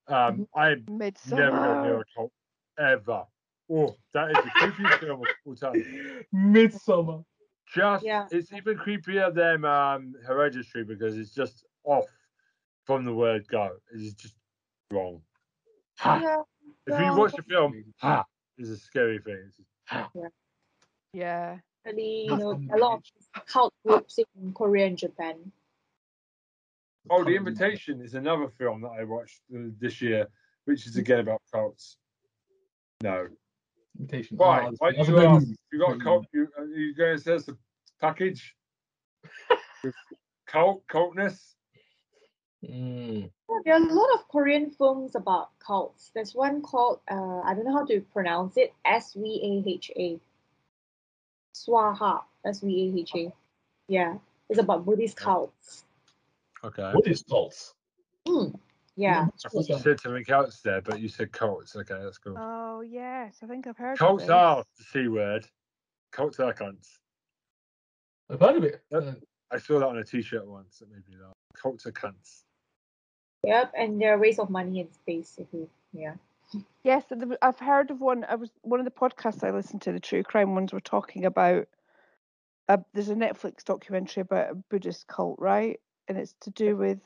Um, 0.08 0.46
I 0.54 0.74
Midsommar. 0.88 1.32
never 1.32 1.56
go 1.58 1.82
near 1.82 2.00
a 2.00 2.04
cult 2.16 2.32
ever. 2.78 3.24
Oh, 3.70 3.94
that 4.14 4.30
is 4.30 4.36
the 4.36 4.50
creepiest 4.58 4.98
film 5.00 5.20
of 5.20 5.26
all 5.46 5.54
time. 5.54 6.24
Midsommar. 6.34 7.24
Just 7.74 8.04
Yeah. 8.04 8.26
it's 8.30 8.52
even 8.52 8.76
creepier 8.76 9.32
than 9.34 9.64
um 9.64 10.14
Hereditary 10.26 10.84
because 10.84 11.16
it's 11.16 11.34
just 11.34 11.64
off 11.84 12.06
from 12.84 13.04
the 13.04 13.12
word 13.14 13.46
go. 13.48 13.70
It's 13.94 14.14
just 14.14 14.34
wrong. 14.90 15.20
Ha. 15.98 16.20
Yeah, 16.22 16.42
If 16.86 16.98
you 17.00 17.16
watch 17.16 17.34
the 17.36 17.42
film, 17.42 17.84
ha 17.98 18.24
is 18.56 18.70
a 18.70 18.76
scary 18.76 19.18
thing. 19.18 19.42
It's 19.46 19.56
just, 19.56 19.68
ha. 19.86 20.10
Yeah. 21.12 21.58
Really, 21.88 22.26
you 22.28 22.36
know, 22.36 22.60
a 22.72 22.78
lot 22.78 23.02
of 23.34 23.46
cult 23.46 23.74
groups 23.86 24.18
in 24.18 24.52
Korea 24.52 24.86
and 24.86 24.98
Japan. 24.98 25.36
Oh, 27.10 27.24
The 27.24 27.36
Invitation 27.36 28.02
is 28.02 28.14
another 28.14 28.48
film 28.58 28.82
that 28.82 28.90
I 29.00 29.04
watched 29.04 29.40
uh, 29.54 29.70
this 29.80 30.02
year, 30.02 30.26
which 30.66 30.86
is 30.86 30.96
again 30.96 31.20
about 31.20 31.40
cults. 31.52 31.96
No. 33.02 33.28
Invitation. 33.98 34.36
Why? 34.36 34.66
Oh, 34.66 34.74
Why 34.78 34.92
that's 34.92 35.08
do 35.08 35.16
a 35.16 35.22
you 35.22 35.28
ask? 35.28 35.46
You 35.72 35.78
got 35.78 35.96
a 35.96 35.98
cult? 35.98 36.26
You, 36.32 36.48
are 36.58 36.66
you 36.66 36.94
going 36.94 37.16
to 37.16 37.22
say 37.22 37.34
it's 37.34 37.48
a 37.48 37.56
package? 38.00 38.54
With 39.84 39.94
cult, 40.46 40.86
cultness? 40.86 41.54
Mm. 42.64 43.30
Yeah, 43.48 43.58
There 43.64 43.74
are 43.74 43.82
a 43.82 43.94
lot 43.94 44.14
of 44.14 44.28
Korean 44.28 44.70
films 44.70 45.14
about 45.14 45.58
cults. 45.60 46.10
There's 46.14 46.34
one 46.34 46.60
called 46.60 47.00
uh, 47.10 47.40
I 47.40 47.54
don't 47.54 47.64
know 47.64 47.72
how 47.72 47.86
to 47.86 48.00
pronounce 48.12 48.56
it. 48.56 48.74
S 48.84 49.14
V 49.14 49.62
A 49.66 49.70
H 49.70 49.90
A. 49.96 50.20
Swaha. 51.66 52.22
S 52.44 52.60
V 52.60 52.92
A 52.96 53.00
H 53.00 53.12
A. 53.16 53.32
Yeah, 53.88 54.18
it's 54.48 54.58
about 54.58 54.84
Buddhist 54.84 55.16
cults. 55.16 55.84
Okay. 56.62 56.90
What 56.92 57.06
is 57.06 57.24
cults? 57.28 57.74
Hmm. 58.26 58.48
Yeah. 58.96 59.26
I 59.46 59.48
thought 59.48 59.68
you 59.68 59.78
said 59.78 60.00
something 60.00 60.24
else 60.28 60.60
there, 60.60 60.80
but 60.80 61.00
you 61.00 61.08
said 61.08 61.30
cults. 61.30 61.76
Okay, 61.76 61.98
that's 62.02 62.18
cool. 62.18 62.36
Oh 62.36 62.80
yes, 62.80 63.36
I 63.42 63.46
think 63.46 63.66
I've 63.66 63.76
heard. 63.76 63.96
cults 63.96 64.24
this. 64.24 64.30
are 64.30 64.64
the 64.76 64.84
C 64.84 65.08
word. 65.08 65.46
Cults 66.10 66.40
are 66.40 66.52
cunts. 66.52 66.98
I've 68.30 68.40
heard 68.40 68.56
of 68.56 68.64
it. 68.64 68.82
Yep. 68.90 69.02
Uh, 69.02 69.12
I 69.50 69.58
saw 69.58 69.78
that 69.78 69.86
on 69.86 69.98
a 69.98 70.04
t 70.04 70.20
shirt 70.20 70.46
once. 70.46 70.78
That 70.78 70.90
made 70.90 71.08
me 71.08 71.14
laugh. 71.22 71.32
Cults 71.54 71.86
are 71.86 71.92
cunts. 71.92 72.42
Yep. 73.44 73.72
And 73.76 74.00
they're 74.00 74.14
a 74.14 74.18
waste 74.18 74.40
of 74.40 74.50
money 74.50 74.80
in 74.80 74.92
space. 74.92 75.36
If 75.38 75.46
you, 75.52 75.68
yeah. 75.92 76.14
Yes, 76.84 77.04
I've 77.42 77.58
heard 77.58 77.90
of 77.90 78.00
one. 78.00 78.24
I 78.28 78.36
was 78.36 78.50
one 78.62 78.80
of 78.80 78.84
the 78.86 78.90
podcasts 78.90 79.44
I 79.44 79.50
listened 79.50 79.82
to. 79.82 79.92
The 79.92 80.00
true 80.00 80.22
crime 80.22 80.54
ones 80.54 80.72
were 80.72 80.80
talking 80.80 81.24
about. 81.24 81.66
Uh, 82.68 82.78
there's 82.94 83.08
a 83.08 83.14
Netflix 83.14 83.64
documentary 83.64 84.22
about 84.22 84.50
a 84.50 84.54
Buddhist 84.54 85.06
cult, 85.06 85.38
right? 85.38 85.80
And 86.06 86.16
it's 86.16 86.34
to 86.42 86.50
do 86.50 86.76
with. 86.76 87.00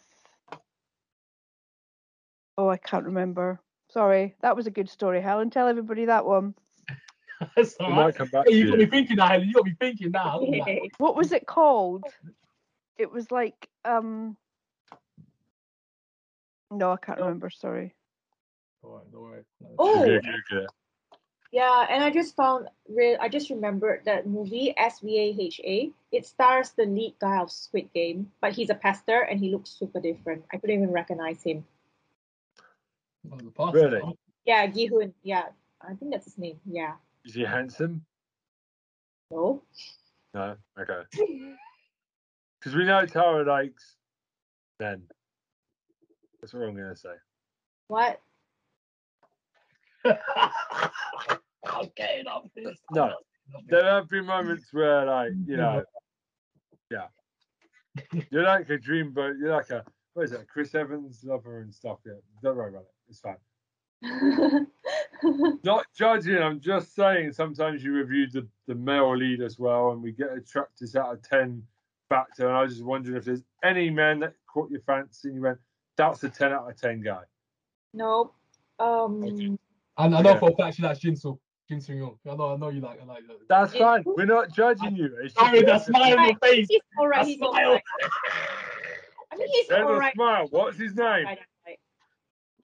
Oh, 2.58 2.68
I 2.68 2.76
can't 2.76 3.06
remember. 3.06 3.60
Sorry, 3.90 4.34
that 4.42 4.56
was 4.56 4.66
a 4.66 4.70
good 4.70 4.88
story, 4.88 5.20
Helen. 5.20 5.50
Tell 5.50 5.68
everybody 5.68 6.04
that 6.06 6.24
one. 6.24 6.54
That's 7.56 7.76
I 7.80 7.84
all 7.84 7.90
might 7.90 8.14
come 8.14 8.28
back 8.28 8.46
Hey, 8.46 8.54
you 8.54 8.68
got 8.68 8.78
me 8.78 8.86
thinking 8.86 9.16
now, 9.16 9.26
Helen. 9.26 9.48
You 9.48 9.54
got 9.54 9.66
me 9.66 9.74
thinking 9.80 10.10
now. 10.12 10.38
Look 10.40 10.54
at 10.56 10.66
that. 10.66 10.78
What 10.98 11.16
was 11.16 11.32
it 11.32 11.46
called? 11.46 12.04
It 12.98 13.10
was 13.10 13.30
like 13.30 13.68
um. 13.84 14.36
No, 16.70 16.92
I 16.92 16.96
can't 16.96 17.18
No. 17.18 17.24
remember. 17.26 17.50
Sorry. 17.50 17.94
All 18.82 18.96
right, 18.96 19.12
don't 19.12 19.22
worry. 19.22 19.44
No, 19.60 19.68
Oh. 19.78 20.04
Yeah, 21.52 21.86
and 21.90 22.02
I 22.02 22.08
just 22.10 22.34
found, 22.34 22.68
re- 22.88 23.16
I 23.16 23.28
just 23.28 23.50
remembered 23.50 24.02
that 24.06 24.26
movie 24.26 24.74
SVAHA. 24.78 25.92
It 26.10 26.24
stars 26.26 26.70
the 26.70 26.86
lead 26.86 27.14
guy 27.20 27.38
of 27.38 27.50
Squid 27.50 27.92
Game, 27.92 28.32
but 28.40 28.54
he's 28.54 28.70
a 28.70 28.74
pastor 28.74 29.20
and 29.20 29.38
he 29.38 29.50
looks 29.50 29.68
super 29.68 30.00
different. 30.00 30.44
I 30.52 30.56
couldn't 30.56 30.76
even 30.76 30.90
recognize 30.92 31.42
him. 31.42 31.66
no, 33.24 33.36
the 33.36 33.50
past, 33.50 33.74
Really? 33.74 34.00
huh? 34.02 34.12
Yeah, 34.46 34.66
Gi-hoon. 34.66 35.12
Yeah, 35.22 35.44
I 35.82 35.92
think 35.94 36.12
that's 36.12 36.24
his 36.24 36.38
name. 36.38 36.58
Yeah. 36.64 36.94
Is 37.26 37.34
he 37.34 37.42
handsome? 37.42 38.04
No. 39.30 39.62
No. 40.32 40.56
Okay. 40.80 41.02
Because 42.58 42.74
we 42.74 42.84
know 42.84 43.04
Tara 43.04 43.44
likes 43.44 43.96
men. 44.80 45.02
That's 46.40 46.54
what 46.54 46.62
I'm 46.62 46.74
going 46.74 46.88
to 46.88 46.96
say. 46.96 47.14
What? 47.88 48.20
Okay, 50.04 50.18
enough. 52.20 52.44
of 52.44 52.50
this. 52.54 52.78
No. 52.90 53.14
There 53.68 53.84
have 53.84 54.08
been 54.08 54.26
moments 54.26 54.72
where, 54.72 55.04
like, 55.04 55.32
you 55.46 55.56
know, 55.56 55.84
yeah, 56.90 57.06
you're 58.30 58.44
like 58.44 58.70
a 58.70 58.78
dreamboat. 58.78 59.38
You're 59.38 59.52
like 59.52 59.70
a 59.70 59.84
what 60.14 60.24
is 60.24 60.32
it, 60.32 60.46
Chris 60.48 60.74
Evans 60.74 61.22
lover 61.24 61.60
and 61.60 61.74
stuff. 61.74 61.98
Yeah, 62.06 62.12
don't 62.42 62.56
worry 62.56 62.70
about 62.70 62.82
it. 62.82 62.94
It's 63.08 63.20
fine. 63.20 63.36
Not 65.64 65.86
judging. 65.96 66.38
I'm 66.38 66.60
just 66.60 66.94
saying. 66.94 67.32
Sometimes 67.32 67.84
you 67.84 67.94
review 67.94 68.28
the 68.28 68.46
the 68.66 68.74
male 68.74 69.16
lead 69.16 69.40
as 69.40 69.58
well, 69.58 69.92
and 69.92 70.02
we 70.02 70.12
get 70.12 70.32
a 70.32 70.40
Tractors 70.40 70.96
out 70.96 71.12
of 71.12 71.22
ten 71.22 71.62
factor. 72.08 72.48
And 72.48 72.56
I 72.56 72.62
was 72.62 72.72
just 72.72 72.84
wondering 72.84 73.16
if 73.16 73.24
there's 73.24 73.44
any 73.62 73.90
man 73.90 74.18
that 74.20 74.34
caught 74.52 74.70
your 74.70 74.82
fancy 74.82 75.28
and 75.28 75.36
you 75.36 75.42
went, 75.42 75.58
"That's 75.96 76.24
a 76.24 76.28
ten 76.28 76.52
out 76.52 76.68
of 76.68 76.76
ten 76.76 77.00
guy." 77.00 77.22
nope. 77.94 78.34
Um. 78.78 79.58
And 79.98 80.14
I 80.14 80.22
know 80.22 80.30
Yeah. 80.30 80.38
for 80.38 80.50
a 80.50 80.56
fact 80.56 80.76
she 80.76 80.82
likes 80.82 81.00
Jinsu. 81.00 81.38
Jinsu 81.70 81.90
Young. 81.96 82.18
I 82.28 82.34
know, 82.34 82.52
I 82.54 82.56
know 82.56 82.68
you 82.70 82.80
like, 82.80 83.00
I 83.00 83.04
like 83.04 83.26
that. 83.26 83.48
That's 83.48 83.74
Yeah. 83.74 83.80
fine. 83.80 84.02
We're 84.06 84.24
not 84.26 84.50
judging 84.52 84.96
you. 84.96 85.16
It's 85.22 85.34
Sorry, 85.34 85.62
just- 85.62 85.86
the 85.86 85.92
smile 85.92 86.18
on 86.18 86.28
your 86.28 86.38
face. 86.38 86.66
He's 86.68 86.80
alright. 86.98 87.26
He's 87.26 87.36
smile. 87.38 87.50
alright. 87.52 87.82
I 89.32 89.36
mean, 89.36 89.48
he's 89.48 89.68
There's 89.68 89.80
a 89.82 89.84
alright. 89.86 90.14
smile. 90.14 90.46
What's 90.50 90.78
his 90.78 90.94
name? 90.94 91.24
Right, 91.24 91.38
right. 91.66 91.78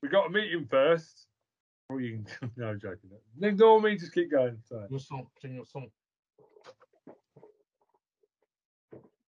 We 0.02 0.08
got 0.08 0.24
to 0.24 0.30
meet 0.30 0.52
him 0.52 0.66
first. 0.66 1.26
Or 1.90 2.00
you 2.00 2.22
can, 2.40 2.50
no, 2.56 2.68
I'm 2.70 2.80
joking. 2.80 3.10
Ignore 3.40 3.80
me. 3.80 3.96
Just 3.96 4.12
keep 4.12 4.30
going. 4.30 4.58
Sorry. 4.64 4.86
Your 4.90 4.98
song, 5.00 5.26
sing 5.40 5.54
your 5.54 5.64
song. 5.64 5.90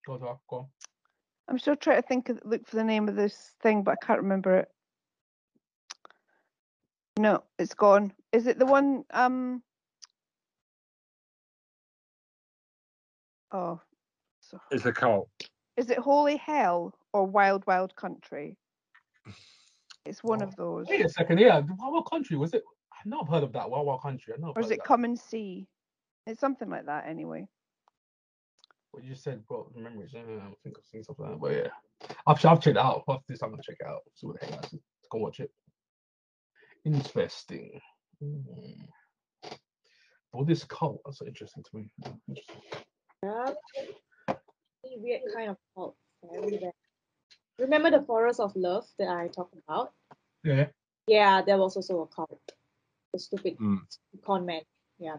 Go 0.05 0.13
on, 0.13 0.19
go 0.19 0.39
on. 0.57 0.67
I'm 1.47 1.57
still 1.59 1.75
trying 1.75 2.01
to 2.01 2.07
think 2.07 2.29
of 2.29 2.39
look 2.45 2.67
for 2.67 2.75
the 2.75 2.83
name 2.83 3.09
of 3.09 3.15
this 3.15 3.55
thing, 3.61 3.83
but 3.83 3.91
I 4.01 4.05
can't 4.05 4.21
remember 4.21 4.57
it. 4.57 4.67
No, 7.21 7.43
it's 7.59 7.75
gone. 7.75 8.11
Is 8.33 8.47
it 8.47 8.57
the 8.57 8.65
one? 8.65 9.05
Um. 9.11 9.61
Oh, 13.51 13.79
so 14.39 14.59
It's 14.71 14.85
a 14.87 14.91
cult. 14.91 15.29
is 15.77 15.91
it 15.91 15.99
Holy 15.99 16.37
Hell 16.37 16.95
or 17.13 17.27
Wild 17.27 17.63
Wild 17.67 17.95
Country? 17.95 18.57
It's 20.03 20.23
one 20.23 20.41
Oh, 20.41 20.47
of 20.47 20.55
those. 20.55 20.87
Wait 20.89 21.05
a 21.05 21.09
second, 21.09 21.37
yeah. 21.37 21.59
What, 21.59 21.91
what 21.93 22.09
country 22.09 22.37
was 22.37 22.55
it? 22.55 22.63
I 22.91 23.07
know 23.07 23.19
I've 23.21 23.27
heard 23.29 23.43
of 23.43 23.53
that. 23.53 23.69
Wild 23.69 23.85
Wild 23.85 24.01
Country. 24.01 24.33
I 24.35 24.41
know. 24.41 24.49
I've 24.49 24.57
Or 24.57 24.61
is 24.65 24.71
it 24.71 24.77
that. 24.79 24.85
Come 24.87 25.03
and 25.03 25.19
See? 25.19 25.67
It's 26.25 26.39
something 26.39 26.69
like 26.71 26.87
that, 26.87 27.05
anyway. 27.07 27.47
What 28.89 29.03
you 29.03 29.13
said 29.13 29.45
brought 29.47 29.71
the 29.75 29.79
memories. 29.81 30.15
I 30.15 30.21
think 30.63 30.75
I've 30.79 30.85
seen 30.91 31.03
something 31.03 31.23
like 31.25 31.33
that. 31.35 31.39
But 31.39 31.51
yeah, 31.51 32.15
I've, 32.25 32.43
I've 32.45 32.61
checked 32.61 32.67
it 32.67 32.77
out. 32.77 33.03
After 33.07 33.25
this, 33.27 33.43
I'm 33.43 33.51
gonna 33.51 33.61
check 33.61 33.77
it 33.79 33.85
out. 33.85 33.99
See 34.15 34.25
what 34.25 34.39
the 34.39 34.45
heck 34.47 34.55
that 34.61 34.65
is. 34.65 34.73
Let's 34.73 35.07
go 35.11 35.19
watch 35.19 35.39
it. 35.39 35.51
Interesting. 36.85 37.79
Mm. 38.23 38.87
Buddhist 40.33 40.67
cult. 40.69 41.01
That's 41.05 41.21
interesting 41.21 41.63
to 41.63 41.69
me. 41.77 41.91
Yeah, 43.23 43.51
interesting. 43.77 43.95
Yeah. 44.27 44.35
Weird 44.97 45.21
kind 45.35 45.49
of 45.51 45.57
cult. 45.75 45.95
Very. 46.23 46.59
Remember 47.59 47.91
the 47.91 48.01
Forest 48.01 48.39
of 48.39 48.55
Love 48.55 48.85
that 48.97 49.09
I 49.09 49.27
talked 49.27 49.55
about? 49.67 49.93
Yeah. 50.43 50.67
Yeah, 51.07 51.41
there 51.41 51.57
was 51.57 51.75
also 51.75 52.01
a 52.01 52.07
cult. 52.07 52.41
The 53.13 53.19
stupid 53.19 53.57
Mm. 53.59 53.79
con 54.23 54.45
man. 54.45 54.61
Yeah. 54.97 55.17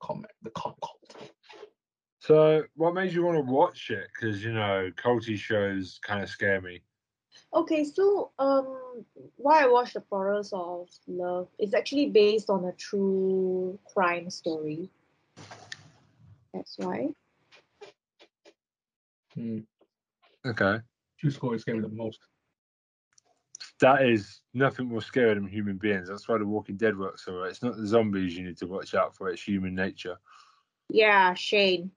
Comment. 0.00 0.30
The 0.42 0.50
cult 0.50 0.76
cult. 0.82 1.32
So, 2.20 2.64
what 2.74 2.94
made 2.94 3.12
you 3.12 3.22
want 3.24 3.36
to 3.36 3.52
watch 3.52 3.90
it? 3.90 4.08
Because 4.14 4.42
you 4.42 4.52
know, 4.52 4.90
culty 4.96 5.36
shows 5.36 5.98
kind 6.02 6.22
of 6.22 6.28
scare 6.28 6.60
me. 6.60 6.82
Okay, 7.54 7.84
so 7.84 8.32
um, 8.38 9.04
why 9.36 9.62
I 9.62 9.68
watched 9.68 9.94
The 9.94 10.00
Forest 10.00 10.52
of 10.52 10.88
Love 11.06 11.48
is 11.58 11.72
actually 11.72 12.06
based 12.06 12.50
on 12.50 12.64
a 12.64 12.72
true 12.72 13.78
crime 13.92 14.28
story. 14.28 14.90
That's 16.52 16.76
why. 16.78 17.10
Hmm. 19.34 19.60
Okay. 20.44 20.78
True 21.20 21.30
score 21.30 21.54
is 21.54 21.66
me 21.66 21.78
the 21.80 21.88
most. 21.88 22.18
That 23.80 24.02
is 24.02 24.40
nothing 24.52 24.86
more 24.86 25.02
scary 25.02 25.34
than 25.34 25.46
human 25.46 25.76
beings. 25.76 26.08
That's 26.08 26.28
why 26.28 26.38
The 26.38 26.46
Walking 26.46 26.76
Dead 26.76 26.98
works 26.98 27.24
so 27.24 27.34
well. 27.34 27.44
It's 27.44 27.62
not 27.62 27.76
the 27.76 27.86
zombies 27.86 28.36
you 28.36 28.44
need 28.44 28.58
to 28.58 28.66
watch 28.66 28.94
out 28.94 29.14
for. 29.14 29.28
It's 29.28 29.42
human 29.42 29.74
nature. 29.74 30.16
Yeah, 30.88 31.34
Shane. 31.34 31.92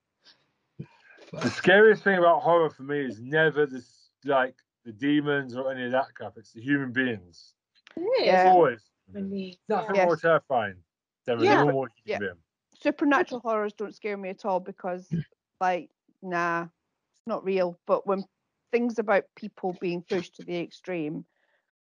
The 1.31 1.49
scariest 1.49 2.03
thing 2.03 2.17
about 2.17 2.41
horror 2.41 2.69
for 2.69 2.83
me 2.83 2.99
is 2.99 3.19
never 3.19 3.65
the 3.65 3.83
like 4.25 4.55
the 4.87 4.93
demons 4.93 5.53
or 5.55 5.69
any 5.69 5.83
of 5.85 5.91
that 5.91 6.15
crap. 6.15 6.37
It's 6.37 6.53
the 6.53 6.61
human 6.61 6.93
beings. 6.93 7.53
Yeah. 7.97 8.51
Always. 8.53 8.89
Really. 9.11 9.59
Nothing 9.67 9.95
Yes. 9.95 10.05
more 10.05 10.15
terrifying 10.15 10.81
than 11.25 11.39
a 11.39 11.43
Yeah. 11.43 11.63
normal 11.65 11.87
human 11.87 11.91
Yeah. 12.05 12.19
being. 12.19 12.43
Supernatural 12.73 13.41
horrors 13.41 13.73
don't 13.73 13.93
scare 13.93 14.15
me 14.15 14.29
at 14.29 14.45
all 14.45 14.61
because, 14.61 15.09
like, 15.59 15.91
nah, 16.21 16.63
it's 17.11 17.27
not 17.27 17.43
real. 17.43 17.77
But 17.85 18.07
when 18.07 18.23
things 18.71 18.97
about 18.97 19.25
people 19.35 19.73
being 19.81 20.03
pushed 20.03 20.35
to 20.35 20.43
the 20.43 20.57
extreme, 20.57 21.25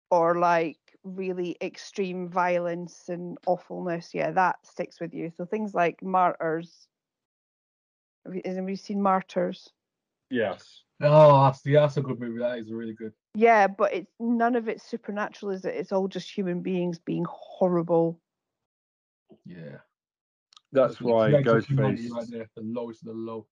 or 0.10 0.36
like 0.40 0.80
really 1.04 1.58
extreme 1.62 2.28
violence 2.28 3.10
and 3.10 3.38
awfulness, 3.46 4.16
yeah, 4.16 4.32
that 4.32 4.66
sticks 4.66 5.00
with 5.00 5.14
you. 5.14 5.30
So 5.30 5.46
things 5.46 5.76
like 5.76 6.02
Martyrs. 6.02 6.88
Have 8.26 8.34
you, 8.34 8.42
has 8.46 8.58
anybody 8.58 8.78
seen 8.78 9.02
Martyrs? 9.02 9.72
Yes. 10.36 10.84
Oh, 11.02 11.46
that's, 11.46 11.66
yeah, 11.66 11.82
that's 11.82 11.96
a 11.96 12.02
good 12.02 12.20
movie. 12.20 12.40
That 12.40 12.60
is 12.60 12.72
really 12.72 12.94
good. 12.94 13.14
Yeah, 13.36 13.68
but 13.68 13.94
it's 13.94 14.12
none 14.20 14.56
of 14.56 14.68
it's 14.68 14.84
supernatural, 14.84 15.52
is 15.54 15.64
it? 15.64 15.76
It's 15.76 15.94
all 15.94 16.08
just 16.10 16.30
human 16.30 16.62
beings 16.62 17.00
being 17.00 17.26
horrible. 17.30 18.20
Yeah. 19.46 19.78
That's 20.74 21.00
why 21.00 21.30
Legs 21.30 21.48
of 21.48 21.66
humanity 21.66 22.10
Ghostface. 22.10 22.14
Right 22.14 22.28
there, 22.32 22.50
the 22.56 22.64
lowest 22.64 23.02
of 23.04 23.08
the 23.08 23.14
low. 23.14 23.48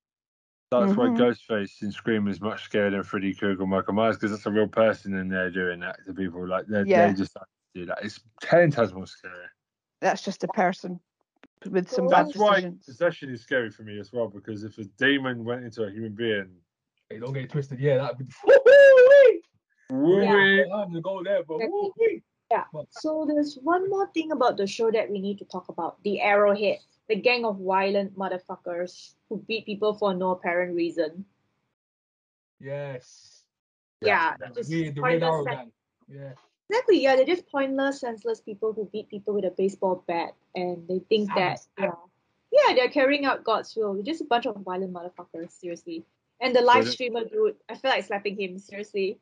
That's 0.72 0.98
why 0.98 1.08
Mhm. 1.08 1.18
Ghostface 1.18 1.82
in 1.84 1.92
Scream 1.92 2.28
is 2.28 2.42
much 2.42 2.70
scarier 2.70 2.92
than 2.92 3.04
Freddy 3.04 3.34
Krueger 3.34 3.64
or 3.64 3.68
Michael 3.68 3.94
Myers 3.94 4.18
because 4.18 4.32
that's 4.32 4.46
a 4.46 4.52
real 4.52 4.68
person 4.68 5.14
in 5.14 5.30
there 5.30 5.50
doing 5.50 5.80
that 5.82 6.04
to 6.06 6.14
people. 6.14 6.46
Like 6.46 6.66
they 6.68 6.84
Yeah. 6.84 7.08
they 7.08 7.14
just 7.14 7.38
do 7.74 7.86
that. 7.86 8.04
It's 8.04 8.20
ten 8.42 8.72
times 8.72 8.94
more 8.94 9.08
scary. 9.08 9.48
That's 10.02 10.24
just 10.24 10.44
a 10.44 10.48
person 10.50 11.00
with 11.70 11.90
some 11.90 12.06
Well, 12.06 12.12
bad 12.12 12.26
That's 12.26 12.38
why 12.38 12.56
decisions. 12.56 12.86
possession 12.86 13.30
is 13.30 13.42
scary 13.42 13.70
for 13.70 13.84
me 13.84 14.00
as 14.00 14.12
well 14.12 14.28
because 14.28 14.64
if 14.64 14.78
a 14.78 14.86
demon 14.98 15.46
went 15.46 15.64
into 15.64 15.84
a 15.84 15.92
human 15.92 16.14
being, 16.14 16.50
Hey, 17.14 17.20
don't 17.20 17.34
get 17.34 17.44
it 17.44 17.52
twisted. 17.52 17.80
Yeah, 17.80 17.98
that'd 17.98 18.18
be. 18.18 18.26
Woo-wee! 18.44 19.42
woo-wee, 19.92 20.62
I'm 20.64 20.90
gonna 20.90 21.02
go 21.02 21.24
there, 21.24 21.44
but 21.48 21.60
woo-wee! 21.60 22.24
Yeah. 22.50 22.64
So 22.90 23.26
there's 23.28 23.56
one 23.62 23.88
more 23.88 24.10
thing 24.14 24.32
about 24.32 24.58
the 24.58 24.66
show 24.66 24.90
that 24.90 25.12
we 25.12 25.22
need 25.22 25.38
to 25.38 25.46
talk 25.46 25.70
about: 25.70 26.02
the 26.04 26.22
Arrowhead, 26.22 26.80
the 27.10 27.16
gang 27.16 27.46
of 27.46 27.60
violent 27.60 28.18
motherfuckers 28.18 29.14
who 29.30 29.38
beat 29.48 29.68
people 29.68 29.94
for 29.94 30.16
no 30.16 30.32
apparent 30.32 30.74
reason. 30.76 31.26
Yes. 32.60 33.44
Yeah, 34.02 34.34
Yeah. 34.42 34.50
just 34.56 34.72
The, 34.72 34.90
the 34.90 35.02
Red 35.02 35.22
Arrow 35.22 35.46
gang. 35.46 35.72
Yeah. 36.08 36.34
Exactly, 36.70 37.04
yeah, 37.04 37.16
they're 37.16 37.26
just 37.26 37.46
pointless, 37.52 38.00
senseless 38.00 38.42
people 38.42 38.74
who 38.74 38.90
beat 38.92 39.08
people 39.08 39.36
with 39.36 39.46
a 39.46 39.52
baseball 39.52 40.04
bat, 40.08 40.34
and 40.56 40.88
they 40.88 41.00
think 41.10 41.30
that 41.36 41.60
yeah, 41.78 41.90
uh, 41.90 41.96
yeah, 42.52 42.74
they're 42.74 42.90
carrying 42.90 43.26
out 43.26 43.44
God's 43.44 43.76
will. 43.76 43.94
They're 43.94 44.02
just 44.02 44.22
a 44.22 44.26
bunch 44.26 44.48
of 44.48 44.56
violent 44.56 44.92
motherfuckers, 44.92 45.52
seriously. 45.52 46.04
And 46.44 46.54
the 46.54 46.62
live 46.62 46.90
streamer 46.90 47.24
dude, 47.24 47.56
I 47.70 47.76
feel 47.76 47.92
like 47.92 48.04
slapping 48.04 48.38
him, 48.38 48.60
seriously. 48.60 49.18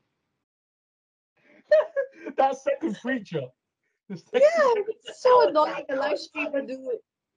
that 2.38 2.58
second 2.58 2.98
preacher. 3.00 3.44
Second, 4.10 4.26
Yeah, 4.34 4.84
it's 4.88 5.22
so 5.22 5.48
annoying. 5.48 5.86
The 5.88 5.98
live 5.98 6.18
streamer 6.18 6.62
dude, 6.62 6.80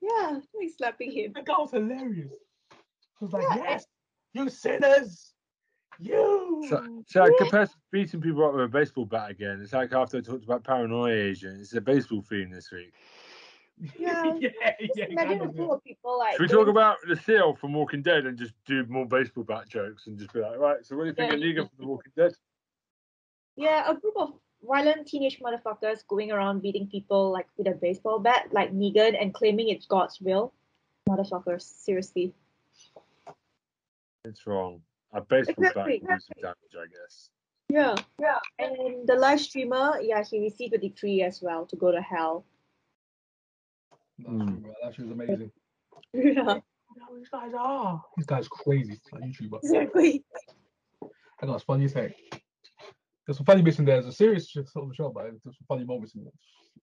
yeah, 0.01 0.09
I 0.11 0.33
feel 0.33 0.61
like 0.63 0.71
slapping 0.75 1.13
him. 1.13 1.33
That 1.35 1.45
guy 1.45 1.53
was 1.59 1.73
hilarious. 1.73 2.33
He 3.21 3.25
was 3.27 3.35
like, 3.35 3.43
Yeah. 3.43 3.63
yes, 3.63 3.87
you 4.33 4.49
sinners. 4.49 5.35
You. 5.99 6.65
So, 6.69 7.03
so 7.07 7.21
like, 7.21 7.37
compared 7.37 7.69
to 7.69 7.77
beating 7.93 8.23
people 8.23 8.47
up 8.47 8.55
with 8.55 8.65
a 8.65 8.69
baseball 8.69 9.05
bat 9.05 9.31
again, 9.33 9.61
it's 9.63 9.75
like 9.75 9.93
after 9.93 10.17
I 10.17 10.21
talked 10.23 10.45
about 10.45 10.65
paranoia 10.65 11.15
agent, 11.15 11.61
it's 11.61 11.75
a 11.75 11.81
baseball 11.83 12.23
theme 12.23 12.51
this 12.51 12.73
week. 12.73 12.95
Yeah. 13.99 14.35
yeah, 14.41 14.51
Just 14.81 14.97
yeah. 14.97 15.05
imagine 15.11 15.41
a 15.41 15.45
of, 15.45 15.71
of 15.71 15.85
people 15.85 16.19
like. 16.19 16.33
Should 16.33 16.43
we 16.43 16.49
talk 16.49 16.69
about 16.69 16.97
the 17.07 17.17
seal 17.17 17.55
from 17.55 17.73
Walking 17.73 18.03
Dead 18.03 18.27
and 18.27 18.39
just 18.39 18.53
do 18.67 18.85
more 18.87 19.07
baseball 19.07 19.45
bat 19.45 19.69
jokes 19.69 20.07
and 20.07 20.19
just 20.19 20.33
be 20.33 20.41
like, 20.41 20.59
right, 20.59 20.85
so 20.85 20.97
what 20.97 21.05
do 21.05 21.09
you 21.09 21.15
think 21.15 21.31
Yeah. 21.33 21.37
of 21.37 21.43
Negan 21.43 21.69
from 21.71 21.79
The 21.79 21.87
Walking 21.87 22.13
Dead? 22.17 22.33
Yeah, 23.57 23.91
a 23.91 23.95
group 23.95 24.15
of 24.17 24.35
violent 24.63 25.07
teenage 25.07 25.41
motherfuckers 25.41 26.07
going 26.09 26.33
around 26.33 26.63
beating 26.63 26.87
people 26.89 27.31
like 27.31 27.47
with 27.57 27.67
a 27.67 27.73
baseball 27.73 28.19
bat, 28.19 28.49
like 28.53 28.73
Negan, 28.73 29.21
and 29.21 29.35
claiming 29.35 29.69
it's 29.69 29.87
God's 29.87 30.21
will. 30.21 30.53
Motherfuckers, 31.09 31.63
seriously. 31.63 32.33
It's 34.25 34.47
wrong. 34.47 34.81
A 35.13 35.21
baseball 35.21 35.55
Exactly, 35.59 35.99
bat 35.99 36.09
will 36.09 36.17
do 36.17 36.21
some 36.21 36.43
damage, 36.43 36.57
I 36.77 36.87
guess. 36.87 37.31
Yeah, 37.69 37.95
yeah. 38.21 38.39
And 38.59 39.07
the 39.07 39.15
live 39.15 39.41
streamer, 39.41 39.99
yeah, 40.03 40.23
he 40.25 40.41
received 40.41 40.75
a 40.75 40.79
decree 40.79 41.23
as 41.23 41.43
well 41.43 41.67
to 41.67 41.77
go 41.77 41.93
to 41.93 42.01
hell. 42.01 42.45
That's 44.19 44.31
hmm. 44.31 44.47
true, 44.47 44.57
bro. 44.57 44.73
That 44.83 44.95
shit 44.95 45.07
was 45.07 45.13
amazing. 45.13 45.51
Yeah, 46.13 46.55
You 47.11 47.19
these 47.19 47.29
guys 47.29 47.53
are. 47.59 48.01
These 48.17 48.27
guys 48.27 48.47
crazy. 48.47 49.01
Like 49.13 49.25
YouTuber. 49.25 49.59
exactly. 49.63 50.25
I 51.43 51.47
got 51.47 51.63
funny 51.63 51.87
as 51.87 51.93
heck. 51.93 52.13
There's 53.27 53.39
some 53.39 53.47
funny 53.47 53.63
bits 53.63 53.81
in 53.81 53.85
there. 53.85 53.97
There's 53.97 54.15
a 54.15 54.17
serious 54.17 54.49
shit 54.49 54.69
of 54.77 54.89
the 54.89 54.95
show, 54.95 55.11
but 55.11 55.25
there's 55.25 55.43
some 55.43 55.55
funny 55.67 55.85
moments 55.85 56.15
in 56.15 56.23
it. 56.23 56.33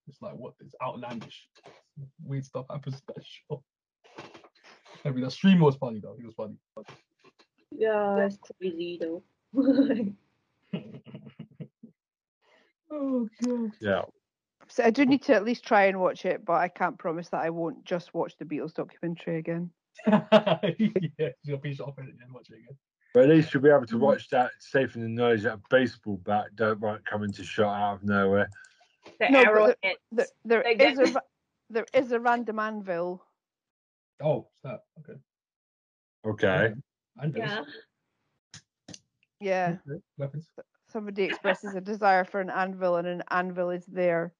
It's 0.08 0.20
like 0.20 0.34
what? 0.34 0.54
It's 0.60 0.74
outlandish. 0.82 1.48
Weird 2.22 2.44
stuff 2.44 2.66
happens 2.70 2.96
in 2.96 3.00
that 3.14 3.24
show. 3.24 3.62
I 5.04 5.10
mean, 5.10 5.24
the 5.24 5.30
streamer 5.30 5.64
was 5.64 5.76
funny 5.76 6.00
though. 6.00 6.16
He 6.18 6.26
was 6.26 6.34
funny. 6.34 6.56
Yeah, 7.70 8.26
it's 8.26 8.38
crazy 8.58 8.98
though. 9.00 9.22
oh 12.90 13.28
god. 13.42 13.70
Yeah. 13.80 14.02
So 14.72 14.82
I 14.82 14.88
do 14.88 15.04
need 15.04 15.20
to 15.24 15.34
at 15.34 15.44
least 15.44 15.64
try 15.66 15.84
and 15.84 16.00
watch 16.00 16.24
it, 16.24 16.46
but 16.46 16.54
I 16.54 16.68
can't 16.68 16.96
promise 16.98 17.28
that 17.28 17.42
I 17.42 17.50
won't 17.50 17.84
just 17.84 18.14
watch 18.14 18.38
the 18.38 18.46
Beatles 18.46 18.72
documentary 18.72 19.36
again. 19.36 19.70
yeah, 20.06 21.28
you'll 21.44 21.58
be 21.58 21.78
off 21.78 21.98
and 21.98 22.08
watch 22.32 22.48
it 22.48 22.54
again. 22.54 22.76
But 23.12 23.24
at 23.24 23.28
least 23.28 23.52
you'll 23.52 23.62
be 23.62 23.68
able 23.68 23.84
to 23.84 23.96
Mhm. 23.96 24.00
watch 24.00 24.30
that 24.30 24.50
safe 24.60 24.96
in 24.96 25.02
the 25.02 25.08
knowledge 25.10 25.42
that 25.42 25.52
a 25.52 25.60
baseball 25.68 26.16
bat 26.24 26.56
don't 26.56 26.80
won't 26.80 27.04
come 27.04 27.22
into 27.22 27.44
shot 27.44 27.74
out 27.78 27.94
of 27.96 28.04
nowhere. 28.04 28.48
the 29.20 29.28
No, 29.28 29.44
but. 29.52 29.78
There, 30.10 30.26
there 30.46 30.62
Like 30.64 30.80
is 30.80 30.96
that- 30.96 31.16
a 31.16 31.22
there 31.68 31.86
is 31.92 32.12
a 32.12 32.20
random 32.20 32.58
anvil. 32.58 33.22
Oh, 34.22 34.48
snap. 34.62 34.80
Okay. 35.00 35.18
Okay. 36.24 36.74
And 37.18 37.36
Yeah. 37.36 37.64
Yeah, 39.38 39.76
Okay, 39.86 40.00
Weapons. 40.16 40.48
somebody 40.88 41.24
expresses 41.24 41.74
a 41.74 41.80
desire 41.82 42.24
for 42.24 42.40
an 42.40 42.48
anvil, 42.48 42.96
and 42.96 43.06
an 43.08 43.22
anvil 43.30 43.68
is 43.70 43.84
there 43.86 44.32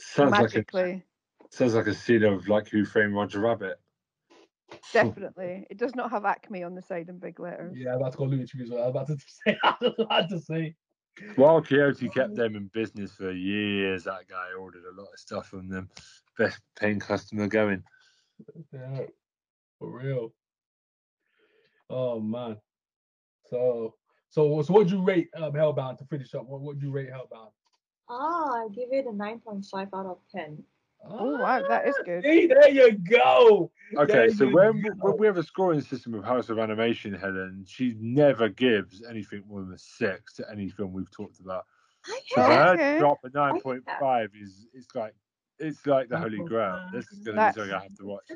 Sounds 0.00 0.32
like 0.32 0.54
a 0.54 1.02
sounds 1.50 1.74
like 1.74 1.86
a 1.86 1.94
scene 1.94 2.24
of 2.24 2.48
like 2.48 2.68
Who 2.68 2.84
Framed 2.84 3.14
Roger 3.14 3.40
Rabbit. 3.40 3.78
Definitely, 4.92 5.66
it 5.70 5.78
does 5.78 5.94
not 5.94 6.10
have 6.10 6.24
Acme 6.24 6.62
on 6.62 6.74
the 6.74 6.82
side 6.82 7.08
in 7.08 7.18
big 7.18 7.38
letters. 7.38 7.76
Yeah, 7.76 7.90
I'm 7.90 7.96
about 7.96 8.12
to 8.12 8.18
go 8.18 8.24
Looney 8.24 8.46
Tunes. 8.46 8.70
I 8.72 8.76
was 8.76 8.90
about 8.90 9.06
to 9.08 9.16
say. 9.46 9.58
I 9.62 9.74
was 9.80 9.94
about 9.98 10.28
to 10.30 10.40
say. 10.40 10.74
Wile 11.36 11.60
Coyote 11.60 12.08
kept 12.08 12.34
them 12.34 12.56
in 12.56 12.70
business 12.72 13.12
for 13.12 13.30
years, 13.30 14.04
that 14.04 14.28
guy 14.28 14.52
ordered 14.58 14.84
a 14.84 14.98
lot 14.98 15.08
of 15.12 15.18
stuff 15.18 15.48
from 15.48 15.68
them. 15.68 15.90
Best 16.38 16.60
paying 16.78 17.00
customer 17.00 17.46
going. 17.46 17.82
Yeah, 18.72 19.02
for 19.78 19.90
real. 19.90 20.32
Oh 21.90 22.20
man. 22.20 22.56
So, 23.46 23.96
so, 24.30 24.62
so, 24.62 24.72
what 24.72 24.84
would 24.84 24.90
you 24.90 25.02
rate 25.02 25.28
um, 25.36 25.52
Hellbound 25.52 25.98
to 25.98 26.04
finish 26.04 26.34
up? 26.34 26.46
What 26.46 26.62
would 26.62 26.80
you 26.80 26.90
rate 26.90 27.10
Hellbound? 27.10 27.50
Ah, 28.10 28.64
I 28.64 28.68
give 28.68 28.92
it 28.92 29.06
a 29.06 29.10
9.5 29.10 29.88
out 29.94 30.06
of 30.06 30.18
10. 30.32 30.64
Oh, 31.08 31.38
wow, 31.38 31.62
that 31.68 31.86
is 31.86 31.94
good. 32.04 32.24
See, 32.24 32.46
there 32.48 32.68
you 32.68 32.92
go. 32.92 33.70
Okay, 33.96 34.12
There 34.12 34.30
so 34.30 34.48
when 34.48 34.82
go. 34.82 34.90
when 35.00 35.16
we 35.16 35.26
have 35.26 35.38
a 35.38 35.42
scoring 35.42 35.80
system 35.80 36.14
of 36.14 36.24
House 36.24 36.48
of 36.50 36.58
Animation, 36.58 37.14
Helen, 37.14 37.64
she 37.66 37.96
never 37.98 38.48
gives 38.48 39.02
anything 39.08 39.44
more 39.48 39.60
than 39.60 39.72
a 39.72 39.78
six 39.78 40.34
to 40.34 40.50
any 40.50 40.68
film 40.68 40.92
we've 40.92 41.10
talked 41.10 41.40
about. 41.40 41.66
I 42.06 42.20
So 42.26 42.40
have. 42.42 42.50
her 42.50 42.74
Okay. 42.74 42.98
drop 42.98 43.18
a 43.24 43.30
nine 43.30 43.60
point 43.60 43.84
five 43.98 44.30
is 44.34 44.66
it's 44.74 44.94
like 44.94 45.14
it's 45.58 45.86
like 45.86 46.08
the 46.08 46.18
holy 46.18 46.42
grail. 46.42 46.80
This 46.92 47.10
is 47.10 47.20
gonna 47.20 47.46
be 47.48 47.52
something 47.54 47.72
I 47.72 47.82
have 47.82 47.94
to 47.94 48.04
watch 48.04 48.30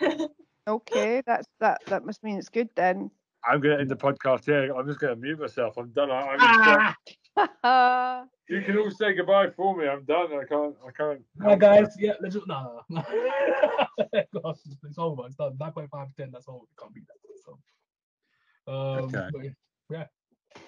now. 0.00 0.28
Okay, 0.68 1.22
that's 1.24 1.46
that. 1.60 1.80
That 1.86 2.04
must 2.04 2.24
mean 2.24 2.38
it's 2.38 2.48
good 2.48 2.68
then. 2.74 3.08
I'm 3.48 3.60
gonna 3.60 3.78
end 3.78 3.88
the 3.88 3.94
podcast 3.96 4.46
here. 4.46 4.74
I'm 4.74 4.84
just 4.84 4.98
gonna 4.98 5.14
mute 5.14 5.38
myself. 5.38 5.76
I'm 5.76 5.90
done. 5.90 6.10
I, 6.10 6.22
I'm 6.22 6.38
Ah, 6.40 6.96
you 8.48 8.62
can 8.62 8.78
all 8.78 8.90
say 8.90 9.12
goodbye 9.12 9.50
for 9.54 9.76
me. 9.76 9.86
I'm 9.86 10.04
done. 10.04 10.32
I 10.32 10.44
can't. 10.48 10.74
I 10.86 10.90
can't. 10.90 11.20
hi 11.42 11.54
guys. 11.56 11.94
Yeah, 11.98 12.14
let's 12.20 12.34
just 12.34 12.46
no, 12.46 12.82
no, 12.88 13.02
no. 13.02 14.22
Gosh, 14.42 14.56
it's 14.84 14.98
over. 14.98 15.26
It's 15.26 15.36
done. 15.36 15.56
Nine 15.60 15.72
point 15.72 15.90
five 15.90 16.08
ten. 16.16 16.30
That's 16.32 16.48
all. 16.48 16.66
It 16.70 16.80
can't 16.80 16.94
be 16.94 17.02
that. 17.02 17.16
So, 17.44 18.72
um, 18.72 19.04
Okay. 19.04 19.28
but 19.32 19.44
yeah. 19.90 20.04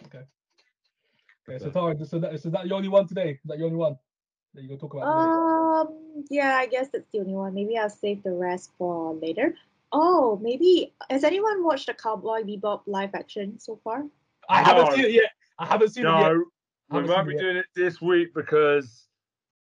Okay. 0.06 0.24
Okay. 1.48 1.64
So, 1.64 1.70
Tara, 1.70 2.04
so 2.04 2.18
that, 2.18 2.38
so 2.38 2.50
that 2.50 2.66
your 2.66 2.76
only 2.76 2.88
one 2.88 3.06
today? 3.06 3.30
Is 3.30 3.38
that 3.46 3.56
your 3.56 3.68
only 3.68 3.78
one 3.78 3.96
that 4.52 4.62
you're 4.62 4.76
gonna 4.76 4.80
talk 4.80 4.92
about? 4.92 5.86
today? 5.86 5.94
Um, 5.94 6.24
yeah, 6.28 6.56
I 6.56 6.66
guess 6.66 6.88
that's 6.92 7.08
the 7.12 7.20
only 7.20 7.32
one. 7.32 7.54
Maybe 7.54 7.78
I'll 7.78 7.88
save 7.88 8.22
the 8.22 8.32
rest 8.32 8.72
for 8.76 9.14
later. 9.14 9.54
Oh, 9.92 10.38
maybe 10.42 10.92
has 11.08 11.24
anyone 11.24 11.64
watched 11.64 11.86
the 11.86 11.94
Cowboy 11.94 12.42
Bebop 12.42 12.82
live 12.86 13.14
action 13.14 13.58
so 13.58 13.80
far? 13.82 14.04
I 14.50 14.62
haven't 14.62 14.92
seen 14.92 15.06
it 15.06 15.12
yet. 15.12 15.30
I 15.58 15.64
haven't 15.64 15.88
seen 15.88 16.04
it 16.04 16.10
yet. 16.10 16.32
No, 16.90 17.00
we 17.00 17.06
might 17.06 17.26
be 17.26 17.36
doing 17.36 17.56
it 17.56 17.66
this 17.74 18.00
week 18.00 18.32
because 18.34 19.08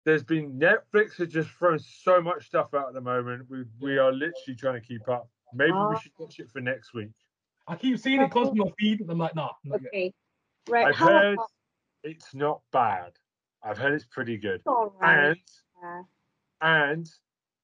there's 0.04 0.22
been 0.22 0.58
Netflix 0.58 1.16
has 1.16 1.28
just 1.28 1.48
thrown 1.50 1.78
so 1.78 2.20
much 2.20 2.46
stuff 2.46 2.74
out 2.74 2.88
at 2.88 2.94
the 2.94 3.00
moment. 3.00 3.48
We 3.48 3.64
we 3.80 3.98
are 3.98 4.12
literally 4.12 4.56
trying 4.58 4.80
to 4.80 4.86
keep 4.86 5.08
up. 5.08 5.28
Maybe 5.52 5.72
we 5.72 5.78
Ah. 5.78 5.98
should 5.98 6.12
watch 6.18 6.38
it 6.40 6.50
for 6.50 6.60
next 6.60 6.92
week. 6.92 7.10
I 7.66 7.76
keep 7.76 7.98
seeing 7.98 8.20
it 8.20 8.30
come 8.30 8.48
to 8.48 8.54
my 8.54 8.70
feed, 8.78 9.00
and 9.00 9.10
I'm 9.10 9.18
like, 9.18 9.34
nah, 9.34 9.52
not 9.64 9.80
yet. 9.80 9.88
Okay, 9.88 10.12
right. 10.68 10.88
I've 10.88 10.96
How 10.96 11.06
heard 11.06 11.34
about 11.34 11.50
it's 12.02 12.34
not 12.34 12.60
bad. 12.72 13.12
I've 13.62 13.78
heard 13.78 13.94
it's 13.94 14.04
pretty 14.04 14.36
good. 14.36 14.60
all 14.66 14.94
right? 15.00 15.28
And 15.28 15.36
Yeah. 15.82 16.02
and 16.60 17.10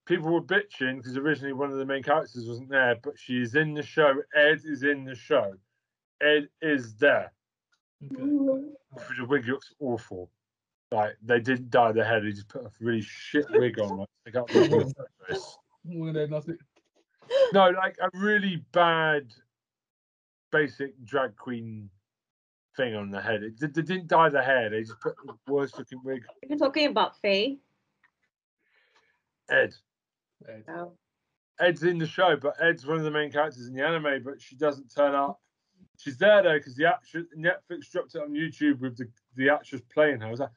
people 0.06 0.32
were 0.32 0.42
bitching 0.42 0.96
because 0.96 1.18
originally 1.18 1.52
one 1.52 1.70
of 1.70 1.76
the 1.76 1.84
main 1.84 2.02
characters 2.02 2.48
wasn't 2.48 2.70
there, 2.70 2.96
but 2.96 3.18
she's 3.18 3.54
in 3.54 3.74
the 3.74 3.82
show. 3.82 4.22
Ed 4.34 4.62
is 4.64 4.82
in 4.82 5.04
the 5.04 5.14
show. 5.14 5.58
Ed 6.22 6.48
is 6.62 6.96
there. 6.96 7.32
Okay. 8.04 8.22
Mm. 8.22 8.28
Ooh. 8.28 8.76
The 9.18 9.24
wig 9.24 9.46
looks 9.46 9.72
awful. 9.80 10.30
Like 10.92 11.16
they 11.22 11.40
didn't 11.40 11.70
dye 11.70 11.92
the 11.92 12.04
hair; 12.04 12.20
they 12.20 12.30
just 12.30 12.48
put 12.48 12.62
a 12.62 12.70
really 12.80 13.02
shit 13.02 13.46
wig 13.50 13.78
on. 13.78 13.98
Like, 13.98 14.08
I 14.26 14.30
can't 14.30 14.54
remember 14.54 14.76
what 14.78 14.88
it 15.28 15.36
is. 15.36 15.56
Well, 15.84 16.12
then 16.12 16.30
that's 16.30 16.48
it. 16.48 16.58
no, 17.52 17.70
like 17.70 17.96
a 18.00 18.08
really 18.18 18.64
bad, 18.72 19.32
basic 20.50 20.92
drag 21.04 21.36
queen 21.36 21.88
thing 22.76 22.96
on 22.96 23.10
the 23.10 23.20
head. 23.20 23.44
It, 23.44 23.60
they, 23.60 23.68
they 23.68 23.82
didn't 23.82 24.08
dye 24.08 24.30
the 24.30 24.42
hair; 24.42 24.68
they 24.68 24.80
just 24.80 25.00
put 25.00 25.14
the 25.24 25.34
worst 25.46 25.78
looking 25.78 26.00
wig. 26.02 26.24
You're 26.48 26.58
talking 26.58 26.88
about 26.88 27.20
Faye. 27.20 27.58
Ed. 29.48 29.74
Ed. 30.48 30.64
Oh. 30.68 30.92
Ed's 31.60 31.82
in 31.82 31.98
the 31.98 32.06
show, 32.06 32.36
but 32.36 32.54
Ed's 32.60 32.86
one 32.86 32.96
of 32.96 33.04
the 33.04 33.10
main 33.10 33.30
characters 33.30 33.66
in 33.66 33.74
the 33.74 33.86
anime, 33.86 34.22
but 34.24 34.40
she 34.40 34.56
doesn't 34.56 34.92
turn 34.94 35.14
up. 35.14 35.40
She's 36.00 36.16
there 36.16 36.42
though 36.42 36.54
because 36.54 36.76
the 36.76 36.86
actress 36.86 37.26
Netflix 37.36 37.90
dropped 37.90 38.14
it 38.14 38.22
on 38.22 38.30
YouTube 38.30 38.80
with 38.80 38.96
the, 38.96 39.06
the 39.36 39.50
actress 39.50 39.82
playing 39.92 40.20
her. 40.20 40.28
I 40.28 40.30
was 40.30 40.40
like, 40.40 40.50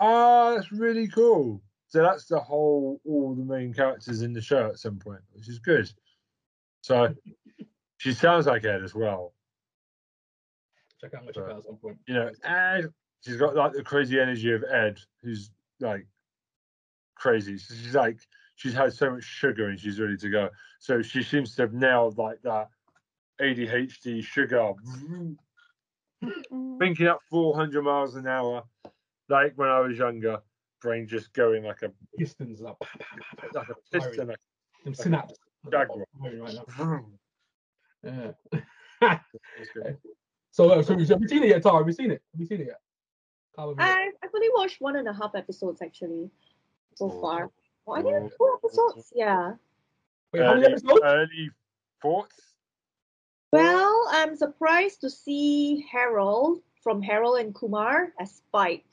oh, 0.00 0.54
that's 0.54 0.72
really 0.72 1.08
cool. 1.08 1.60
So 1.88 2.02
that's 2.02 2.24
the 2.24 2.38
whole 2.40 2.98
all 3.04 3.34
the 3.34 3.44
main 3.44 3.74
characters 3.74 4.22
in 4.22 4.32
the 4.32 4.40
show 4.40 4.66
at 4.66 4.78
some 4.78 4.96
point, 4.98 5.20
which 5.32 5.48
is 5.48 5.58
good. 5.58 5.90
So 6.80 7.14
she 7.98 8.12
sounds 8.12 8.46
like 8.46 8.64
Ed 8.64 8.82
as 8.82 8.94
well. 8.94 9.34
Check 11.02 11.12
out, 11.14 11.26
check 11.34 11.44
out 11.44 11.58
at 11.58 11.64
some 11.64 11.76
point. 11.76 11.98
You 12.06 12.14
know, 12.14 12.30
Ed. 12.42 12.92
She's 13.20 13.36
got 13.36 13.56
like 13.56 13.72
the 13.72 13.82
crazy 13.82 14.18
energy 14.18 14.52
of 14.52 14.64
Ed, 14.64 15.00
who's 15.22 15.50
like 15.80 16.06
crazy. 17.14 17.58
So 17.58 17.74
she's 17.74 17.94
like 17.94 18.20
she's 18.56 18.72
had 18.72 18.94
so 18.94 19.10
much 19.10 19.24
sugar 19.24 19.68
and 19.68 19.78
she's 19.78 20.00
ready 20.00 20.16
to 20.16 20.30
go. 20.30 20.48
So 20.78 21.02
she 21.02 21.22
seems 21.22 21.54
to 21.56 21.62
have 21.62 21.74
nailed 21.74 22.16
like 22.16 22.40
that 22.42 22.68
ADHD 23.40 24.22
sugar, 24.22 24.72
thinking 26.78 27.06
up 27.06 27.20
400 27.30 27.82
miles 27.82 28.14
an 28.16 28.26
hour, 28.26 28.64
like 29.28 29.52
when 29.56 29.68
I 29.68 29.80
was 29.80 29.96
younger. 29.98 30.40
Brain 30.80 31.08
just 31.08 31.32
going 31.32 31.64
like 31.64 31.82
a 31.82 31.90
Pistons 32.16 32.62
up. 32.62 32.76
Like 33.52 33.68
a 33.68 33.74
pa, 33.74 33.80
piston. 33.92 34.28
Like, 34.28 34.38
Them 34.84 34.94
synapses. 34.94 35.34
Jaguar. 35.72 36.04
Right 36.20 36.54
now. 36.54 37.06
Yeah. 39.00 39.18
So, 40.50 40.70
uh, 40.70 40.82
so 40.82 40.96
have 40.96 41.00
you 41.00 41.28
seen 41.28 41.42
it 41.42 41.48
yet, 41.48 41.62
Tara? 41.62 41.78
Have 41.78 41.86
you 41.86 41.92
seen 41.92 42.10
it? 42.12 42.22
Have 42.32 42.40
you 42.40 42.46
seen 42.46 42.60
it 42.60 42.66
yet? 42.68 42.80
Cowboy 43.56 43.74
Bebop. 43.74 43.80
I 43.80 44.10
I've 44.22 44.30
only 44.34 44.48
watched 44.54 44.80
one 44.80 44.96
and 44.96 45.06
a 45.08 45.12
half 45.12 45.34
episodes 45.34 45.82
actually 45.82 46.30
so 46.94 47.06
Oh. 47.12 47.20
far. 47.20 47.50
Oh, 47.86 47.92
I 47.94 48.02
think 48.02 48.32
two 48.36 48.58
episodes. 48.64 49.12
Yeah. 49.14 49.52
Wait, 50.32 50.42
how 50.42 50.54
many 50.54 50.64
Early, 50.64 50.72
episodes? 50.74 51.00
early 51.04 51.50
thoughts? 52.02 52.54
Well, 53.52 54.06
I'm 54.10 54.36
surprised 54.36 55.00
to 55.00 55.10
see 55.10 55.86
Harold 55.90 56.60
from 56.82 57.00
Harold 57.02 57.38
and 57.38 57.54
Kumar 57.54 58.12
as 58.20 58.32
Spike. 58.32 58.92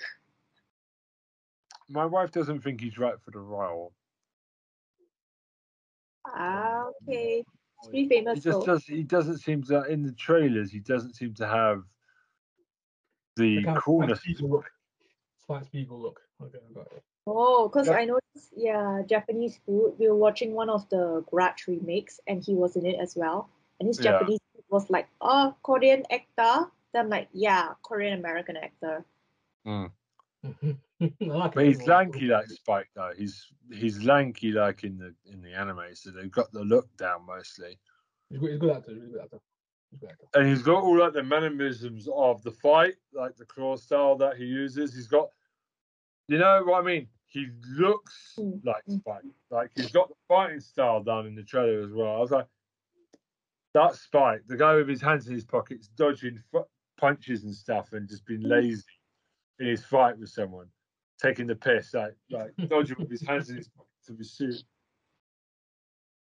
My 1.89 2.05
wife 2.05 2.31
doesn't 2.31 2.61
think 2.61 2.81
he's 2.81 2.97
right 2.97 3.19
for 3.21 3.31
the 3.31 3.39
role. 3.39 3.93
Ah, 6.25 6.85
okay. 7.03 7.43
It's 7.79 7.87
pretty 7.89 8.07
He 8.07 8.39
just 8.39 8.43
though. 8.43 8.65
does. 8.65 8.85
He 8.85 9.03
doesn't 9.03 9.39
seem 9.39 9.61
to 9.63 9.83
in 9.83 10.03
the 10.03 10.13
trailers. 10.13 10.71
He 10.71 10.79
doesn't 10.79 11.15
seem 11.15 11.33
to 11.35 11.45
have 11.45 11.83
the 13.35 13.63
coolness. 13.77 14.21
Spike 14.21 15.65
Spiegel 15.65 15.99
look. 15.99 16.21
Look. 16.39 16.55
Okay, 16.55 16.59
got 16.73 16.87
it. 16.87 17.03
Oh, 17.27 17.67
because 17.67 17.87
Yeah. 17.87 17.95
I 17.95 18.05
noticed, 18.05 18.53
yeah, 18.55 19.01
Japanese 19.05 19.59
food. 19.65 19.95
We 19.99 20.07
were 20.07 20.15
watching 20.15 20.53
one 20.53 20.69
of 20.69 20.87
the 20.89 21.23
Grudge 21.29 21.67
remakes, 21.67 22.19
and 22.27 22.43
he 22.43 22.53
was 22.55 22.75
in 22.75 22.85
it 22.85 22.99
as 22.99 23.15
well. 23.15 23.49
And 23.79 23.87
his 23.87 23.99
Yeah. 23.99 24.11
Japanese 24.11 24.39
food 24.39 24.44
was 24.69 24.89
like, 24.89 25.07
oh, 25.21 25.55
Korean 25.63 26.03
actor. 26.11 26.71
Then 26.93 27.05
I'm 27.05 27.09
like, 27.09 27.29
yeah, 27.33 27.73
Korean 27.83 28.19
American 28.19 28.57
actor. 28.57 29.05
I 29.65 30.77
like 31.21 31.53
But 31.53 31.65
it. 31.65 31.67
he's 31.67 31.87
lanky 31.87 32.25
like 32.27 32.47
Spike 32.47 32.89
though. 32.95 33.11
He's 33.17 33.47
he's 33.71 34.03
lanky 34.03 34.51
like 34.51 34.83
in 34.83 34.97
the 34.97 35.13
in 35.31 35.41
the 35.41 35.53
anime, 35.53 35.93
so 35.93 36.11
they've 36.11 36.31
got 36.31 36.51
the 36.51 36.63
look 36.63 36.95
down 36.97 37.25
mostly. 37.25 37.79
He's 38.29 38.39
good, 38.39 38.51
he's 38.51 38.59
good 38.59 38.71
actor. 38.71 38.91
He's 38.93 39.03
good 39.11 39.21
actor. 39.21 39.39
He's 39.91 39.99
good 39.99 40.09
actor. 40.11 40.25
And 40.35 40.47
he's 40.49 40.61
got 40.61 40.83
all 40.83 40.99
like 40.99 41.13
the 41.13 41.23
mannerisms 41.23 42.07
of 42.13 42.43
the 42.43 42.51
fight, 42.51 42.95
like 43.13 43.35
the 43.37 43.45
claw 43.45 43.75
style 43.75 44.15
that 44.17 44.37
he 44.37 44.45
uses. 44.45 44.93
He's 44.95 45.07
got 45.07 45.29
you 46.27 46.37
know 46.37 46.63
what 46.65 46.81
I 46.83 46.85
mean? 46.85 47.07
He 47.27 47.47
looks 47.77 48.35
Mm, 48.39 48.63
like 48.65 48.83
mm. 48.89 48.99
Spike. 48.99 49.23
Like 49.49 49.71
he's 49.75 49.91
got 49.91 50.09
the 50.09 50.15
fighting 50.27 50.59
style 50.59 51.03
down 51.03 51.27
in 51.27 51.35
the 51.35 51.43
trailer 51.43 51.81
as 51.83 51.91
well. 51.91 52.15
I 52.15 52.19
was 52.19 52.31
like, 52.31 52.47
that's 53.75 53.99
Spike, 53.99 54.41
the 54.47 54.55
guy 54.55 54.73
with 54.75 54.87
his 54.87 55.01
hands 55.01 55.27
in 55.27 55.33
his 55.33 55.43
pockets, 55.43 55.89
dodging 55.97 56.41
fu- 56.49 56.63
punches 56.97 57.43
and 57.43 57.53
stuff, 57.53 57.91
and 57.91 58.07
just 58.07 58.25
being 58.25 58.41
lazy 58.41 58.81
in 59.59 59.67
his 59.67 59.83
fight 59.83 60.17
with 60.17 60.29
someone, 60.29 60.67
taking 61.21 61.45
the 61.45 61.55
piss, 61.55 61.93
like 61.93 62.15
like 62.31 62.51
dodging 62.69 62.95
with 62.97 63.11
his 63.11 63.21
hands 63.21 63.49
in 63.49 63.57
his 63.57 63.67
pockets 63.67 64.09
of 64.09 64.17
his 64.17 64.31
suit. 64.31 64.63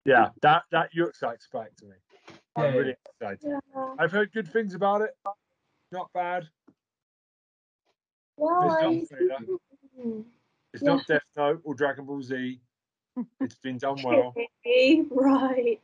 Yeah, 0.04 0.28
that 0.42 0.62
that 0.70 0.90
looks 0.94 1.20
like 1.20 1.42
Spike 1.42 1.74
to 1.78 1.86
me. 1.86 1.96
I'm 2.54 2.64
Yeah, 2.64 2.70
really 2.78 2.94
excited. 3.20 3.38
Yeah. 3.74 3.94
I've 3.98 4.12
heard 4.12 4.32
good 4.32 4.46
things 4.46 4.74
about 4.74 5.00
it. 5.02 5.10
Not 5.90 6.10
bad. 6.14 6.48
Well, 8.36 8.66
It's 8.66 8.74
I 8.74 8.82
not 8.82 9.38
Vader. 9.38 9.52
Hmm. 10.00 10.20
It's 10.72 10.82
Yeah. 10.82 10.94
not 10.94 11.06
Death 11.08 11.22
Note 11.36 11.60
or 11.64 11.74
Dragon 11.74 12.06
Ball 12.06 12.22
Z. 12.22 12.60
It's 13.40 13.56
been 13.56 13.78
done 13.78 13.98
well. 14.04 14.32
Right. 15.10 15.80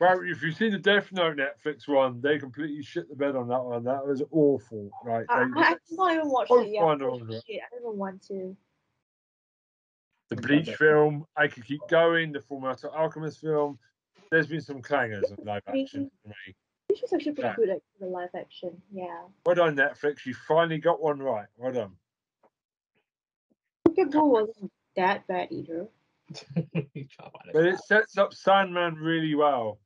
Well, 0.00 0.20
if 0.24 0.42
you've 0.42 0.56
seen 0.56 0.72
the 0.72 0.78
Death 0.78 1.12
Note 1.12 1.36
Netflix 1.36 1.86
one, 1.86 2.20
they 2.20 2.38
completely 2.38 2.82
shit 2.82 3.08
the 3.08 3.14
bed 3.14 3.36
on 3.36 3.46
that 3.48 3.62
one. 3.62 3.84
That 3.84 4.04
was 4.04 4.22
awful. 4.32 4.90
Right? 5.04 5.24
I, 5.28 5.44
They- 5.44 5.60
I 5.60 5.64
have 5.66 5.78
not 5.92 6.12
even 6.14 6.28
watched 6.30 6.50
it 6.50 6.68
yet. 6.68 6.80
fine, 6.82 7.00
all 7.02 7.20
right. 7.20 7.42
shit, 7.46 7.60
I 7.60 7.70
don't 7.70 7.86
even 7.88 7.98
want 7.98 8.22
to. 8.28 8.56
the 10.30 10.36
Bleach 10.36 10.70
film, 10.76 11.26
I 11.36 11.46
could 11.46 11.64
keep 11.64 11.80
going. 11.88 12.32
The 12.32 12.40
Fullmetal 12.40 12.92
Alchemist 12.96 13.40
film. 13.40 13.78
There's 14.30 14.48
been 14.48 14.60
some 14.60 14.82
clangers 14.82 15.30
of 15.30 15.38
live 15.44 15.62
action 15.68 16.10
for 16.22 16.28
me. 16.28 16.54
Which 16.88 17.00
was 17.02 17.12
actually 17.12 17.32
pretty 17.32 17.48
Yeah. 17.48 17.54
good 17.56 17.68
at 17.70 17.78
the 18.00 18.06
live 18.06 18.30
action. 18.36 18.82
Yeah. 18.92 19.22
Well 19.46 19.54
done, 19.54 19.76
Netflix. 19.76 20.26
You 20.26 20.34
finally 20.34 20.78
got 20.78 21.00
one 21.00 21.20
right. 21.20 21.46
Well 21.56 21.72
done. 21.72 21.92
Tokyo 23.86 24.06
Ghoul 24.06 24.30
wasn't 24.32 24.72
that 24.96 25.26
bad 25.28 25.48
either. 25.52 25.86
He's 26.28 26.40
trying 26.52 26.64
to 26.94 27.06
find 27.30 27.50
But 27.52 27.66
it. 27.66 27.74
it 27.74 27.80
sets 27.84 28.18
up 28.18 28.34
Sandman 28.34 28.96
really 28.96 29.34
well 29.36 29.78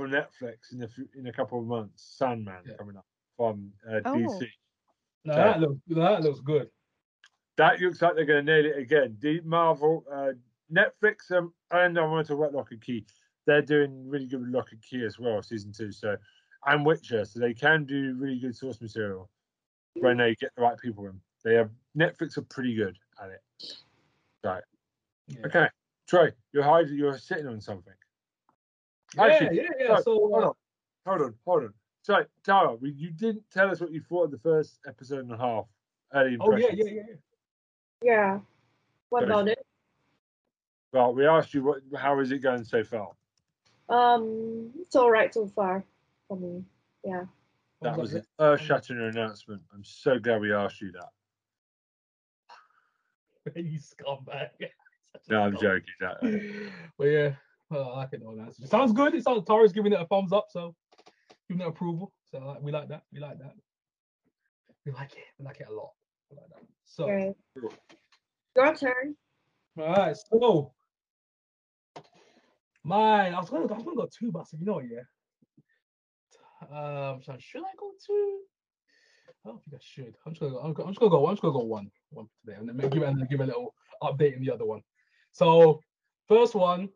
for 0.00 0.08
Netflix 0.08 0.72
in 0.72 0.82
a 0.82 0.88
few, 0.88 1.06
in 1.14 1.26
a 1.26 1.32
couple 1.32 1.58
of 1.60 1.66
months. 1.66 2.02
Sandman 2.16 2.62
Yeah. 2.64 2.74
coming 2.76 2.96
up 2.96 3.04
from 3.36 3.70
uh, 3.86 4.00
Oh. 4.06 4.14
DC. 4.16 4.50
No, 5.26 5.34
that 5.34 5.60
looks 5.60 5.80
that 5.88 6.22
looks 6.22 6.40
good. 6.40 6.70
That 7.56 7.78
looks 7.80 8.00
like 8.00 8.14
they're 8.14 8.24
going 8.24 8.46
to 8.46 8.52
nail 8.52 8.64
it 8.64 8.78
again. 8.78 9.18
The 9.20 9.42
Marvel, 9.42 10.06
uh, 10.10 10.32
Netflix, 10.72 11.30
um, 11.30 11.52
and 11.70 11.98
I 11.98 12.06
want 12.06 12.26
to 12.26 12.32
talk 12.32 12.38
about 12.40 12.54
Locke 12.54 12.72
and 12.72 12.80
Key. 12.80 13.04
They're 13.44 13.60
doing 13.60 14.08
really 14.08 14.26
good 14.26 14.40
with 14.40 14.48
Locke 14.48 14.72
and 14.72 14.80
Key 14.80 15.04
as 15.04 15.18
well, 15.18 15.42
season 15.42 15.70
two. 15.72 15.92
So, 15.92 16.16
and 16.64 16.86
Witcher, 16.86 17.26
so 17.26 17.38
they 17.38 17.52
can 17.52 17.84
do 17.84 18.14
really 18.16 18.38
good 18.38 18.56
source 18.56 18.80
material 18.80 19.28
when 19.96 20.16
they 20.16 20.34
get 20.36 20.54
the 20.56 20.62
right 20.62 20.78
people 20.78 21.06
in. 21.06 21.20
They 21.44 21.54
have 21.54 21.70
Netflix 21.94 22.38
are 22.38 22.42
pretty 22.42 22.74
good 22.74 22.96
at 23.22 23.28
it. 23.30 23.42
Right. 24.42 24.64
Yeah. 25.26 25.46
Okay, 25.46 25.68
Troy, 26.08 26.32
you're 26.52 26.62
hiding. 26.62 26.94
You're 26.94 27.18
sitting 27.18 27.46
on 27.46 27.60
something. 27.60 27.92
Yeah, 29.16 29.24
Actually, 29.24 29.56
yeah, 29.56 29.62
yeah. 29.78 29.88
no, 29.88 30.00
So 30.02 30.14
hold 30.14 30.32
uh, 30.32 30.46
on, 30.48 30.54
hold 31.06 31.20
on, 31.22 31.34
hold 31.44 31.62
on. 31.64 31.74
So, 32.02 32.24
Tara, 32.44 32.76
you 32.80 33.10
didn't 33.10 33.44
tell 33.52 33.70
us 33.70 33.80
what 33.80 33.92
you 33.92 34.00
thought 34.00 34.24
of 34.24 34.30
the 34.30 34.38
first 34.38 34.78
episode 34.86 35.20
and 35.20 35.32
a 35.32 35.36
half. 35.36 35.66
Early 36.14 36.36
oh 36.40 36.56
yeah, 36.56 36.68
yeah, 36.72 36.84
yeah, 36.86 36.92
yeah. 36.92 37.14
Yeah. 38.02 38.38
What 39.10 39.24
about 39.24 39.48
it? 39.48 39.64
Well, 40.92 41.14
we 41.14 41.26
asked 41.26 41.54
you 41.54 41.62
what. 41.62 41.82
How 41.96 42.18
is 42.20 42.32
it 42.32 42.38
going 42.38 42.64
so 42.64 42.82
far? 42.82 43.10
Um, 43.88 44.70
it's 44.80 44.96
all 44.96 45.10
right 45.10 45.32
so 45.32 45.46
far 45.48 45.84
for 46.28 46.36
me. 46.36 46.64
Yeah. 47.04 47.24
That 47.82 47.96
was 47.96 48.12
an 48.12 48.20
it. 48.20 48.26
earth-shattering 48.38 49.00
announcement. 49.00 49.62
I'm 49.72 49.84
so 49.84 50.18
glad 50.18 50.40
we 50.40 50.52
asked 50.52 50.80
you 50.80 50.92
that. 50.92 51.08
You 53.56 53.78
scumbag. 53.78 54.50
No, 55.28 55.42
I'm 55.42 55.56
joking. 55.56 55.82
That, 56.00 56.20
But 56.96 57.04
yeah, 57.08 57.32
Uh, 57.72 57.80
I 57.80 57.96
like 57.98 58.08
it 58.12 58.20
though, 58.22 58.32
man. 58.32 58.48
It 58.60 58.68
sounds 58.68 58.92
good. 58.92 59.14
It 59.14 59.22
sounds 59.22 59.44
Tara's 59.46 59.72
giving 59.72 59.92
it 59.92 60.00
a 60.00 60.06
thumbs 60.06 60.32
up, 60.32 60.46
so 60.50 60.74
giving 61.48 61.64
it 61.64 61.68
approval. 61.68 62.12
So 62.30 62.38
uh, 62.38 62.56
we 62.60 62.72
like 62.72 62.88
that. 62.88 63.02
We 63.12 63.20
like 63.20 63.38
that. 63.38 63.54
We 64.84 64.90
like 64.92 65.12
it. 65.12 65.24
We 65.38 65.44
like 65.44 65.60
it 65.60 65.68
a 65.68 65.72
lot. 65.72 65.90
We 66.30 66.36
like 66.36 66.48
that. 66.48 66.62
So, 66.84 67.04
Okay. 67.04 67.32
Your 68.56 68.74
turn. 68.74 69.14
all 69.78 69.94
right. 69.94 70.16
So, 70.16 70.72
mine. 72.82 73.34
I 73.34 73.38
was 73.38 73.50
gonna. 73.50 73.72
I 73.72 73.76
was 73.76 73.84
gonna 73.84 73.96
go 73.96 74.08
two, 74.18 74.32
but 74.32 74.40
I 74.40 74.44
said, 74.44 74.58
you 74.60 74.66
know 74.66 74.74
what? 74.74 74.84
Yeah. 74.90 75.04
Um. 77.12 77.22
So 77.22 77.36
should 77.38 77.62
I 77.62 77.74
go 77.78 77.92
two? 78.04 78.40
I 79.44 79.48
don't 79.48 79.62
think 79.64 79.76
I 79.76 79.78
should. 79.80 80.16
I'm 80.26 80.32
just 80.32 80.40
gonna. 80.40 80.54
Go, 80.54 80.60
I'm, 80.60 80.70
I'm 80.70 80.88
just 80.88 80.98
gonna 80.98 81.10
go. 81.10 81.26
I'm 81.26 81.34
just 81.34 81.42
gonna 81.42 81.54
go 81.54 81.64
one. 81.64 81.90
One 82.10 82.26
today, 82.44 82.58
and 82.58 82.68
then 82.68 82.76
give 82.90 83.02
and 83.02 83.20
then 83.20 83.28
give 83.30 83.40
a 83.40 83.46
little 83.46 83.74
update 84.02 84.34
in 84.36 84.42
the 84.42 84.50
other 84.52 84.66
one. 84.66 84.82
So, 85.32 85.80
first 86.26 86.56
one. 86.56 86.88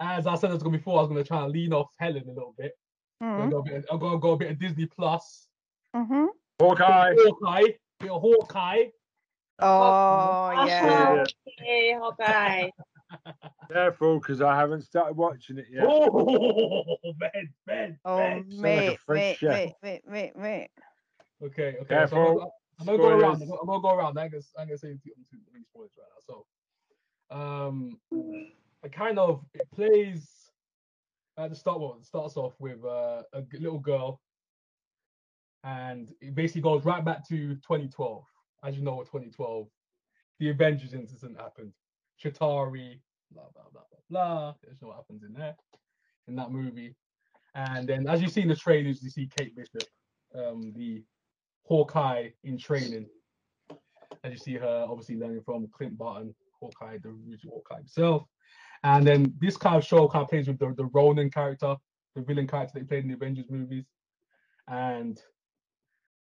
As 0.00 0.26
I 0.26 0.34
said, 0.34 0.50
as 0.50 0.62
before, 0.62 0.98
I 0.98 1.02
was 1.02 1.08
gonna 1.08 1.22
try 1.22 1.44
and 1.44 1.52
lean 1.52 1.74
off 1.74 1.90
Helen 1.98 2.24
a 2.26 2.32
little 2.32 2.54
bit. 2.56 2.72
I'm 3.20 3.28
Mm-hmm. 3.28 3.50
gonna 3.50 3.50
go 3.50 3.58
a 3.58 3.62
bit. 3.62 3.84
I'm 3.90 3.98
gonna 3.98 4.18
go 4.18 4.32
a 4.32 4.36
bit 4.36 4.50
of 4.50 4.58
Disney 4.58 4.86
Plus. 4.86 5.48
Mm-hmm. 5.94 6.26
Hawkeye. 6.58 7.14
Hawkeye. 7.18 7.72
Bit 8.00 8.10
of 8.10 8.22
Hawkeye. 8.22 8.84
Oh 9.60 10.50
yeah. 10.66 11.26
Yeah. 11.58 11.60
Okay, 11.60 11.96
Hawkeye. 11.98 12.70
Careful, 13.70 14.18
because 14.18 14.40
I 14.40 14.56
haven't 14.56 14.82
started 14.82 15.16
watching 15.16 15.58
it 15.58 15.66
yet. 15.70 15.84
Oh, 15.84 16.96
man, 17.18 17.54
man, 17.66 17.98
Oh 18.04 18.18
man. 18.18 18.42
like 18.62 18.86
mate, 18.86 19.00
French 19.00 19.22
mate, 19.24 19.38
chef. 19.38 19.52
mate, 19.52 19.74
mate, 19.82 20.08
mate, 20.08 20.36
mate. 20.36 20.70
Okay, 21.42 21.62
okay. 21.62 21.76
So 21.76 21.80
I'm 21.80 21.86
Careful. 21.86 22.34
gonna, 22.34 22.50
I'm 22.80 22.86
gonna 22.86 22.98
go 22.98 23.08
around. 23.08 23.42
I'm 23.42 23.66
gonna, 23.66 23.80
go 23.82 23.90
around. 23.90 24.18
I 24.18 24.24
ain't 24.24 24.32
gonna, 24.32 24.44
I 24.56 24.62
ain't 24.62 24.70
gonna 24.70 24.78
say 24.78 24.92
too, 24.92 25.10
too 25.30 25.38
many 25.52 25.64
spoilers 25.64 25.90
right 25.98 26.08
now. 26.28 26.44
So, 27.30 27.66
um, 27.66 28.00
it 28.82 28.92
kind 28.92 29.18
of 29.18 29.44
it 29.54 29.70
plays 29.74 30.28
at 31.38 31.50
the 31.50 31.56
start. 31.56 31.80
Well, 31.80 31.96
it 32.00 32.06
starts 32.06 32.36
off 32.36 32.54
with 32.58 32.84
uh, 32.84 33.22
a 33.32 33.42
little 33.58 33.78
girl, 33.78 34.20
and 35.64 36.08
it 36.20 36.34
basically 36.34 36.62
goes 36.62 36.84
right 36.84 37.04
back 37.04 37.26
to 37.28 37.54
2012. 37.56 38.24
As 38.62 38.76
you 38.76 38.82
know, 38.82 39.00
2012, 39.00 39.66
the 40.38 40.50
Avengers 40.50 40.94
incident 40.94 41.40
happened. 41.40 41.72
Chitauri, 42.22 43.00
blah 43.32 43.44
blah 43.54 43.64
blah 43.72 43.82
blah 43.90 44.00
blah. 44.08 44.54
There's 44.62 44.80
what 44.80 44.96
happens 44.96 45.22
in 45.22 45.32
there, 45.32 45.56
in 46.28 46.36
that 46.36 46.50
movie. 46.50 46.94
And 47.54 47.88
then, 47.88 48.06
as 48.06 48.22
you 48.22 48.28
see 48.28 48.42
in 48.42 48.48
the 48.48 48.56
trailers, 48.56 49.02
you 49.02 49.10
see 49.10 49.28
Kate 49.36 49.56
Bishop, 49.56 49.88
um, 50.34 50.72
the 50.76 51.02
Hawkeye 51.64 52.28
in 52.44 52.58
training. 52.58 53.06
As 54.22 54.32
you 54.32 54.38
see 54.38 54.54
her 54.54 54.86
obviously 54.88 55.16
learning 55.16 55.42
from 55.44 55.68
Clint 55.68 55.96
Barton, 55.96 56.34
Hawkeye, 56.60 56.98
the 56.98 57.08
original 57.08 57.54
Hawkeye 57.54 57.78
himself. 57.78 58.24
And 58.82 59.06
then 59.06 59.34
this 59.40 59.56
kind 59.56 59.76
of 59.76 59.84
show 59.84 60.08
kind 60.08 60.22
of 60.22 60.28
plays 60.28 60.48
with 60.48 60.58
the, 60.58 60.74
the 60.76 60.86
Ronin 60.86 61.30
character, 61.30 61.76
the 62.14 62.22
villain 62.22 62.46
character 62.46 62.78
they 62.78 62.84
played 62.84 63.04
in 63.04 63.08
the 63.08 63.14
Avengers 63.14 63.50
movies. 63.50 63.84
And 64.68 65.20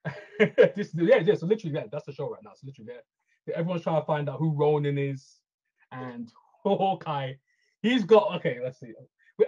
this 0.39 0.91
yeah, 0.93 1.19
yeah, 1.19 1.35
so 1.35 1.45
literally 1.45 1.75
yeah, 1.75 1.85
that's 1.91 2.05
the 2.05 2.13
show 2.13 2.29
right 2.29 2.43
now. 2.43 2.51
So 2.55 2.67
literally 2.67 2.91
yeah. 2.93 3.55
Everyone's 3.55 3.83
trying 3.83 4.01
to 4.01 4.05
find 4.05 4.29
out 4.29 4.39
who 4.39 4.51
Ronin 4.51 4.97
is 4.97 5.39
and 5.91 6.31
Hawkeye. 6.63 7.33
He's 7.81 8.05
got 8.05 8.35
okay, 8.37 8.59
let's 8.63 8.79
see. 8.79 8.93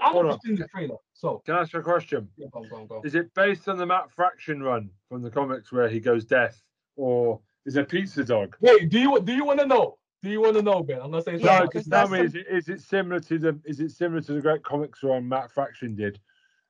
I'm 0.01 0.14
Hold 0.14 0.32
just 0.32 0.47
in 0.47 0.56
the 0.56 0.68
trailer. 0.68 0.97
So 1.14 1.43
Can 1.45 1.56
I 1.56 1.62
ask 1.62 1.74
you 1.74 1.80
a 1.80 1.84
question? 1.84 2.28
yeah, 2.38 2.47
go 2.51 2.60
on, 2.60 2.70
go 2.70 2.76
on, 2.78 2.88
go 2.88 2.95
on. 2.97 3.06
Is 3.06 3.16
it 3.16 3.34
based 3.36 3.70
on 3.70 3.78
the 3.78 3.86
Matt 3.86 4.12
Fraction 4.12 4.64
run 4.64 4.89
from 5.10 5.22
the 5.22 5.30
comics 5.30 5.72
where 5.72 5.88
he 5.88 5.99
goes 5.99 6.26
deaf, 6.26 6.60
or 6.95 7.39
is 7.66 7.76
it 7.76 7.88
Pizza 7.88 8.24
Dog? 8.24 8.58
Wait, 8.62 8.89
do 8.89 8.99
you 8.99 9.22
do 9.22 9.34
you 9.34 9.45
want 9.45 9.60
to 9.60 9.66
know? 9.66 9.97
Do 10.26 10.32
you 10.32 10.41
want 10.41 10.55
to 10.55 10.63
know, 10.63 10.82
Ben? 10.82 10.99
I'm 11.01 11.11
gonna 11.11 11.21
say 11.21 11.34
Yeah, 11.36 11.38
no, 11.38 11.47
something. 11.59 11.67
'cause 11.67 11.73
just 11.84 11.91
tell 11.91 12.07
some- 12.07 12.15
is 12.26 12.34
it, 12.34 12.47
is 12.49 12.67
it 12.67 12.82
similar 12.82 13.19
to 13.19 13.38
the 13.38 13.59
is 13.63 13.80
it 13.80 13.91
similar 13.91 14.21
to 14.21 14.34
the 14.34 14.41
great 14.41 14.63
comics 14.63 15.03
run 15.03 15.30
Matt 15.30 15.51
Fraction 15.51 15.95
did, 15.95 16.19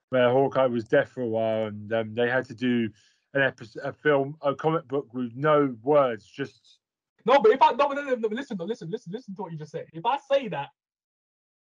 where 0.09 0.29
Hawkeye 0.29 0.65
was 0.65 0.83
deaf 0.83 1.07
for 1.11 1.21
a 1.21 1.25
while 1.27 1.67
and 1.67 1.93
um, 1.93 2.13
they 2.13 2.29
had 2.29 2.43
to 2.49 2.53
do 2.53 2.89
an 3.33 3.41
episode, 3.43 3.81
a 3.85 3.93
film, 3.93 4.35
a 4.41 4.53
comic 4.53 4.85
book 4.89 5.13
with 5.13 5.31
no 5.37 5.73
words, 5.83 6.25
just 6.25 6.79
No, 7.23 7.39
but 7.39 7.53
if 7.53 7.61
I 7.61 7.71
no, 7.71 7.87
no, 7.87 8.01
no, 8.03 8.15
no, 8.15 8.27
listen, 8.27 8.57
no, 8.57 8.65
listen, 8.65 8.89
listen, 8.89 9.13
listen 9.13 9.33
to 9.35 9.43
what 9.43 9.53
you 9.53 9.57
just 9.57 9.71
said. 9.71 9.85
If 9.93 10.05
I 10.05 10.17
say 10.29 10.49
that, 10.49 10.67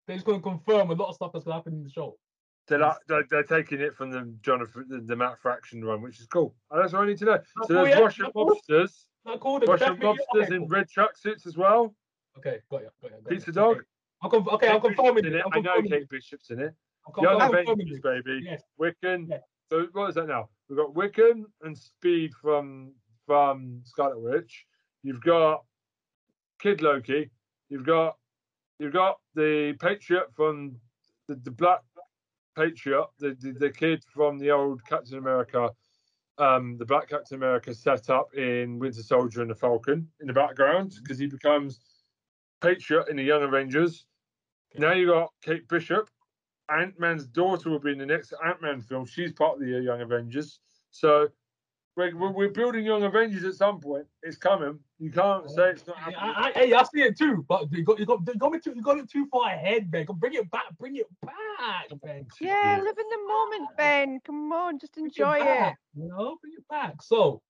they're 0.09 0.16
just 0.16 0.26
gonna 0.26 0.40
confirm 0.40 0.90
a 0.90 0.95
lot 0.95 1.11
of 1.11 1.14
stuff 1.14 1.30
that's 1.32 1.45
gonna 1.45 1.55
happen 1.59 1.74
in 1.74 1.84
the 1.84 1.90
show. 1.90 2.18
they're, 2.66 2.80
like, 2.80 2.97
they're, 3.07 3.24
they're 3.30 3.45
taking 3.45 3.80
it 3.80 3.95
from 3.95 4.11
the 4.11 4.34
Jonathan 4.42 4.86
the, 4.88 4.99
the 4.99 5.14
Matt 5.14 5.38
Fraction 5.38 5.84
run, 5.84 6.03
which 6.03 6.18
is 6.18 6.26
cool. 6.26 6.57
And 6.72 6.82
that's 6.82 6.92
what 6.92 7.03
I 7.03 7.07
need 7.07 7.18
to 7.18 7.24
know. 7.24 7.38
So 7.62 7.66
cool, 7.68 7.76
there's 7.84 7.88
yeah, 7.90 8.01
Russian 8.01 8.26
that's 8.68 9.07
cool. 9.25 9.33
lobsters, 9.33 9.41
Not 9.41 9.41
cool. 9.41 9.59
Russian 9.68 9.79
definitely- 9.79 10.07
lobsters 10.07 10.45
okay, 10.47 10.55
in 10.55 10.61
cool. 10.61 10.68
red 10.68 10.87
tracksuits 10.89 11.47
as 11.47 11.57
well. 11.57 11.95
Okay, 12.39 12.59
got 12.70 12.83
you, 12.83 12.91
got 13.03 13.11
you. 13.11 13.16
got 13.22 13.29
Pizza 13.29 13.47
you. 13.47 13.53
Dog. 13.53 13.77
Okay, 13.77 13.85
I'm 14.22 14.31
conf- 14.31 14.49
okay, 14.49 14.68
I'm 14.68 14.81
Kate 14.81 14.97
confirming 14.97 15.25
in 15.27 15.35
it. 15.35 15.39
it. 15.39 15.45
I'm 15.47 15.53
I 15.55 15.61
know. 15.61 15.83
Kate 15.83 16.09
Bishop's 16.09 16.51
in 16.51 16.61
it. 16.61 16.75
I'm 17.16 17.22
Young 17.22 17.43
Avengers, 17.43 18.01
baby. 18.01 18.41
Yes. 18.43 18.62
Wiccan. 18.81 19.29
Yeah. 19.29 19.39
So 19.70 19.87
what 19.93 20.09
is 20.09 20.14
that 20.16 20.27
now? 20.29 20.49
We've 20.68 20.79
got 20.79 20.95
Wiccan 20.95 21.45
and 21.62 21.77
Speed 21.77 22.33
from 22.41 22.93
from 23.27 23.81
Scarlet 23.85 24.20
Witch. 24.20 24.64
You've 25.03 25.20
got 25.22 25.64
Kid 26.61 26.81
Loki. 26.83 27.31
You've 27.68 27.85
got 27.87 28.16
you've 28.79 28.93
got 28.93 29.18
the 29.35 29.75
Patriot 29.81 30.27
from 30.35 30.77
the, 31.29 31.35
the 31.37 31.51
Black 31.51 31.81
Patriot, 32.57 33.07
the, 33.18 33.37
the 33.41 33.53
the 33.53 33.70
kid 33.70 34.03
from 34.12 34.39
the 34.39 34.51
old 34.51 34.85
Captain 34.87 35.18
America, 35.18 35.70
um, 36.39 36.76
the 36.78 36.85
Black 36.85 37.09
Captain 37.09 37.37
America 37.37 37.74
set 37.74 38.11
up 38.11 38.35
in 38.35 38.78
Winter 38.78 39.03
Soldier 39.03 39.43
and 39.43 39.51
the 39.51 39.55
Falcon 39.55 40.09
in 40.20 40.26
the 40.26 40.32
background 40.32 40.95
because 41.03 41.18
he 41.18 41.26
becomes 41.26 41.80
Patriot 42.61 43.09
in 43.09 43.16
the 43.16 43.22
Young 43.22 43.43
Avengers. 43.43 44.07
Now 44.76 44.93
you 44.93 45.09
got 45.09 45.32
Kate 45.43 45.68
Bishop. 45.68 46.11
Ant 46.70 46.99
Man's 46.99 47.26
daughter 47.26 47.70
will 47.70 47.78
be 47.78 47.93
in 47.93 47.99
the 47.99 48.07
next 48.07 48.32
Ant 48.45 48.61
Man 48.62 48.80
film. 48.80 49.05
She's 49.05 49.32
part 49.32 49.55
of 49.55 49.61
the 49.61 49.66
Young 49.66 50.01
Avengers. 50.01 50.61
So 50.91 51.28
we're, 51.97 52.16
we're, 52.16 52.30
we're 52.30 52.49
building 52.51 52.84
Young 52.84 53.03
Avengers 53.05 53.45
at 53.45 53.55
some 53.55 53.80
point. 53.80 54.07
It's 54.22 54.36
coming. 54.36 54.78
You 54.99 55.11
can't 55.11 55.45
oh. 55.49 55.55
say 55.55 55.70
it's 55.70 55.86
not 55.86 55.97
Yeah, 56.11 56.18
happening. 56.18 56.34
I, 56.36 56.49
I, 56.49 56.53
hey, 56.66 56.72
I 56.72 56.82
see 56.84 57.03
it 57.03 57.16
too, 57.16 57.45
but 57.49 57.70
you 57.72 57.84
got 57.84 57.99
you 57.99 58.07
got 58.07 58.20
you 58.26 58.34
got 58.38 58.53
me 58.53 58.59
too 58.59 58.72
you 58.74 58.82
got 58.82 58.99
it 58.99 59.09
too 59.09 59.26
far 59.30 59.51
ahead, 59.51 59.90
Ben. 59.90 60.05
Go 60.07 60.12
Bring 60.14 60.34
it 60.34 60.51
back, 60.51 60.76
bring 60.78 60.97
it 60.97 61.07
back, 61.22 61.88
Ben. 62.03 62.26
Yeah, 62.40 62.80
live 62.82 62.99
in 62.99 63.07
the 63.11 63.28
moment, 63.28 63.68
Ben. 63.76 64.20
Come 64.24 64.53
on, 64.53 64.78
just 64.78 64.95
Bring 64.95 65.07
enjoy 65.07 65.36
it. 65.36 65.45
back, 65.45 65.78
You 65.95 66.09
know, 66.09 66.36
bring 66.40 66.55
it 66.59 66.66
back. 66.68 67.03
So, 67.03 67.42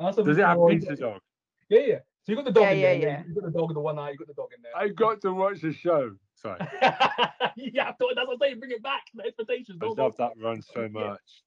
as 0.00 0.18
I 0.18 0.22
Does 0.22 0.38
it 0.38 0.44
have 0.44 0.58
Pizza 0.68 0.94
Dog? 0.96 1.20
Yeah, 1.68 1.80
yeah. 1.80 1.98
So 2.24 2.32
you 2.32 2.36
got 2.36 2.46
the 2.46 2.52
dog 2.52 2.64
Yeah, 2.64 2.70
in 2.70 2.78
yeah, 2.78 2.92
there. 2.92 2.98
yeah. 3.00 3.22
You 3.28 3.34
got 3.34 3.44
the 3.52 3.58
dog 3.58 3.70
in 3.70 3.74
the 3.74 3.80
one 3.80 3.98
eye. 3.98 4.10
You 4.10 4.16
got 4.16 4.28
the 4.28 4.34
dog 4.34 4.48
in 4.56 4.62
there. 4.62 4.72
I 4.74 4.88
got 4.88 5.20
to 5.22 5.34
watch 5.34 5.60
the 5.60 5.72
show. 5.74 6.14
Sorry. 6.36 6.58
yeah, 7.56 7.92
that's 7.92 8.00
what 8.00 8.18
I'm 8.18 8.26
saying. 8.40 8.60
Bring 8.60 8.70
it 8.70 8.82
back. 8.82 9.02
The 9.14 9.24
expectations. 9.24 9.78
I 9.82 9.86
love 9.86 10.16
that 10.16 10.32
run 10.40 10.62
so 10.62 10.82
Yeah. 10.82 10.88
much. 10.88 11.42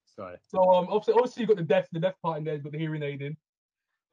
So 0.47 0.59
um, 0.73 0.87
obviously, 0.89 1.13
obviously 1.13 1.41
you 1.41 1.47
got 1.47 1.57
the 1.57 1.63
deaf, 1.63 1.87
the 1.91 1.99
deaf 1.99 2.15
part 2.23 2.39
in 2.39 2.43
there. 2.43 2.55
He's 2.55 2.63
got 2.63 2.71
the 2.71 2.79
hearing 2.79 3.03
aid 3.03 3.21
in. 3.21 3.37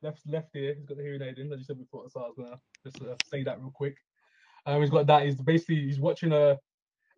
Left, 0.03 0.21
left 0.27 0.55
ear. 0.55 0.75
He's 0.75 0.87
got 0.87 0.99
the 0.99 1.03
hearing 1.03 1.23
aid 1.23 1.39
in. 1.39 1.53
As 1.53 1.59
you 1.59 1.65
said 1.65 1.79
before, 1.79 2.09
so 2.11 2.21
I 2.21 2.25
was 2.25 2.37
gonna 2.37 2.61
just 2.85 3.03
uh, 3.03 3.15
say 3.27 3.43
that 3.45 3.61
real 3.61 3.73
quick. 3.75 3.97
Um, 4.67 4.81
he's 4.81 4.91
got 4.91 5.07
that. 5.07 5.25
He's 5.25 5.41
basically 5.41 5.87
he's 5.87 6.01
watching 6.01 6.33
a 6.33 6.59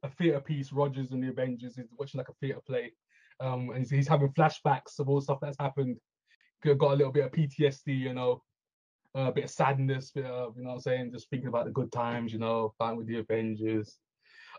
a 0.03 0.11
theater 0.11 0.41
piece, 0.41 0.73
Rogers 0.73 1.13
and 1.13 1.23
the 1.23 1.29
Avengers. 1.29 1.77
He's 1.77 1.87
watching 1.99 2.19
like 2.19 2.29
a 2.29 2.35
theater 2.35 2.61
play. 2.67 2.93
Um, 3.41 3.71
and 3.71 3.79
he's, 3.79 3.91
he's 3.91 4.09
having 4.09 4.29
flashbacks 4.31 4.99
of 4.99 5.09
all 5.09 5.17
the 5.17 5.23
stuff 5.23 5.39
that's 5.41 5.59
happened. 5.59 5.97
Got 6.65 6.79
got 6.79 6.93
a 6.93 6.97
little 6.97 7.13
bit 7.13 7.25
of 7.25 7.33
PTSD, 7.33 7.99
you 7.99 8.15
know, 8.15 8.43
a 9.15 9.33
bit 9.33 9.45
of 9.45 9.51
sadness, 9.51 10.11
bit 10.11 10.25
of, 10.25 10.57
you 10.57 10.63
know 10.63 10.71
what 10.71 10.75
I'm 10.77 10.81
saying, 10.81 11.13
just 11.13 11.29
thinking 11.29 11.49
about 11.49 11.67
the 11.67 11.71
good 11.71 11.93
times, 11.93 12.33
you 12.33 12.39
know, 12.39 12.73
fighting 12.79 12.99
with 12.99 13.07
the 13.07 13.19
Avengers. 13.19 13.99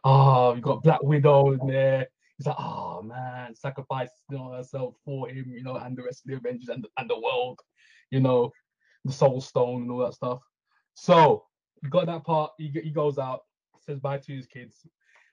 Oh, 0.04 0.54
you 0.54 0.62
got 0.62 0.84
Black 0.84 1.02
Widow 1.02 1.54
in 1.54 1.68
there. 1.68 2.08
He's 2.38 2.46
like, 2.48 2.60
oh 2.60 3.02
man, 3.02 3.56
sacrifice 3.56 4.10
you 4.30 4.38
know, 4.38 4.52
herself 4.52 4.96
for 5.04 5.28
him, 5.28 5.52
you 5.52 5.64
know, 5.64 5.76
and 5.76 5.98
the 5.98 6.04
rest 6.04 6.24
of 6.24 6.32
the 6.32 6.38
Avengers 6.38 6.70
and, 6.70 6.86
and 6.98 7.10
the 7.10 7.20
world, 7.20 7.60
you 8.12 8.20
know, 8.20 8.52
the 9.06 9.14
Soul 9.14 9.42
Stone 9.42 9.84
and 9.84 9.92
all 9.92 10.00
that 10.00 10.14
stuff. 10.14 10.40
So 10.94 11.46
you 11.82 11.90
got 11.90 12.06
that 12.06 12.24
part. 12.24 12.52
He, 12.58 12.70
he 12.84 12.92
goes 12.92 13.18
out, 13.18 13.42
says 13.86 14.00
bye 14.00 14.20
to 14.20 14.36
his 14.36 14.46
kids, 14.46 14.86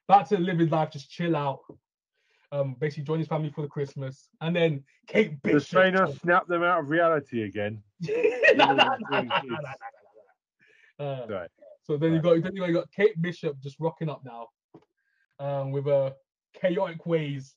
back 0.08 0.28
to 0.28 0.38
live 0.38 0.58
his 0.58 0.70
life, 0.70 0.90
just 0.90 1.10
chill 1.10 1.36
out. 1.36 1.60
Um, 2.52 2.76
basically 2.78 3.04
join 3.04 3.18
his 3.18 3.26
family 3.26 3.50
for 3.50 3.62
the 3.62 3.68
Christmas, 3.68 4.28
and 4.40 4.54
then 4.54 4.84
Kate 5.08 5.42
Bishop. 5.42 5.76
Thanos 5.76 6.20
snap 6.20 6.46
them 6.46 6.62
out 6.62 6.80
of 6.80 6.88
reality 6.88 7.42
again? 7.42 7.82
Uh, 11.00 11.26
so 11.82 11.96
then 11.96 12.12
you 12.12 12.20
got 12.20 12.40
then 12.40 12.54
you 12.54 12.72
got 12.72 12.92
Kate 12.92 13.20
Bishop 13.20 13.58
just 13.60 13.80
rocking 13.80 14.08
up 14.08 14.22
now, 14.24 14.46
um, 15.40 15.72
with 15.72 15.88
a 15.88 16.14
chaotic 16.60 17.06
ways, 17.06 17.54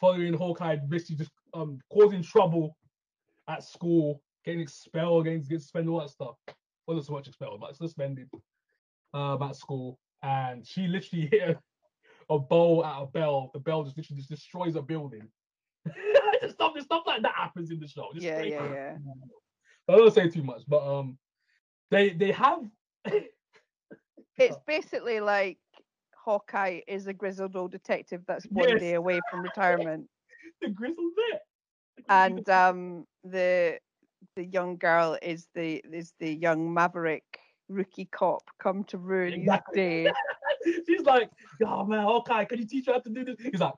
following 0.00 0.34
Hawkeye, 0.34 0.76
basically 0.76 1.16
just 1.16 1.32
um 1.54 1.78
causing 1.90 2.22
trouble 2.22 2.76
at 3.48 3.64
school, 3.64 4.22
getting 4.44 4.60
expelled, 4.60 5.24
getting, 5.24 5.40
getting 5.42 5.58
suspended, 5.58 5.90
all 5.90 6.00
that 6.00 6.10
stuff. 6.10 6.36
Well, 6.86 6.96
not 6.96 7.06
so 7.06 7.12
much 7.12 7.28
expelled, 7.28 7.60
but 7.60 7.76
suspended 7.76 8.28
um, 9.14 9.42
at 9.42 9.56
school, 9.56 9.98
and 10.22 10.66
she 10.66 10.86
literally 10.86 11.26
hit 11.32 11.56
a, 12.30 12.34
a 12.34 12.38
bowl 12.38 12.84
at 12.84 13.02
a 13.02 13.06
bell. 13.06 13.50
The 13.52 13.60
bell 13.60 13.84
just 13.84 13.96
literally 13.96 14.18
just 14.18 14.30
destroys 14.30 14.76
a 14.76 14.82
building. 14.82 15.28
just 16.40 16.54
stuff, 16.54 16.72
just 16.74 16.86
stuff 16.86 17.02
like 17.06 17.22
that 17.22 17.34
happens 17.34 17.70
in 17.70 17.78
the 17.78 17.88
show. 17.88 18.08
Just 18.14 18.24
Yeah, 18.24 18.42
yeah, 18.42 18.72
yeah. 18.72 18.94
I 19.88 19.96
don't 19.96 20.14
say 20.14 20.28
too 20.28 20.42
much, 20.42 20.62
but 20.68 20.82
um, 20.82 21.18
they 21.90 22.10
they 22.10 22.32
have 22.32 22.60
It's 24.38 24.56
basically 24.66 25.20
like 25.20 25.58
Hawkeye 26.24 26.80
is 26.86 27.06
a 27.06 27.12
grizzled 27.12 27.56
old 27.56 27.72
detective 27.72 28.22
that's 28.26 28.44
one 28.46 28.68
Yes. 28.68 28.80
day 28.80 28.94
away 28.94 29.20
from 29.30 29.42
retirement, 29.50 30.08
the 30.60 30.68
grizzled 30.70 31.12
vet. 31.30 31.42
and 32.08 32.48
um, 32.48 33.06
the 33.24 33.78
the 34.36 34.44
young 34.44 34.76
girl 34.76 35.18
is 35.20 35.48
the 35.54 35.82
is 35.92 36.12
the 36.20 36.32
young 36.32 36.72
maverick 36.72 37.24
rookie 37.68 38.04
cop 38.04 38.42
come 38.60 38.84
to 38.84 38.98
ruin 38.98 39.32
Exactly. 39.32 40.04
his 40.04 40.12
day. 40.64 40.82
She's 40.86 41.02
like, 41.02 41.28
oh 41.66 41.84
man, 41.84 42.04
okay, 42.06 42.44
can 42.46 42.58
you 42.60 42.66
teach 42.66 42.86
her 42.86 42.92
how 42.92 43.00
to 43.00 43.10
do 43.10 43.24
this? 43.24 43.36
He's 43.40 43.60
like, 43.60 43.74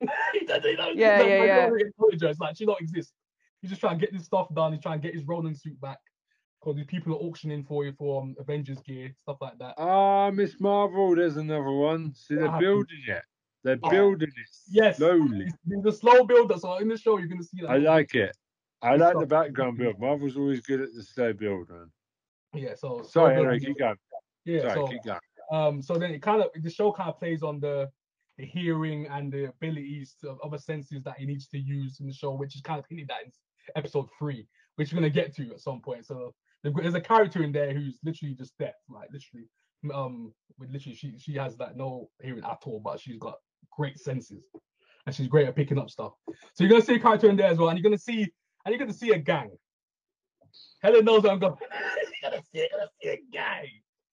he 0.32 0.44
doesn't, 0.46 0.64
he 0.64 0.76
doesn't- 0.76 0.96
Yeah, 0.96 1.22
yeah, 1.22 1.44
yeah. 1.44 1.70
Apologize. 1.96 2.40
Like, 2.40 2.56
she 2.56 2.66
don't 2.66 2.80
exist. 2.80 3.12
He's 3.60 3.70
just 3.70 3.80
trying 3.80 3.98
to 3.98 4.04
get 4.04 4.12
this 4.12 4.24
stuff 4.24 4.52
done. 4.54 4.72
He's 4.72 4.82
trying 4.82 5.00
to 5.00 5.06
get 5.06 5.14
his 5.14 5.24
Ronin 5.24 5.54
suit 5.54 5.78
back 5.80 5.98
because 6.60 6.76
these 6.76 6.86
people 6.86 7.14
are 7.14 7.18
auctioning 7.18 7.64
for 7.64 7.84
you 7.84 7.92
for 7.98 8.22
um, 8.22 8.36
Avengers 8.38 8.78
gear, 8.80 9.14
stuff 9.22 9.38
like 9.40 9.58
that. 9.58 9.74
Ah, 9.78 10.30
Miss 10.30 10.60
Marvel, 10.60 11.14
there's 11.16 11.36
another 11.36 11.70
one. 11.72 12.12
See, 12.14 12.34
they're 12.34 12.44
happened? 12.46 12.60
building 12.60 13.02
it. 13.08 13.22
They're 13.64 13.78
Oh, 13.82 13.90
building 13.90 14.28
it 14.28 14.48
yes. 14.70 14.96
slowly. 14.98 15.46
It's, 15.68 15.86
a 15.86 15.92
slow 15.92 16.24
build. 16.24 16.52
So 16.60 16.78
in 16.78 16.88
the 16.88 16.96
show, 16.98 17.18
you're 17.18 17.28
gonna 17.28 17.42
see 17.42 17.60
that. 17.62 17.70
I 17.70 17.76
like 17.78 18.14
it. 18.14 18.36
I 18.82 18.96
like 18.96 19.18
the 19.18 19.26
background 19.26 19.78
build. 19.78 19.98
Marvel's 19.98 20.36
always 20.36 20.60
good 20.60 20.80
at 20.80 20.94
the 20.94 21.02
slow 21.02 21.32
build, 21.32 21.68
man. 21.68 21.90
Yeah. 22.54 22.74
So 22.74 23.02
Sorry, 23.02 23.36
anyway, 23.36 23.58
keep 23.60 23.78
going. 23.78 23.96
Yeah. 24.44 24.60
Sorry, 24.62 24.74
so 24.74 24.86
keep 24.88 25.02
going. 25.04 25.18
um, 25.52 25.82
so 25.82 25.98
then 25.98 26.10
it 26.12 26.22
kind 26.22 26.42
of 26.42 26.48
the 26.62 26.70
show 26.70 26.90
kind 26.92 27.10
of 27.10 27.18
plays 27.18 27.42
on 27.42 27.60
the 27.60 27.90
the 28.38 28.46
hearing 28.46 29.06
and 29.08 29.30
the 29.30 29.44
abilities 29.50 30.16
of 30.24 30.38
other 30.42 30.56
senses 30.56 31.02
that 31.04 31.18
he 31.18 31.26
needs 31.26 31.46
to 31.48 31.58
use 31.58 32.00
in 32.00 32.06
the 32.06 32.12
show, 32.14 32.32
which 32.32 32.54
is 32.54 32.62
kind 32.62 32.78
of 32.78 32.86
hinted 32.88 33.10
at 33.10 33.26
in 33.26 33.32
episode 33.76 34.08
three, 34.18 34.46
which 34.76 34.92
we're 34.92 34.96
gonna 35.00 35.10
get 35.10 35.34
to 35.36 35.50
at 35.52 35.60
some 35.60 35.80
point. 35.82 36.06
So 36.06 36.34
there's 36.62 36.94
a 36.94 37.00
character 37.00 37.42
in 37.42 37.52
there 37.52 37.72
who's 37.72 37.98
literally 38.04 38.34
just 38.34 38.56
deaf, 38.58 38.74
like 38.88 39.08
literally, 39.12 39.46
um, 39.94 40.32
with 40.58 40.70
literally 40.70 40.94
she 40.94 41.14
she 41.18 41.34
has 41.34 41.58
like 41.58 41.76
no 41.76 42.08
hearing 42.22 42.44
at 42.44 42.58
all, 42.66 42.80
but 42.84 43.00
she's 43.00 43.18
got 43.18 43.36
great 43.70 43.98
senses, 43.98 44.44
and 45.06 45.14
she's 45.14 45.28
great 45.28 45.48
at 45.48 45.56
picking 45.56 45.78
up 45.78 45.90
stuff. 45.90 46.12
So 46.54 46.64
you're 46.64 46.70
gonna 46.70 46.82
see 46.84 46.94
a 46.96 47.00
character 47.00 47.28
in 47.30 47.36
there 47.36 47.48
as 47.50 47.58
well, 47.58 47.68
and 47.70 47.78
you're 47.78 47.82
gonna 47.84 47.98
see 47.98 48.22
and 48.64 48.72
you're 48.74 48.78
gonna 48.78 48.92
see 48.92 49.12
a 49.12 49.18
gang. 49.18 49.50
Helen 50.82 51.04
knows 51.04 51.24
I'm 51.24 51.38
going. 51.38 51.54
you're 52.22 52.30
gonna 52.30 52.42
see, 52.54 52.68
gonna 52.72 52.88
see 53.02 53.08
a 53.08 53.18
gang. 53.32 53.66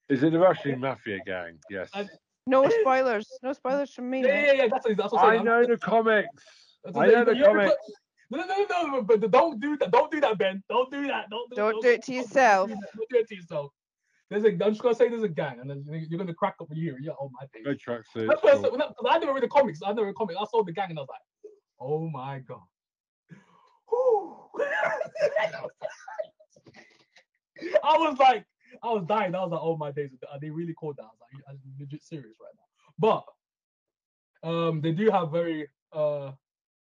Is 0.09 0.23
it 0.23 0.31
the 0.31 0.39
Russian 0.39 0.79
mafia 0.79 1.19
gang? 1.25 1.59
Yes. 1.69 1.89
I- 1.93 2.07
No 2.45 2.69
spoilers. 2.69 3.27
No 3.43 3.51
spoilers 3.53 3.93
from 3.93 4.09
me. 4.09 4.21
Yeah, 4.21 4.27
mate. 4.27 4.45
yeah, 4.47 4.53
yeah. 4.53 4.67
That's 4.71 4.85
what, 4.87 4.97
that's 4.97 5.13
what 5.13 5.23
I'm 5.25 5.39
I 5.41 5.43
know 5.43 5.65
the 5.65 5.77
comics. 5.77 6.43
I 6.95 7.07
know 7.07 7.25
the 7.25 7.35
comics. 7.35 7.73
Put- 8.29 8.39
No, 8.39 8.45
no, 8.45 8.65
no, 8.69 8.87
no, 8.97 9.01
but 9.03 9.31
don't 9.31 9.59
do 9.59 9.77
that. 9.77 9.91
Don't 9.91 10.11
do 10.11 10.19
that, 10.21 10.37
Ben. 10.37 10.63
Don't 10.69 10.91
do 10.91 11.07
that. 11.07 11.29
Don't 11.29 11.49
do, 11.49 11.55
Don't 11.55 11.81
do 11.81 11.89
it 11.89 12.03
to 12.03 12.13
yourself. 12.13 12.69
do 12.69 12.75
that. 12.75 12.89
Don't 12.95 13.09
do 13.09 13.17
it 13.17 13.27
to 13.29 13.35
yourself. 13.35 13.71
There's 14.29 14.43
a. 14.43 14.49
I'm 14.49 14.59
just 14.71 14.81
gonna 14.81 14.95
say 14.95 15.07
there's 15.07 15.23
a 15.23 15.29
gang, 15.29 15.59
and 15.61 15.69
then 15.69 15.85
you're 16.09 16.19
gonna 16.19 16.33
crack 16.33 16.55
up 16.59 16.69
a 16.71 16.75
year. 16.75 16.97
Yeah, 17.01 17.13
oh 17.19 17.31
my 17.39 17.47
Go 17.63 17.71
days. 17.71 17.81
tracksuit. 17.81 18.27
That's 18.27 18.43
what 18.43 18.57
I, 18.57 18.61
said, 18.61 18.71
when 18.71 18.81
I 19.09 19.17
never 19.19 19.33
read 19.33 19.43
the 19.43 19.47
comics. 19.47 19.79
I 19.85 19.89
never 19.89 20.05
read 20.07 20.15
the 20.15 20.17
comics. 20.17 20.37
I 20.39 20.45
saw 20.51 20.63
the 20.63 20.73
gang, 20.73 20.89
and 20.89 20.99
I 20.99 21.03
was 21.03 21.09
like, 21.09 21.21
oh 21.79 22.09
my 22.09 22.39
god. 22.39 22.59
I 27.83 27.97
was 27.97 28.17
like, 28.19 28.45
I 28.83 28.87
was 28.87 29.05
dying. 29.07 29.33
I 29.33 29.41
was 29.41 29.51
like, 29.51 29.61
oh 29.63 29.77
my 29.77 29.91
days. 29.91 30.11
Are 30.31 30.39
they 30.39 30.49
really 30.49 30.73
called 30.73 30.97
that? 30.97 31.03
I 31.03 31.05
was 31.05 31.19
like, 31.33 31.43
I'm 31.49 31.59
legit 31.79 32.03
serious 32.03 32.35
right 32.41 32.53
now. 32.55 33.23
But 34.43 34.49
um, 34.49 34.81
they 34.81 34.91
do 34.91 35.09
have 35.09 35.31
very 35.31 35.67
uh 35.93 36.31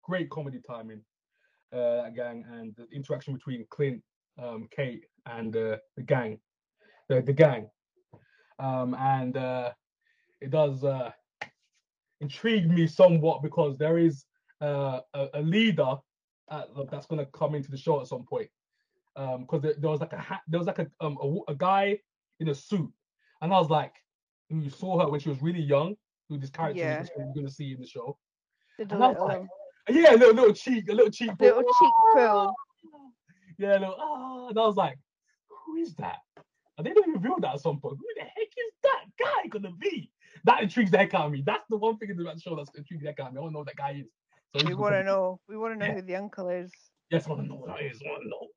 great 0.02 0.28
comedy 0.30 0.60
timing. 0.66 1.00
Uh, 1.72 2.02
that 2.02 2.14
gang 2.14 2.44
and 2.52 2.76
the 2.76 2.86
interaction 2.94 3.32
between 3.32 3.64
Clint, 3.70 4.02
um, 4.42 4.68
Kate, 4.70 5.06
and 5.24 5.56
uh, 5.56 5.78
the 5.96 6.02
gang, 6.02 6.38
the 7.08 7.22
the 7.22 7.32
gang, 7.32 7.70
um, 8.58 8.94
and 8.98 9.38
uh, 9.38 9.72
it 10.42 10.50
does 10.50 10.84
uh, 10.84 11.10
intrigue 12.20 12.70
me 12.70 12.86
somewhat 12.86 13.42
because 13.42 13.78
there 13.78 13.96
is 13.96 14.26
uh, 14.60 15.00
a, 15.14 15.28
a 15.32 15.40
leader 15.40 15.96
at, 16.50 16.68
that's 16.90 17.06
going 17.06 17.24
to 17.24 17.30
come 17.32 17.54
into 17.54 17.70
the 17.70 17.78
show 17.78 18.02
at 18.02 18.06
some 18.06 18.24
point. 18.24 18.50
Because 19.16 19.62
there, 19.62 19.74
there 19.78 19.90
was 19.90 20.00
like 20.00 20.12
a 20.12 20.20
ha- 20.20 20.42
there 20.46 20.58
was 20.58 20.66
like 20.66 20.78
a, 20.78 20.86
um, 21.00 21.16
a 21.22 21.52
a 21.52 21.54
guy 21.54 21.98
in 22.40 22.48
a 22.50 22.54
suit, 22.54 22.92
and 23.40 23.50
I 23.50 23.58
was 23.58 23.70
like, 23.70 23.94
you 24.50 24.68
saw 24.68 25.00
her 25.00 25.08
when 25.10 25.20
she 25.20 25.30
was 25.30 25.40
really 25.40 25.62
young, 25.62 25.96
who 26.28 26.36
this 26.36 26.50
character 26.50 26.80
Yeah. 26.80 27.00
is 27.00 27.10
you're 27.16 27.32
going 27.34 27.46
to 27.46 27.52
see 27.52 27.72
in 27.72 27.80
the 27.80 27.86
show. 27.86 28.18
A 28.78 28.82
And 28.82 29.02
I 29.02 29.08
was 29.08 29.18
like, 29.20 29.38
um, 29.38 29.48
Yeah, 29.88 30.14
a 30.14 30.16
little, 30.16 30.34
little 30.34 30.54
cheek, 30.54 30.88
a 30.88 30.92
little 30.92 31.10
cheek, 31.10 31.32
little 31.40 31.62
pull. 31.62 31.72
cheek 31.80 31.92
pull. 32.14 32.54
Yeah, 33.58 33.78
a 33.78 33.80
little, 33.80 33.96
ah, 33.98 34.48
and 34.48 34.58
I 34.58 34.62
was 34.66 34.76
like, 34.76 34.98
who 35.48 35.76
is 35.76 35.94
that? 35.96 36.16
And 36.78 36.86
they 36.86 36.92
don't 36.92 37.12
reveal 37.12 37.36
that 37.40 37.54
at 37.54 37.60
some 37.60 37.78
point. 37.80 37.98
Who 37.98 38.06
the 38.16 38.22
heck 38.22 38.48
is 38.48 38.72
that 38.82 39.04
guy 39.18 39.48
gonna 39.50 39.72
be? 39.78 40.10
That 40.44 40.62
intrigues 40.62 40.90
the 40.90 40.98
heck 40.98 41.14
out 41.14 41.26
of 41.26 41.32
me. 41.32 41.42
That's 41.44 41.64
the 41.68 41.76
one 41.76 41.98
thing 41.98 42.10
about 42.10 42.34
the 42.36 42.40
show 42.40 42.56
that's 42.56 42.70
intriguing 42.76 43.04
the 43.04 43.10
heck 43.10 43.20
out 43.20 43.28
of 43.28 43.34
me. 43.34 43.38
I 43.38 43.42
want 43.42 43.52
to 43.52 43.58
know 43.58 43.64
that 43.64 43.76
guy 43.76 44.00
is. 44.00 44.06
So 44.56 44.66
We 44.66 44.74
want 44.74 44.94
to 44.94 45.04
know. 45.04 45.38
We 45.48 45.56
want 45.58 45.74
to 45.74 45.78
know 45.78 45.86
Yeah. 45.86 45.94
who 46.00 46.02
the 46.02 46.16
uncle 46.16 46.48
is. 46.48 46.72
Yes, 47.10 47.26
I 47.26 47.30
want 47.30 47.42
to 47.42 47.48
know 47.48 47.58
who 47.58 47.66
that 47.66 47.82
is. 47.82 48.00
I 48.04 48.08
want 48.10 48.22
to 48.24 48.28
know. 48.30 48.48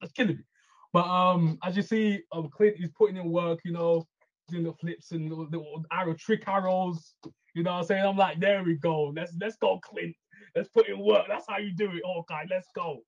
That's 0.00 0.12
killing 0.12 0.36
me. 0.36 0.44
But 0.92 1.04
um, 1.06 1.58
as 1.64 1.76
you 1.76 1.82
see, 1.82 2.22
um, 2.32 2.48
Clint 2.48 2.76
is 2.78 2.90
putting 2.96 3.16
in 3.16 3.30
work. 3.30 3.58
You 3.64 3.72
know, 3.72 4.06
doing 4.48 4.64
the 4.64 4.72
flips 4.74 5.10
and 5.10 5.28
little, 5.28 5.46
little 5.50 5.84
arrow 5.92 6.14
trick 6.14 6.44
arrows. 6.46 7.14
You 7.54 7.64
know 7.64 7.72
what 7.72 7.78
I'm 7.80 7.84
saying? 7.84 8.06
I'm 8.06 8.16
like, 8.16 8.38
there 8.40 8.62
we 8.62 8.76
go. 8.76 9.12
Let's 9.14 9.34
let's 9.40 9.56
go, 9.56 9.80
Clint. 9.80 10.14
Let's 10.54 10.68
put 10.68 10.88
in 10.88 10.98
work. 11.00 11.26
That's 11.28 11.46
how 11.48 11.58
you 11.58 11.72
do 11.74 11.90
it. 11.90 12.02
Okay, 12.20 12.42
let's 12.50 12.68
go. 12.74 13.00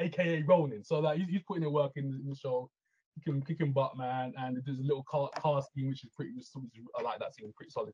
AKA 0.00 0.42
Ronin. 0.42 0.82
So 0.84 1.02
that 1.02 1.18
he's, 1.18 1.28
he's 1.28 1.42
putting 1.46 1.64
in 1.64 1.72
work 1.72 1.92
in, 1.96 2.10
the- 2.10 2.16
in 2.18 2.28
the 2.28 2.36
show. 2.36 2.70
Kicking, 3.24 3.42
kicking 3.42 3.72
butt, 3.72 3.96
man. 3.98 4.32
And 4.38 4.60
there's 4.64 4.78
a 4.78 4.82
little 4.82 5.02
car, 5.10 5.28
car 5.38 5.60
scheme 5.62 5.88
which 5.88 6.04
is 6.04 6.10
pretty. 6.14 6.32
Which 6.34 6.46
I 6.98 7.02
like 7.02 7.18
that 7.18 7.34
scene. 7.34 7.52
Pretty 7.56 7.70
solid. 7.70 7.92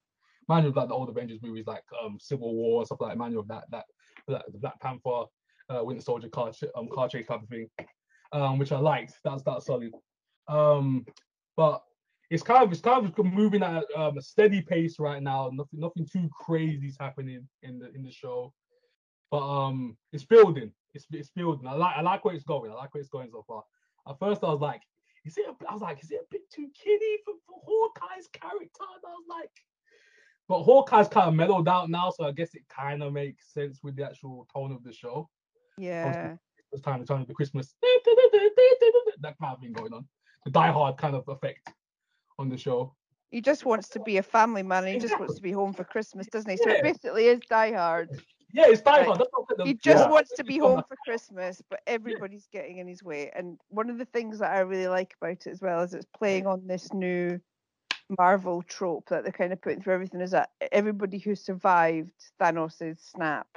Manual 0.48 0.70
of 0.70 0.76
like 0.76 0.88
the 0.88 0.94
old 0.94 1.08
Avengers 1.08 1.40
movies, 1.42 1.66
like 1.66 1.82
um 2.02 2.18
Civil 2.20 2.54
War 2.54 2.80
and 2.82 2.86
stuff 2.86 3.00
like 3.00 3.12
that. 3.12 3.18
Manual 3.18 3.40
of 3.40 3.48
that 3.48 3.64
that, 3.70 3.84
that 4.28 4.44
the 4.52 4.58
Black 4.58 4.78
Panther, 4.80 5.24
uh, 5.70 5.82
Winter 5.82 6.02
Soldier 6.02 6.28
car 6.28 6.52
um 6.76 6.88
car 6.92 7.08
chase 7.08 7.26
type 7.26 7.42
of 7.42 7.48
thing, 7.48 7.68
um 8.32 8.58
which 8.58 8.70
I 8.70 8.78
liked. 8.78 9.14
That's 9.24 9.42
that's 9.42 9.64
solid. 9.64 9.92
Um, 10.46 11.06
but 11.56 11.82
it's 12.30 12.42
kind 12.42 12.62
of 12.62 12.72
it's 12.72 12.82
kind 12.82 13.06
of 13.06 13.24
moving 13.24 13.62
at 13.62 13.84
um, 13.96 14.18
a 14.18 14.20
steady 14.20 14.60
pace 14.60 14.98
right 14.98 15.22
now. 15.22 15.50
Nothing 15.52 15.80
nothing 15.80 16.06
too 16.10 16.28
crazy 16.38 16.88
is 16.88 16.96
happening 17.00 17.48
in 17.62 17.78
the 17.78 17.90
in 17.94 18.02
the 18.02 18.10
show, 18.12 18.52
but 19.34 19.42
um, 19.42 19.96
it's 20.12 20.22
building. 20.22 20.70
It's 20.92 21.06
it's 21.10 21.30
building. 21.30 21.66
I 21.66 21.72
like 21.72 21.96
I 21.96 22.02
like 22.02 22.24
where 22.24 22.36
it's 22.36 22.44
going. 22.44 22.70
I 22.70 22.74
like 22.74 22.94
where 22.94 23.00
it's 23.00 23.10
going 23.10 23.30
so 23.32 23.44
far. 23.48 23.64
At 24.08 24.16
first, 24.20 24.44
I 24.44 24.50
was 24.50 24.60
like, 24.60 24.80
is 25.24 25.36
it? 25.36 25.46
A, 25.48 25.68
I 25.68 25.72
was 25.72 25.82
like, 25.82 26.00
is 26.04 26.12
it 26.12 26.20
a 26.20 26.26
bit 26.30 26.42
too 26.52 26.68
kiddie 26.72 27.18
for, 27.24 27.34
for 27.44 27.60
Hawkeye's 27.66 28.28
character? 28.32 28.84
And 28.94 29.04
I 29.04 29.10
was 29.10 29.26
like, 29.28 29.50
but 30.46 30.62
Hawkeye's 30.62 31.08
kind 31.08 31.26
of 31.26 31.34
mellowed 31.34 31.66
out 31.66 31.90
now, 31.90 32.10
so 32.10 32.26
I 32.26 32.30
guess 32.30 32.54
it 32.54 32.62
kind 32.68 33.02
of 33.02 33.12
makes 33.12 33.52
sense 33.52 33.80
with 33.82 33.96
the 33.96 34.04
actual 34.04 34.46
tone 34.54 34.70
of 34.70 34.84
the 34.84 34.92
show. 34.92 35.28
Yeah. 35.78 36.36
It's 36.70 36.82
time 36.82 37.00
to 37.00 37.04
turn 37.04 37.24
the 37.26 37.34
Christmas 37.34 37.74
that 37.82 39.34
kind 39.40 39.54
of 39.54 39.60
thing 39.60 39.72
going 39.72 39.92
on. 39.94 40.06
The 40.44 40.52
Die 40.52 40.70
Hard 40.70 40.96
kind 40.96 41.16
of 41.16 41.26
effect 41.26 41.72
on 42.38 42.48
the 42.48 42.56
show. 42.56 42.94
He 43.32 43.40
just 43.40 43.64
wants 43.64 43.88
to 43.88 44.00
be 44.00 44.18
a 44.18 44.22
family 44.22 44.62
man. 44.62 44.84
And 44.84 44.94
he 44.94 45.00
just 45.00 45.18
wants 45.18 45.34
to 45.34 45.42
be 45.42 45.50
home 45.50 45.72
for 45.72 45.82
Christmas, 45.82 46.28
doesn't 46.28 46.48
he? 46.48 46.56
So 46.56 46.70
it 46.70 46.84
basically 46.84 47.26
is 47.26 47.40
Die 47.50 47.72
Hard. 47.72 48.10
Yeah, 48.54 48.68
it's 48.68 48.80
Die 48.80 48.98
Right. 48.98 49.06
Hard. 49.06 49.18
That's 49.18 49.30
what 49.32 49.66
He 49.66 49.74
just 49.74 50.04
Yeah. 50.04 50.10
wants 50.10 50.32
to 50.34 50.44
be 50.44 50.58
home 50.58 50.82
for 50.88 50.96
Christmas, 50.96 51.60
but 51.68 51.80
everybody's 51.86 52.46
getting 52.46 52.78
in 52.78 52.86
his 52.86 53.02
way. 53.02 53.30
And 53.34 53.60
one 53.68 53.90
of 53.90 53.98
the 53.98 54.04
things 54.06 54.38
that 54.38 54.52
I 54.52 54.60
really 54.60 54.86
like 54.88 55.14
about 55.20 55.46
it 55.46 55.48
as 55.48 55.60
well 55.60 55.82
is 55.82 55.92
it's 55.92 56.06
playing 56.16 56.46
on 56.46 56.66
this 56.66 56.92
new 56.92 57.40
Marvel 58.16 58.62
trope 58.62 59.08
that 59.08 59.24
they're 59.24 59.32
kind 59.32 59.52
of 59.52 59.60
putting 59.60 59.82
through 59.82 59.94
everything 59.94 60.20
is 60.20 60.30
that 60.30 60.50
everybody 60.70 61.18
who 61.18 61.34
survived 61.34 62.12
Thanos' 62.40 62.98
snap 63.00 63.48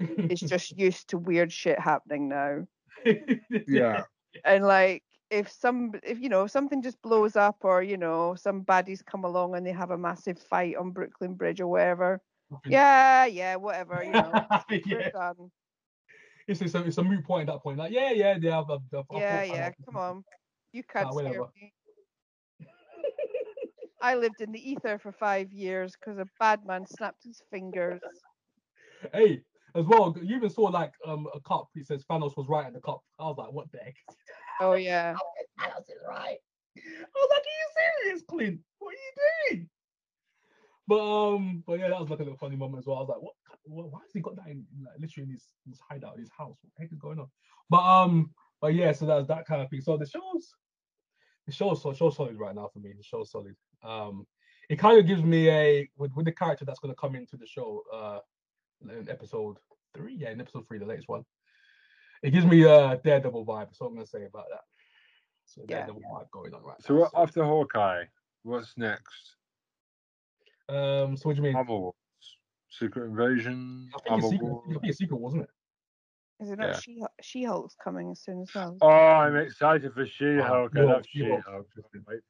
is 0.30 0.40
just 0.40 0.76
used 0.76 1.08
to 1.10 1.18
weird 1.18 1.52
shit 1.52 1.78
happening 1.78 2.28
now. 2.28 2.66
Yeah. 3.66 4.04
And 4.44 4.64
like 4.66 5.04
if 5.30 5.50
some 5.50 5.92
if 6.02 6.18
you 6.18 6.28
know 6.28 6.46
something 6.46 6.82
just 6.82 7.00
blows 7.02 7.36
up 7.36 7.58
or 7.62 7.82
you 7.82 7.96
know 7.96 8.34
some 8.34 8.64
baddies 8.64 9.04
come 9.04 9.24
along 9.24 9.54
and 9.54 9.64
they 9.64 9.72
have 9.72 9.90
a 9.90 9.98
massive 9.98 10.38
fight 10.38 10.76
on 10.76 10.90
Brooklyn 10.90 11.34
Bridge 11.34 11.60
or 11.60 11.68
wherever. 11.68 12.20
Yeah, 12.66 13.26
yeah, 13.26 13.56
whatever, 13.56 14.02
you 14.02 14.12
know. 14.12 14.32
yeah. 14.86 15.32
It's, 16.46 16.60
it's, 16.60 16.74
a, 16.74 16.84
it's 16.84 16.98
a 16.98 17.04
moot 17.04 17.24
point 17.24 17.48
at 17.48 17.52
that 17.52 17.62
point. 17.62 17.78
Like, 17.78 17.92
yeah, 17.92 18.10
yeah, 18.10 18.36
yeah. 18.40 18.60
I've, 18.60 18.70
I've, 18.70 18.80
I've 18.92 19.04
Yeah, 19.12 19.42
yeah, 19.42 19.70
come 19.84 19.96
on. 19.96 20.24
You 20.72 20.82
can't 20.82 21.12
scare 21.14 21.44
me. 21.54 21.72
I 24.02 24.14
lived 24.14 24.40
in 24.40 24.52
the 24.52 24.70
ether 24.70 24.98
for 24.98 25.12
five 25.12 25.52
years 25.52 25.94
because 25.98 26.18
a 26.18 26.26
bad 26.38 26.64
man 26.66 26.86
snapped 26.86 27.24
his 27.24 27.42
fingers. 27.50 28.00
Hey, 29.12 29.42
as 29.74 29.86
well, 29.86 30.16
you 30.20 30.36
even 30.36 30.50
saw 30.50 30.64
like 30.64 30.92
um 31.06 31.26
a 31.34 31.40
cup. 31.40 31.68
It 31.74 31.86
says 31.86 32.04
Thanos 32.10 32.36
was 32.36 32.48
right 32.48 32.66
at 32.66 32.72
the 32.72 32.80
cup. 32.80 33.02
I 33.18 33.24
was 33.24 33.36
like, 33.38 33.52
what 33.52 33.70
the 33.72 33.78
heck? 33.78 33.94
Oh 34.60 34.74
yeah. 34.74 35.14
Thanos 35.58 35.88
is 35.88 36.02
right. 36.08 36.38
I 36.76 36.80
was 37.14 37.28
like, 37.30 37.42
are 37.42 37.58
you 37.58 38.04
serious, 38.04 38.22
Clint? 38.28 38.60
What 38.78 38.90
are 38.90 38.92
you 38.92 39.56
doing? 39.56 39.68
But 40.90 40.98
um, 41.34 41.62
but 41.68 41.78
yeah, 41.78 41.88
that 41.88 42.00
was 42.00 42.10
like 42.10 42.18
a 42.18 42.24
little 42.24 42.36
funny 42.36 42.56
moment 42.56 42.80
as 42.80 42.86
well. 42.86 42.96
I 42.96 43.00
was 43.00 43.08
like, 43.10 43.22
what? 43.22 43.34
what 43.62 43.92
why 43.92 44.00
has 44.02 44.10
he 44.12 44.18
got 44.20 44.34
that 44.34 44.48
in 44.48 44.66
like 44.84 44.98
literally 44.98 45.28
in 45.28 45.32
his, 45.34 45.46
his 45.68 45.78
hideout, 45.88 46.18
his 46.18 46.30
house? 46.36 46.56
What 46.60 46.72
the 46.76 46.82
heck 46.82 46.92
is 46.92 46.98
going 46.98 47.20
on? 47.20 47.28
But 47.70 47.84
um, 47.84 48.32
but 48.60 48.74
yeah, 48.74 48.90
so 48.90 49.06
that's 49.06 49.28
that 49.28 49.46
kind 49.46 49.62
of 49.62 49.70
thing. 49.70 49.82
So 49.82 49.96
the 49.96 50.04
shows, 50.04 50.52
the 51.46 51.52
show's 51.52 51.80
so 51.80 51.92
show's 51.94 52.16
solid 52.16 52.36
right 52.40 52.56
now 52.56 52.70
for 52.72 52.80
me. 52.80 52.92
The 52.96 53.04
show's 53.04 53.30
solid. 53.30 53.54
Um, 53.84 54.26
it 54.68 54.80
kind 54.80 54.98
of 54.98 55.06
gives 55.06 55.22
me 55.22 55.48
a 55.48 55.88
with, 55.96 56.10
with 56.16 56.26
the 56.26 56.32
character 56.32 56.64
that's 56.64 56.80
going 56.80 56.92
to 56.92 57.00
come 57.00 57.14
into 57.14 57.36
the 57.36 57.46
show. 57.46 57.82
Uh, 57.94 58.18
in 58.82 59.08
episode 59.08 59.58
three, 59.94 60.16
yeah, 60.16 60.30
in 60.30 60.40
episode 60.40 60.66
three, 60.66 60.78
the 60.80 60.86
latest 60.86 61.08
one. 61.08 61.22
It 62.24 62.30
gives 62.32 62.46
me 62.46 62.64
a 62.64 63.00
Daredevil 63.04 63.46
vibe. 63.46 63.66
That's 63.66 63.80
what 63.80 63.88
I'm 63.88 63.94
going 63.94 64.06
to 64.06 64.10
say 64.10 64.24
about 64.24 64.46
that. 64.50 64.62
So 65.44 65.62
Yeah. 65.68 65.86
Daredevil 65.86 66.02
vibe 66.02 66.30
going 66.32 66.52
on 66.54 66.64
right 66.64 66.82
So 66.82 66.94
now. 66.94 67.00
what, 67.02 67.10
after 67.14 67.44
Hawkeye, 67.44 68.04
what's 68.42 68.76
next? 68.76 69.36
Um, 70.70 71.16
so 71.16 71.28
what 71.28 71.36
do 71.36 71.42
you 71.42 71.48
mean? 71.48 71.56
Armor 71.56 71.70
Wars, 71.78 71.94
Secret 72.70 73.04
Invasion, 73.06 73.88
I 73.94 73.98
think, 74.08 74.22
it's 74.22 74.30
secret, 74.30 74.48
Wars. 74.48 74.64
I 74.68 74.72
think 74.72 74.84
it's 74.84 74.98
secret, 74.98 75.20
wasn't 75.20 75.42
it? 75.42 75.50
Is 76.42 76.50
it 76.50 76.58
not 76.58 76.68
Yeah. 76.68 76.78
She 76.80 77.02
She 77.20 77.44
Hulk's 77.44 77.74
coming 77.82 78.10
as 78.10 78.20
soon 78.20 78.40
as 78.42 78.48
well? 78.54 78.76
Oh, 78.80 78.88
I'm 78.88 79.36
excited 79.36 79.92
for 79.92 80.06
She-Hulk. 80.06 80.72
I 80.74 80.80
She-Hulk, 80.80 80.94
love 80.94 81.04
She-Hulk. 81.06 81.42
She-Hulk. 81.44 81.66
Just 81.74 81.92
been 81.92 82.04
waiting 82.08 82.22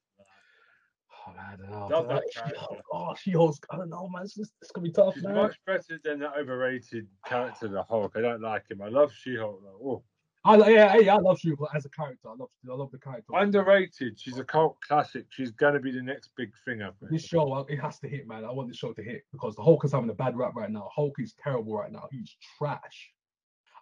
for 1.24 1.32
that. 1.34 1.60
Oh 1.62 1.66
man, 1.68 1.74
I. 1.74 1.86
Love 1.88 2.08
that 2.08 2.22
She-Hulk. 2.32 2.56
character. 2.56 2.82
Oh, 2.92 3.14
She-Hulk's. 3.14 3.60
I 3.70 3.76
don't 3.76 3.90
know, 3.90 4.08
man. 4.08 4.22
It's, 4.22 4.34
just, 4.34 4.52
it's 4.62 4.72
gonna 4.72 4.84
be 4.86 4.92
tough, 4.92 5.14
She's 5.14 5.22
man. 5.22 5.34
much 5.36 5.56
better 5.64 6.00
than 6.02 6.18
that 6.20 6.32
overrated 6.36 7.06
character, 7.26 7.68
the 7.68 7.82
Hulk. 7.84 8.12
I 8.16 8.20
don't 8.20 8.40
like 8.42 8.68
him. 8.70 8.82
I 8.82 8.88
love 8.88 9.12
She-Hulk. 9.12 9.62
though. 9.62 9.78
Oh, 9.88 10.02
I 10.42 10.56
yeah, 10.70 10.96
yeah, 10.96 11.14
I 11.16 11.18
love 11.18 11.38
She-Hulk 11.38 11.70
as 11.74 11.84
a 11.84 11.90
character. 11.90 12.28
I 12.28 12.34
love, 12.34 12.48
I 12.68 12.74
love 12.74 12.90
the 12.90 12.98
character. 12.98 13.32
underrated. 13.34 14.18
She's 14.18 14.38
a 14.38 14.44
cult 14.44 14.78
classic. 14.80 15.26
She's 15.28 15.50
gonna 15.50 15.80
be 15.80 15.92
the 15.92 16.02
next 16.02 16.30
big 16.34 16.50
thing 16.64 16.80
up. 16.80 16.96
This 17.10 17.24
show, 17.24 17.66
it 17.68 17.78
has 17.78 17.98
to 18.00 18.08
hit, 18.08 18.26
man. 18.26 18.46
I 18.46 18.50
want 18.50 18.68
this 18.68 18.78
show 18.78 18.92
to 18.94 19.02
hit 19.02 19.24
because 19.32 19.54
the 19.54 19.62
Hulk 19.62 19.84
is 19.84 19.92
having 19.92 20.08
a 20.08 20.14
bad 20.14 20.36
rap 20.36 20.54
right 20.54 20.70
now. 20.70 20.88
Hulk 20.94 21.14
is 21.18 21.34
terrible 21.34 21.76
right 21.76 21.92
now. 21.92 22.08
He's 22.10 22.34
trash. 22.56 23.12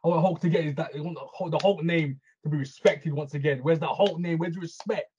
I 0.04 0.08
want 0.08 0.20
Hulk 0.20 0.40
to 0.40 0.48
get 0.48 0.64
his 0.64 0.74
that. 0.76 0.90
I 0.96 1.00
want 1.00 1.16
the 1.16 1.26
Hulk, 1.32 1.52
the 1.52 1.58
Hulk 1.58 1.84
name 1.84 2.18
to 2.42 2.48
be 2.48 2.56
respected 2.56 3.12
once 3.12 3.34
again. 3.34 3.60
Where's 3.62 3.78
that 3.78 3.86
Hulk 3.88 4.18
name? 4.18 4.38
Where's 4.38 4.54
the 4.54 4.60
respect? 4.60 5.12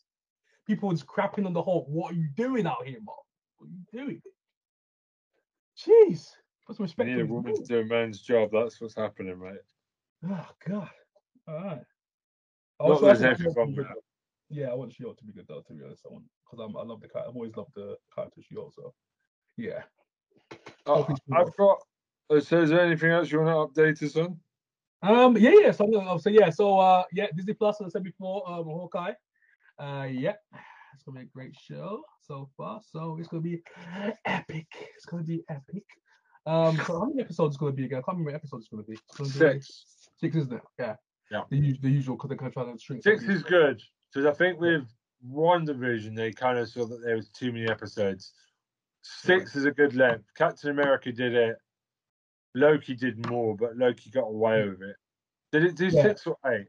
People 0.68 0.92
is 0.92 1.04
crapping 1.04 1.46
on 1.46 1.54
the 1.54 1.64
Hulk. 1.64 1.86
What 1.88 2.12
are 2.12 2.16
you 2.16 2.28
doing 2.36 2.68
out 2.68 2.86
here, 2.86 3.00
Mark? 3.04 3.20
What 3.58 3.68
are 3.68 3.72
you 3.72 4.06
doing? 4.06 4.22
Jeez, 5.78 6.32
put 6.68 6.76
some 6.76 6.84
You 6.84 6.86
respect. 6.86 7.10
need 7.10 7.22
a 7.22 7.26
woman 7.26 7.56
to 7.56 7.64
do 7.64 7.80
a 7.80 7.86
man's 7.86 8.20
job. 8.22 8.50
That's 8.52 8.82
what's 8.82 8.96
happening, 8.96 9.40
right? 9.40 9.56
Oh 10.26 10.30
ah, 10.34 10.52
God. 10.68 10.90
All 11.50 11.56
right. 11.56 11.82
I 12.80 12.84
Not 12.88 12.92
also- 12.92 13.06
there's 13.06 13.22
I 13.22 13.26
want 13.28 13.40
anything 13.40 13.54
to 13.54 13.60
wrong 13.60 13.72
be 13.72 13.78
with 13.80 13.88
good. 13.88 13.96
Yeah, 14.52 14.68
I 14.68 14.74
want 14.76 14.94
She-Hulk 14.94 15.18
to 15.18 15.26
be 15.26 15.34
good 15.34 15.46
though. 15.48 15.62
To 15.62 15.74
be 15.74 15.84
honest, 15.84 16.04
I 16.06 16.14
want 16.14 16.26
because 16.46 16.64
I'm 16.66 16.76
I 16.78 16.82
love 16.84 17.02
the 17.02 17.08
character. 17.10 17.30
I've 17.30 17.36
always 17.36 17.56
loved 17.56 17.72
the 17.76 17.98
character 18.16 18.42
She-Hulk. 18.42 18.74
So 18.74 18.94
yeah. 19.58 19.84
Oh, 20.86 21.04
is 21.06 21.20
I've 21.34 21.56
got. 21.58 21.78
uh, 22.30 22.40
So, 22.40 22.62
is 22.62 22.70
there 22.70 22.82
anything 22.82 23.12
else 23.12 23.32
you 23.32 23.42
want 23.42 23.76
to 23.76 23.82
update 23.82 24.02
us 24.04 24.16
on? 24.16 24.40
Um, 25.02 25.38
yeah, 25.38 25.52
yeah. 25.62 25.72
So, 25.72 25.88
gonna- 25.88 26.20
so 26.20 26.30
yeah, 26.30 26.50
so 26.50 26.80
uh, 26.80 27.04
yeah, 27.14 27.28
Disney 27.36 27.54
Plus, 27.54 27.80
as 27.82 27.88
I 27.88 27.90
said 27.90 28.04
before, 28.04 28.50
um, 28.50 28.66
Hawkeye. 28.66 29.14
Uh, 29.80 30.08
yeah, 30.12 30.34
it's 30.94 31.04
gonna 31.06 31.20
be 31.20 31.26
a 31.26 31.30
great 31.30 31.56
show 31.56 32.02
so 32.22 32.50
far. 32.58 32.82
So 32.92 33.18
it's 33.20 33.28
gonna 33.30 33.42
be 33.44 33.62
epic. 34.26 34.68
It's 34.96 35.06
gonna 35.06 35.24
be 35.24 35.44
epic. 35.50 35.84
Um, 36.46 36.76
so 36.88 37.00
how 37.00 37.06
many 37.06 37.22
episodes 37.22 37.54
is 37.56 37.58
gonna 37.58 37.72
be 37.74 37.86
again? 37.86 38.00
I 38.00 38.02
can't 38.02 38.18
remember 38.18 38.32
what 38.32 38.36
episode 38.36 38.58
it's 38.62 38.68
gonna 38.70 38.84
be. 38.84 38.94
It's 38.94 39.18
gonna 39.18 39.30
be 39.30 39.36
Six. 39.62 39.86
six, 40.20 40.36
isn't 40.36 40.54
it? 40.54 40.64
Yeah. 40.80 40.96
Yeah. 41.32 41.44
The, 41.50 41.78
the 41.82 41.90
usual 41.90 42.16
because 42.16 42.30
they're 42.30 42.38
kind 42.38 42.48
of 42.48 42.54
trying 42.54 42.76
to 42.76 42.84
shrink. 42.84 43.04
Six 43.04 43.24
is 43.24 43.44
good 43.44 43.82
because 44.12 44.26
I 44.26 44.34
think 44.34 44.60
with 44.60 44.84
WandaVision 45.32 46.16
they 46.16 46.32
kind 46.32 46.58
of 46.58 46.70
saw 46.70 46.86
that 46.86 47.02
there 47.04 47.16
was 47.16 47.30
too 47.30 47.52
many 47.52 47.70
episodes. 47.70 48.34
Six 49.02 49.56
is 49.56 49.66
a 49.66 49.72
good 49.72 49.96
length. 49.96 50.26
Captain 50.36 50.72
America 50.72 51.12
did 51.12 51.34
it. 51.34 51.58
Loki 52.56 52.96
did 52.96 53.26
more, 53.30 53.56
but 53.56 53.78
Loki 53.78 54.10
got 54.10 54.26
away 54.26 54.68
with 54.68 54.82
it. 54.82 54.96
Did 55.52 55.64
it 55.66 55.76
do 55.76 55.88
Yeah. 55.88 56.02
six 56.02 56.26
or 56.28 56.38
eight? 56.48 56.68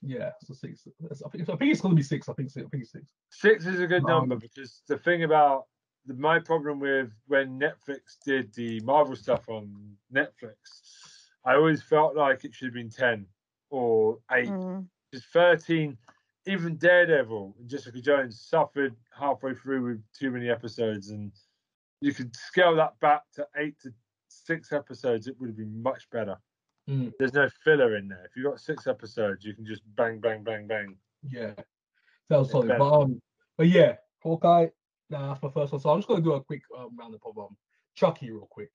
Yeah, 0.00 0.30
so 0.44 0.54
six. 0.54 0.86
I 1.02 1.28
think, 1.30 1.48
I 1.48 1.56
think 1.56 1.72
it's 1.72 1.80
gonna 1.80 1.94
be 1.94 2.02
six. 2.02 2.28
I 2.28 2.32
think 2.34 2.50
six. 2.50 2.66
I 2.66 2.68
think 2.68 2.86
six. 2.86 3.12
Six 3.30 3.66
is 3.66 3.80
a 3.80 3.86
good 3.86 4.04
Um, 4.04 4.28
number 4.28 4.36
because 4.36 4.82
the 4.86 4.96
thing 4.96 5.24
about 5.24 5.66
the, 6.06 6.14
my 6.14 6.38
problem 6.38 6.78
with 6.78 7.10
when 7.26 7.58
Netflix 7.58 8.16
did 8.24 8.54
the 8.54 8.80
Marvel 8.80 9.16
stuff 9.16 9.48
on 9.48 9.96
Netflix, 10.12 10.54
I 11.44 11.54
always 11.54 11.82
felt 11.82 12.14
like 12.14 12.44
it 12.44 12.54
should 12.54 12.66
have 12.66 12.74
been 12.74 12.90
ten 12.90 13.26
or 13.70 14.18
eight. 14.32 14.48
Mm. 14.48 14.86
Because 15.10 15.26
thirteen, 15.32 15.96
even 16.46 16.76
Daredevil 16.76 17.56
and 17.58 17.68
Jessica 17.68 18.00
Jones 18.00 18.40
suffered 18.40 18.94
halfway 19.18 19.54
through 19.54 19.84
with 19.84 20.02
too 20.18 20.30
many 20.30 20.50
episodes, 20.50 21.10
and 21.10 21.32
you 22.00 22.12
could 22.12 22.34
scale 22.36 22.74
that 22.76 22.98
back 23.00 23.22
to 23.34 23.46
eight 23.56 23.78
to 23.82 23.92
six 24.28 24.72
episodes. 24.72 25.26
It 25.26 25.36
would 25.38 25.48
have 25.48 25.56
been 25.56 25.82
much 25.82 26.08
better. 26.10 26.36
Mm. 26.88 27.12
There's 27.18 27.34
no 27.34 27.48
filler 27.64 27.96
in 27.96 28.08
there. 28.08 28.24
If 28.24 28.36
you 28.36 28.44
have 28.44 28.54
got 28.54 28.60
six 28.60 28.86
episodes, 28.86 29.44
you 29.44 29.54
can 29.54 29.66
just 29.66 29.82
bang, 29.96 30.20
bang, 30.20 30.42
bang, 30.42 30.66
bang. 30.66 30.96
Yeah, 31.28 31.52
that 32.28 32.38
was 32.38 32.48
It's 32.48 32.52
solid. 32.52 32.78
But 32.78 32.92
um, 32.92 33.20
but 33.56 33.68
yeah, 33.68 33.96
Hawkeye. 34.22 34.68
Nah, 35.10 35.28
that's 35.28 35.42
my 35.42 35.50
first 35.50 35.72
one. 35.72 35.80
So 35.80 35.90
I'm 35.90 35.98
just 35.98 36.08
gonna 36.08 36.22
do 36.22 36.32
a 36.32 36.42
quick 36.42 36.62
um, 36.78 36.96
roundup 36.98 37.22
of 37.26 37.38
um 37.38 37.56
Chucky 37.94 38.30
real 38.30 38.48
quick. 38.50 38.70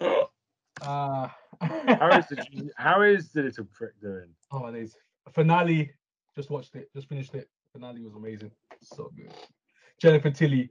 Uh, 0.86 1.28
How 1.60 2.18
is 2.18 2.26
the 2.28 2.70
how 2.76 3.02
is 3.02 3.30
the 3.32 3.42
little 3.42 3.66
prick 3.72 3.98
doing? 4.00 4.28
oh 4.52 4.66
it 4.66 4.76
is. 4.76 4.96
Finale. 5.32 5.90
Just 6.36 6.50
watched 6.50 6.74
it. 6.74 6.90
Just 6.94 7.08
finished 7.08 7.34
it. 7.34 7.48
Finale 7.72 8.02
was 8.02 8.14
amazing. 8.14 8.50
So 8.82 9.10
good. 9.16 9.32
Jennifer 10.00 10.30
Tilly. 10.30 10.70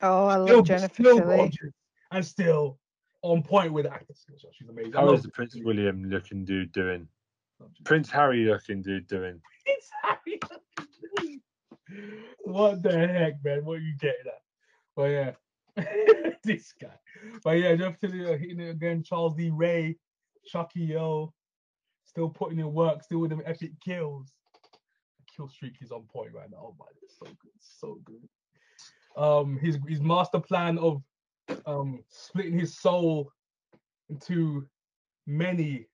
Oh, 0.00 0.26
I 0.26 0.36
love 0.36 0.48
still- 0.48 0.62
Jennifer 0.62 0.94
still 0.94 1.18
Tilly. 1.18 1.36
gorgeous 1.36 1.74
and 2.10 2.24
still 2.24 2.78
on 3.22 3.42
point 3.42 3.72
with 3.72 3.84
the 3.84 3.92
acting 3.92 4.16
skills. 4.16 4.44
She's 4.52 4.68
amazing. 4.68 4.96
I 4.96 5.00
How 5.00 5.14
the 5.14 5.28
Prince 5.28 5.52
Tilly. 5.52 5.64
William 5.64 6.04
looking 6.04 6.44
dude 6.44 6.72
doing? 6.72 7.06
Prince 7.84 8.08
Harry 8.10 8.44
looking 8.44 8.80
dude 8.82 9.06
doing? 9.08 9.40
It's 9.66 9.90
Harry. 10.02 10.40
what 12.44 12.82
the 12.82 12.96
heck, 12.96 13.44
man? 13.44 13.64
What 13.64 13.78
are 13.78 13.80
you 13.80 13.94
getting 14.00 14.26
at? 14.26 14.42
But 14.96 15.02
yeah, 15.04 15.32
this 16.48 16.72
guy. 16.80 16.88
But 17.44 17.58
yeah, 17.58 17.76
Jeff 17.76 18.00
Tilly 18.00 18.24
uh, 18.24 18.36
hitting 18.36 18.60
it 18.60 18.70
again. 18.70 19.02
Charles 19.02 19.36
Lee 19.36 19.50
Ray, 19.50 19.96
Chucky 20.46 20.80
Yo, 20.80 21.32
still 22.04 22.28
putting 22.28 22.58
in 22.58 22.72
work, 22.72 23.04
still 23.04 23.18
with 23.18 23.30
them 23.30 23.42
epic 23.44 23.72
kills. 23.84 24.32
Kill 25.36 25.48
streak 25.48 25.76
is 25.80 25.92
on 25.92 26.02
point 26.12 26.32
right 26.34 26.50
now. 26.50 26.58
Oh 26.60 26.74
my, 26.78 26.86
it's 27.02 27.18
so 27.18 27.26
good, 27.26 27.52
so 27.60 28.00
good. 28.04 28.28
Um, 29.16 29.58
his 29.58 29.78
his 29.86 30.00
master 30.00 30.40
plan 30.40 30.78
of 30.78 31.02
um 31.66 32.02
splitting 32.08 32.58
his 32.58 32.76
soul 32.78 33.30
into 34.08 34.66
many 35.26 35.86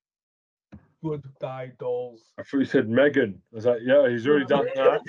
good 1.04 1.22
guy 1.40 1.70
dolls. 1.78 2.32
I 2.38 2.42
thought 2.42 2.58
you 2.58 2.64
said 2.64 2.88
Megan. 2.88 3.40
I 3.52 3.56
was 3.56 3.66
like, 3.66 3.80
yeah, 3.82 4.08
he's 4.08 4.26
already 4.26 4.46
done 4.46 4.66
that. 4.74 5.00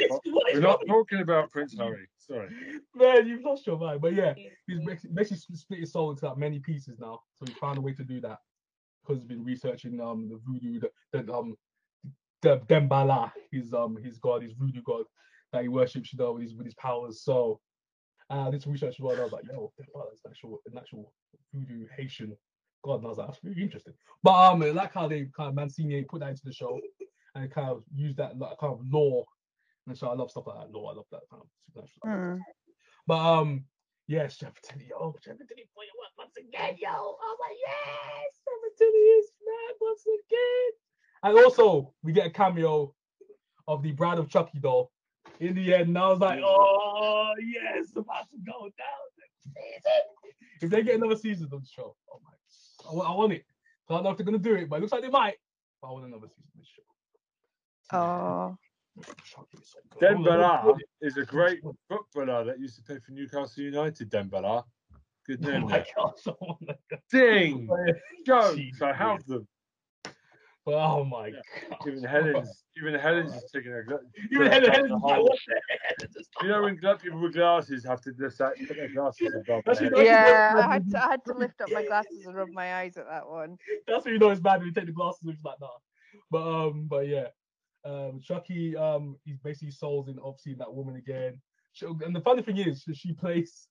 We're 0.54 0.60
not 0.60 0.82
talking 0.88 1.22
about 1.22 1.52
Prince 1.52 1.76
Harry. 1.78 2.08
Sorry. 2.18 2.50
Man, 2.96 3.28
you've 3.28 3.44
lost 3.44 3.66
your 3.66 3.78
mind. 3.78 4.02
But 4.02 4.14
yeah, 4.14 4.34
he's 4.68 4.80
basically 4.80 5.12
basically 5.14 5.38
split- 5.38 5.60
split 5.60 5.80
his 5.80 5.92
soul 5.94 6.12
into 6.12 6.28
like 6.28 6.38
many 6.38 6.60
pieces 6.60 6.98
now. 7.00 7.22
So 7.36 7.46
he 7.46 7.54
found 7.54 7.78
a 7.78 7.82
way 7.82 7.94
to 7.94 8.04
do 8.04 8.20
that 8.22 8.40
because 9.04 9.22
he's 9.22 9.28
been 9.28 9.44
researching 9.44 10.02
um 10.02 10.28
the 10.30 10.40
voodoo, 10.46 10.80
the, 10.80 11.22
the 11.24 11.34
um 11.34 11.56
the 12.42 12.60
Damballa, 12.68 13.32
his 13.52 13.74
um 13.74 13.98
his 14.04 14.18
god, 14.18 14.44
his 14.44 14.54
voodoo 14.54 14.82
god 14.86 15.06
that 15.54 15.62
he 15.62 15.70
worships, 15.70 16.12
you 16.12 16.20
know, 16.20 16.34
with 16.34 16.44
his 16.44 16.56
with 16.56 16.66
his 16.66 16.76
powers. 16.76 17.22
So 17.24 17.60
uh 18.30 18.50
this 18.52 18.68
research 18.68 18.96
as 18.96 19.00
well. 19.00 19.14
And 19.14 19.22
I 19.22 19.24
was 19.24 19.34
like, 19.34 19.46
yo, 19.50 19.72
Damballa 19.80 20.14
is 20.14 20.22
an 20.26 20.32
actual 20.32 20.62
an 20.66 20.78
actual 20.78 21.14
voodoo 21.54 21.86
Haitian 21.96 22.36
god. 22.86 22.98
And 22.98 23.06
I 23.06 23.10
was 23.10 23.18
like, 23.18 23.28
that's 23.28 23.44
really 23.44 23.62
interesting. 23.62 23.94
But 24.24 24.34
um, 24.34 24.64
I 24.64 24.70
like 24.70 24.94
how 24.94 25.08
they 25.08 25.28
kind 25.36 25.50
of 25.50 25.56
Mancini 25.56 26.04
put 26.04 26.20
that 26.22 26.30
into 26.30 26.46
the 26.46 26.54
show 26.54 26.80
and 27.34 27.52
kind 27.52 27.70
of 27.70 27.84
use 27.94 28.16
that 28.16 28.38
like, 28.38 28.58
kind 28.60 28.74
of 28.74 28.80
lore. 28.90 29.26
And 29.88 29.98
so 29.98 30.08
I 30.08 30.14
love 30.16 30.32
stuff 30.32 30.48
like 30.48 30.58
that. 30.58 30.72
Lore, 30.72 30.92
I 30.92 30.96
love 30.96 31.06
that 31.12 31.22
kind 31.30 31.42
of 31.42 31.50
supernatural. 31.66 31.98
stuff. 31.98 32.12
Mm. 32.12 32.40
But 33.08 33.18
um, 33.18 33.66
yes, 34.08 34.38
Jeff 34.38 34.54
Tilly. 34.62 34.90
Oh, 34.98 35.14
Jeff 35.24 35.38
Tilly 35.38 35.68
for 35.74 35.84
your 35.84 35.98
work 36.00 36.14
once 36.18 36.38
again, 36.38 36.76
yo. 36.80 36.90
I 36.90 36.94
was 36.94 37.40
like, 37.42 37.58
yes, 37.60 38.32
Jeff 38.46 38.78
Tilly 38.78 39.06
is 39.20 39.32
mad 39.46 39.76
once 39.82 40.04
again. 40.06 40.72
And 41.24 41.46
also, 41.46 41.94
we 42.04 42.14
get 42.14 42.28
a 42.28 42.32
cameo 42.32 42.94
of 43.68 43.82
the 43.82 43.92
Bride 43.92 44.20
of 44.20 44.30
Chucky 44.30 44.60
doll 44.60 44.92
in 45.40 45.56
the 45.56 45.74
end. 45.74 45.90
And 45.90 45.98
I 45.98 46.10
was 46.10 46.20
like, 46.20 46.40
oh 46.44 47.34
yes, 47.40 47.88
about 47.96 48.30
to 48.32 48.38
go 48.46 48.70
down. 48.78 49.56
If 50.62 50.70
they 50.70 50.84
get 50.84 50.96
another 50.96 51.16
season 51.16 51.50
of 51.52 51.62
the 51.62 51.68
show, 51.68 51.96
oh 52.12 52.20
my, 52.24 52.32
I 52.90 52.94
want, 52.94 53.10
I 53.10 53.14
want 53.14 53.34
it. 53.34 53.46
I 53.90 53.94
don't 53.94 54.04
know 54.04 54.10
if 54.12 54.18
they're 54.18 54.26
gonna 54.26 54.38
do 54.38 54.56
it, 54.56 54.70
but 54.70 54.78
it 54.78 54.80
looks 54.82 54.92
like 54.94 55.02
they 55.02 55.10
might. 55.10 55.36
But 55.82 55.90
I 55.90 55.92
want 55.92 56.06
another 56.06 56.28
season 56.28 56.44
of 56.54 56.60
this 56.60 56.68
show. 56.68 57.98
Oh, 57.98 58.58
Chucky 59.24 59.58
is 59.62 59.74
so 59.74 59.80
good. 60.00 60.82
Is 61.02 61.18
a 61.18 61.26
great 61.26 61.62
footballer 61.90 62.46
that 62.46 62.60
used 62.60 62.78
to 62.78 62.82
play 62.84 62.98
for 63.06 63.12
Newcastle 63.12 63.64
United. 63.64 64.10
Dembele. 64.10 64.64
Good 65.28 65.46
Oh 65.46 65.50
name. 65.52 65.62
my 65.68 65.86
god, 65.96 66.14
someone 66.20 66.58
like 66.68 66.80
that. 66.92 67.00
Ding! 67.12 67.68
go! 68.28 68.56
Jeez, 68.56 68.82
I 68.82 68.94
have 68.94 69.26
them. 69.26 69.48
But 70.66 70.74
oh 70.74 71.04
my 71.06 71.28
Yeah. 71.28 71.34
god. 71.70 71.78
Even 71.88 72.04
Helen's, 72.04 72.64
even 72.78 72.96
Helen's 73.00 73.34
just 73.34 73.54
taking 73.54 73.72
a. 73.72 73.84
gla- 73.84 74.00
Even 74.32 74.48
Helen, 74.52 74.72
Helen's 74.72 74.92
like, 74.92 75.22
what 75.22 75.38
the 75.48 75.62
heck? 75.80 76.10
You 76.42 76.48
know 76.50 76.64
when 76.64 76.76
gla- 76.76 76.98
people 76.98 77.20
with 77.22 77.34
glasses 77.34 77.86
have 77.86 78.02
to 78.02 78.12
just 78.14 78.40
like 78.40 78.56
put 78.68 78.76
their 78.78 78.90
glasses 78.90 79.34
above 79.36 79.64
their 79.64 79.74
That's 79.76 79.80
head. 79.80 79.92
yeah. 79.96 80.54
I 80.68 80.74
had 80.74 80.90
to 80.92 81.06
I 81.06 81.10
had 81.12 81.26
to 81.26 81.34
lift 81.34 81.62
up 81.62 81.72
my 81.72 81.86
glasses 81.86 82.26
and 82.26 82.36
rub 82.36 82.50
my 82.50 82.76
eyes 82.78 82.98
at 82.98 83.08
that 83.08 83.28
one. 83.28 83.58
That's 83.88 84.06
what 84.06 84.12
you 84.12 84.20
know 84.20 84.30
it's 84.32 84.42
bad 84.42 84.58
when 84.60 84.68
you 84.68 84.74
take 84.74 84.88
the 84.88 84.92
glasses 84.92 85.22
off. 85.28 85.34
It's 85.36 85.44
like, 85.44 85.60
nah. 85.62 85.70
But 86.32 86.42
um, 86.68 86.88
but 86.90 87.08
yeah. 87.08 87.28
Um, 87.86 88.20
Chucky, 88.20 88.76
um, 88.76 89.16
he's 89.24 89.38
basically 89.38 89.70
souls 89.70 90.08
in 90.10 90.18
obviously 90.18 90.56
that 90.56 90.74
woman 90.74 90.96
again. 90.96 91.40
She- 91.74 91.86
and 91.86 92.16
the 92.16 92.22
funny 92.22 92.42
thing 92.42 92.58
is, 92.58 92.82
she, 92.82 92.96
she 92.96 93.14
plays 93.14 93.68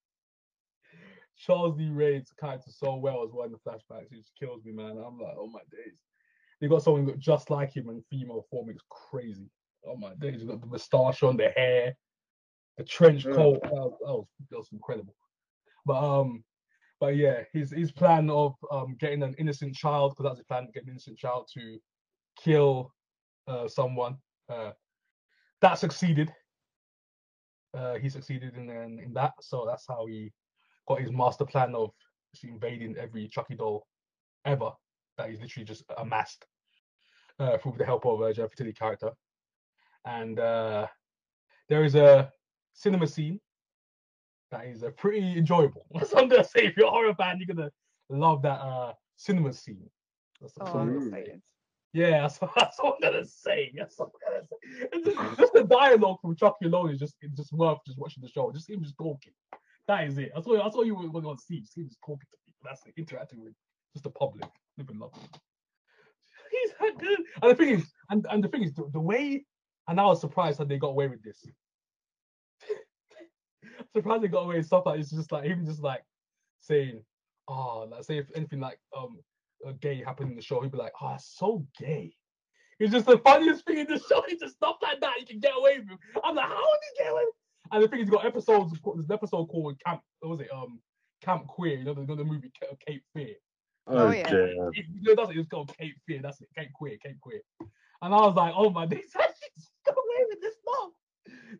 Charles 1.37 1.77
Lee 1.77 1.91
Ray's 1.91 2.31
character 2.39 2.71
so 2.71 2.95
well 2.95 3.25
as 3.25 3.31
well 3.33 3.47
in 3.47 3.53
the 3.53 3.59
flashbacks. 3.59 4.13
It 4.13 4.19
just 4.19 4.31
kills 4.39 4.65
me, 4.65 4.71
man. 4.73 4.91
I'm 5.05 5.19
like, 5.19 5.35
oh 5.37 5.49
my 5.49 5.61
days. 5.73 5.99
They 6.65 6.69
got 6.69 6.83
someone 6.83 7.05
look 7.05 7.19
just 7.19 7.51
like 7.51 7.77
him 7.77 7.91
in 7.91 8.03
female 8.11 8.47
form. 8.51 8.71
It's 8.71 8.83
crazy. 8.89 9.51
Oh 9.87 9.97
my 9.97 10.15
days. 10.15 10.41
You 10.41 10.49
got 10.49 10.63
the 10.63 10.67
moustache 10.67 11.23
on, 11.23 11.37
the 11.37 11.51
hair, 11.55 11.95
the 12.79 12.85
trench 12.85 13.27
Yeah. 13.27 13.35
coat. 13.35 13.61
That 13.65 13.73
was, 13.73 13.93
that 14.01 14.13
was, 14.15 14.27
that 14.51 14.57
was 14.57 14.69
incredible. 14.73 15.15
But 15.85 16.03
um, 16.03 16.43
but 17.01 17.17
yeah, 17.17 17.43
his 17.53 17.71
his 17.71 17.93
plan 17.93 18.31
of 18.31 18.55
um 18.71 18.97
getting 18.99 19.23
an 19.23 19.35
innocent 19.37 19.75
child, 19.75 20.13
because 20.13 20.31
that's 20.31 20.39
his 20.39 20.47
plan, 20.47 20.69
getting 20.73 20.89
an 20.89 20.93
innocent 20.95 21.19
child 21.19 21.51
to 21.53 21.79
kill 22.43 22.95
uh 23.47 23.69
someone. 23.69 24.17
Uh, 24.49 24.71
that 25.61 25.75
succeeded. 25.75 26.33
Uh, 27.77 27.97
he 27.97 28.09
succeeded 28.09 28.55
in, 28.57 28.71
in 28.71 29.01
in 29.01 29.13
that, 29.13 29.33
so 29.43 29.67
that's 29.67 29.85
how 29.87 30.07
he 30.07 30.33
got 30.89 31.03
his 31.03 31.13
master 31.13 31.45
plan 31.45 31.75
of 31.75 31.91
invading 32.43 32.97
every 32.97 33.29
Chucky 33.29 33.55
doll 33.55 33.87
ever 34.47 34.71
that 35.19 35.29
he's 35.29 35.43
literally 35.43 35.67
just 35.67 35.85
amassed 35.99 36.47
uh, 37.39 37.59
through 37.59 37.75
the 37.79 37.85
help 37.85 38.07
of 38.07 38.21
a 38.21 38.33
Jeff 38.33 38.55
Tilly 38.55 38.73
character. 38.73 39.11
And 40.07 40.39
uh, 40.39 40.87
there 41.69 41.85
is 41.85 41.95
a 41.95 42.31
cinema 42.75 43.07
scene 43.07 43.41
that 44.51 44.67
is 44.67 44.83
uh, 44.85 44.91
pretty 44.91 45.37
enjoyable. 45.39 45.87
So 46.07 46.19
I'm 46.19 46.29
gonna 46.29 46.45
say, 46.45 46.67
if 46.67 46.77
you're 46.77 46.87
a 46.87 46.91
horror 46.91 47.15
fan, 47.15 47.39
you're 47.39 47.55
gonna 47.55 47.71
love 48.11 48.43
that 48.43 48.61
uh, 48.61 48.93
cinema 49.17 49.53
scene. 49.53 49.89
That's, 50.41 50.53
Oh, 50.61 50.67
I'm 50.67 50.89
I'm 50.89 50.95
gonna 50.95 51.11
say. 51.11 51.19
excited. 51.21 51.43
Yeah, 51.95 52.21
that's, 52.23 52.39
that's 52.57 52.79
what 52.81 52.97
I'm 53.03 53.13
gonna 53.13 53.25
say. 53.25 53.73
That's 53.77 53.99
what 53.99 54.11
I'm 54.27 54.33
gonna 54.35 54.45
say. 55.05 55.13
Just, 55.15 55.39
just 55.39 55.53
the 55.55 55.65
dialogue 55.65 56.19
from 56.21 56.37
Chucky 56.37 56.67
alone 56.67 56.91
is 56.91 56.99
just 56.99 57.15
it's 57.21 57.37
just 57.37 57.53
worth 57.53 57.79
just 57.87 57.99
watching 57.99 58.23
the 58.23 58.29
show. 58.29 58.51
Just 58.53 58.69
him 58.69 58.83
just 58.83 58.97
talking. 58.99 59.33
That 59.89 60.07
is 60.09 60.19
it. 60.19 60.33
That's 60.35 60.47
all. 60.47 60.57
That's 60.57 60.75
all 60.75 60.85
you 60.85 60.95
want 60.95 61.39
to 61.39 61.45
see. 61.45 61.61
Just 61.61 61.77
him 61.77 61.87
just 61.89 62.01
talking 62.05 62.27
to 62.31 62.37
people. 62.47 62.61
That's 62.65 62.85
it. 62.87 62.95
Interacting 62.97 63.41
with 63.43 63.55
just 63.95 64.05
the 64.05 64.11
public. 64.11 64.49
Living 64.77 64.99
love. 64.99 65.13
He's. 67.01 67.19
And 67.43 67.51
the 67.51 67.55
thing 67.55 67.69
is, 67.71 67.93
and, 68.11 68.27
and 68.31 68.45
the 68.45 68.49
thing 68.49 68.63
is, 68.63 68.75
the, 68.75 68.89
the 68.93 69.01
way, 69.01 69.45
and 69.89 70.01
I 70.01 70.05
was 70.05 70.21
surprised 70.21 70.59
that 70.59 70.69
they 70.69 70.79
got 70.79 70.89
away 70.89 71.09
with 71.09 71.23
this. 71.23 71.45
surprised 73.97 74.23
they 74.23 74.29
got 74.29 74.45
away 74.45 74.57
with 74.57 74.67
stuff 74.67 74.87
like 74.87 75.01
it's 75.01 75.11
just 75.11 75.33
like 75.33 75.45
even 75.45 75.67
just 75.67 75.83
like 75.83 76.03
saying, 76.61 77.03
oh, 77.49 77.89
like 77.91 78.05
say 78.05 78.19
if 78.19 78.27
anything 78.35 78.61
like 78.61 78.79
um 78.97 79.19
uh, 79.67 79.73
gay 79.81 80.03
happened 80.03 80.31
in 80.31 80.37
the 80.37 80.43
show, 80.43 80.61
he'd 80.61 80.73
be 80.73 80.79
like, 80.79 80.93
oh, 81.01 81.11
that's 81.11 81.37
so 81.37 81.67
gay. 81.79 82.15
It's 82.81 82.93
just 82.93 83.07
the 83.07 83.19
funniest 83.19 83.65
thing 83.65 83.79
in 83.79 83.87
the 83.87 83.99
show. 83.99 84.23
It's 84.29 84.43
just 84.43 84.57
stuff 84.57 84.77
like 84.83 85.01
that 85.01 85.21
you 85.21 85.27
can 85.27 85.41
get 85.41 85.53
away 85.57 85.79
with. 85.79 85.99
I'm 86.23 86.35
like, 86.35 86.47
how 86.47 86.55
did 86.55 86.81
he 86.97 87.05
get 87.05 87.13
away? 87.13 87.23
And 87.73 87.83
the 87.83 87.89
thing 87.89 88.01
is, 88.01 88.11
got 88.11 88.27
episodes. 88.27 88.73
There's 88.73 89.07
an 89.07 89.13
episode 89.13 89.47
called 89.47 89.81
Camp. 89.85 90.01
What 90.21 90.31
was 90.31 90.41
it? 90.41 90.49
Um, 90.53 90.81
Camp 91.23 91.47
Queer. 91.47 91.79
You 91.79 91.85
know 91.85 91.95
you 91.99 92.07
know 92.07 92.17
the 92.17 92.25
movie 92.25 92.53
Cape 92.87 93.03
Fear. 93.15 93.35
Oh, 93.87 94.11
yeah. 94.11 94.29
dear. 94.31 94.69
It, 94.73 94.87
you 94.95 95.03
know, 95.03 95.15
that's 95.15 95.31
it. 95.31 95.39
It's 95.39 95.49
called 95.49 95.77
Cape 95.77 95.95
Fear. 96.07 96.21
That's 96.23 96.41
it. 96.41 96.49
Cape 96.57 96.73
Queer. 96.73 96.97
Cape 97.03 97.21
Queer. 97.21 97.41
And 98.03 98.15
I 98.15 98.19
was 98.19 98.35
like, 98.35 98.53
oh 98.57 98.71
my 98.71 98.87
days, 98.95 99.11
I 99.17 99.27
just 99.57 99.71
got 99.85 99.93
away 99.95 100.27
with 100.29 100.41
this 100.41 100.55
stuff. 100.61 100.91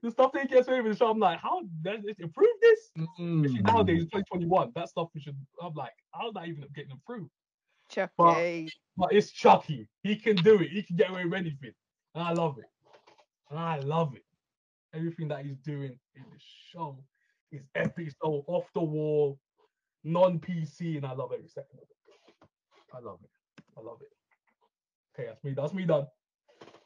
The 0.03 0.11
stuff 0.11 0.33
they 0.33 0.45
get 0.45 0.67
away 0.69 0.79
with 0.79 0.87
in 0.87 0.93
the 0.93 0.97
show. 0.99 1.11
I'm 1.11 1.19
like, 1.19 1.39
how 1.41 1.63
does 1.83 2.05
it 2.05 2.17
improve 2.19 2.49
this? 2.61 2.79
Especially 2.97 3.61
Mm. 3.61 3.67
nowadays, 3.67 4.03
2021. 4.05 4.73
That 4.75 4.89
stuff 4.89 5.09
we 5.15 5.21
should. 5.21 5.37
I'm 5.63 5.75
like, 5.75 5.93
how's 6.13 6.33
that 6.35 6.49
even 6.49 6.65
getting 6.75 6.91
improved? 6.93 7.31
Chucky. 7.91 8.69
But 8.97 9.13
it's 9.13 9.31
Chucky. 9.31 9.89
He 10.03 10.17
can 10.17 10.37
do 10.37 10.61
it. 10.61 10.71
He 10.71 10.83
can 10.83 10.97
get 10.97 11.11
away 11.11 11.25
with 11.25 11.35
anything. 11.35 11.73
And 12.15 12.25
I 12.25 12.33
love 12.33 12.59
it. 12.59 12.65
And 13.51 13.59
I 13.59 13.79
love 13.81 14.15
it. 14.15 14.25
Everything 14.95 15.29
that 15.29 15.45
he's 15.45 15.59
doing 15.59 15.99
in 16.17 16.23
the 16.23 16.39
show 16.73 16.99
is 17.53 17.63
epic. 17.75 18.11
So 18.23 18.45
off 18.47 18.65
the 18.75 18.83
wall, 18.83 19.39
non 20.03 20.39
PC, 20.39 20.97
and 20.97 21.07
I 21.07 21.13
love 21.13 21.31
every 21.33 21.49
second 21.49 21.79
of 21.79 21.83
it. 21.91 21.94
I 22.95 23.01
love 23.01 23.19
it. 23.23 23.31
I 23.77 23.81
love 23.81 23.99
it. 24.01 24.13
Okay, 25.15 25.29
that's 25.29 25.43
me. 25.43 25.53
That's 25.53 25.75
me 25.75 25.85
done. 25.85 26.07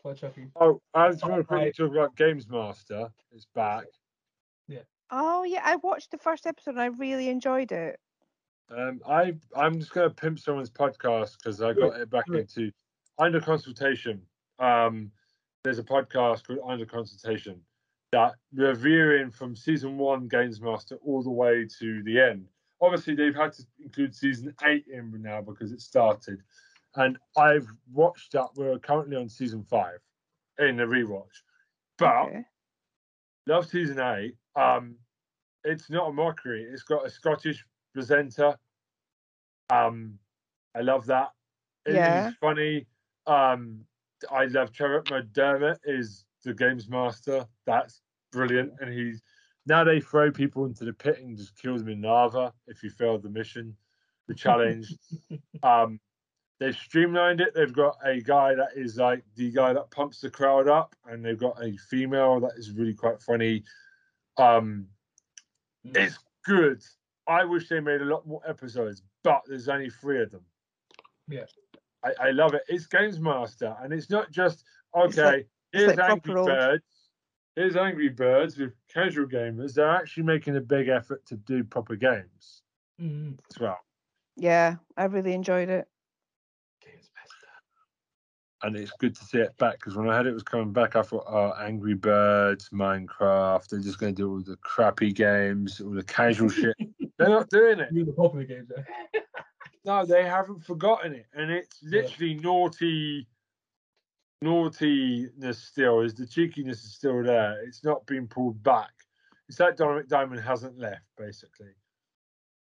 Bye, 0.02 0.14
Chucky. 0.14 0.46
Oh, 0.60 0.80
I 0.94 1.10
just 1.10 1.22
want 1.22 1.46
to 1.46 1.52
Alright. 1.52 1.74
quickly 1.74 1.86
talk 1.86 1.94
about 1.94 2.16
Games 2.16 2.48
Master. 2.48 3.08
It's 3.32 3.46
back. 3.54 3.84
Yeah. 4.68 4.80
Oh 5.10 5.44
yeah, 5.44 5.60
I 5.64 5.76
watched 5.76 6.10
the 6.10 6.18
first 6.18 6.46
episode 6.46 6.72
and 6.72 6.80
I 6.80 6.86
really 6.86 7.28
enjoyed 7.28 7.72
it. 7.72 7.98
Um, 8.70 9.00
I 9.06 9.34
I'm 9.56 9.78
just 9.80 9.92
going 9.92 10.08
to 10.08 10.14
pimp 10.14 10.38
someone's 10.38 10.70
podcast 10.70 11.36
because 11.38 11.62
I 11.62 11.72
got 11.72 11.98
it 11.98 12.10
back 12.10 12.26
do 12.26 12.34
it. 12.34 12.40
into 12.40 12.70
under 13.18 13.40
consultation. 13.40 14.20
Um, 14.58 15.10
there's 15.64 15.78
a 15.78 15.84
podcast 15.84 16.46
called 16.46 16.60
Under 16.66 16.86
Consultation 16.86 17.60
that 18.12 18.34
reviewing 18.54 19.30
from 19.30 19.56
season 19.56 19.98
one 19.98 20.28
Games 20.28 20.60
Master 20.60 20.98
all 21.04 21.22
the 21.22 21.30
way 21.30 21.66
to 21.78 22.02
the 22.02 22.20
end. 22.20 22.46
Obviously, 22.80 23.14
they've 23.14 23.34
had 23.34 23.52
to 23.54 23.62
include 23.82 24.14
season 24.14 24.54
eight 24.64 24.86
in 24.92 25.10
now 25.20 25.40
because 25.40 25.72
it 25.72 25.80
started, 25.80 26.42
and 26.94 27.18
I've 27.36 27.66
watched 27.92 28.32
that. 28.32 28.48
We're 28.54 28.78
currently 28.78 29.16
on 29.16 29.28
season 29.28 29.64
five 29.64 29.98
in 30.58 30.76
the 30.76 30.84
rewatch, 30.84 31.42
but 31.98 32.26
Okay. 32.26 32.44
love 33.46 33.66
season 33.68 33.98
eight. 33.98 34.36
Um, 34.54 34.96
it's 35.64 35.90
not 35.90 36.08
a 36.08 36.12
mockery. 36.12 36.64
It's 36.64 36.84
got 36.84 37.04
a 37.04 37.10
Scottish 37.10 37.64
presenter. 37.92 38.56
Um, 39.70 40.18
I 40.74 40.80
love 40.80 41.06
that. 41.06 41.32
It 41.84 41.96
is 41.96 42.04
Yeah. 42.04 42.30
funny. 42.40 42.86
Um, 43.26 43.86
I 44.30 44.46
love 44.46 44.72
Trevor 44.72 45.02
McDermott 45.02 45.78
is 45.84 46.24
the 46.44 46.54
games 46.54 46.88
master. 46.88 47.46
That's 47.66 48.02
brilliant. 48.32 48.72
And 48.80 48.92
he's 48.92 49.22
now 49.68 49.84
they 49.84 50.00
throw 50.00 50.30
people 50.32 50.64
into 50.64 50.84
the 50.84 50.92
pit 50.92 51.18
and 51.20 51.36
just 51.36 51.56
kill 51.60 51.76
them 51.76 51.88
in 51.88 52.00
lava 52.02 52.52
if 52.66 52.82
you 52.82 52.90
fail 52.90 53.18
the 53.18 53.28
mission, 53.28 53.76
the 54.26 54.34
challenge. 54.34 54.94
um, 55.62 56.00
they've 56.58 56.74
streamlined 56.74 57.40
it. 57.40 57.54
They've 57.54 57.72
got 57.72 57.96
a 58.02 58.20
guy 58.20 58.54
that 58.54 58.70
is 58.74 58.96
like 58.96 59.22
the 59.36 59.50
guy 59.52 59.72
that 59.74 59.90
pumps 59.90 60.20
the 60.20 60.30
crowd 60.30 60.68
up, 60.68 60.96
and 61.06 61.24
they've 61.24 61.38
got 61.38 61.62
a 61.62 61.76
female 61.90 62.40
that 62.40 62.52
is 62.56 62.72
really 62.72 62.94
quite 62.94 63.20
funny. 63.20 63.62
Um, 64.38 64.86
it's 65.84 66.18
good. 66.44 66.82
I 67.26 67.44
wish 67.44 67.68
they 67.68 67.80
made 67.80 68.00
a 68.00 68.06
lot 68.06 68.26
more 68.26 68.40
episodes, 68.48 69.02
but 69.22 69.42
there's 69.46 69.68
only 69.68 69.90
three 69.90 70.22
of 70.22 70.30
them. 70.30 70.42
Yeah. 71.28 71.44
I, 72.02 72.28
I 72.28 72.30
love 72.30 72.54
it. 72.54 72.62
It's 72.68 72.86
Games 72.86 73.20
Master, 73.20 73.76
and 73.82 73.92
it's 73.92 74.08
not 74.08 74.30
just 74.30 74.64
It's 74.96 75.18
okay. 75.18 75.26
like- 75.26 75.48
it's 75.72 75.84
here's 75.84 75.96
like 75.98 76.10
Angry 76.10 76.34
Birds. 76.34 76.84
Here's 77.58 77.74
Angry 77.74 78.08
Birds 78.08 78.56
with 78.56 78.74
casual 78.86 79.26
gamers. 79.26 79.74
They're 79.74 79.90
actually 79.90 80.22
making 80.22 80.54
a 80.54 80.60
big 80.60 80.86
effort 80.86 81.26
to 81.26 81.36
do 81.36 81.64
proper 81.64 81.96
games 81.96 82.62
Mhm. 83.00 83.36
as 83.50 83.58
well. 83.58 83.84
Yeah, 84.36 84.76
I 84.96 85.06
really 85.06 85.32
enjoyed 85.32 85.68
it. 85.68 85.88
And 88.62 88.76
it's 88.76 88.92
good 88.92 89.16
to 89.16 89.24
see 89.24 89.38
it 89.38 89.56
back 89.56 89.80
because 89.80 89.96
when 89.96 90.08
I 90.08 90.14
heard 90.14 90.28
it 90.28 90.34
was 90.34 90.44
coming 90.44 90.72
back, 90.72 90.94
I 90.94 91.02
thought, 91.02 91.24
oh, 91.26 91.52
Angry 91.58 91.94
Birds, 91.94 92.68
Minecraft, 92.68 93.66
they're 93.66 93.80
just 93.80 93.98
going 93.98 94.14
to 94.14 94.22
do 94.22 94.30
all 94.30 94.40
the 94.40 94.56
crappy 94.58 95.10
games, 95.10 95.80
all 95.80 95.90
the 95.90 96.04
casual 96.04 96.50
shit. 96.50 96.76
They're 97.18 97.28
not 97.28 97.50
doing 97.50 97.80
it. 97.80 97.92
The 97.92 98.12
popular 98.12 98.44
games. 98.44 98.70
No, 99.84 100.06
they 100.06 100.24
haven't 100.24 100.60
forgotten 100.60 101.12
it, 101.12 101.26
and 101.34 101.50
it's 101.50 101.82
Yeah. 101.82 102.02
literally 102.02 102.34
naughty, 102.34 103.26
naughtiness 104.42 105.58
still. 105.58 106.00
Is 106.00 106.14
the 106.14 106.26
cheekiness 106.26 106.84
is 106.84 106.94
still 106.94 107.22
there? 107.22 107.62
It's 107.64 107.84
not 107.84 108.06
been 108.06 108.26
pulled 108.26 108.62
back. 108.62 108.90
It's 109.48 109.58
that 109.58 109.78
Dominik 109.78 110.08
Diamond 110.08 110.40
hasn't 110.40 110.78
left, 110.78 111.04
basically. 111.16 111.74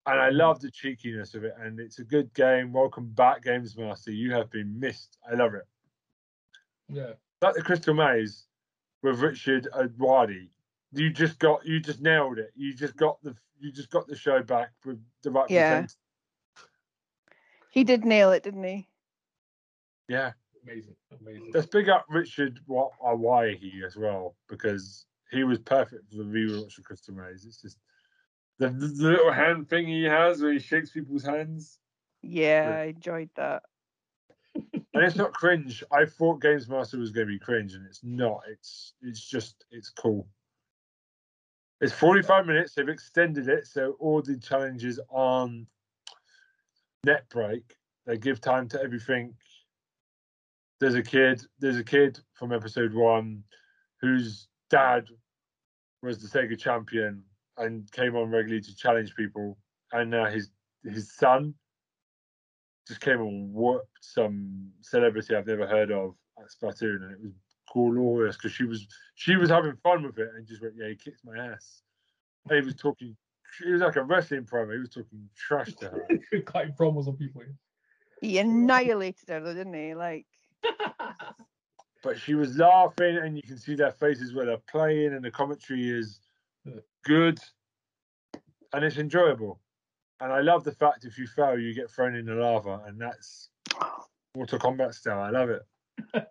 And 0.07 0.21
I 0.21 0.29
mm-hmm. 0.29 0.39
love 0.39 0.61
the 0.61 0.71
cheekiness 0.71 1.35
of 1.35 1.45
it, 1.45 1.55
and 1.61 1.79
it's 1.79 1.99
a 1.99 2.05
good 2.05 2.33
game. 2.35 2.73
Welcome 2.73 3.11
back, 3.11 3.43
Games 3.43 3.77
Master. 3.77 4.11
You 4.11 4.33
have 4.33 4.51
been 4.51 4.79
missed. 4.81 5.19
I 5.31 5.35
love 5.35 5.55
it. 5.55 5.67
Yeah. 6.89 7.13
like 7.43 7.55
the 7.55 7.63
Crystal 7.63 7.95
Maze 7.95 8.47
with 9.03 9.21
Richard 9.21 9.69
Ayoade. 9.75 10.49
You 10.93 11.11
just 11.11 11.39
got, 11.39 11.65
you 11.65 11.79
just 11.79 12.01
nailed 12.01 12.39
it. 12.39 12.51
You 12.57 12.75
just 12.75 12.97
got 12.97 13.23
the, 13.23 13.37
you 13.61 13.71
just 13.71 13.91
got 13.91 14.09
the 14.09 14.17
show 14.17 14.43
back 14.43 14.73
with 14.85 15.01
the 15.23 15.31
right. 15.31 15.49
Yeah. 15.49 15.83
presenter. 15.83 15.95
He 17.71 17.85
did 17.85 18.05
nail 18.05 18.33
it, 18.33 18.43
didn't 18.43 18.65
he? 18.65 18.89
yeah. 20.09 20.33
Amazing. 20.65 20.97
Amazing. 21.21 21.51
Let's 21.55 21.67
big 21.67 21.89
up 21.89 22.05
Richard 22.09 22.61
Wa- 22.67 22.91
Ayoade 23.03 23.85
as 23.85 23.97
well 23.97 24.37
because 24.49 25.07
he 25.31 25.45
was 25.45 25.59
perfect 25.59 26.11
for 26.11 26.19
the 26.19 26.25
rewatch 26.25 26.79
of 26.79 26.85
Crystal 26.85 27.15
Maze. 27.15 27.45
It's 27.47 27.63
just 27.63 27.79
the, 28.59 28.69
the 28.69 28.87
little 28.87 29.33
hand 29.33 29.69
thing 29.69 29.87
he 29.87 30.05
has 30.05 30.43
where 30.43 30.53
he 30.53 30.59
shakes 30.59 30.91
people's 30.91 31.25
hands, 31.25 31.79
Yeah, 32.23 32.69
Yeah. 32.69 32.77
I 32.77 32.85
enjoyed 32.87 33.31
that. 33.37 33.63
and 34.55 35.05
it's 35.05 35.17
not 35.17 35.33
cringe. 35.33 35.83
I 35.91 36.05
thought 36.05 36.43
Games 36.43 36.69
Master 36.69 36.99
was 36.99 37.11
going 37.11 37.27
to 37.27 37.33
be 37.33 37.39
cringe, 37.39 37.75
and 37.75 37.87
it's 37.87 38.01
not. 38.03 38.43
It's 38.49 38.95
it's 39.01 39.25
just 39.25 39.65
it's 39.71 39.89
cool. 39.91 40.27
It's 41.81 41.93
45 41.95 42.47
minutes. 42.47 42.75
They've 42.75 42.89
extended 42.89 43.49
it, 43.49 43.67
so 43.67 43.97
all 44.01 44.21
the 44.21 44.37
challenges 44.37 45.01
on 45.09 45.67
net 47.05 47.29
break. 47.31 47.77
They 48.07 48.19
give 48.19 48.41
time 48.41 48.69
to 48.71 48.83
everything 48.83 49.35
there's 50.81 50.95
a 50.95 51.03
kid, 51.03 51.43
there's 51.59 51.77
a 51.77 51.85
kid 51.85 52.19
from 52.35 52.53
episode 52.53 52.95
one 52.95 53.45
whose 54.01 54.49
dad 54.71 55.07
was 56.03 56.19
the 56.19 56.39
Sega 56.39 56.59
champion 56.59 57.23
and 57.59 57.91
came 57.93 58.17
on 58.17 58.31
regularly 58.31 58.63
to 58.63 58.75
challenge 58.75 59.15
people, 59.15 59.59
and 59.93 60.11
now 60.11 60.27
his 60.27 60.51
his 60.85 61.15
son 61.15 61.55
just 62.89 63.01
came 63.03 63.21
and 63.21 63.53
whooped 63.53 63.87
some 64.01 64.71
celebrity 64.81 65.37
I've 65.37 65.47
never 65.47 65.67
heard 65.67 65.93
of 65.93 66.15
at 66.39 66.47
Splatoon, 66.47 67.03
and 67.03 67.13
it 67.13 67.21
was 67.23 67.33
glorious 67.73 68.37
because 68.37 68.53
she 68.53 68.65
was 68.65 68.87
she 69.15 69.37
was 69.37 69.51
having 69.51 69.77
fun 69.83 70.03
with 70.03 70.19
it 70.19 70.31
and 70.35 70.47
just 70.47 70.63
went, 70.63 70.75
yeah, 70.77 70.89
he 70.89 70.97
kicked 70.97 71.25
my 71.25 71.37
ass. 71.37 71.83
And 72.49 72.59
he 72.59 72.65
was 72.65 72.75
talking, 72.75 73.15
he 73.63 73.71
was 73.71 73.83
like 73.83 73.97
a 73.97 74.03
wrestling 74.03 74.45
promo. 74.45 74.73
He 74.73 74.79
was 74.79 74.89
talking 74.89 75.29
trash 75.37 75.75
to 75.75 75.91
her. 75.91 76.41
Cutting 76.47 76.73
promos 76.73 77.07
on 77.07 77.17
people. 77.17 77.43
He 78.23 78.39
annihilated 78.39 79.29
her, 79.29 79.41
though, 79.41 79.55
didn't 79.55 79.75
he? 79.75 79.95
Like, 79.95 80.27
but 82.03 82.19
she 82.19 82.35
was 82.35 82.57
laughing, 82.57 83.19
and 83.19 83.37
you 83.37 83.43
can 83.43 83.59
see 83.59 83.75
their 83.75 83.93
faces 83.93 84.35
where 84.35 84.47
they're 84.47 84.57
playing, 84.71 85.15
and 85.15 85.25
the 85.25 85.31
commentary 85.31 85.89
is 85.89 86.21
good, 87.05 87.39
and 88.73 88.85
it's 88.85 88.99
enjoyable. 88.99 89.61
And 90.21 90.33
I 90.33 90.41
love 90.41 90.65
the 90.65 90.73
fact 90.73 91.05
if 91.05 91.19
you 91.19 91.27
fail, 91.27 91.59
you 91.59 91.75
get 91.75 91.91
thrown 91.91 92.15
in 92.15 92.27
the 92.27 92.35
lava, 92.35 92.83
and 92.87 93.01
that's 93.01 93.49
Mortal 94.37 94.59
Kombat 94.59 94.95
style. 94.95 95.21
I 95.21 95.31
love 95.31 95.51
it. 95.51 95.63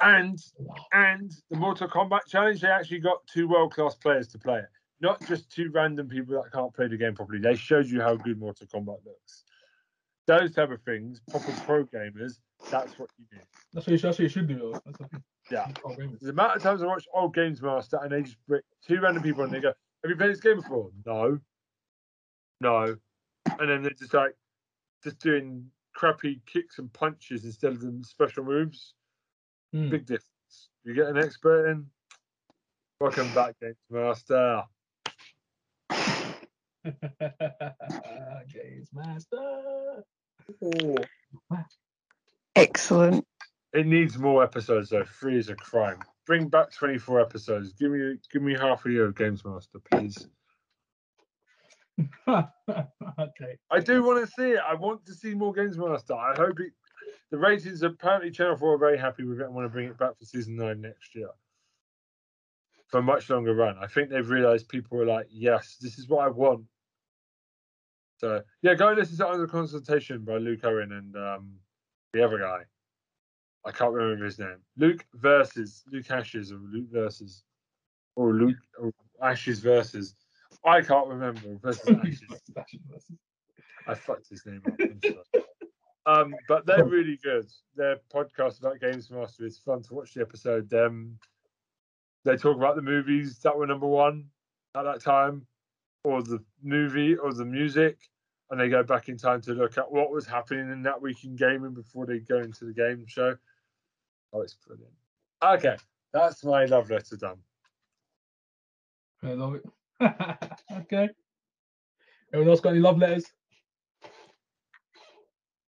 and 0.00 0.38
and 0.92 1.32
the 1.50 1.56
Mortal 1.56 1.88
Kombat 1.88 2.26
challenge, 2.26 2.60
they 2.60 2.68
actually 2.68 3.00
got 3.00 3.26
two 3.26 3.48
world 3.48 3.74
class 3.74 3.94
players 3.94 4.28
to 4.28 4.38
play 4.38 4.58
it, 4.58 4.68
not 5.00 5.24
just 5.26 5.50
two 5.50 5.70
random 5.72 6.08
people 6.08 6.34
that 6.34 6.52
can't 6.52 6.74
play 6.74 6.88
the 6.88 6.96
game 6.96 7.14
properly. 7.14 7.38
They 7.38 7.54
showed 7.54 7.86
you 7.86 8.00
how 8.00 8.16
good 8.16 8.38
Mortal 8.38 8.66
Kombat 8.66 9.04
looks. 9.04 9.44
Those 10.26 10.54
type 10.54 10.70
of 10.70 10.80
things, 10.82 11.20
proper 11.30 11.52
pro 11.64 11.84
gamers, 11.84 12.38
that's 12.70 12.98
what 12.98 13.10
you 13.18 13.24
do. 13.30 13.38
That's 13.72 13.86
what 13.86 13.92
you, 13.92 13.98
that's 13.98 14.18
what 14.18 14.22
you 14.22 14.28
should 14.28 14.48
do. 14.48 14.72
That's 14.84 14.98
what 15.00 15.10
Yeah. 15.50 15.66
oh, 15.84 15.90
gamers. 15.90 16.20
The 16.20 16.30
amount 16.30 16.56
of 16.56 16.62
times 16.62 16.82
I 16.82 16.86
watch 16.86 17.06
old 17.12 17.34
Games 17.34 17.60
Master 17.62 17.98
and 18.02 18.10
they 18.12 18.22
just 18.22 18.36
bring 18.46 18.62
two 18.86 19.00
random 19.00 19.22
people 19.22 19.44
and 19.44 19.52
they 19.52 19.60
go, 19.60 19.72
Have 20.02 20.10
you 20.10 20.16
played 20.16 20.30
this 20.30 20.40
game 20.40 20.56
before? 20.56 20.90
No. 21.04 21.38
No. 22.60 22.96
And 23.58 23.68
then 23.70 23.82
they're 23.82 23.90
just 23.90 24.14
like, 24.14 24.34
just 25.02 25.18
doing 25.18 25.66
crappy 25.94 26.40
kicks 26.46 26.78
and 26.78 26.92
punches 26.92 27.44
instead 27.44 27.72
of 27.72 27.80
them 27.80 28.02
special 28.04 28.44
moves. 28.44 28.94
Hmm. 29.72 29.88
Big 29.90 30.06
difference. 30.06 30.68
You 30.84 30.94
get 30.94 31.06
an 31.08 31.18
expert 31.18 31.70
in. 31.70 31.86
Welcome 33.00 33.32
back, 33.34 33.56
Games 33.60 33.76
Master. 33.90 34.62
Games 38.52 38.88
Master. 38.92 40.04
Excellent. 42.56 43.24
It 43.72 43.86
needs 43.86 44.18
more 44.18 44.42
episodes 44.42 44.90
though. 44.90 45.04
Three 45.04 45.38
is 45.38 45.48
a 45.48 45.54
crime. 45.54 45.98
Bring 46.26 46.48
back 46.48 46.72
twenty 46.72 46.98
four 46.98 47.20
episodes. 47.20 47.72
Give 47.72 47.90
me 47.90 48.16
give 48.32 48.42
me 48.42 48.54
half 48.54 48.84
a 48.86 48.90
year 48.90 49.06
of 49.06 49.16
Games 49.16 49.44
Master, 49.44 49.78
please. 49.90 50.28
okay. 52.28 53.58
I 53.70 53.80
do 53.80 54.02
want 54.02 54.26
to 54.26 54.32
see 54.32 54.52
it. 54.52 54.60
I 54.66 54.74
want 54.74 55.04
to 55.06 55.14
see 55.14 55.34
more 55.34 55.52
Games 55.52 55.78
Master. 55.78 56.14
I 56.14 56.34
hope 56.36 56.60
it. 56.60 56.72
The 57.30 57.38
ratings 57.38 57.82
apparently 57.82 58.30
Channel 58.30 58.56
Four 58.56 58.74
are 58.74 58.78
very 58.78 58.98
happy 58.98 59.24
with 59.24 59.40
it 59.40 59.44
and 59.44 59.54
want 59.54 59.64
to 59.64 59.70
bring 59.70 59.88
it 59.88 59.98
back 59.98 60.18
for 60.18 60.24
season 60.24 60.56
nine 60.56 60.80
next 60.80 61.14
year 61.14 61.30
for 62.92 62.98
a 62.98 63.02
much 63.02 63.30
longer 63.30 63.54
run. 63.54 63.76
I 63.80 63.86
think 63.86 64.10
they've 64.10 64.28
realised 64.28 64.68
people 64.68 65.00
are 65.00 65.06
like, 65.06 65.26
yes, 65.30 65.78
this 65.80 65.98
is 65.98 66.08
what 66.08 66.26
I 66.26 66.28
want. 66.28 66.64
So 68.18 68.42
yeah, 68.60 68.74
go 68.74 68.88
and 68.88 68.98
listen 68.98 69.16
to 69.16 69.28
Under 69.28 69.46
Consultation 69.46 70.24
by 70.24 70.36
Luke 70.36 70.60
Owen 70.62 70.92
and 70.92 71.16
um, 71.16 71.54
the 72.12 72.24
other 72.24 72.38
guy. 72.38 72.60
I 73.64 73.70
can't 73.70 73.92
remember 73.92 74.24
his 74.24 74.38
name. 74.38 74.58
Luke 74.76 75.04
versus 75.14 75.84
Luke 75.90 76.10
Ashes 76.10 76.52
or 76.52 76.58
Luke 76.58 76.88
versus 76.90 77.44
or 78.16 78.32
Luke 78.32 78.56
or 78.78 78.92
Ashes 79.22 79.60
versus. 79.60 80.14
I 80.64 80.80
can't 80.80 81.08
remember 81.08 81.58
versus 81.62 81.88
Ashes. 82.04 82.22
I 83.86 83.94
fucked 83.94 84.28
his 84.28 84.44
name 84.46 84.62
up. 84.66 85.16
Um, 86.04 86.34
but 86.48 86.66
they're 86.66 86.84
really 86.84 87.18
good. 87.22 87.46
Their 87.76 87.96
podcast 88.12 88.60
about 88.60 88.80
Games 88.80 89.10
Master 89.10 89.46
is 89.46 89.58
fun 89.58 89.82
to 89.82 89.94
watch 89.94 90.14
the 90.14 90.20
episode. 90.20 90.72
Um, 90.74 91.18
they 92.24 92.36
talk 92.36 92.56
about 92.56 92.76
the 92.76 92.82
movies 92.82 93.38
that 93.40 93.56
were 93.56 93.66
number 93.66 93.86
one 93.86 94.26
at 94.76 94.82
that 94.82 95.00
time, 95.00 95.46
or 96.04 96.22
the 96.22 96.42
movie, 96.62 97.16
or 97.16 97.32
the 97.32 97.44
music, 97.44 97.98
and 98.52 98.60
they 98.60 98.68
go 98.68 98.82
back 98.82 99.08
in 99.08 99.16
time 99.16 99.40
to 99.40 99.54
look 99.54 99.78
at 99.78 99.90
what 99.90 100.12
was 100.12 100.26
happening 100.26 100.70
in 100.70 100.82
that 100.82 101.00
week 101.00 101.24
in 101.24 101.34
gaming 101.34 101.72
before 101.72 102.04
they 102.04 102.18
go 102.18 102.36
into 102.36 102.66
the 102.66 102.72
game 102.74 103.06
show. 103.06 103.34
Oh, 104.30 104.42
it's 104.42 104.54
brilliant. 104.54 104.92
Okay, 105.42 105.76
that's 106.12 106.44
my 106.44 106.66
love 106.66 106.90
letter 106.90 107.16
done. 107.16 107.38
I 109.22 109.32
love 109.32 109.54
it. 109.54 109.64
okay. 110.82 111.08
Anyone 112.34 112.50
else 112.50 112.60
got 112.60 112.70
any 112.70 112.80
love 112.80 112.98
letters? 112.98 113.24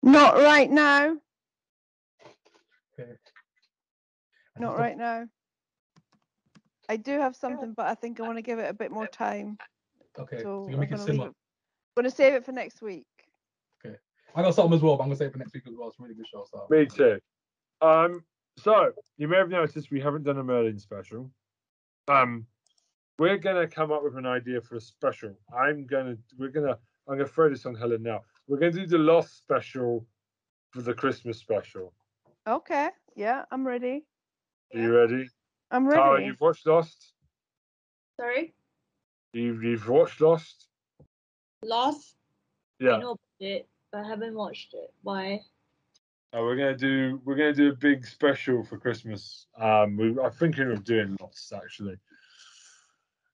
Not 0.03 0.35
right 0.35 0.69
now. 0.69 1.15
Okay. 2.99 3.11
Not 4.60 4.77
right 4.77 4.97
now. 4.97 5.27
I 6.89 6.97
do 6.97 7.19
have 7.19 7.38
something, 7.38 7.73
but 7.73 7.88
I 7.88 7.95
think 7.95 8.19
I 8.19 8.23
want 8.23 8.38
to 8.38 8.41
give 8.41 8.60
it 8.60 8.69
a 8.69 8.73
bit 8.73 8.91
more 8.91 9.07
time. 9.07 9.57
Okay. 10.19 10.38
So 10.43 10.65
So 10.65 10.68
you 10.68 10.73
I'm 10.76 10.81
make 10.81 10.91
it 10.91 10.97
gonna 10.97 11.06
leave 11.06 11.15
simmer. 11.15 11.27
it. 11.27 11.35
Going 11.95 12.09
to 12.09 12.15
save 12.15 12.34
it 12.34 12.45
for 12.45 12.51
next 12.51 12.81
week. 12.81 13.05
Okay. 13.85 13.95
I 14.35 14.41
got 14.41 14.53
something 14.53 14.76
as 14.76 14.81
well, 14.81 14.97
but 14.97 15.03
I'm 15.03 15.09
gonna 15.09 15.17
save 15.17 15.30
it 15.30 15.31
for 15.34 15.38
next 15.39 15.53
week 15.53 15.63
as 15.67 15.73
well. 15.77 15.88
It's 15.88 15.99
a 15.99 16.03
really 16.03 16.15
good 16.15 16.27
show. 16.27 16.45
So. 16.51 16.67
Me 16.69 16.85
too. 16.85 17.19
Um, 17.81 18.23
so 18.57 18.91
you 19.17 19.27
may 19.27 19.38
have 19.38 19.49
noticed 19.49 19.91
we 19.91 20.01
haven't 20.01 20.23
done 20.23 20.38
a 20.38 20.43
Merlin 20.43 20.77
special. 20.77 21.31
Um, 22.09 22.45
we're 23.17 23.38
gonna 23.38 23.67
come 23.67 23.91
up 23.93 24.03
with 24.03 24.17
an 24.17 24.26
idea 24.26 24.59
for 24.59 24.76
a 24.76 24.81
special. 24.81 25.38
I'm 25.57 25.85
gonna, 25.85 26.17
we're 26.38 26.49
gonna, 26.49 26.77
I'm 27.07 27.17
gonna 27.17 27.27
throw 27.27 27.49
this 27.49 27.65
on 27.65 27.76
Helen 27.76 28.03
now. 28.03 28.22
We're 28.47 28.57
gonna 28.57 28.72
do 28.73 28.85
the 28.85 28.97
Lost 28.97 29.38
special 29.38 30.05
for 30.72 30.81
the 30.81 30.93
Christmas 30.93 31.38
special. 31.38 31.93
Okay. 32.45 32.89
Yeah, 33.15 33.45
I'm 33.51 33.65
ready. 33.65 34.05
Are 34.73 34.80
you 34.80 34.93
ready? 34.93 35.30
I'm 35.72 35.89
Tara, 35.89 36.15
ready. 36.15 36.26
you've 36.26 36.41
watched 36.41 36.67
Lost. 36.67 37.13
Sorry, 38.19 38.53
You've 39.34 39.63
you've 39.63 39.88
watched 39.88 40.19
Lost. 40.22 40.67
Lost. 41.64 42.15
Yeah. 42.80 42.94
I 42.94 42.99
know 42.99 43.11
about 43.11 43.19
it, 43.40 43.68
but 43.91 44.03
I 44.03 44.07
haven't 44.07 44.36
watched 44.36 44.73
it. 44.73 44.94
Why? 45.03 45.41
Uh, 46.34 46.41
we're 46.41 46.56
gonna 46.57 46.76
do 46.76 47.22
we're 47.23 47.36
gonna 47.36 47.53
do 47.53 47.69
a 47.69 47.76
big 47.76 48.06
special 48.06 48.64
for 48.64 48.77
Christmas. 48.77 49.48
Um, 49.57 49.95
we, 49.95 50.18
I'm 50.22 50.32
thinking 50.32 50.72
of 50.72 50.84
doing 50.84 51.15
Lost 51.22 51.53
actually, 51.53 51.95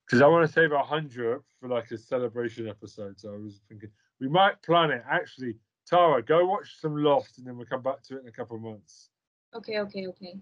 because 0.06 0.22
I 0.22 0.28
want 0.28 0.46
to 0.46 0.52
save 0.54 0.72
a 0.72 0.84
hundred 0.84 1.42
for 1.60 1.68
like 1.70 1.90
a 1.92 1.98
celebration 1.98 2.68
episode. 2.68 3.20
So 3.20 3.34
I 3.34 3.38
was 3.38 3.62
thinking 3.68 3.90
we 4.20 4.28
might 4.28 4.62
plan 4.62 4.92
it. 4.92 5.04
Actually, 5.10 5.56
Tara, 5.88 6.22
go 6.22 6.46
watch 6.46 6.80
some 6.80 6.96
Lost, 6.96 7.40
and 7.40 7.48
then 7.48 7.58
we'll 7.58 7.66
come 7.66 7.82
back 7.82 8.04
to 8.04 8.18
it 8.18 8.22
in 8.22 8.28
a 8.28 8.32
couple 8.32 8.56
of 8.56 8.62
months. 8.62 9.10
Okay, 9.56 9.80
okay, 9.80 10.08
okay. 10.08 10.36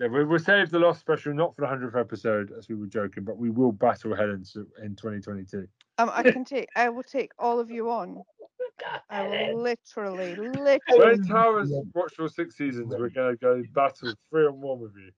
Yeah, 0.00 0.06
we, 0.06 0.24
we'll 0.24 0.38
save 0.38 0.70
the 0.70 0.78
Lost 0.78 1.00
special 1.00 1.34
not 1.34 1.54
for 1.54 1.60
the 1.60 1.68
hundredth 1.68 1.94
episode, 1.94 2.52
as 2.56 2.70
we 2.70 2.74
were 2.74 2.86
joking, 2.86 3.22
but 3.22 3.36
we 3.36 3.50
will 3.50 3.70
battle 3.70 4.16
Helen 4.16 4.44
so- 4.46 4.64
in 4.82 4.96
2022. 4.96 5.68
Um, 6.00 6.10
I 6.14 6.22
can 6.32 6.44
take. 6.44 6.68
I 6.74 6.88
will 6.88 7.02
take 7.02 7.32
all 7.38 7.60
of 7.60 7.70
you 7.70 7.90
on. 7.90 8.22
I 9.10 9.22
will 9.22 9.60
literally, 9.62 10.34
literally. 10.36 10.80
When 10.88 11.22
Tara's 11.22 11.72
watched 11.94 12.18
all 12.18 12.28
six 12.28 12.56
seasons, 12.56 12.88
we're 12.88 13.10
gonna 13.10 13.36
go 13.36 13.62
battle 13.72 14.14
three 14.30 14.46
on 14.46 14.60
one 14.60 14.80
with 14.80 14.92
you. 14.96 15.10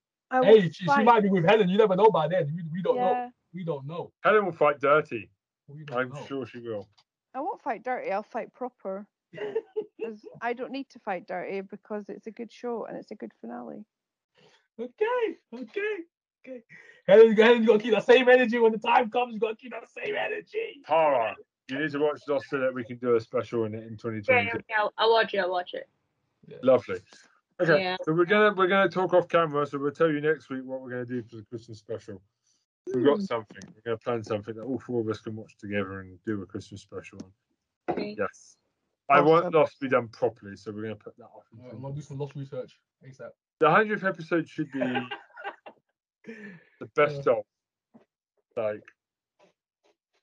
Hey, 0.42 0.70
she, 0.70 0.88
she 0.88 1.04
might 1.04 1.22
be 1.22 1.28
with 1.28 1.44
Helen. 1.44 1.68
You 1.68 1.78
never 1.78 1.94
know 1.94 2.10
by 2.10 2.26
then. 2.26 2.52
We, 2.56 2.62
we 2.72 2.82
don't 2.82 2.96
know. 3.00 3.30
We 3.54 3.64
don't 3.64 3.86
know. 3.86 4.12
Helen 4.24 4.46
will 4.46 4.52
fight 4.52 4.80
dirty. 4.80 5.30
I'm 5.92 6.08
know. 6.08 6.24
sure 6.26 6.46
she 6.46 6.58
will. 6.58 6.88
I 7.34 7.40
won't 7.40 7.62
fight 7.62 7.84
dirty. 7.84 8.10
I'll 8.10 8.22
fight 8.22 8.52
proper. 8.52 9.06
'Cause 10.02 10.26
I 10.40 10.52
don't 10.52 10.72
need 10.72 10.88
to 10.90 10.98
fight 10.98 11.28
dirty 11.28 11.60
because 11.60 12.08
it's 12.08 12.26
a 12.26 12.32
good 12.32 12.50
show 12.50 12.86
and 12.86 12.96
it's 12.96 13.12
a 13.12 13.14
good 13.14 13.30
finale. 13.40 13.84
Okay, 14.80 15.36
okay, 15.54 15.96
okay. 16.44 16.62
Helen, 17.08 17.32
Helen, 17.36 17.62
you 17.62 17.66
gotta 17.68 17.78
keep 17.80 17.92
that 17.92 18.06
same 18.06 18.28
energy 18.28 18.58
when 18.58 18.72
the 18.72 18.78
time 18.78 19.10
comes. 19.10 19.34
You 19.34 19.40
gotta 19.40 19.56
keep 19.56 19.72
that 19.72 19.88
same 19.88 20.14
energy. 20.14 20.82
Tara, 20.86 21.34
you 21.68 21.78
need 21.80 21.90
to 21.92 21.98
watch 21.98 22.20
Lost 22.28 22.46
so 22.48 22.58
that 22.58 22.72
we 22.72 22.84
can 22.84 22.96
do 22.98 23.16
a 23.16 23.20
special 23.20 23.64
in 23.64 23.74
it 23.74 23.78
in 23.84 23.92
Yeah, 23.92 23.96
2022. 23.96 24.32
yeah, 24.32 24.60
yeah. 24.68 24.76
I'll, 24.78 24.92
I'll 24.98 25.10
watch 25.12 25.34
it. 25.34 25.38
I'll 25.38 25.50
watch 25.50 25.74
it. 25.74 25.88
Lovely. 26.62 27.00
Okay, 27.60 27.80
Yeah. 27.82 27.96
so 28.04 28.12
we're 28.12 28.24
gonna 28.24 28.54
we're 28.56 28.66
gonna 28.68 28.88
talk 28.88 29.14
off 29.14 29.28
camera. 29.28 29.66
So 29.66 29.78
we'll 29.78 29.90
tell 29.90 30.10
you 30.10 30.20
next 30.20 30.48
week 30.48 30.62
what 30.64 30.80
we're 30.80 30.90
gonna 30.90 31.04
do 31.04 31.22
for 31.22 31.36
the 31.36 31.42
Christmas 31.42 31.78
special. 31.78 32.20
We've 32.94 33.04
got 33.04 33.18
Hmm. 33.18 33.24
something. 33.24 33.62
We're 33.74 33.82
gonna 33.84 33.98
plan 33.98 34.22
something 34.24 34.54
that 34.54 34.62
all 34.62 34.78
four 34.78 35.00
of 35.00 35.08
us 35.08 35.20
can 35.20 35.34
watch 35.36 35.56
together 35.58 36.00
and 36.00 36.18
do 36.24 36.42
a 36.42 36.46
Christmas 36.46 36.82
special 36.82 37.18
on. 37.24 37.32
Okay. 37.94 38.14
Yes. 38.18 38.56
I 39.08 39.20
want 39.20 39.46
Awesome. 39.46 39.54
Lost 39.54 39.72
to 39.74 39.80
be 39.80 39.88
done 39.88 40.08
properly, 40.08 40.56
so 40.56 40.70
we're 40.72 40.82
gonna 40.82 40.96
put 40.96 41.16
that 41.18 41.24
off. 41.24 41.44
Uh, 41.64 41.70
I'm 41.70 41.82
gonna 41.82 41.94
do 41.94 42.00
some 42.00 42.18
lost 42.18 42.34
research 42.36 42.78
ASAP. 43.04 43.30
The 43.58 43.70
hundredth 43.70 44.04
episode 44.04 44.48
should 44.48 44.70
be 44.72 44.80
the 46.24 46.86
best 46.94 47.26
of. 47.26 47.44
Like 48.56 48.82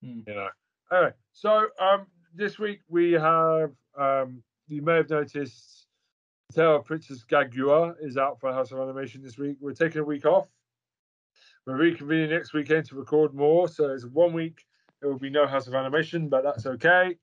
Hmm. 0.01 0.21
you 0.27 0.33
know. 0.33 0.47
Anyway, 0.91 1.13
so 1.33 1.67
um, 1.79 2.07
this 2.33 2.57
week 2.57 2.79
we 2.87 3.13
have 3.13 3.71
um, 3.97 4.41
you 4.67 4.81
may 4.81 4.95
have 4.95 5.09
noticed 5.09 5.87
Tale 6.53 6.77
of 6.77 6.85
Princess 6.85 7.23
Kaguya 7.29 7.95
is 8.01 8.17
out 8.17 8.39
for 8.39 8.51
House 8.53 8.71
of 8.71 8.79
Animation 8.79 9.21
this 9.21 9.37
week. 9.37 9.57
We're 9.59 9.73
taking 9.73 10.01
a 10.01 10.05
week 10.05 10.25
off. 10.25 10.47
We're 11.65 11.77
reconvening 11.77 12.29
next 12.29 12.53
weekend 12.53 12.85
to 12.85 12.95
record 12.95 13.33
more. 13.33 13.67
So 13.67 13.89
it's 13.89 14.05
one 14.05 14.33
week. 14.33 14.65
There 15.01 15.09
will 15.09 15.19
be 15.19 15.29
no 15.29 15.45
House 15.45 15.67
of 15.67 15.75
Animation, 15.75 16.29
but 16.29 16.43
that's 16.43 16.65
okay. 16.65 17.17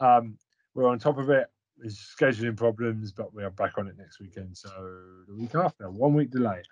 Um, 0.00 0.36
we're 0.74 0.88
on 0.88 0.98
top 0.98 1.18
of 1.18 1.30
it. 1.30 1.46
There's 1.78 1.98
scheduling 1.98 2.56
problems, 2.56 3.12
but 3.12 3.32
we 3.32 3.44
are 3.44 3.50
back 3.50 3.78
on 3.78 3.86
it 3.86 3.96
next 3.96 4.20
weekend. 4.20 4.56
So 4.56 4.68
the 5.28 5.34
week 5.34 5.54
after, 5.54 5.90
one 5.90 6.14
week 6.14 6.30
delay. 6.30 6.62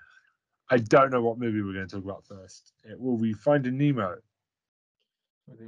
I 0.70 0.78
don't 0.78 1.12
know 1.12 1.22
what 1.22 1.38
movie 1.38 1.62
we're 1.62 1.74
going 1.74 1.86
to 1.88 1.97
talk 1.97 2.05
about 2.05 2.24
first. 2.26 2.72
It 2.84 2.98
will 2.98 3.16
be 3.16 3.32
Finding 3.32 3.78
Nemo. 3.78 4.16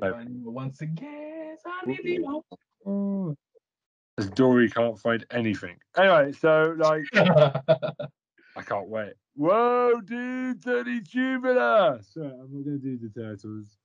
Once 0.01 0.81
again, 0.81 1.57
Finding 1.63 2.23
Nemo. 2.85 3.37
As 4.19 4.29
Dory 4.31 4.69
can't 4.69 4.99
find 4.99 5.25
anything. 5.31 5.77
Anyway, 5.97 6.33
so 6.33 6.75
like 6.77 7.05
I 7.15 8.63
can't 8.63 8.89
wait. 8.89 9.13
Whoa, 9.37 10.01
dude, 10.05 10.65
Tony 10.65 11.01
Tubular! 11.01 12.01
So 12.03 12.23
I'm 12.23 12.53
not 12.53 12.65
gonna 12.65 12.79
do 12.79 12.99
the 12.99 13.09
turtles. 13.09 13.79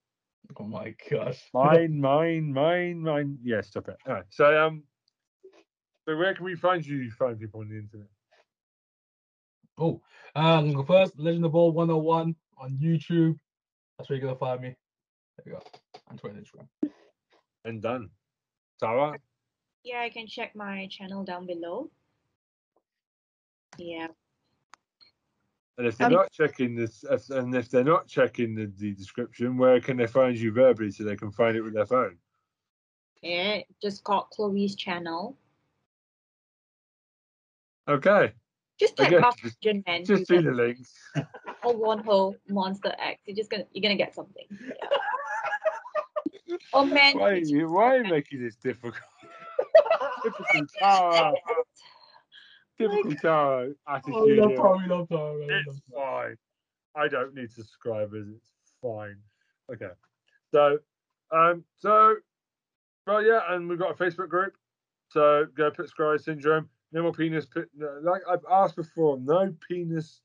oh 0.59 0.63
my 0.63 0.95
gosh. 1.11 1.39
Mine, 1.53 2.01
mine, 2.01 2.51
mine, 2.51 3.01
mine. 3.01 3.37
Yeah, 3.43 3.61
stop 3.61 3.89
it. 3.89 3.97
Anyway, 4.07 4.23
so 4.29 4.65
um 4.65 4.83
so 6.07 6.17
where 6.17 6.33
can 6.33 6.45
we 6.45 6.55
find 6.55 6.83
you? 6.83 6.97
You 6.97 7.11
find 7.11 7.39
people 7.39 7.61
on 7.61 7.69
the 7.69 7.77
internet. 7.77 8.07
Oh, 9.77 10.01
um, 10.35 10.85
first 10.85 11.17
Legend 11.17 11.45
of 11.45 11.51
Ball 11.53 11.71
101 11.71 12.35
on 12.57 12.71
YouTube. 12.81 13.37
That's 13.97 14.09
where 14.09 14.17
you're 14.17 14.27
gonna 14.27 14.37
find 14.39 14.61
me. 14.61 14.75
There 15.37 15.53
you 15.53 15.59
go. 15.59 15.99
And 16.09 16.19
Twitter 16.19 16.37
and 16.37 16.45
Instagram. 16.45 16.91
And 17.65 17.81
done. 17.81 18.09
Tara? 18.79 19.17
Yeah, 19.83 20.01
I 20.01 20.09
can 20.09 20.27
check 20.27 20.55
my 20.55 20.87
channel 20.91 21.23
down 21.23 21.45
below. 21.47 21.89
Yeah. 23.77 24.07
And 25.77 25.87
if 25.87 25.97
they're 25.97 26.07
Um, 26.07 26.13
not 26.13 26.31
checking 26.31 26.75
this 26.75 27.03
if- 27.03 27.31
and 27.31 27.53
if 27.55 27.69
they're 27.69 27.83
not 27.83 28.07
checking 28.07 28.53
the, 28.53 28.67
the 28.77 28.93
description, 28.93 29.57
where 29.57 29.81
can 29.81 29.97
they 29.97 30.05
find 30.05 30.37
you 30.37 30.51
verbally 30.51 30.91
so 30.91 31.03
they 31.03 31.15
can 31.15 31.31
find 31.31 31.57
it 31.57 31.61
with 31.61 31.73
their 31.73 31.87
phone? 31.87 32.19
Yeah, 33.23 33.61
just 33.81 34.03
called 34.03 34.29
Chloe's 34.29 34.75
channel. 34.75 35.35
Okay. 37.87 38.33
Just 38.79 38.97
type 38.97 39.07
Okay, 39.07 39.19
Buff 39.21 39.37
just- 39.41 39.57
Vision 39.61 39.83
Man 39.87 40.03
Just 40.05 40.27
see 40.27 40.37
the 40.37 40.51
links. 40.51 40.93
or 41.63 41.75
one 41.75 41.99
whole 42.03 42.35
Monster 42.49 42.93
X. 42.99 43.21
You're 43.25 43.35
just 43.35 43.49
gonna 43.49 43.65
you're 43.71 43.81
gonna 43.81 43.95
get 43.95 44.13
something. 44.15 44.45
Yeah. 46.45 46.57
oh 46.73 46.85
man. 46.85 47.17
Why, 47.17 47.29
are 47.31 47.35
you- 47.35 47.69
why 47.69 47.95
are 47.95 48.03
you 48.03 48.11
making 48.11 48.43
this 48.43 48.55
difficult? 48.55 48.95
Typical 50.23 50.65
Tara. 50.79 51.33
Typical 52.77 53.15
Tara 53.15 53.69
Oh, 53.87 54.25
we 54.25 54.35
attitude. 54.37 54.37
love 54.39 54.49
here. 54.49 54.57
Tara, 54.57 54.77
we 54.77 54.87
love 54.87 55.09
Tara, 55.09 55.33
we 55.35 55.45
It's 55.45 55.81
fine. 55.93 56.37
I 56.95 57.07
don't 57.07 57.33
need 57.33 57.51
subscribers. 57.51 58.27
It's 58.27 58.73
fine. 58.81 59.17
Okay. 59.71 59.89
So, 60.51 60.77
um, 61.31 61.63
so, 61.79 62.15
well, 63.07 63.23
yeah, 63.23 63.39
and 63.49 63.67
we've 63.67 63.79
got 63.79 63.91
a 63.91 63.95
Facebook 63.95 64.29
group. 64.29 64.53
So 65.09 65.45
go 65.55 65.71
put 65.71 65.89
Scry 65.89 66.19
syndrome. 66.21 66.69
No 66.93 67.01
more 67.03 67.11
penis. 67.11 67.47
No, 67.75 67.99
like 68.03 68.21
I've 68.29 68.45
asked 68.49 68.75
before, 68.77 69.17
no 69.19 69.53
penis 69.67 70.21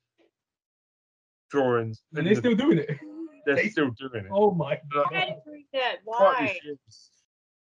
drawings. 1.50 2.02
And 2.14 2.26
they're 2.26 2.34
the- 2.34 2.40
still 2.40 2.54
doing 2.54 2.78
it. 2.78 2.90
they're 3.46 3.56
they- 3.56 3.68
still 3.68 3.90
doing 3.90 4.26
it. 4.26 4.30
Oh 4.30 4.50
my 4.52 4.80
Look, 4.94 5.10
Why 5.10 5.18
are 5.18 5.20
god. 5.20 5.28
you 5.28 5.52
doing 5.52 5.64
that? 5.72 5.96
Why? 6.04 6.58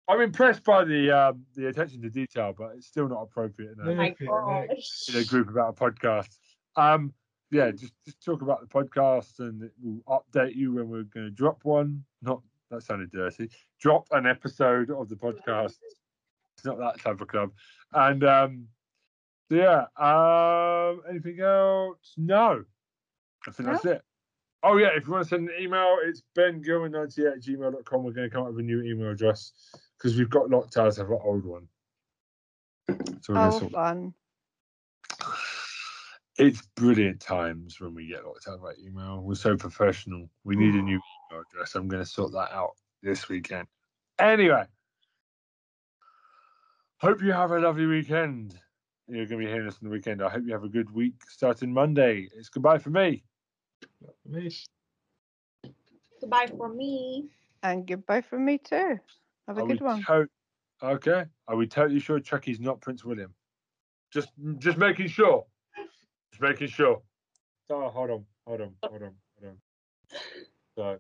I'm 0.09 0.21
impressed 0.23 0.65
by 0.65 0.85
the 0.85 1.11
um, 1.11 1.45
the 1.55 1.69
attention 1.69 2.01
to 2.03 2.09
detail, 2.11 2.55
but 2.57 2.73
it's 2.77 2.87
still 2.87 3.09
not 3.09 3.23
appropriate 3.23 3.73
in 3.79 3.87
Oh 3.87 3.91
a, 3.91 3.95
my 3.95 4.17
Yeah, 4.19 4.67
gosh. 4.69 5.09
in 5.15 5.17
a 5.21 5.25
group 5.25 5.51
about 5.51 5.69
a 5.71 5.73
podcast. 5.81 6.39
Um, 6.77 7.13
yeah, 7.51 7.71
just 7.71 7.93
just 8.05 8.25
talk 8.25 8.41
about 8.43 8.61
the 8.61 8.67
podcast, 8.67 9.39
and 9.41 9.63
it 9.63 9.73
will 9.83 10.03
update 10.09 10.55
you 10.55 10.73
when 10.75 10.89
we're 10.89 11.03
going 11.05 11.27
to 11.27 11.31
drop 11.31 11.61
one. 11.65 12.05
Not 12.23 12.41
that 12.71 12.83
sounded 12.83 13.13
dirty. 13.13 13.51
Drop 13.81 14.07
an 14.13 14.27
episode 14.27 14.91
of 14.91 15.09
the 15.11 15.17
podcast. 15.17 15.77
It's 16.57 16.65
not 16.65 16.79
that 16.79 17.01
type 17.01 17.21
of 17.21 17.29
club. 17.29 17.53
And 17.93 18.25
um, 18.25 18.67
so 18.71 18.78
yeah, 19.51 19.87
um, 19.97 21.03
anything 21.09 21.41
else? 21.41 22.15
No, 22.17 22.65
I 23.47 23.51
think 23.51 23.69
that's 23.69 23.85
it. 23.85 24.03
Oh 24.63 24.77
yeah, 24.77 24.89
if 24.97 25.07
you 25.07 25.13
want 25.13 25.25
to 25.25 25.29
send 25.29 25.49
an 25.49 25.55
email, 25.61 25.99
it's 26.03 26.23
bengilman98 26.37 27.33
at 27.33 27.41
gmail.com. 27.41 28.03
We're 28.03 28.13
going 28.13 28.29
to 28.29 28.35
come 28.35 28.43
up 28.43 28.49
with 28.49 28.59
a 28.59 28.63
new 28.63 28.83
email 28.83 29.11
address 29.11 29.53
because 29.97 30.19
we've 30.19 30.31
got 30.31 30.51
locked 30.51 30.77
out 30.77 30.99
of 30.99 31.11
our 31.11 31.23
old 31.23 31.45
one. 31.45 31.69
So 33.23 33.35
Oh, 33.37 33.61
fun. 33.69 34.15
it's 36.39 36.63
brilliant 36.75 37.21
times 37.21 37.81
when 37.81 37.95
we 37.95 38.09
get 38.09 38.25
locked 38.25 38.49
out 38.49 38.55
of 38.55 38.65
our 38.65 38.75
email. 38.85 39.21
We're 39.21 39.37
so 39.37 39.57
professional. 39.57 40.29
We 40.45 40.57
need 40.57 40.75
a 40.75 40.83
new 40.83 41.01
email 41.31 41.45
address. 41.53 41.77
I'm 41.77 41.87
going 41.87 42.03
to 42.03 42.09
sort 42.09 42.33
that 42.33 42.53
out 42.53 42.73
this 43.03 43.29
weekend. 43.29 43.69
Anyway, 44.19 44.65
hope 46.97 47.23
you 47.23 47.33
have 47.33 47.53
a 47.53 47.61
lovely 47.61 47.87
weekend. 47.87 48.59
You're 49.09 49.25
going 49.27 49.41
to 49.41 49.47
be 49.47 49.51
hearing 49.51 49.67
us 49.67 49.79
on 49.83 49.89
the 49.89 49.93
weekend. 49.93 50.23
I 50.23 50.29
hope 50.29 50.43
you 50.45 50.53
have 50.53 50.65
a 50.65 50.69
good 50.69 50.91
week 50.93 51.15
starting 51.29 51.73
Monday. 51.73 52.29
It's 52.37 52.51
goodbye 52.51 52.77
for 52.79 52.91
me. 52.91 53.25
Me. 54.27 54.51
Goodbye 56.21 56.49
for 56.57 56.69
me. 56.69 57.31
And 57.63 57.87
goodbye 57.87 58.21
for 58.21 58.39
me 58.39 58.59
too. 58.59 58.99
Have 59.47 59.57
a 59.57 59.63
Are 59.63 59.67
good 59.67 59.81
one. 59.81 60.03
to- 60.03 60.29
okay. 60.83 61.25
Are 61.47 61.57
we 61.57 61.67
totally 61.67 62.01
sure 62.01 62.21
Chucky's 62.21 62.61
not 62.61 62.83
Prince 62.83 63.03
William? 63.03 63.33
Just, 64.13 64.29
just 64.59 64.77
making 64.77 65.09
sure. 65.09 65.47
Just 66.33 66.43
making 66.43 66.69
sure. 66.69 67.01
Oh, 67.71 67.89
hold 67.89 68.11
on, 68.11 68.25
hold 68.47 68.61
on, 68.61 68.75
hold 68.83 69.03
on, 69.03 69.15
hold 69.41 69.53
on. 69.53 69.59
So, 70.77 70.99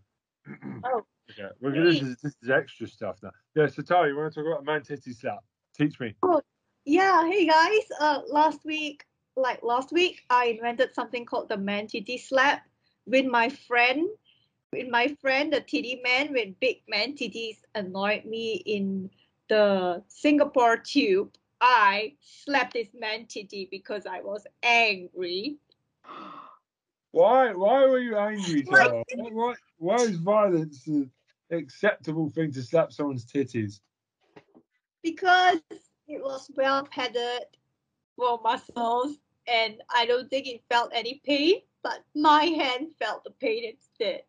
Oh. 0.84 1.02
okay, 1.30 1.48
we're 1.60 1.72
gonna 1.72 1.84
this 1.92 2.02
is, 2.02 2.16
this 2.22 2.34
is 2.42 2.50
extra 2.50 2.86
stuff 2.86 3.16
now. 3.22 3.30
Yeah, 3.54 3.66
so 3.66 3.82
Tara, 3.82 4.08
you 4.08 4.16
want 4.16 4.32
to 4.32 4.40
talk 4.40 4.50
about 4.50 4.64
man 4.64 4.82
titty 4.82 5.12
slap? 5.12 5.38
Teach 5.74 5.98
me. 6.00 6.14
Oh, 6.22 6.40
Yeah, 6.88 7.28
hey 7.28 7.46
guys. 7.46 7.82
Uh, 8.00 8.22
last 8.30 8.64
week, 8.64 9.04
like 9.36 9.62
last 9.62 9.92
week, 9.92 10.22
I 10.30 10.46
invented 10.46 10.94
something 10.94 11.26
called 11.26 11.50
the 11.50 11.58
man 11.58 11.86
titty 11.86 12.16
slap 12.16 12.62
with 13.06 13.26
my 13.26 13.50
friend. 13.50 14.08
With 14.72 14.88
my 14.88 15.14
friend, 15.20 15.52
the 15.52 15.60
titty 15.60 16.00
man 16.02 16.32
with 16.32 16.58
big 16.60 16.78
man 16.88 17.12
titties 17.12 17.58
annoyed 17.74 18.24
me 18.24 18.62
in 18.64 19.10
the 19.50 20.02
Singapore 20.08 20.78
tube. 20.78 21.34
I 21.60 22.14
slapped 22.22 22.72
this 22.72 22.88
man 22.98 23.26
titty 23.26 23.68
because 23.70 24.06
I 24.06 24.22
was 24.22 24.46
angry. 24.62 25.58
Why? 27.10 27.52
Why 27.52 27.84
were 27.84 27.98
you 27.98 28.16
angry, 28.16 28.64
Why, 28.66 29.02
why, 29.14 29.54
why 29.76 29.96
is 30.04 30.16
violence 30.16 30.86
an 30.86 31.10
acceptable 31.50 32.30
thing 32.30 32.50
to 32.52 32.62
slap 32.62 32.92
someone's 32.92 33.26
titties? 33.26 33.80
because 35.02 35.60
it 36.08 36.22
was 36.22 36.50
well 36.56 36.84
padded 36.84 37.44
for 38.16 38.40
muscles 38.42 39.18
and 39.46 39.74
I 39.94 40.06
don't 40.06 40.28
think 40.28 40.46
it 40.46 40.62
felt 40.70 40.90
any 40.94 41.20
pain, 41.24 41.60
but 41.82 42.00
my 42.14 42.44
hand 42.44 42.88
felt 42.98 43.24
the 43.24 43.30
pain 43.30 43.64
instead. 43.64 44.22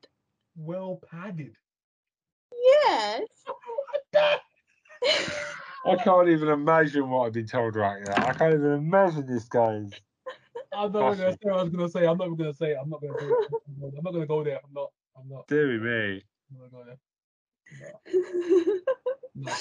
Well 0.56 1.02
padded. 1.10 1.56
Yes. 2.54 3.28
I 5.86 5.96
can't 5.96 6.28
even 6.28 6.50
imagine 6.50 7.10
what 7.10 7.28
I've 7.28 7.34
been 7.34 7.48
told 7.48 7.76
right 7.76 8.02
now. 8.06 8.28
I 8.28 8.34
can't 8.34 8.54
even 8.54 8.74
imagine 8.74 9.26
this, 9.26 9.48
guys. 9.48 9.92
I'm 10.74 10.92
not 10.92 11.18
gonna 11.18 11.32
say 11.32 11.38
what 11.42 11.60
I 11.60 11.64
was 11.64 11.72
gonna 11.72 11.90
say. 11.90 12.06
I'm 12.06 12.18
not 12.18 12.38
gonna 12.38 12.54
say. 12.54 12.76
I'm 12.76 12.90
not 12.90 13.02
gonna 13.02 13.14
do 13.20 13.30
it. 13.30 13.94
I'm 13.98 14.04
not 14.04 14.14
gonna 14.14 14.26
go 14.26 14.44
there. 14.44 14.60
I'm 14.64 14.74
not. 14.74 14.92
I'm 15.18 15.30
not. 15.30 15.48
Dear 15.48 15.68
me. 15.68 16.22
I'm 16.52 16.62
not 16.62 16.72
gonna 16.72 16.84
go 16.84 16.98
there. 18.12 18.74
No. 19.36 19.54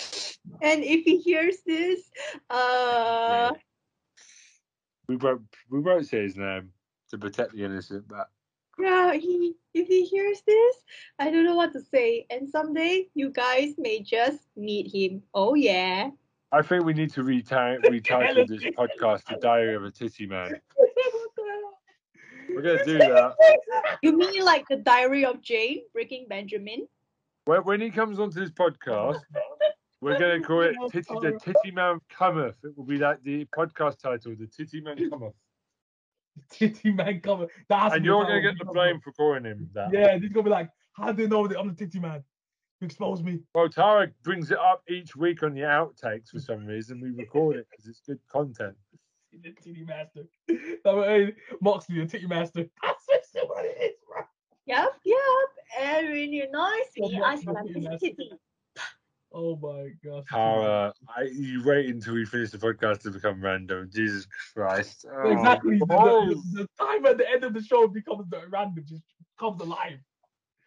And 0.62 0.82
if 0.84 1.04
he 1.04 1.18
hears 1.18 1.56
this, 1.66 2.10
uh, 2.50 3.52
We 5.08 5.16
won't 5.16 5.42
we 5.70 5.80
won't 5.80 6.06
say 6.06 6.22
his 6.22 6.36
name 6.36 6.70
to 7.10 7.18
protect 7.18 7.52
the 7.54 7.64
innocent, 7.64 8.06
but 8.08 8.28
yeah, 8.78 9.14
he 9.14 9.54
if 9.74 9.88
he 9.88 10.04
hears 10.04 10.42
this, 10.46 10.76
I 11.18 11.30
don't 11.30 11.44
know 11.44 11.56
what 11.56 11.72
to 11.72 11.80
say. 11.80 12.26
And 12.30 12.48
someday 12.48 13.08
you 13.14 13.30
guys 13.30 13.74
may 13.78 14.00
just 14.02 14.40
meet 14.56 14.92
him. 14.92 15.22
Oh 15.34 15.54
yeah. 15.54 16.10
I 16.50 16.62
think 16.62 16.84
we 16.84 16.94
need 16.94 17.12
to 17.12 17.22
reti- 17.22 17.80
retitle 17.84 18.46
this 18.46 18.62
podcast 18.76 19.26
The 19.28 19.36
Diary 19.40 19.74
of 19.74 19.84
a 19.84 19.90
Titty 19.90 20.26
Man. 20.26 20.60
We're 22.54 22.62
gonna 22.62 22.84
do 22.84 22.98
that. 22.98 23.34
You 24.02 24.16
mean 24.16 24.44
like 24.44 24.66
the 24.68 24.76
Diary 24.76 25.24
of 25.24 25.42
Jane, 25.42 25.82
Breaking 25.92 26.26
Benjamin? 26.28 26.88
When, 27.44 27.60
when 27.62 27.80
he 27.80 27.90
comes 27.90 28.18
onto 28.18 28.40
this 28.40 28.50
podcast, 28.50 29.20
we're 30.00 30.18
gonna 30.18 30.40
call 30.40 30.62
it 30.62 30.76
Titty 30.90 31.14
the 31.20 31.38
Titty 31.42 31.70
Man 31.72 32.00
Cometh. 32.12 32.54
It 32.64 32.76
will 32.76 32.84
be 32.84 32.96
like 32.98 33.22
the 33.22 33.46
podcast 33.56 33.98
title, 33.98 34.34
The 34.38 34.46
Titty 34.46 34.80
Man 34.80 34.96
Cometh. 35.10 35.32
Titty 36.50 36.92
man 36.92 37.20
coming. 37.20 37.48
That's 37.68 37.94
And 37.96 38.04
you're 38.04 38.22
gonna 38.22 38.40
get 38.40 38.58
the 38.58 38.64
blame 38.64 39.00
for 39.00 39.12
calling 39.12 39.44
him 39.44 39.68
that. 39.74 39.92
Yeah, 39.92 40.16
he's 40.18 40.30
gonna 40.30 40.44
be 40.44 40.50
like, 40.50 40.70
how 40.92 41.10
do 41.12 41.22
you 41.22 41.28
know 41.28 41.46
that 41.48 41.58
I'm 41.58 41.68
the 41.68 41.74
titty 41.74 41.98
man? 41.98 42.22
You 42.80 42.84
expose 42.86 43.22
me. 43.24 43.40
Well, 43.54 43.68
Tara 43.68 44.08
brings 44.22 44.52
it 44.52 44.58
up 44.58 44.82
each 44.88 45.16
week 45.16 45.42
on 45.42 45.54
the 45.54 45.62
outtakes 45.62 46.28
for 46.28 46.38
some 46.38 46.64
reason. 46.64 47.00
We 47.00 47.10
record 47.10 47.56
it 47.56 47.66
because 47.70 47.88
it's 47.88 48.00
good 48.06 48.20
content. 48.30 48.76
the 49.32 49.50
titty 49.62 49.84
master. 49.84 50.22
That 50.84 50.94
was, 50.94 51.06
hey, 51.06 51.34
Moxley, 51.60 51.98
the 51.98 52.06
titty 52.06 52.26
master. 52.28 52.66
That's 52.82 53.06
just 53.34 53.48
what 53.48 53.64
it 53.64 53.76
is, 53.82 53.96
bro. 54.08 54.22
Yep, 54.66 54.92
yep. 55.04 55.18
And 55.80 56.08
when 56.08 56.32
you 56.32 56.48
noise 56.52 56.70
me, 56.96 57.18
Oh, 57.20 57.24
I 57.24 57.34
what- 57.34 57.42
slap 57.42 57.54
what 57.64 57.66
his 57.74 57.84
you 57.84 57.98
titty. 57.98 58.30
Oh 59.32 59.56
my 59.56 59.90
gosh. 60.04 60.24
Tara, 60.30 60.92
I, 61.14 61.22
you 61.32 61.62
wait 61.64 61.86
until 61.90 62.14
we 62.14 62.24
finish 62.24 62.50
the 62.50 62.58
podcast 62.58 63.02
to 63.02 63.10
become 63.10 63.42
random. 63.42 63.90
Jesus 63.92 64.26
Christ. 64.54 65.04
Oh, 65.12 65.30
Exactly. 65.30 65.78
The, 65.78 65.86
the, 65.86 66.42
the 66.62 66.68
time 66.82 67.04
at 67.06 67.18
the 67.18 67.30
end 67.30 67.44
of 67.44 67.52
the 67.52 67.62
show 67.62 67.86
becomes 67.88 68.28
the 68.30 68.40
random, 68.50 68.84
just 68.88 69.02
comes 69.38 69.60
alive. 69.60 69.98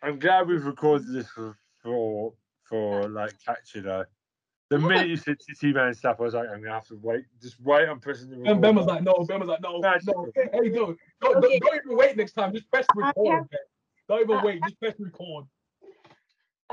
I'm 0.04 0.20
glad 0.20 0.48
we've 0.48 0.66
recorded 0.66 1.12
this 1.12 1.28
for 1.30 1.58
for, 1.82 2.34
for 2.66 3.10
like 3.10 3.34
catching 3.44 3.86
her. 3.86 4.08
The 4.70 4.78
minute 4.80 5.10
you 5.10 5.18
said 5.18 5.38
Titty 5.40 5.74
Man 5.74 5.94
stuff, 5.94 6.18
I 6.20 6.24
was 6.24 6.34
like, 6.36 6.48
I'm 6.48 6.62
gonna 6.62 6.76
have 6.76 6.88
to 6.88 7.00
wait. 7.02 7.26
Just 7.42 7.60
wait. 7.60 7.90
I'm 7.90 8.00
pressing 8.00 8.30
the. 8.30 8.36
And 8.36 8.46
record 8.46 8.62
Ben 8.62 8.76
was 8.76 8.86
like, 8.86 9.04
no. 9.04 9.26
Ben 9.28 9.40
was 9.40 9.50
like, 9.50 9.62
no, 9.62 9.80
Magical. 9.80 10.28
no. 10.36 10.44
Hey, 10.54 10.70
no, 10.70 10.96
don't, 11.22 11.36
Okay. 11.38 11.60
don't, 11.60 11.62
don't 11.62 11.76
even 11.86 11.98
wait 11.98 12.16
next 12.16 12.34
time. 12.34 12.54
Just 12.54 12.70
press 12.72 12.86
I 12.96 13.08
record. 13.08 13.34
have- 13.34 13.48
Don't 14.08 14.22
even 14.22 14.38
Uh, 14.38 14.42
wait. 14.46 14.62
Just 14.64 14.80
press 14.80 14.94
record. 15.00 15.46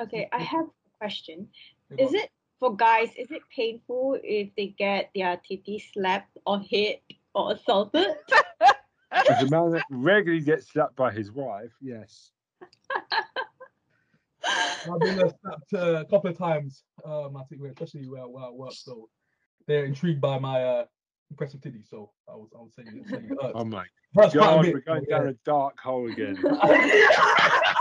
Okay, 0.01 0.29
I 0.33 0.39
have 0.43 0.67
a 0.67 0.99
question. 1.01 1.49
Is 1.97 2.13
it 2.13 2.31
for 2.59 2.77
guys? 2.77 3.09
Is 3.17 3.31
it 3.31 3.43
painful 3.55 4.19
if 4.23 4.51
they 4.57 4.75
get 4.79 5.11
their 5.15 5.41
titty 5.49 5.83
slapped 5.93 6.37
or 6.47 6.61
hit 6.61 7.03
or 7.35 7.53
assaulted? 7.53 8.17
As 9.11 9.43
a 9.43 9.51
man 9.51 9.73
that 9.73 9.85
regularly 9.91 10.45
gets 10.45 10.69
slapped 10.69 10.97
by 10.97 11.11
his 11.11 11.33
wife, 11.33 11.73
yes. 11.81 12.31
I've 14.45 15.01
been 15.01 15.21
uh, 15.21 15.31
snapped 15.41 15.75
uh, 15.75 16.01
a 16.01 16.05
couple 16.05 16.31
of 16.31 16.39
times. 16.39 16.85
Um, 17.05 17.37
I 17.37 17.43
think, 17.45 17.63
especially 17.63 18.09
where, 18.09 18.29
where 18.29 18.45
I 18.45 18.51
work. 18.51 18.73
So 18.73 19.09
they're 19.67 19.85
intrigued 19.85 20.21
by 20.21 20.39
my 20.39 20.63
uh, 20.63 20.85
impressive 21.31 21.61
titty. 21.61 21.83
So 21.89 22.11
I 22.29 22.33
was, 22.33 22.51
I 22.55 22.59
was 22.59 22.73
saying, 22.77 22.89
it, 22.89 23.09
saying 23.09 23.25
it 23.31 23.43
hurts. 23.43 23.53
Oh 23.55 23.65
my 23.65 23.85
hurts 24.15 24.35
god, 24.35 24.67
we're 24.67 24.81
going 24.81 25.05
down 25.05 25.29
a 25.29 25.35
dark 25.45 25.79
hole 25.81 26.11
again. 26.11 26.37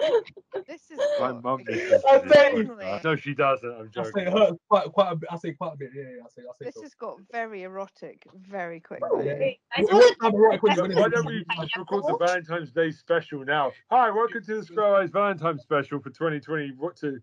This 0.66 0.82
is 0.90 0.98
My 1.18 1.32
mum 1.32 1.44
I'm 1.46 1.64
to 1.66 1.72
this 1.72 2.02
saying- 2.32 2.66
podcast. 2.66 3.04
No, 3.04 3.16
she 3.16 3.34
doesn't. 3.34 3.68
I'm 3.68 3.80
I 3.80 3.84
say 3.84 3.90
joking. 4.10 4.26
it 4.26 4.32
hurts 4.32 4.58
quite, 4.68 4.84
quite 4.92 5.12
a 5.12 5.16
bit. 5.16 5.28
I 5.32 5.36
say 5.38 5.52
quite 5.52 5.72
a 5.74 5.76
bit. 5.76 5.90
Yeah, 5.94 6.02
yeah. 6.02 6.08
I 6.24 6.28
say, 6.28 6.42
I 6.48 6.52
say. 6.58 6.64
This 6.66 6.74
so. 6.76 6.82
has 6.82 6.94
got 6.94 7.16
very 7.32 7.62
erotic 7.62 8.22
very 8.48 8.76
Yeah. 8.76 8.80
quickly. 8.80 9.08
Okay, 9.20 9.58
I 9.76 9.80
It 9.82 9.88
it. 9.90 10.18
kind 10.18 10.34
of 10.34 10.40
right 10.40 10.62
when 10.62 10.72
you- 10.76 10.82
Why 10.82 10.88
when 10.88 10.96
why 10.96 11.04
you- 11.04 11.10
don't 11.10 11.26
we 11.26 11.44
record 11.76 12.04
the 12.04 12.16
Valentine's 12.24 12.70
Day 12.72 12.90
special 12.90 13.44
now? 13.44 13.72
Hi, 13.90 14.10
welcome 14.10 14.42
to 14.44 14.56
the 14.56 14.64
Square 14.64 14.96
Eyes 14.96 15.10
Valentine's 15.10 15.62
special 15.62 15.98
for 16.00 16.10
2020. 16.10 16.72
What 16.76 16.96
to? 16.96 17.18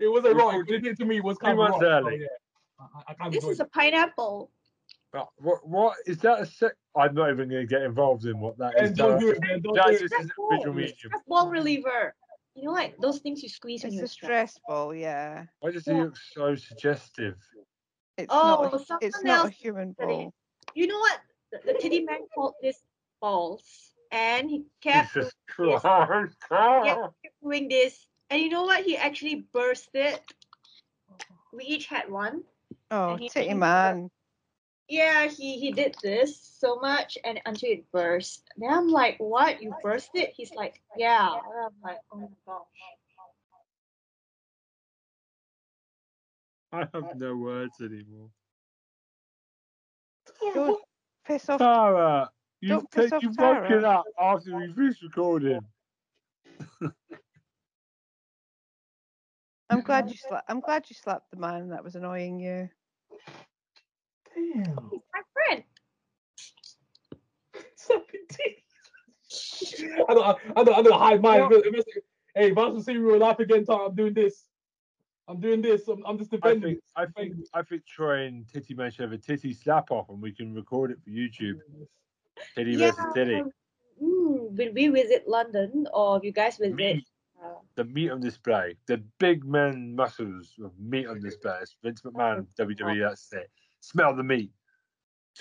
It 0.00 0.08
was 0.08 0.24
erotic. 0.24 0.66
What 0.66 0.70
it 0.76 0.82
did 0.82 0.96
to 0.98 1.04
me 1.04 1.20
was 1.20 1.36
kind 1.38 1.52
of 1.52 1.58
months 1.58 1.82
erotic, 1.82 2.06
early. 2.06 2.20
yeah. 2.22 2.26
I, 2.80 3.02
I 3.08 3.14
kind 3.14 3.32
This 3.32 3.44
is 3.44 3.60
a 3.60 3.64
pineapple. 3.66 4.50
What? 5.38 5.66
What 5.68 5.96
is 6.06 6.18
that? 6.18 6.40
A 6.40 6.46
sec? 6.46 6.72
I'm 6.96 7.14
not 7.14 7.30
even 7.30 7.48
going 7.48 7.60
to 7.62 7.66
get 7.66 7.82
involved 7.82 8.24
in 8.24 8.38
what 8.40 8.56
that 8.58 8.80
is. 8.82 8.92
Don't 8.92 9.18
do 9.20 9.30
it, 9.30 9.40
man. 9.42 9.60
Don't 9.60 9.74
That's 9.74 9.88
do 9.90 9.94
it. 9.96 10.00
just 10.00 10.12
That's 10.12 10.28
visual 10.50 10.74
medium. 10.74 10.96
Stress 10.96 11.22
ball 11.28 11.48
reliever. 11.50 12.14
You 12.54 12.64
know, 12.64 12.72
like 12.72 12.96
those 12.98 13.18
things 13.18 13.42
you 13.42 13.48
squeeze 13.50 13.82
when 13.82 13.88
It's 13.92 13.96
you're 13.96 14.04
a 14.06 14.08
stressed. 14.08 14.54
stress 14.56 14.60
ball, 14.66 14.94
yeah. 14.94 15.44
Why 15.60 15.70
does 15.72 15.84
he 15.84 15.92
look 15.92 16.16
so 16.34 16.54
suggestive? 16.56 17.34
It's 18.16 18.28
Oh, 18.30 18.70
not. 18.88 19.02
A, 19.02 19.06
it's 19.06 19.22
not 19.22 19.46
a 19.48 19.50
human 19.50 19.94
said 19.98 20.06
ball. 20.08 20.32
You 20.74 20.86
know 20.86 20.98
what? 20.98 21.20
The, 21.52 21.72
the 21.72 21.78
titty 21.78 22.02
man 22.04 22.20
called 22.34 22.54
this 22.62 22.78
balls, 23.20 23.62
and 24.10 24.48
he 24.48 24.64
kept, 24.82 25.12
Jesus 25.14 25.32
Yes. 25.58 25.82
Christ! 25.84 26.36
kept 26.48 27.14
doing 27.42 27.68
this. 27.68 28.08
And 28.30 28.40
you 28.40 28.48
know 28.48 28.62
what? 28.64 28.84
He 28.84 28.96
actually 28.96 29.46
burst 29.52 29.90
it. 29.94 30.20
We 31.52 31.64
each 31.64 31.86
had 31.86 32.10
one. 32.10 32.42
Oh, 32.90 33.10
And 33.12 33.20
he- 33.20 33.28
titty 33.28 33.48
he- 33.48 33.54
man. 33.54 34.10
Yeah, 34.88 35.26
he 35.26 35.58
he 35.58 35.72
did 35.72 35.96
this 36.02 36.38
so 36.40 36.76
much 36.76 37.18
and 37.24 37.40
until 37.44 37.70
it 37.70 37.90
burst. 37.90 38.48
Then 38.56 38.70
I'm 38.72 38.88
like, 38.88 39.16
what? 39.18 39.60
You 39.60 39.74
burst 39.82 40.10
it? 40.14 40.32
He's 40.36 40.54
like, 40.54 40.80
yeah. 40.96 41.32
And 41.32 41.42
I'm 41.64 41.72
like, 41.82 41.98
oh 42.12 42.18
my 42.18 42.28
gosh. 42.46 42.64
I 46.72 46.78
have 46.92 47.16
no 47.16 47.36
words 47.36 47.80
anymore. 47.80 48.30
Don't 50.54 50.80
piss 51.24 51.48
off. 51.48 51.58
Tara, 51.58 52.30
you've, 52.60 52.70
Don't 52.70 52.90
piss 52.90 53.10
ta- 53.10 53.16
off 53.16 53.22
you've 53.22 53.38
woken 53.38 53.84
up 53.84 54.04
after 54.20 54.56
we 54.56 54.72
finished 54.72 55.02
recording. 55.02 55.60
I'm 59.68 59.80
glad 59.80 60.08
you 60.10 60.16
slapped. 60.16 60.48
I'm 60.48 60.60
glad 60.60 60.84
you 60.88 60.94
slapped 60.94 61.30
the 61.30 61.38
man 61.38 61.70
that 61.70 61.82
was 61.82 61.96
annoying 61.96 62.38
you. 62.38 62.68
Damn. 64.36 64.90
He's 64.90 65.00
my 65.12 65.22
friend. 65.32 65.62
Sucking 67.76 68.20
teeth. 68.30 70.04
I 70.08 70.14
don't, 70.14 70.38
I 70.56 70.64
don't, 70.64 70.78
I 70.78 70.82
don't 70.82 70.98
hide 70.98 71.22
mine. 71.22 71.48
If 71.50 71.84
Hey, 72.34 72.50
if 72.50 72.58
I 72.58 72.66
was 72.66 72.82
to 72.82 72.84
see 72.84 72.92
you 72.92 72.98
in 72.98 73.04
real 73.06 73.18
life 73.18 73.38
again, 73.38 73.64
Tom, 73.64 73.80
I'm 73.80 73.94
doing 73.94 74.12
this. 74.12 74.44
I'm 75.26 75.40
doing 75.40 75.62
this. 75.62 75.88
I'm, 75.88 76.04
I'm 76.06 76.18
just 76.18 76.32
I 76.34 76.36
defending. 76.36 76.62
think, 76.74 76.80
I 76.94 77.06
think, 77.06 77.34
I 77.54 77.62
think 77.62 77.86
Troy 77.86 78.26
and 78.26 78.46
Titty 78.46 78.74
Man 78.74 78.90
should 78.90 79.02
have 79.04 79.12
a 79.12 79.18
titty 79.18 79.54
slap 79.54 79.90
off, 79.90 80.10
and 80.10 80.20
we 80.20 80.32
can 80.32 80.54
record 80.54 80.90
it 80.90 80.98
for 81.02 81.08
YouTube. 81.10 81.58
Titty 82.54 82.72
Yeah. 82.72 82.90
versus 82.90 83.04
titty. 83.14 83.42
Mm, 84.02 84.50
when 84.50 84.74
we 84.74 84.88
visit 84.88 85.26
London 85.26 85.86
or 85.94 86.18
if 86.18 86.24
you 86.24 86.32
guys 86.32 86.58
visit 86.58 86.74
Meat, 86.74 87.06
uh, 87.42 87.54
the 87.76 87.84
meat 87.84 88.10
on 88.10 88.20
display, 88.20 88.76
the 88.86 88.98
big 89.18 89.44
man 89.46 89.94
muscles 89.96 90.52
of 90.62 90.72
meat 90.78 91.06
on 91.06 91.20
display. 91.20 91.56
It's 91.62 91.74
Vince 91.82 92.02
McMahon, 92.02 92.46
WWE. 92.58 93.08
That's 93.08 93.32
it. 93.32 93.50
Smell 93.86 94.16
the 94.16 94.24
meat. 94.24 94.50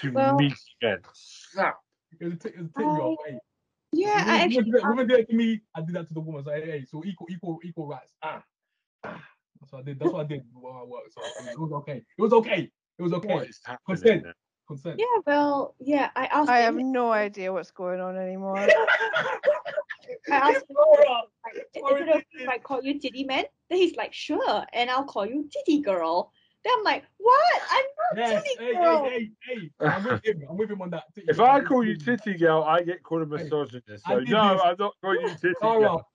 To 0.01 0.11
Well- 0.11 0.35
meat 0.37 0.53
again. 0.81 0.99
Slap. 1.13 1.77
It 2.19 2.25
was 2.25 2.33
a, 2.33 2.37
t- 2.37 2.49
it 2.49 2.59
was 2.59 2.67
a 2.69 2.73
titty 2.73 2.85
off. 2.85 3.17
Yeah, 3.91 4.17
women, 4.17 4.29
I 4.29 4.37
actually 4.37 4.57
women, 4.57 4.71
do 4.71 4.71
that, 4.79 4.89
women 4.89 5.07
do 5.07 5.17
that 5.17 5.29
to 5.29 5.35
me. 5.35 5.61
I 5.73 5.81
did 5.81 5.95
that 5.95 6.07
to 6.09 6.13
the 6.13 6.19
woman. 6.19 6.43
So 6.43 6.51
hey, 6.51 6.65
hey, 6.65 6.85
so 6.85 7.03
equal, 7.05 7.27
equal, 7.29 7.59
equal 7.63 7.87
rights. 7.87 8.11
Ah, 8.21 8.43
ah. 9.03 9.23
That's 9.59 9.71
what 9.73 9.79
I 9.79 9.83
did. 9.83 9.99
That's 9.99 10.11
what 10.11 10.25
I 10.25 10.27
did 10.27 10.43
while 10.53 10.81
I 10.81 10.85
worked. 10.85 11.13
So 11.13 11.21
it 11.51 11.59
was 11.59 11.71
okay. 11.71 12.03
It 12.17 12.21
was 12.21 12.33
okay. 12.33 12.71
It 12.99 13.01
was 13.01 13.13
okay. 13.13 13.33
What 13.33 13.49
is? 13.49 13.59
Consent. 13.87 14.23
there? 14.23 14.35
Consent. 14.67 14.99
yeah, 14.99 15.21
well, 15.25 15.75
yeah, 15.79 16.09
I 16.15 16.25
asked 16.27 16.49
I 16.49 16.59
him. 16.59 16.77
have 16.77 16.85
no 16.85 17.11
idea 17.11 17.51
what's 17.51 17.71
going 17.71 17.99
on 17.99 18.17
anymore. 18.17 18.57
I 18.57 18.67
asked 20.29 20.65
him 20.69 20.75
Laura, 20.77 21.21
like, 21.45 21.55
is 21.55 21.63
it 21.73 22.09
okay 22.09 22.25
if 22.33 22.49
I 22.49 22.57
call 22.59 22.83
you 22.83 22.99
titty 22.99 23.23
man? 23.23 23.45
Then 23.69 23.79
he's 23.79 23.95
like, 23.95 24.13
sure, 24.13 24.65
and 24.73 24.89
I'll 24.89 25.03
call 25.05 25.25
you 25.25 25.49
titty 25.51 25.81
girl. 25.81 26.31
Then 26.65 26.73
I'm 26.79 26.83
like, 26.83 27.03
what? 27.19 27.61
I'm 27.69 27.85
not 28.17 28.17
Yes. 28.17 28.43
titty 28.43 28.65
Hey, 28.65 28.73
girl. 28.73 29.03
hey, 29.05 29.29
hey, 29.47 29.71
hey. 29.79 29.87
I'm 29.87 30.03
with 30.03 30.25
him. 30.25 30.43
I'm 30.49 30.57
with 30.57 30.71
him 30.71 30.81
on 30.81 30.89
that. 30.89 31.03
Titty. 31.13 31.27
If 31.29 31.39
I 31.39 31.61
call 31.61 31.85
you 31.85 31.95
titty 31.95 32.33
girl, 32.37 32.63
I 32.63 32.81
get 32.81 33.03
called 33.03 33.21
a 33.21 33.25
misogynist. 33.27 34.05
So 34.05 34.19
no, 34.19 34.53
this. 34.55 34.61
I'm 34.63 34.75
not 34.79 34.93
calling 34.99 35.21
you 35.21 35.29
titty 35.39 35.53
Tara, 35.61 35.79
girl. 35.79 36.07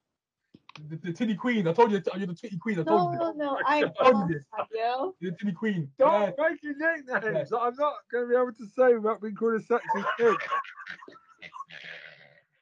the, 0.89 0.97
the 0.97 1.13
titty 1.13 1.37
queen. 1.37 1.69
I 1.69 1.73
told 1.73 1.93
you, 1.93 2.03
you're 2.17 2.27
the 2.27 2.35
titty 2.35 2.59
queen. 2.59 2.81
I 2.81 2.83
told 2.83 3.15
No, 3.15 3.33
you 3.33 3.39
no, 3.39 3.45
no, 3.53 3.59
I'm 3.67 3.93
told 3.93 4.15
you 4.15 4.19
not 4.21 4.29
this. 4.29 4.43
Fabio. 4.51 5.15
this. 5.21 5.31
The 5.31 5.37
titty 5.39 5.53
queen. 5.53 5.89
Don't 5.99 6.13
Yeah. 6.37 6.49
make 6.51 6.63
your 6.65 6.75
nicknames. 6.77 7.49
Yeah. 7.53 7.59
I'm 7.59 7.77
not 7.77 7.95
going 8.11 8.25
to 8.25 8.29
be 8.31 8.35
able 8.35 8.53
to 8.53 8.67
say 8.77 8.95
without 8.95 9.23
being 9.23 9.37
called 9.37 9.55
a 9.55 9.65
sexist 9.65 10.07
pig. 10.19 10.37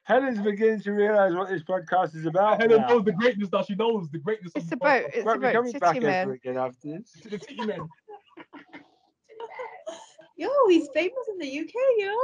Helen's 0.09 0.39
beginning 0.41 0.81
to 0.81 0.91
realise 0.91 1.33
what 1.35 1.49
this 1.49 1.61
podcast 1.61 2.15
is 2.15 2.25
about. 2.25 2.59
Helen 2.59 2.81
now. 2.81 2.87
knows 2.87 3.05
the 3.05 3.11
greatness 3.11 3.47
that 3.51 3.67
she 3.67 3.75
knows. 3.75 4.09
The 4.09 4.17
greatness. 4.17 4.51
of 4.55 4.61
It's 4.63 4.69
the 4.71 4.75
about. 4.75 5.03
podcast. 5.03 5.09
It's 5.13 5.23
Won't 5.25 5.41
be 5.41 5.47
about 5.47 5.53
coming 5.55 5.71
back 5.73 5.93
titty 5.93 6.05
ever 6.07 6.27
men. 6.29 6.35
again 6.43 6.57
after 6.57 6.87
this. 6.87 7.11
the 7.23 7.37
titty 7.37 7.65
man. 7.65 7.87
Yo, 10.35 10.49
he's 10.69 10.87
famous 10.93 11.13
in 11.31 11.37
the 11.37 11.59
UK, 11.59 11.73
yo. 11.97 12.15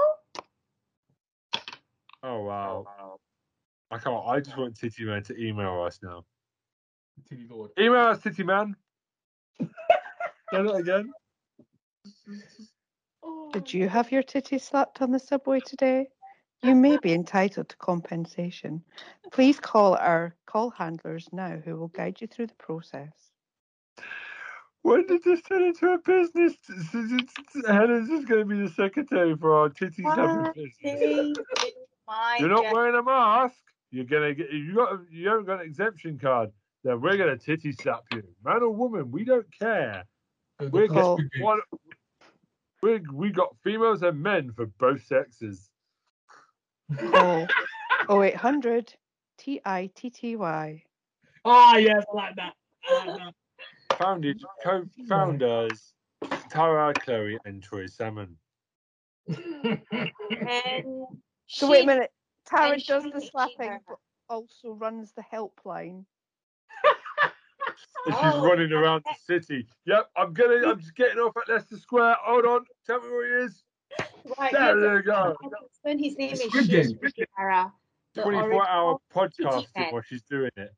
Oh 2.24 2.44
wow. 2.44 3.18
I 3.92 3.98
can't. 4.00 4.26
I 4.26 4.40
just 4.40 4.58
want 4.58 4.76
Titty 4.80 5.04
Man 5.04 5.22
to 5.24 5.38
email 5.40 5.84
us 5.84 6.00
now. 6.02 6.24
Titty 7.30 7.46
lord. 7.50 7.72
Email 7.78 8.06
us, 8.06 8.20
Titty 8.24 8.44
Man. 8.44 8.76
Say 9.62 9.68
that 10.52 10.76
again. 10.76 11.12
Oh. 13.22 13.50
Did 13.52 13.72
you 13.74 13.90
have 13.90 14.12
your 14.14 14.24
titty 14.24 14.58
slapped 14.60 15.02
on 15.02 15.12
the 15.12 15.20
subway 15.20 15.60
today? 15.60 16.08
You 16.64 16.76
may 16.76 16.98
be 16.98 17.14
entitled 17.14 17.70
to 17.70 17.78
compensation. 17.78 18.84
Please 19.32 19.60
call 19.60 19.96
our 19.96 20.36
call 20.46 20.72
handlers 20.72 21.28
now 21.32 21.62
who 21.64 21.76
will 21.76 21.90
guide 21.90 22.22
you 22.22 22.28
through 22.28 22.48
the 22.48 22.56
process. 22.56 23.12
When 24.82 25.06
did 25.08 25.24
this 25.24 25.42
turn 25.42 25.64
into 25.64 25.94
a 25.94 25.98
business? 25.98 26.56
Helen's 27.68 28.10
just 28.10 28.28
going 28.28 28.42
to 28.42 28.46
be 28.46 28.62
the 28.62 28.72
secretary 28.76 29.36
for 29.36 29.56
our 29.56 29.70
Titty 29.70 30.04
Slapping 30.04 30.54
business. 30.84 31.38
You're 32.40 32.50
not 32.50 32.72
wearing 32.72 32.96
a 32.96 33.04
mask. 33.04 33.56
You're 33.92 34.06
gonna 34.06 34.34
get. 34.34 34.52
You 34.52 34.76
got. 34.76 35.00
You 35.10 35.30
haven't 35.30 35.46
got 35.46 35.62
an 35.62 35.66
exemption 35.66 36.20
card. 36.20 36.52
Then 36.84 37.00
we're 37.00 37.18
gonna 37.18 37.38
titty 37.38 37.72
slap 37.72 38.04
you, 38.14 38.24
man 38.44 38.62
or 38.62 38.70
woman. 38.70 39.10
We 39.10 39.24
don't 39.24 39.48
care. 39.58 40.04
The- 40.60 40.66
the 40.66 40.72
We're 40.72 40.88
Call- 40.88 41.18
Cosby 41.18 41.42
What? 41.42 41.60
We 42.82 43.00
we 43.14 43.32
got 43.32 43.56
females 43.64 44.02
and 44.04 44.22
men 44.22 44.52
for 44.52 44.66
both 44.66 45.04
sexes. 45.06 45.70
Call 47.12 47.48
0800 48.10 48.94
T 49.38 49.62
I 49.66 49.90
T 49.96 50.10
T 50.10 50.36
Y. 50.36 50.84
Ah, 51.44 51.78
yes, 51.78 52.04
I 52.12 52.16
like 52.16 52.36
that. 52.36 52.54
I 52.90 53.06
like 53.06 53.18
that. 53.18 53.34
Founded, 53.98 54.44
co-founders, 54.64 55.94
Tara, 56.50 56.94
Chloe, 56.94 57.38
and 57.46 57.62
Troy 57.64 57.88
Salmon. 57.88 58.38
And 60.48 61.08
So 61.48 61.70
wait 61.70 61.84
a 61.84 61.86
minute. 61.88 62.12
Tara 62.46 62.80
does 62.80 63.04
the 63.04 63.22
slapping, 63.22 63.80
but 63.88 63.98
also 64.30 64.74
runs 64.74 65.12
the 65.14 65.24
helpline. 65.24 66.06
And 68.06 68.16
she's 68.16 68.22
Oh, 68.22 68.44
running 68.44 68.72
around 68.72 69.04
the 69.06 69.16
city. 69.26 69.68
Yep, 69.86 70.10
I'm 70.16 70.34
gonna. 70.34 70.68
I'm 70.68 70.80
just 70.80 70.96
getting 70.96 71.18
off 71.18 71.36
at 71.38 71.50
Leicester 71.50 71.78
Square. 71.78 72.18
Hold 72.22 72.46
on, 72.46 72.66
tell 72.86 73.02
me 73.02 73.10
where 73.10 73.40
he 73.40 73.46
is. 73.46 73.64
Right, 74.40 74.52
There 74.52 74.98
you 74.98 75.04
go. 75.04 75.14
her 75.42 75.50
husband, 75.62 76.00
his 76.04 76.18
name 76.18 76.34
is 76.34 76.42
Squid 76.42 76.68
Game. 76.68 76.98
Shishihara. 76.98 77.72
the 78.16 78.22
24 78.24 78.68
hour 78.68 78.92
original 78.92 79.02
podcasting 79.14 79.68
man. 79.78 79.94
while 79.94 80.02
she's 80.02 80.24
doing 80.24 80.52
it. 80.58 80.74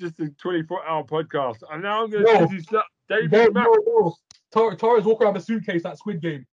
Just 0.00 0.18
a 0.20 0.28
24 0.30 0.86
hour 0.86 1.04
podcast. 1.04 1.58
And 1.70 1.82
now 1.82 2.04
I'm 2.04 2.10
going 2.10 2.24
No. 2.24 2.38
to 2.40 2.46
Dizzy 2.46 2.62
slap 2.64 2.84
No, 3.10 3.16
David 3.16 3.54
Mack. 3.54 3.66
no, 3.66 4.14
no. 4.54 4.74
Tara's 4.76 5.04
walking 5.04 5.24
around 5.26 5.34
with 5.34 5.42
a 5.42 5.46
suitcase 5.46 5.84
at 5.84 5.98
Squid 5.98 6.20
Game. 6.20 6.46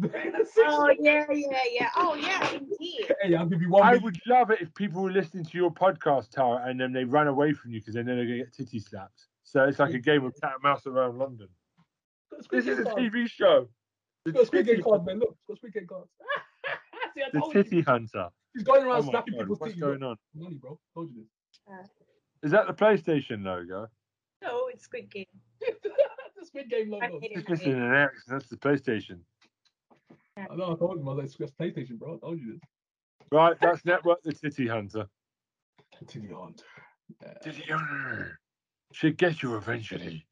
Oh 0.64 0.90
yeah, 0.98 1.26
yeah, 1.30 1.58
yeah. 1.70 1.90
Oh 1.96 2.14
yeah, 2.14 2.50
indeed. 2.52 3.12
Hey, 3.20 3.34
I'll 3.34 3.44
give 3.44 3.60
you 3.60 3.68
one. 3.68 3.82
I 3.82 3.86
million. 3.88 4.04
would 4.04 4.18
love 4.26 4.50
it 4.50 4.62
if 4.62 4.72
people 4.74 5.02
were 5.02 5.10
listening 5.12 5.44
to 5.44 5.58
your 5.58 5.70
podcast, 5.70 6.30
Tara, 6.30 6.62
and 6.66 6.80
then 6.80 6.92
they 6.94 7.04
ran 7.04 7.26
away 7.26 7.52
from 7.52 7.72
you 7.72 7.80
because 7.80 7.92
they 7.94 8.02
know 8.02 8.16
they're 8.16 8.24
going 8.24 8.38
to 8.38 8.44
get 8.44 8.52
titty 8.54 8.78
slapped. 8.78 9.26
So 9.44 9.64
it's 9.64 9.78
like 9.78 9.92
a 9.92 9.98
game 9.98 10.24
of 10.24 10.32
cat 10.40 10.52
and 10.54 10.62
mouse 10.62 10.86
around 10.86 11.18
London. 11.18 11.48
This 12.50 12.66
is 12.66 12.78
a. 12.78 12.84
TV 12.84 13.28
show. 13.28 13.68
It's 14.26 14.36
got 14.36 14.46
Squid 14.46 14.66
Game 14.66 14.74
titty- 14.76 14.82
cards, 14.82 15.04
man. 15.06 15.18
Look, 15.18 15.30
it's 15.30 15.42
got 15.48 15.56
Squid 15.58 15.74
Game 15.74 15.86
cards. 15.86 16.10
See, 17.14 17.22
I 17.22 17.30
The 17.32 17.40
told 17.40 17.54
you. 17.54 17.62
Titty 17.62 17.80
Hunter. 17.82 18.28
He's 18.54 18.62
going 18.64 18.82
Oh 18.84 18.90
around 18.90 19.04
my 19.06 19.10
snapping 19.10 19.34
God, 19.34 19.40
people's 19.40 19.60
what's 19.60 19.74
titties. 19.74 19.80
going 19.80 20.02
on? 20.02 20.16
Money, 20.34 20.56
bro. 20.56 20.78
Told 20.94 21.10
you 21.14 21.24
this. 21.68 21.88
Is 22.42 22.50
that 22.50 22.66
the 22.66 22.74
PlayStation 22.74 23.44
logo? 23.44 23.88
No, 24.42 24.68
it's 24.68 24.84
Squid 24.84 25.10
Game. 25.10 25.26
the 25.60 26.44
Squid 26.46 26.68
Game 26.70 26.90
logo. 26.90 27.18
It's 27.22 27.40
it. 27.42 27.48
missing 27.48 27.72
an 27.74 27.94
X. 27.94 28.24
That's 28.26 28.46
the 28.48 28.56
PlayStation. 28.56 29.18
I 30.36 30.54
know, 30.56 30.72
I 30.72 30.76
told 30.76 30.98
him. 30.98 31.08
I 31.08 31.12
was 31.12 31.38
like, 31.38 31.48
it's 31.48 31.52
PlayStation, 31.56 31.98
bro. 31.98 32.14
I 32.14 32.18
told 32.18 32.40
you 32.40 32.52
this. 32.54 32.60
Right, 33.30 33.56
that's 33.60 33.84
Network 33.84 34.22
the 34.22 34.32
Titty 34.32 34.66
Hunter. 34.66 35.06
Titty 36.06 36.28
Hunter. 36.28 36.64
Yeah. 37.22 37.32
Titty 37.42 37.62
Hunter. 37.72 38.38
Should 38.92 39.16
get 39.18 39.42
you 39.42 39.56
eventually. 39.56 40.24